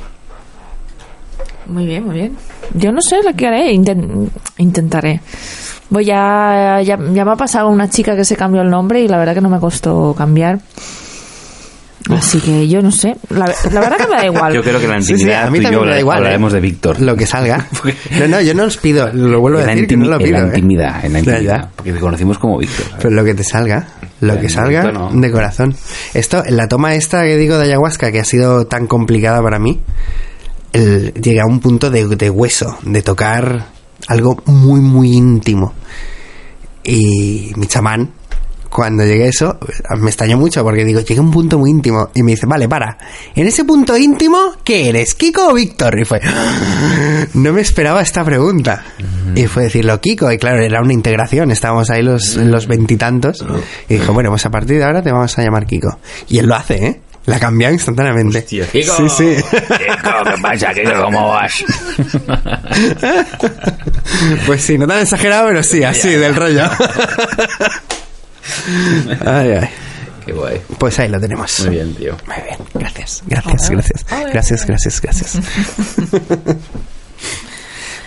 Muy 1.66 1.86
bien, 1.86 2.04
muy 2.04 2.14
bien. 2.14 2.36
Yo 2.74 2.92
no 2.92 3.00
sé 3.00 3.22
lo 3.24 3.32
que 3.34 3.46
haré, 3.46 3.72
inten- 3.72 4.28
intentaré. 4.58 5.20
Voy 5.90 6.10
a, 6.10 6.80
ya, 6.82 6.98
ya 7.12 7.24
me 7.24 7.30
ha 7.32 7.36
pasado 7.36 7.68
una 7.68 7.88
chica 7.88 8.16
que 8.16 8.24
se 8.24 8.36
cambió 8.36 8.62
el 8.62 8.70
nombre 8.70 9.00
y 9.02 9.08
la 9.08 9.18
verdad 9.18 9.34
que 9.34 9.40
no 9.40 9.48
me 9.50 9.60
costó 9.60 10.14
cambiar. 10.16 10.60
Así 12.10 12.38
que 12.38 12.68
yo 12.68 12.82
no 12.82 12.90
sé. 12.90 13.16
La, 13.30 13.46
la 13.72 13.80
verdad 13.80 13.96
que 13.96 14.06
me 14.08 14.16
da 14.16 14.26
igual. 14.26 14.52
Yo 14.52 14.62
creo 14.62 14.78
que 14.78 14.84
en 14.84 14.90
la 14.90 15.00
Sí, 15.00 15.06
sí, 15.06 15.12
intimidad 15.12 15.46
a 15.46 15.50
mí 15.50 15.58
tú 15.58 15.60
y 15.60 15.64
también 15.64 15.80
yo 15.80 15.86
me 15.86 15.92
da 15.92 16.00
igual, 16.00 16.16
hablaremos 16.18 16.52
¿eh? 16.52 16.56
de 16.56 16.60
Víctor. 16.60 17.00
Lo 17.00 17.16
que 17.16 17.26
salga. 17.26 17.66
No, 18.18 18.28
no, 18.28 18.40
yo 18.40 18.54
no 18.54 18.64
os 18.64 18.76
pido, 18.76 19.10
lo 19.12 19.40
vuelvo 19.40 19.58
a 19.58 19.62
en 19.62 19.68
decir, 19.68 19.86
que 19.88 19.96
no 19.96 20.06
lo 20.06 20.16
en 20.16 20.22
pido. 20.22 20.32
la 20.38 20.44
¿eh? 20.44 20.46
intimidad, 20.48 21.04
en 21.04 21.12
la 21.14 21.18
intimidad. 21.20 21.68
Porque 21.74 21.92
te 21.92 22.00
conocimos 22.00 22.38
como 22.38 22.58
Víctor. 22.58 22.84
¿sabes? 22.86 23.02
Pero 23.02 23.14
lo 23.14 23.24
que 23.24 23.34
te 23.34 23.44
salga, 23.44 23.86
lo 24.20 24.38
que 24.38 24.48
salga 24.48 24.92
no. 24.92 25.10
de 25.12 25.30
corazón. 25.30 25.74
Esto, 26.12 26.44
en 26.44 26.56
la 26.56 26.68
toma 26.68 26.94
esta 26.94 27.22
que 27.22 27.36
digo 27.36 27.56
de 27.58 27.64
ayahuasca, 27.64 28.12
que 28.12 28.20
ha 28.20 28.24
sido 28.24 28.66
tan 28.66 28.86
complicada 28.86 29.42
para 29.42 29.58
mí, 29.58 29.80
el, 30.72 31.12
llegué 31.14 31.40
a 31.40 31.46
un 31.46 31.60
punto 31.60 31.90
de, 31.90 32.06
de 32.06 32.30
hueso, 32.30 32.78
de 32.82 33.00
tocar 33.02 33.66
algo 34.08 34.42
muy, 34.46 34.80
muy 34.80 35.12
íntimo. 35.12 35.72
Y 36.82 37.52
mi 37.56 37.66
chamán, 37.66 38.10
cuando 38.68 39.04
llegué 39.04 39.24
a 39.24 39.28
eso, 39.28 39.58
me 39.98 40.10
extrañó 40.10 40.36
mucho 40.36 40.64
porque 40.64 40.84
digo, 40.84 41.00
llegué 41.00 41.20
a 41.20 41.22
un 41.22 41.30
punto 41.30 41.58
muy 41.58 41.70
íntimo. 41.70 42.10
Y 42.12 42.22
me 42.22 42.32
dice, 42.32 42.44
vale, 42.46 42.68
para. 42.68 42.98
En 43.34 43.46
ese 43.46 43.64
punto 43.64 43.96
íntimo, 43.96 44.56
¿qué 44.64 44.88
eres? 44.88 45.14
¿Kiko 45.14 45.48
o 45.48 45.54
Víctor? 45.54 45.98
Y 45.98 46.04
fue, 46.04 46.20
no 47.34 47.52
me 47.52 47.60
esperaba 47.60 48.02
esta 48.02 48.24
pregunta. 48.24 48.84
Y 49.36 49.46
fue 49.46 49.64
decirlo 49.64 50.00
Kiko. 50.00 50.30
Y 50.32 50.38
claro, 50.38 50.60
era 50.60 50.82
una 50.82 50.92
integración. 50.92 51.52
Estábamos 51.52 51.88
ahí 51.90 52.02
los, 52.02 52.36
los 52.36 52.66
veintitantos. 52.66 53.44
Y 53.88 53.94
dijo, 53.94 54.12
bueno, 54.12 54.30
pues 54.30 54.44
a 54.44 54.50
partir 54.50 54.78
de 54.78 54.84
ahora 54.84 55.02
te 55.02 55.12
vamos 55.12 55.38
a 55.38 55.42
llamar 55.42 55.66
Kiko. 55.66 55.98
Y 56.28 56.38
él 56.38 56.46
lo 56.46 56.56
hace, 56.56 56.84
¿eh? 56.84 57.00
La 57.26 57.36
ha 57.36 57.40
cambiado 57.40 57.72
instantáneamente. 57.72 58.38
Hostia, 58.38 58.66
Kiko. 58.66 58.96
Sí, 58.96 59.08
sí. 59.08 59.36
Kiko, 59.42 60.24
¿qué 60.24 60.42
pasa, 60.42 60.74
Kiko? 60.74 60.90
¿Cómo 61.04 61.28
vas? 61.30 61.64
Pues 64.46 64.62
sí, 64.62 64.78
no 64.78 64.86
tan 64.86 65.00
exagerado, 65.00 65.48
pero 65.48 65.62
sí, 65.62 65.82
así, 65.82 66.08
del 66.10 66.34
rollo. 66.36 66.64
Ay, 69.24 69.50
ay. 69.52 69.68
Qué 70.24 70.32
guay. 70.32 70.60
Pues 70.78 70.98
ahí 70.98 71.08
lo 71.08 71.20
tenemos. 71.20 71.60
Muy 71.60 71.70
bien, 71.70 71.94
tío. 71.94 72.16
Muy 72.26 72.36
bien, 72.44 72.58
gracias, 72.74 73.22
gracias, 73.26 73.70
gracias. 73.70 74.06
Gracias, 74.32 74.66
gracias, 74.66 75.00
gracias. 75.00 75.38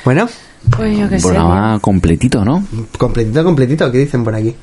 Bueno, 0.06 0.30
Pues 0.76 0.98
yo 0.98 1.10
qué 1.10 1.16
Un 1.16 1.22
sé. 1.22 1.28
programa 1.28 1.80
completito, 1.82 2.46
¿no? 2.46 2.66
completito, 2.98 3.44
completito, 3.44 3.92
¿qué 3.92 3.98
dicen 3.98 4.24
por 4.24 4.34
aquí? 4.36 4.56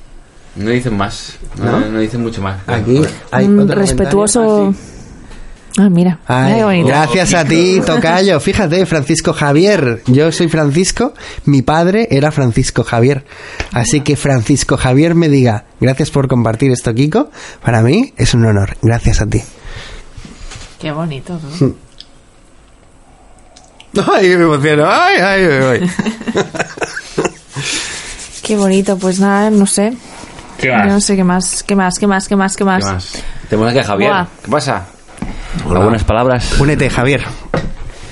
No 0.57 0.71
dicen 0.71 0.97
más. 0.97 1.37
¿No? 1.57 1.81
No, 1.81 1.89
no 1.89 1.99
dicen 2.01 2.23
mucho 2.23 2.41
más. 2.41 2.61
Aquí 2.67 2.97
Joder. 2.97 3.11
hay 3.31 3.47
Un 3.47 3.61
otro 3.61 3.77
respetuoso. 3.77 4.41
comentario. 4.41 4.95
Ah, 5.77 5.89
mira. 5.91 6.21
Ay, 6.29 6.85
gracias 6.85 7.35
a 7.35 7.45
ti, 7.45 7.81
Tocayo. 7.85 8.39
Fíjate, 8.39 8.87
Francisco 8.87 9.33
Javier. 9.33 10.03
Yo 10.07 10.31
soy 10.31 10.47
Francisco, 10.49 11.15
mi 11.47 11.63
padre 11.63 12.07
era 12.13 12.31
Francisco 12.31 12.85
Javier. 12.85 13.25
Así 13.73 14.03
que 14.03 14.15
Francisco 14.15 14.77
Javier 14.77 15.17
me 15.17 15.29
diga, 15.29 15.65
gracias 15.81 16.11
por 16.13 16.29
compartir 16.29 16.71
esto, 16.71 16.95
Kiko. 16.95 17.29
Para 17.65 17.83
mí 17.83 18.15
es 18.17 18.35
un 18.35 18.45
honor. 18.45 18.77
Gracias 18.83 19.21
a 19.21 19.27
ti. 19.27 19.43
Qué 20.79 20.93
bonito. 20.93 21.41
¿no? 23.95 24.05
Ay, 24.15 24.29
me 24.37 24.45
emociono. 24.45 24.85
Ay, 24.89 25.17
ay, 25.21 25.43
ay, 25.45 25.81
ay. 25.81 25.91
Qué 28.43 28.57
bonito. 28.57 28.97
Pues 28.97 29.19
nada, 29.19 29.51
no 29.51 29.67
sé. 29.67 29.93
¿Qué 30.65 30.71
Yo 30.71 30.93
no 30.93 31.01
sé 31.01 31.17
qué 31.17 31.25
más, 31.25 31.63
qué 31.63 31.77
más, 31.77 31.99
qué 31.99 32.07
más, 32.07 32.29
qué 32.29 32.37
más, 32.37 32.57
qué 32.57 32.65
más. 32.65 32.85
¿Qué 32.85 32.91
más? 32.91 33.25
Tenemos 33.49 33.71
aquí 33.71 33.79
a 33.81 33.85
Javier. 33.85 34.11
Buah. 34.11 34.27
¿Qué 34.45 34.51
pasa? 34.51 34.87
Algunas 35.69 36.05
palabras. 36.05 36.59
Únete, 36.59 36.89
Javier. 36.89 37.23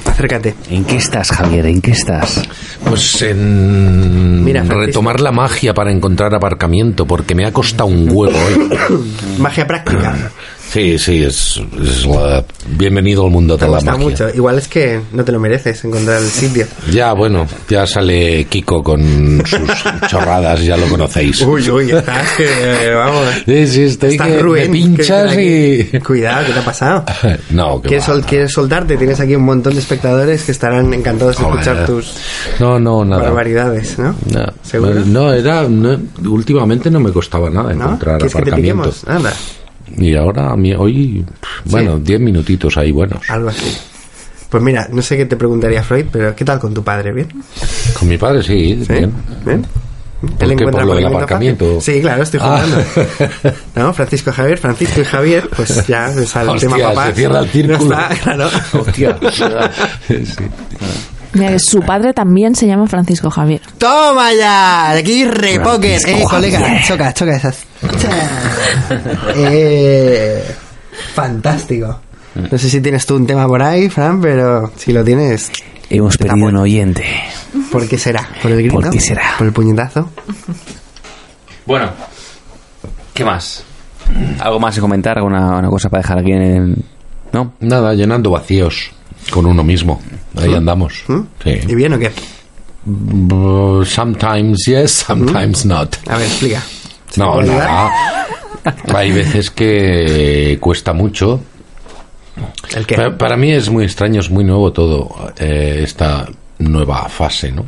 Acércate. 0.04 0.54
¿En 0.68 0.84
qué 0.84 0.96
estás, 0.96 1.30
Javier? 1.30 1.66
¿En 1.66 1.80
qué 1.80 1.92
estás? 1.92 2.42
Pues 2.84 3.22
en 3.22 4.44
Mira, 4.44 4.62
retomar 4.64 5.20
la 5.20 5.32
magia 5.32 5.72
para 5.72 5.90
encontrar 5.90 6.34
aparcamiento, 6.34 7.06
porque 7.06 7.34
me 7.34 7.46
ha 7.46 7.52
costado 7.52 7.88
un 7.88 8.08
huevo 8.10 8.36
hoy. 8.38 8.78
Magia 9.38 9.66
práctica. 9.66 10.14
Sí, 10.72 10.98
sí, 10.98 11.22
es, 11.22 11.60
es 11.82 12.06
la- 12.06 12.42
bienvenido 12.66 13.26
al 13.26 13.30
mundo 13.30 13.58
de 13.58 13.66
la 13.66 13.74
gusta 13.74 13.90
magia. 13.92 14.04
mucho. 14.08 14.28
Igual 14.34 14.56
es 14.56 14.68
que 14.68 15.00
no 15.12 15.22
te 15.22 15.30
lo 15.30 15.38
mereces 15.38 15.84
encontrar 15.84 16.16
el 16.22 16.28
sitio. 16.30 16.66
Ya, 16.90 17.12
bueno, 17.12 17.46
ya 17.68 17.86
sale 17.86 18.46
Kiko 18.46 18.82
con 18.82 19.42
sus 19.44 19.60
chorradas, 20.08 20.64
ya 20.64 20.78
lo 20.78 20.86
conocéis. 20.86 21.42
Uy, 21.42 21.68
uy, 21.68 21.90
estás 21.90 22.26
que 22.38 22.46
eh, 22.46 22.94
vamos. 22.94 23.26
Sí, 23.44 23.66
sí, 23.66 23.82
estoy 23.82 24.12
Estás 24.12 24.28
que 24.28 24.32
me 24.36 24.40
ruin. 24.42 24.72
pinchas 24.72 25.34
¿Qué- 25.34 25.90
y... 25.92 25.98
Cuidado, 26.00 26.46
¿qué 26.46 26.52
te 26.54 26.58
ha 26.60 26.64
pasado? 26.64 27.04
No, 27.50 27.82
que 27.82 27.88
¿Quieres, 27.88 28.06
sol- 28.06 28.24
quieres 28.26 28.50
soltarte? 28.52 28.96
Tienes 28.96 29.20
aquí 29.20 29.34
un 29.34 29.44
montón 29.44 29.74
de 29.74 29.80
espectadores 29.80 30.42
que 30.44 30.52
estarán 30.52 30.94
encantados 30.94 31.36
de 31.36 31.42
escuchar 31.44 31.84
tus 31.84 32.14
No, 32.58 32.80
no, 32.80 33.04
nada. 33.04 33.24
barbaridades, 33.24 33.98
¿no? 33.98 34.14
No, 34.32 34.46
¿Seguro? 34.62 34.94
no, 35.04 35.32
era... 35.34 35.64
no, 35.68 35.98
últimamente 36.30 36.90
no 36.90 36.98
me 36.98 37.12
costaba 37.12 37.50
nada 37.50 37.74
¿No? 37.74 37.84
encontrar 37.84 38.16
¿Quieres 38.16 38.34
que 38.34 38.42
te 38.42 38.48
aparcamiento. 38.50 38.90
piquemos? 38.90 39.04
Anda, 39.06 39.32
Y 39.98 40.14
ahora, 40.16 40.50
a 40.52 40.56
mí, 40.56 40.72
hoy, 40.74 41.24
bueno, 41.66 41.98
10 41.98 42.20
minutitos 42.20 42.76
ahí 42.76 42.90
buenos. 42.92 43.28
algo 43.30 43.48
así. 43.48 43.76
Pues 44.48 44.62
mira, 44.62 44.86
no 44.92 45.00
sé 45.00 45.16
qué 45.16 45.24
te 45.24 45.36
preguntaría 45.36 45.82
Freud, 45.82 46.06
pero 46.12 46.34
¿qué 46.36 46.44
tal 46.44 46.58
con 46.58 46.74
tu 46.74 46.82
padre? 46.84 47.12
¿Bien? 47.12 47.28
Con 47.98 48.08
mi 48.08 48.18
padre 48.18 48.42
sí, 48.42 48.82
¿Sí? 48.86 48.92
bien. 48.92 49.12
¿Bien? 49.46 49.66
¿Por 50.20 50.56
qué? 50.56 50.64
¿Por 50.66 50.84
lo 50.84 50.94
del 50.94 51.06
aparcamiento? 51.06 51.76
fácil? 51.76 51.94
Sí, 51.94 52.00
claro, 52.00 52.22
estoy 52.22 52.38
Ah. 52.42 52.62
jugando. 52.62 53.56
¿No? 53.74 53.92
Francisco 53.94 54.30
Javier, 54.30 54.58
Francisco 54.58 55.00
y 55.00 55.04
Javier, 55.04 55.48
pues 55.56 55.86
ya 55.86 56.12
me 56.14 56.26
sale 56.26 56.50
el 56.50 56.56
Hostia, 56.56 56.68
tema 56.68 56.88
papá. 56.90 57.06
se 57.08 57.14
cierra 57.14 57.40
el 57.40 57.48
círculo. 57.48 57.96
claro. 58.22 58.48
Hostia. 58.74 59.18
Sí. 60.08 60.44
Mira 61.34 61.50
que 61.50 61.58
su 61.58 61.80
padre 61.80 62.12
también 62.12 62.54
se 62.54 62.66
llama 62.66 62.86
Francisco 62.86 63.30
Javier. 63.30 63.62
¡Toma 63.78 64.34
ya! 64.34 64.90
Aquí 64.90 65.24
repoker. 65.24 66.00
Eh, 66.06 66.24
colega, 66.28 66.82
choca, 66.86 67.12
choca 67.14 67.36
esas. 67.36 67.64
eh, 69.34 70.44
fantástico. 71.14 72.00
No 72.34 72.58
sé 72.58 72.68
si 72.68 72.80
tienes 72.80 73.06
tú 73.06 73.16
un 73.16 73.26
tema 73.26 73.46
por 73.46 73.62
ahí, 73.62 73.88
Fran, 73.88 74.20
pero 74.20 74.72
si 74.76 74.92
lo 74.92 75.04
tienes, 75.04 75.50
Hemos 75.90 76.16
perdido 76.16 76.46
un 76.46 76.56
oyente. 76.56 77.04
¿por 77.70 77.86
qué 77.86 77.98
será? 77.98 78.26
¿Por 78.40 78.50
el 78.50 78.58
grito? 78.58 78.74
¿Por 78.74 78.88
qué 78.88 78.98
será? 78.98 79.34
¿Por 79.36 79.46
el 79.46 79.52
puñetazo? 79.52 80.08
Bueno, 81.66 81.90
¿qué 83.12 83.24
más? 83.26 83.62
¿Algo 84.40 84.58
más 84.58 84.74
que 84.74 84.80
comentar? 84.80 85.18
¿Alguna 85.18 85.58
una 85.58 85.68
cosa 85.68 85.90
para 85.90 86.02
dejar 86.02 86.18
aquí 86.20 86.32
en 86.32 86.42
el... 86.42 86.84
¿No? 87.32 87.52
Nada, 87.60 87.92
llenando 87.92 88.30
vacíos 88.30 88.90
con 89.30 89.46
uno 89.46 89.62
mismo. 89.64 90.00
Ahí 90.36 90.54
andamos. 90.54 91.04
¿Mm? 91.08 91.20
¿Y 91.68 91.74
bien 91.74 91.92
o 91.94 91.98
qué? 91.98 92.10
Mm, 92.84 93.84
Sometimes 93.84 94.64
yes, 94.66 94.90
sometimes 95.06 95.64
not. 95.64 95.96
A 96.08 96.16
ver, 96.16 96.26
explica. 96.26 96.62
No, 97.16 97.42
nada. 97.42 97.90
Hay 98.94 99.12
veces 99.12 99.50
que 99.50 100.56
cuesta 100.60 100.92
mucho. 100.92 101.40
¿El 102.74 102.86
qué? 102.86 102.94
Pa- 102.96 103.16
Para 103.18 103.36
mí 103.36 103.50
es 103.52 103.68
muy 103.68 103.84
extraño, 103.84 104.20
es 104.20 104.30
muy 104.30 104.44
nuevo 104.44 104.72
todo, 104.72 105.32
eh, 105.38 105.80
esta 105.84 106.26
nueva 106.58 107.08
fase, 107.08 107.52
¿no? 107.52 107.66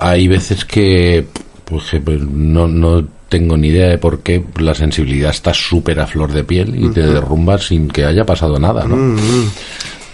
Hay 0.00 0.26
veces 0.28 0.64
que 0.64 1.26
pues, 1.64 1.84
que, 1.90 2.00
pues, 2.00 2.20
no, 2.22 2.66
no 2.66 3.04
tengo 3.28 3.56
ni 3.56 3.68
idea 3.68 3.88
de 3.88 3.98
por 3.98 4.20
qué 4.20 4.44
la 4.58 4.74
sensibilidad 4.74 5.30
está 5.30 5.52
súper 5.54 6.00
a 6.00 6.06
flor 6.06 6.32
de 6.32 6.44
piel 6.44 6.74
y 6.82 6.88
te 6.90 7.00
derrumbas 7.02 7.66
sin 7.66 7.88
que 7.88 8.04
haya 8.04 8.24
pasado 8.24 8.58
nada, 8.58 8.84
¿no? 8.84 8.96
Mm. 8.96 9.50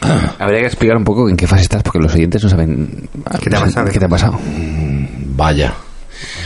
Habría 0.39 0.61
que 0.61 0.67
explicar 0.67 0.97
un 0.97 1.05
poco 1.05 1.29
en 1.29 1.37
qué 1.37 1.47
fase 1.47 1.63
estás, 1.63 1.83
porque 1.83 1.99
los 1.99 2.15
oyentes 2.15 2.43
no 2.43 2.51
saben... 2.51 3.09
¿Qué 3.43 3.51
te 3.51 3.57
ha 3.57 3.61
pasado? 3.61 3.91
¿Qué 3.91 3.99
te 3.99 4.05
ha 4.05 4.09
pasado? 4.09 4.39
Vaya. 5.37 5.75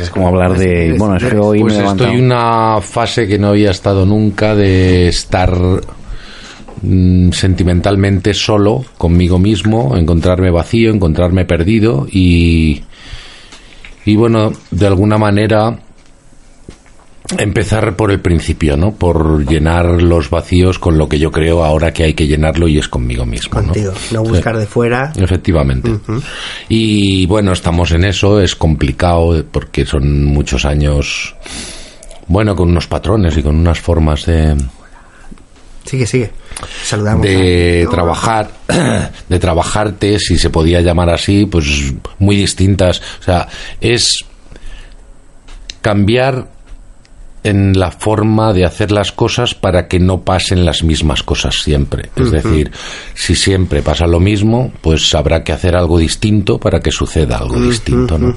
Es 0.01 0.11
como 0.11 0.29
hablar 0.29 0.59
de... 0.59 0.95
Bueno, 0.99 1.17
es 1.17 1.25
que 1.25 1.37
hoy 1.37 1.61
Pues 1.61 1.77
me 1.77 1.83
he 1.83 1.87
estoy 1.87 2.17
en 2.17 2.25
una 2.25 2.81
fase 2.81 3.27
que 3.27 3.39
no 3.39 3.49
había 3.49 3.71
estado 3.71 4.05
nunca 4.05 4.55
de 4.55 5.09
estar 5.09 5.55
mm, 6.83 7.31
sentimentalmente 7.33 8.35
solo 8.35 8.85
conmigo 8.99 9.39
mismo, 9.39 9.97
encontrarme 9.97 10.51
vacío, 10.51 10.91
encontrarme 10.91 11.45
perdido 11.45 12.07
y 12.11 12.83
y 14.05 14.17
bueno, 14.17 14.53
de 14.71 14.87
alguna 14.87 15.17
manera 15.17 15.79
empezar 17.39 17.97
por 17.97 18.11
el 18.11 18.21
principio, 18.21 18.77
¿no? 18.77 18.93
Por 18.93 19.47
llenar 19.47 20.03
los 20.03 20.31
vacíos 20.31 20.79
con 20.79 20.99
lo 20.99 21.09
que 21.09 21.19
yo 21.19 21.31
creo 21.31 21.65
ahora 21.65 21.93
que 21.93 22.05
hay 22.05 22.15
que 22.15 22.27
llenarlo 22.27 22.69
y 22.69 22.79
es 22.79 22.89
conmigo 22.89 23.25
mismo, 23.25 23.61
¿no? 23.61 23.67
Contigo. 23.69 23.93
No 24.13 24.23
buscar 24.23 24.57
de 24.59 24.67
fuera. 24.67 25.13
Efectivamente. 25.17 25.91
Y 26.69 27.27
bueno, 27.27 27.53
estamos 27.53 27.93
en 27.93 28.05
eso, 28.05 28.41
es 28.41 28.55
complicado 28.57 29.45
porque 29.51 29.85
son 29.85 30.25
muchos 30.25 30.65
años, 30.65 31.35
bueno, 32.27 32.55
con 32.55 32.71
unos 32.71 32.87
patrones 32.87 33.37
y 33.37 33.43
con 33.43 33.57
unas 33.57 33.81
formas 33.81 34.27
de, 34.27 34.57
Sigue, 35.85 36.07
sigue. 36.07 36.31
Saludamos. 36.85 37.27
de 37.27 37.89
trabajar, 37.91 38.51
de 39.29 39.39
trabajarte, 39.39 40.19
si 40.19 40.39
se 40.39 40.51
podía 40.51 40.81
llamar 40.81 41.11
así, 41.11 41.47
pues 41.47 41.93
muy 42.19 42.37
distintas. 42.37 43.01
O 43.21 43.23
sea, 43.23 43.49
es 43.81 44.25
cambiar 45.81 46.49
en 47.45 47.79
la 47.79 47.91
forma 47.91 48.53
de 48.53 48.65
hacer 48.65 48.93
las 48.93 49.13
cosas 49.13 49.55
para 49.55 49.89
que 49.89 49.99
no 49.99 50.23
pasen 50.23 50.65
las 50.65 50.85
mismas 50.85 51.23
cosas 51.23 51.57
siempre. 51.63 52.11
Es 52.17 52.31
decir, 52.31 52.71
si 53.15 53.35
siempre 53.35 53.83
pasa 53.83 54.07
lo 54.07 54.21
mismo, 54.21 54.73
pues 54.81 55.15
habrá 55.15 55.43
que 55.43 55.53
hacer 55.53 55.77
algo 55.77 55.99
distinto 55.99 56.59
para 56.59 56.81
que 56.81 56.91
suceda 56.91 57.39
algo 57.39 57.61
distinto, 57.61 58.19
¿no? 58.19 58.37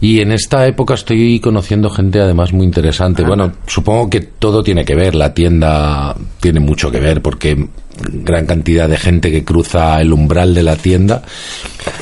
Y 0.00 0.20
en 0.20 0.32
esta 0.32 0.66
época 0.66 0.94
estoy 0.94 1.40
conociendo 1.40 1.90
gente 1.90 2.20
además 2.20 2.52
muy 2.52 2.66
interesante. 2.66 3.22
Bueno, 3.24 3.52
supongo 3.66 4.10
que 4.10 4.20
todo 4.20 4.62
tiene 4.62 4.84
que 4.84 4.94
ver, 4.94 5.14
la 5.14 5.32
tienda 5.32 6.14
tiene 6.40 6.60
mucho 6.60 6.90
que 6.90 7.00
ver 7.00 7.22
porque 7.22 7.68
gran 7.98 8.46
cantidad 8.46 8.88
de 8.88 8.96
gente 8.96 9.30
que 9.30 9.44
cruza 9.44 10.00
el 10.00 10.12
umbral 10.12 10.54
de 10.54 10.62
la 10.62 10.76
tienda 10.76 11.22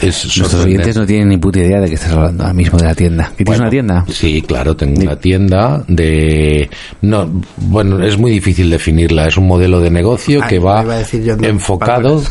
es 0.03 0.25
Nuestros 0.39 0.65
oyentes 0.65 0.97
no 0.97 1.07
tienen 1.07 1.29
ni 1.29 1.39
puta 1.39 1.59
idea 1.59 1.81
de 1.81 1.89
que 1.89 1.95
estás 1.95 2.13
hablando 2.13 2.45
ahora 2.45 2.55
mismo 2.55 2.79
de 2.79 2.85
la 2.85 2.95
tienda. 2.95 3.33
¿Que 3.37 3.45
tienes 3.45 3.47
Bueno, 3.47 3.63
una 3.63 3.71
tienda? 3.71 4.05
Sí, 4.09 4.43
claro, 4.43 4.77
tengo 4.77 5.01
una 5.01 5.17
tienda 5.17 5.85
de... 5.89 6.71
No, 7.03 7.43
bueno, 7.57 8.03
es 8.05 8.17
muy 8.19 8.31
difícil 8.31 8.71
definirla. 8.71 9.27
Es 9.27 9.37
un 9.37 9.47
modelo 9.47 9.81
de 9.81 9.91
negocio 9.91 10.41
Ay, 10.43 10.49
que 10.49 10.59
va 10.59 10.81
a 10.81 10.99
decir 10.99 11.25
yo, 11.25 11.37
no, 11.37 11.47
enfocado... 11.47 12.23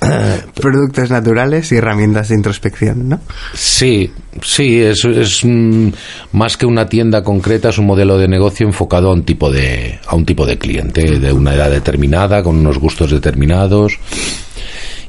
Productos 0.54 1.10
naturales 1.10 1.72
y 1.72 1.76
herramientas 1.76 2.28
de 2.28 2.36
introspección, 2.36 3.08
¿no? 3.08 3.20
Sí, 3.54 4.10
sí, 4.42 4.80
es, 4.80 5.04
es 5.04 5.44
mm, 5.44 5.88
más 6.32 6.56
que 6.56 6.66
una 6.66 6.88
tienda 6.88 7.24
concreta, 7.24 7.70
es 7.70 7.78
un 7.78 7.86
modelo 7.86 8.16
de 8.16 8.28
negocio 8.28 8.66
enfocado 8.66 9.10
a 9.10 9.12
un 9.12 9.24
tipo 9.24 9.50
de, 9.50 9.98
a 10.06 10.14
un 10.14 10.24
tipo 10.24 10.46
de 10.46 10.56
cliente, 10.58 11.18
de 11.18 11.32
una 11.32 11.54
edad 11.54 11.70
determinada, 11.70 12.42
con 12.42 12.56
unos 12.56 12.78
gustos 12.78 13.10
determinados. 13.10 13.98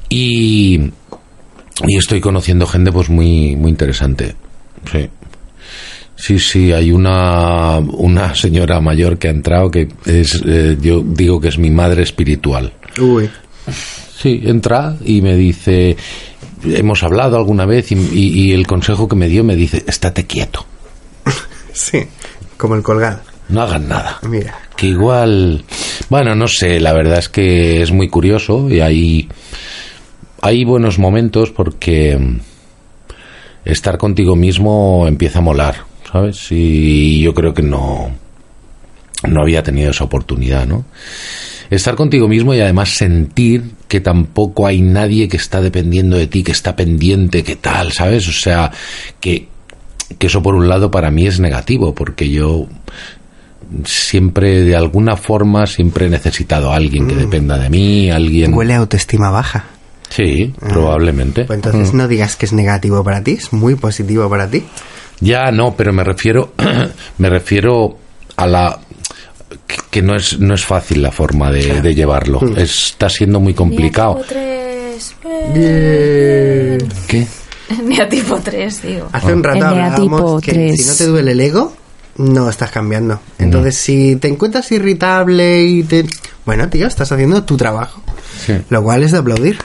Y, 0.09 0.91
y 1.87 1.97
estoy 1.97 2.19
conociendo 2.19 2.65
gente 2.65 2.91
pues 2.91 3.09
muy, 3.09 3.55
muy 3.55 3.69
interesante. 3.69 4.35
Sí. 4.91 5.09
Sí, 6.15 6.37
sí, 6.37 6.73
hay 6.73 6.91
una, 6.91 7.77
una 7.77 8.35
señora 8.35 8.81
mayor 8.81 9.17
que 9.17 9.29
ha 9.29 9.31
entrado 9.31 9.71
que 9.71 9.87
es, 10.05 10.41
eh, 10.45 10.77
yo 10.81 11.01
digo 11.01 11.39
que 11.39 11.47
es 11.47 11.57
mi 11.57 11.71
madre 11.71 12.03
espiritual. 12.03 12.73
Uy. 12.99 13.29
Sí, 14.21 14.41
entra 14.43 14.95
y 15.05 15.21
me 15.21 15.35
dice, 15.35 15.95
hemos 16.65 17.03
hablado 17.03 17.37
alguna 17.37 17.65
vez 17.65 17.91
y, 17.91 17.95
y- 17.95 18.41
y 18.49 18.51
el 18.53 18.67
consejo 18.67 19.07
que 19.07 19.15
me 19.15 19.27
dio 19.29 19.43
me 19.43 19.55
dice, 19.55 19.83
estate 19.87 20.25
quieto, 20.25 20.65
Sí, 21.73 21.99
como 22.57 22.75
el 22.75 22.83
colgado. 22.83 23.21
no 23.47 23.61
hagas 23.61 23.81
nada. 23.81 24.19
Mira. 24.23 24.59
Que 24.75 24.87
igual, 24.87 25.63
bueno, 26.09 26.35
no 26.35 26.47
sé, 26.47 26.79
la 26.81 26.93
verdad 26.93 27.19
es 27.19 27.29
que 27.29 27.81
es 27.81 27.91
muy 27.91 28.09
curioso 28.09 28.69
y 28.69 28.81
hay, 28.81 29.29
hay 30.41 30.65
buenos 30.65 30.99
momentos 30.99 31.51
porque 31.51 32.17
estar 33.65 33.97
contigo 33.97 34.35
mismo 34.35 35.05
empieza 35.07 35.39
a 35.39 35.43
molar, 35.43 35.75
¿sabes? 36.11 36.47
Y 36.51 37.21
yo 37.21 37.33
creo 37.33 37.53
que 37.53 37.61
no, 37.61 38.11
no 39.27 39.41
había 39.41 39.63
tenido 39.63 39.91
esa 39.91 40.03
oportunidad, 40.05 40.65
¿no? 40.65 40.85
Estar 41.69 41.95
contigo 41.95 42.27
mismo 42.27 42.53
y 42.53 42.61
además 42.61 42.89
sentir 42.89 43.71
que 43.87 44.01
tampoco 44.01 44.65
hay 44.65 44.81
nadie 44.81 45.27
que 45.27 45.37
está 45.37 45.61
dependiendo 45.61 46.17
de 46.17 46.27
ti, 46.27 46.43
que 46.43 46.51
está 46.51 46.75
pendiente, 46.75 47.43
que 47.43 47.55
tal, 47.55 47.91
¿sabes? 47.91 48.27
O 48.27 48.31
sea, 48.31 48.71
que, 49.19 49.47
que 50.17 50.27
eso 50.27 50.41
por 50.41 50.55
un 50.55 50.67
lado 50.67 50.89
para 50.89 51.11
mí 51.11 51.27
es 51.27 51.39
negativo, 51.39 51.93
porque 51.93 52.29
yo 52.29 52.67
siempre, 53.85 54.61
de 54.61 54.75
alguna 54.75 55.15
forma, 55.15 55.67
siempre 55.67 56.07
he 56.07 56.09
necesitado 56.09 56.71
a 56.71 56.75
alguien 56.75 57.07
que 57.07 57.15
dependa 57.15 57.57
de 57.57 57.69
mí, 57.69 58.09
alguien... 58.09 58.53
Huele 58.53 58.73
a 58.73 58.77
autoestima 58.77 59.29
baja. 59.29 59.65
Sí, 60.09 60.53
probablemente. 60.59 61.45
Pues 61.45 61.57
entonces 61.57 61.93
no 61.93 62.07
digas 62.07 62.35
que 62.35 62.47
es 62.47 62.53
negativo 62.53 63.03
para 63.03 63.23
ti, 63.23 63.33
es 63.33 63.53
muy 63.53 63.75
positivo 63.75 64.27
para 64.27 64.49
ti. 64.49 64.63
Ya 65.19 65.51
no, 65.51 65.75
pero 65.75 65.93
me 65.93 66.03
refiero, 66.03 66.53
me 67.19 67.29
refiero 67.29 67.97
a 68.35 68.47
la 68.47 68.79
que- 69.91 70.01
no 70.01 70.15
es 70.15 70.39
no 70.39 70.53
es 70.53 70.65
fácil 70.65 71.01
la 71.01 71.11
forma 71.11 71.51
de, 71.51 71.81
de 71.81 71.95
llevarlo. 71.95 72.39
Está 72.55 73.09
siendo 73.09 73.39
muy 73.39 73.53
complicado. 73.53 74.21
¿Qué? 77.07 77.27
Neatipo 77.83 78.39
3, 78.43 78.81
digo. 78.81 79.09
Hace 79.11 79.33
un 79.33 79.43
rato 79.43 79.57
El 79.59 79.63
hablábamos 79.65 80.41
que 80.41 80.75
si 80.75 80.85
no 80.85 80.93
te 80.95 81.05
duele 81.05 81.31
el 81.33 81.41
ego, 81.41 81.73
no 82.17 82.49
estás 82.49 82.71
cambiando. 82.71 83.19
Entonces, 83.37 83.75
si 83.77 84.15
te 84.15 84.27
encuentras 84.27 84.71
irritable 84.71 85.63
y 85.63 85.83
te... 85.83 86.05
Bueno, 86.45 86.67
tío, 86.69 86.87
estás 86.87 87.11
haciendo 87.11 87.43
tu 87.43 87.57
trabajo. 87.57 88.01
Sí. 88.45 88.53
Lo 88.69 88.83
cual 88.83 89.03
es 89.03 89.11
de 89.11 89.19
aplaudir. 89.19 89.57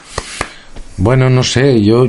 Bueno, 0.97 1.31
no 1.31 1.43
sé, 1.43 1.83
yo 1.83 2.07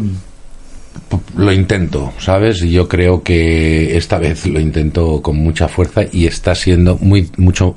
lo 1.37 1.51
intento, 1.51 2.13
¿sabes? 2.19 2.61
Y 2.61 2.71
yo 2.71 2.87
creo 2.87 3.23
que 3.23 3.97
esta 3.97 4.17
vez 4.17 4.45
lo 4.45 4.59
intento 4.59 5.21
con 5.21 5.37
mucha 5.37 5.67
fuerza 5.67 6.01
y 6.11 6.25
está 6.25 6.55
siendo 6.55 6.97
muy 6.97 7.29
mucho 7.37 7.75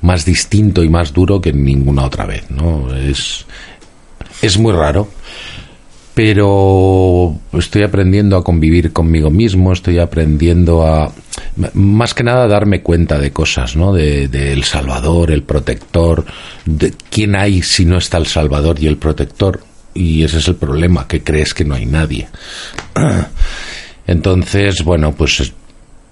más 0.00 0.24
distinto 0.24 0.82
y 0.82 0.88
más 0.88 1.12
duro 1.12 1.40
que 1.40 1.52
ninguna 1.52 2.04
otra 2.04 2.26
vez, 2.26 2.50
¿no? 2.50 2.94
Es 2.94 3.46
es 4.42 4.58
muy 4.58 4.72
raro, 4.72 5.08
pero 6.14 7.34
estoy 7.52 7.82
aprendiendo 7.82 8.36
a 8.36 8.44
convivir 8.44 8.92
conmigo 8.92 9.30
mismo, 9.30 9.72
estoy 9.72 9.98
aprendiendo 9.98 10.86
a 10.86 11.12
más 11.74 12.14
que 12.14 12.22
nada 12.22 12.46
darme 12.48 12.82
cuenta 12.82 13.18
de 13.18 13.32
cosas, 13.32 13.76
¿no? 13.76 13.92
De, 13.92 14.28
de 14.28 14.52
El 14.52 14.64
Salvador, 14.64 15.30
el 15.30 15.42
protector, 15.42 16.24
de 16.64 16.92
quién 17.10 17.36
hay 17.36 17.62
si 17.62 17.84
no 17.84 17.98
está 17.98 18.18
el 18.18 18.26
Salvador 18.26 18.76
y 18.80 18.86
el 18.86 18.96
protector. 18.96 19.60
Y 20.00 20.24
ese 20.24 20.38
es 20.38 20.48
el 20.48 20.54
problema, 20.56 21.06
que 21.06 21.22
crees 21.22 21.52
que 21.52 21.64
no 21.64 21.74
hay 21.74 21.84
nadie. 21.84 22.26
Entonces, 24.06 24.82
bueno, 24.82 25.12
pues 25.12 25.40
es- 25.40 25.52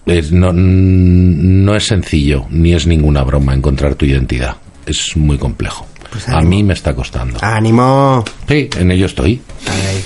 es- 0.06 0.31
no, 0.32 0.52
no 0.52 1.74
es 1.74 1.85
sencillo, 1.86 2.47
ni 2.51 2.74
es 2.74 2.86
ninguna 2.86 3.23
broma 3.24 3.55
encontrar 3.55 3.94
tu 3.94 4.05
identidad. 4.05 4.56
Es 4.86 5.16
muy 5.16 5.39
complejo. 5.39 5.86
Pues 6.10 6.28
a 6.28 6.40
mí 6.40 6.62
me 6.62 6.73
está 6.74 6.94
costando. 6.94 7.39
¡Ánimo! 7.43 8.24
Sí, 8.48 8.69
en 8.78 8.90
ello 8.90 9.06
estoy. 9.06 9.40
Ahí. 9.66 10.05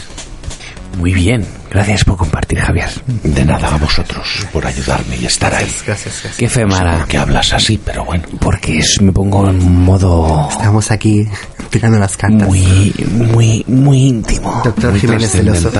Muy 0.98 1.12
bien. 1.14 1.44
Gracias 1.70 2.04
por 2.04 2.16
compartir, 2.18 2.58
Javier. 2.60 2.88
De 3.24 3.44
nada 3.44 3.74
a 3.74 3.78
vosotros 3.78 4.46
por 4.52 4.66
ayudarme 4.66 5.16
y 5.16 5.24
estar 5.26 5.52
ahí. 5.54 5.64
Gracias, 5.64 5.84
gracias, 5.86 6.14
gracias. 6.22 6.36
Qué 6.36 6.48
fe 6.48 6.66
mala. 6.66 7.06
Que 7.08 7.16
hablas 7.18 7.52
así, 7.54 7.80
pero 7.82 8.04
bueno. 8.04 8.24
Porque 8.40 8.78
es- 8.78 9.00
me 9.00 9.10
pongo 9.12 9.48
en 9.48 9.58
modo 9.84 10.48
Estamos 10.50 10.90
aquí 10.90 11.26
tirando 11.70 11.98
las 11.98 12.16
cartas. 12.16 12.46
muy, 12.46 12.92
muy, 13.10 13.64
muy 13.66 13.98
íntimo. 14.08 14.60
Doctor 14.62 14.90
Muy 14.90 15.00
Jiménez 15.00 15.30
Celoso. 15.30 15.70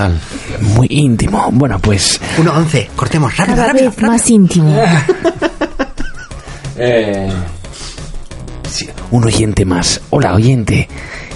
Muy 0.61 0.87
íntimo. 0.89 1.47
Bueno, 1.51 1.77
pues 1.79 2.19
1-11. 2.39 2.89
Cortemos 2.95 3.37
rápido, 3.37 3.55
Cada 3.57 3.67
rápido. 3.67 3.91
vez 3.91 4.01
más 4.01 4.29
íntimo. 4.29 4.75
sí, 8.69 8.87
un 9.11 9.23
oyente 9.25 9.65
más. 9.65 10.01
Hola, 10.09 10.33
oyente. 10.33 10.87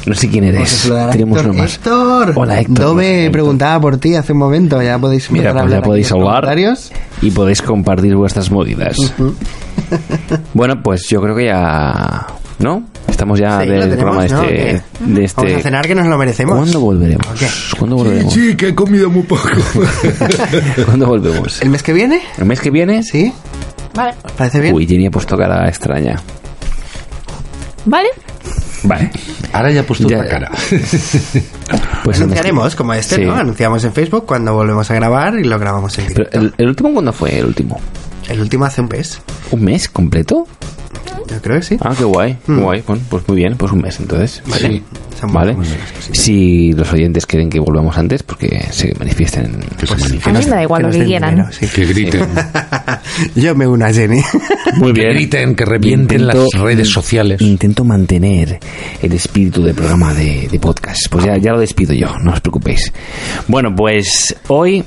No 0.08 0.16
sé 0.16 0.30
quién 0.30 0.46
eres. 0.46 0.84
Tenemos 1.12 1.38
Héctor. 1.40 1.52
uno 1.52 1.54
más. 1.62 1.74
Héctor. 1.76 2.32
Hola, 2.36 2.62
Héctor. 2.62 2.80
Dome 2.86 3.20
Héctor. 3.20 3.32
preguntaba 3.34 3.82
por 3.82 3.98
ti 3.98 4.16
hace 4.16 4.32
un 4.32 4.40
momento. 4.40 4.82
Ya 4.82 4.98
podéis 4.98 5.30
Mira, 5.30 5.52
pues 5.52 5.70
ya 5.70 5.82
podéis 5.82 6.10
comentarios. 6.10 6.92
y 7.22 7.32
podéis 7.32 7.62
compartir 7.62 8.16
vuestras 8.16 8.50
movidas. 8.50 8.96
bueno, 10.54 10.82
pues 10.82 11.08
yo 11.10 11.22
creo 11.22 11.36
que 11.36 11.46
ya... 11.48 12.26
¿No? 12.60 12.84
Estamos 13.08 13.38
ya 13.40 13.62
Sí, 13.62 13.68
del 13.68 13.82
tenemos, 13.82 13.98
programa 13.98 14.24
de 14.24 14.30
¿no? 14.30 14.44
este... 14.44 14.84
De 15.02 15.24
este... 15.26 15.42
Vamos 15.42 15.58
a 15.58 15.62
cenar 15.62 15.88
que 15.88 15.96
nos 15.96 16.08
lo 16.08 16.18
merecemos. 16.18 16.56
¿Cuándo 16.58 16.80
volveremos? 16.80 17.28
¿Cuándo 17.78 17.96
volveremos? 17.98 18.34
que 18.58 18.70
he 18.70 18.76
comido 18.76 19.10
muy 19.10 19.24
poco. 19.24 19.48
¿Cuándo 20.86 21.06
volvemos? 21.06 21.62
¿El 21.62 21.70
mes 21.70 21.84
que 21.84 21.92
viene? 21.94 22.22
¿El 22.38 22.46
mes 22.46 22.62
que 22.62 22.72
viene? 22.72 23.04
¿Sí? 23.04 23.34
Vale. 23.94 24.14
¿Parece 24.38 24.62
bien? 24.62 24.74
Uy, 24.74 24.88
Jenny 24.88 25.08
ha 25.08 25.12
puesto 25.12 25.36
cara 25.38 25.68
extraña. 25.68 26.16
¿Vale? 27.86 28.08
Vale. 28.84 29.10
Ahora 29.54 29.72
ya 29.72 29.82
he 29.82 29.84
puesto 29.84 30.08
Ya. 30.08 30.18
otra 30.18 30.30
cara. 30.30 30.52
Pues 32.04 32.22
Anunciaremos 32.22 32.76
como 32.76 32.94
este, 32.94 33.16
Sí. 33.18 33.26
¿no? 33.26 33.36
Anunciamos 33.36 33.84
en 33.84 33.92
Facebook 33.94 34.26
cuando 34.26 34.54
volvemos 34.54 34.90
a 34.90 34.94
grabar 34.94 35.38
y 35.38 35.44
lo 35.44 35.60
grabamos 35.60 35.98
en 35.98 36.06
Pero 36.14 36.30
directo. 36.30 36.40
el, 36.40 36.54
el 36.58 36.68
último 36.70 36.94
cuándo 36.94 37.12
fue 37.12 37.38
el 37.40 37.46
último? 37.48 37.82
El 38.30 38.42
último 38.42 38.66
hace 38.66 38.82
un 38.82 38.90
mes. 38.90 39.22
¿Un 39.52 39.64
mes 39.64 39.88
completo? 39.90 40.48
Yo 41.30 41.42
creo 41.42 41.58
que 41.58 41.64
sí. 41.66 41.78
Ah, 41.82 41.94
qué 41.98 42.04
guay, 42.06 42.38
qué 42.46 42.54
guay. 42.54 42.84
Bueno, 42.88 43.02
pues 43.10 43.28
muy 43.28 43.36
bien, 43.38 43.56
pues 43.58 43.72
un 43.74 43.82
mes 43.82 44.00
entonces. 44.00 44.42
Sí. 44.60 44.82
Vale. 45.24 45.56
sí. 46.00 46.12
Si 46.14 46.72
los 46.74 46.94
oyentes 46.94 47.26
quieren 47.26 47.50
que 47.50 47.60
volvamos 47.60 47.98
antes, 47.98 48.22
porque 48.24 48.64
se 48.72 48.94
manifiesten. 49.00 49.60
Que 49.78 49.88
se 49.88 49.94
A 49.94 49.98
manifiesten. 49.98 50.34
mí 50.34 50.40
me 50.46 50.52
da 50.52 50.62
igual 50.64 50.82
Que 50.84 50.88
lo 50.88 50.94
que 50.94 51.06
quieran. 51.06 51.32
dinero, 51.36 51.52
sí. 51.52 51.68
Que 51.68 51.86
griten. 51.86 52.28
Yo 53.36 53.56
me 53.56 53.68
uno 53.68 53.86
a 53.86 53.92
Jenny. 53.92 54.22
Muy 54.76 54.94
Que 54.94 55.10
griten, 55.10 55.56
que 55.56 55.66
revienten 55.66 56.22
Intento- 56.22 56.46
las 56.54 56.62
redes 56.62 56.90
sociales. 56.90 57.42
Intento 57.42 57.84
mantener 57.84 58.60
el 59.02 59.12
espíritu 59.14 59.64
del 59.64 59.74
programa 59.76 60.14
de, 60.14 60.48
de 60.50 60.60
podcast. 60.60 61.08
Pues 61.10 61.26
ya, 61.26 61.36
ya 61.38 61.52
lo 61.54 61.60
despido 61.60 61.94
yo, 61.94 62.16
no 62.20 62.32
os 62.34 62.40
preocupéis. 62.42 62.94
Bueno, 63.48 63.74
pues 63.76 64.36
hoy. 64.48 64.84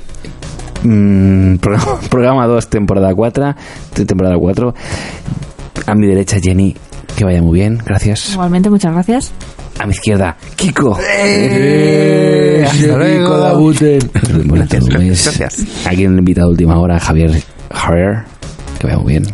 Mm, 0.83 1.55
programa, 1.61 1.99
programa 2.09 2.47
2, 2.47 2.67
temporada 2.69 3.13
4. 3.13 3.55
Temporada 4.05 4.37
4. 4.37 4.73
A 5.87 5.95
mi 5.95 6.07
derecha, 6.07 6.37
Jenny. 6.41 6.75
Que 7.15 7.25
vaya 7.25 7.41
muy 7.41 7.59
bien, 7.59 7.77
gracias. 7.85 8.31
Igualmente, 8.31 8.69
muchas 8.69 8.93
gracias. 8.93 9.31
A 9.79 9.85
mi 9.85 9.91
izquierda, 9.91 10.37
Kiko. 10.55 10.97
¡Eh! 11.01 12.65
Hasta 12.67 12.97
luego. 12.97 13.73
Buenas 14.45 14.69
tardes. 14.69 14.89
Gracias. 15.39 15.65
Aquí 15.85 16.03
invitado 16.03 16.47
de 16.47 16.51
última 16.53 16.79
hora, 16.79 16.99
Javier 16.99 17.41
Javier. 17.71 18.23
Que 18.79 18.87
vaya 18.87 18.99
muy 18.99 19.13
bien. 19.13 19.25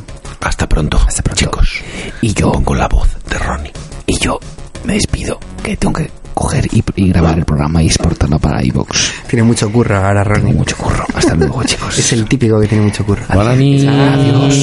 Hasta 0.41 0.67
pronto. 0.67 0.97
Hasta 1.05 1.21
pronto. 1.23 1.39
Chicos. 1.43 1.81
Y 2.21 2.33
yo, 2.33 2.51
Pongo 2.51 2.75
la 2.75 2.87
voz 2.87 3.09
de 3.29 3.37
Ronnie. 3.37 3.71
y 4.05 4.17
yo 4.19 4.39
me 4.85 4.93
despido, 4.93 5.39
que 5.63 5.75
tengo 5.77 5.93
que 5.93 6.09
coger 6.37 6.67
y, 6.71 6.83
grabar 7.09 7.39
el 7.39 7.45
programa 7.45 7.81
y 7.81 7.87
exportarlo 7.87 8.37
para 8.39 8.63
iBox. 8.63 9.13
Tiene 9.27 9.41
mucho 9.43 9.71
curro 9.71 9.97
ahora, 9.97 10.23
Ronnie. 10.23 10.45
Tiene 10.45 10.59
mucho 10.59 10.77
curro. 10.77 11.03
Hasta 11.13 11.35
luego, 11.35 11.63
chicos. 11.65 11.97
Es 11.97 12.13
el 12.13 12.27
típico 12.27 12.61
que 12.61 12.67
tiene 12.67 12.83
mucho 12.85 13.03
curro. 13.05 13.23
Adiós. 13.27 13.85
Adiós. 13.87 14.55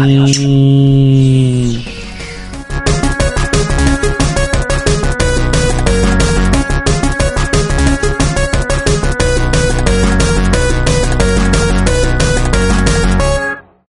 Adiós. 0.00 0.38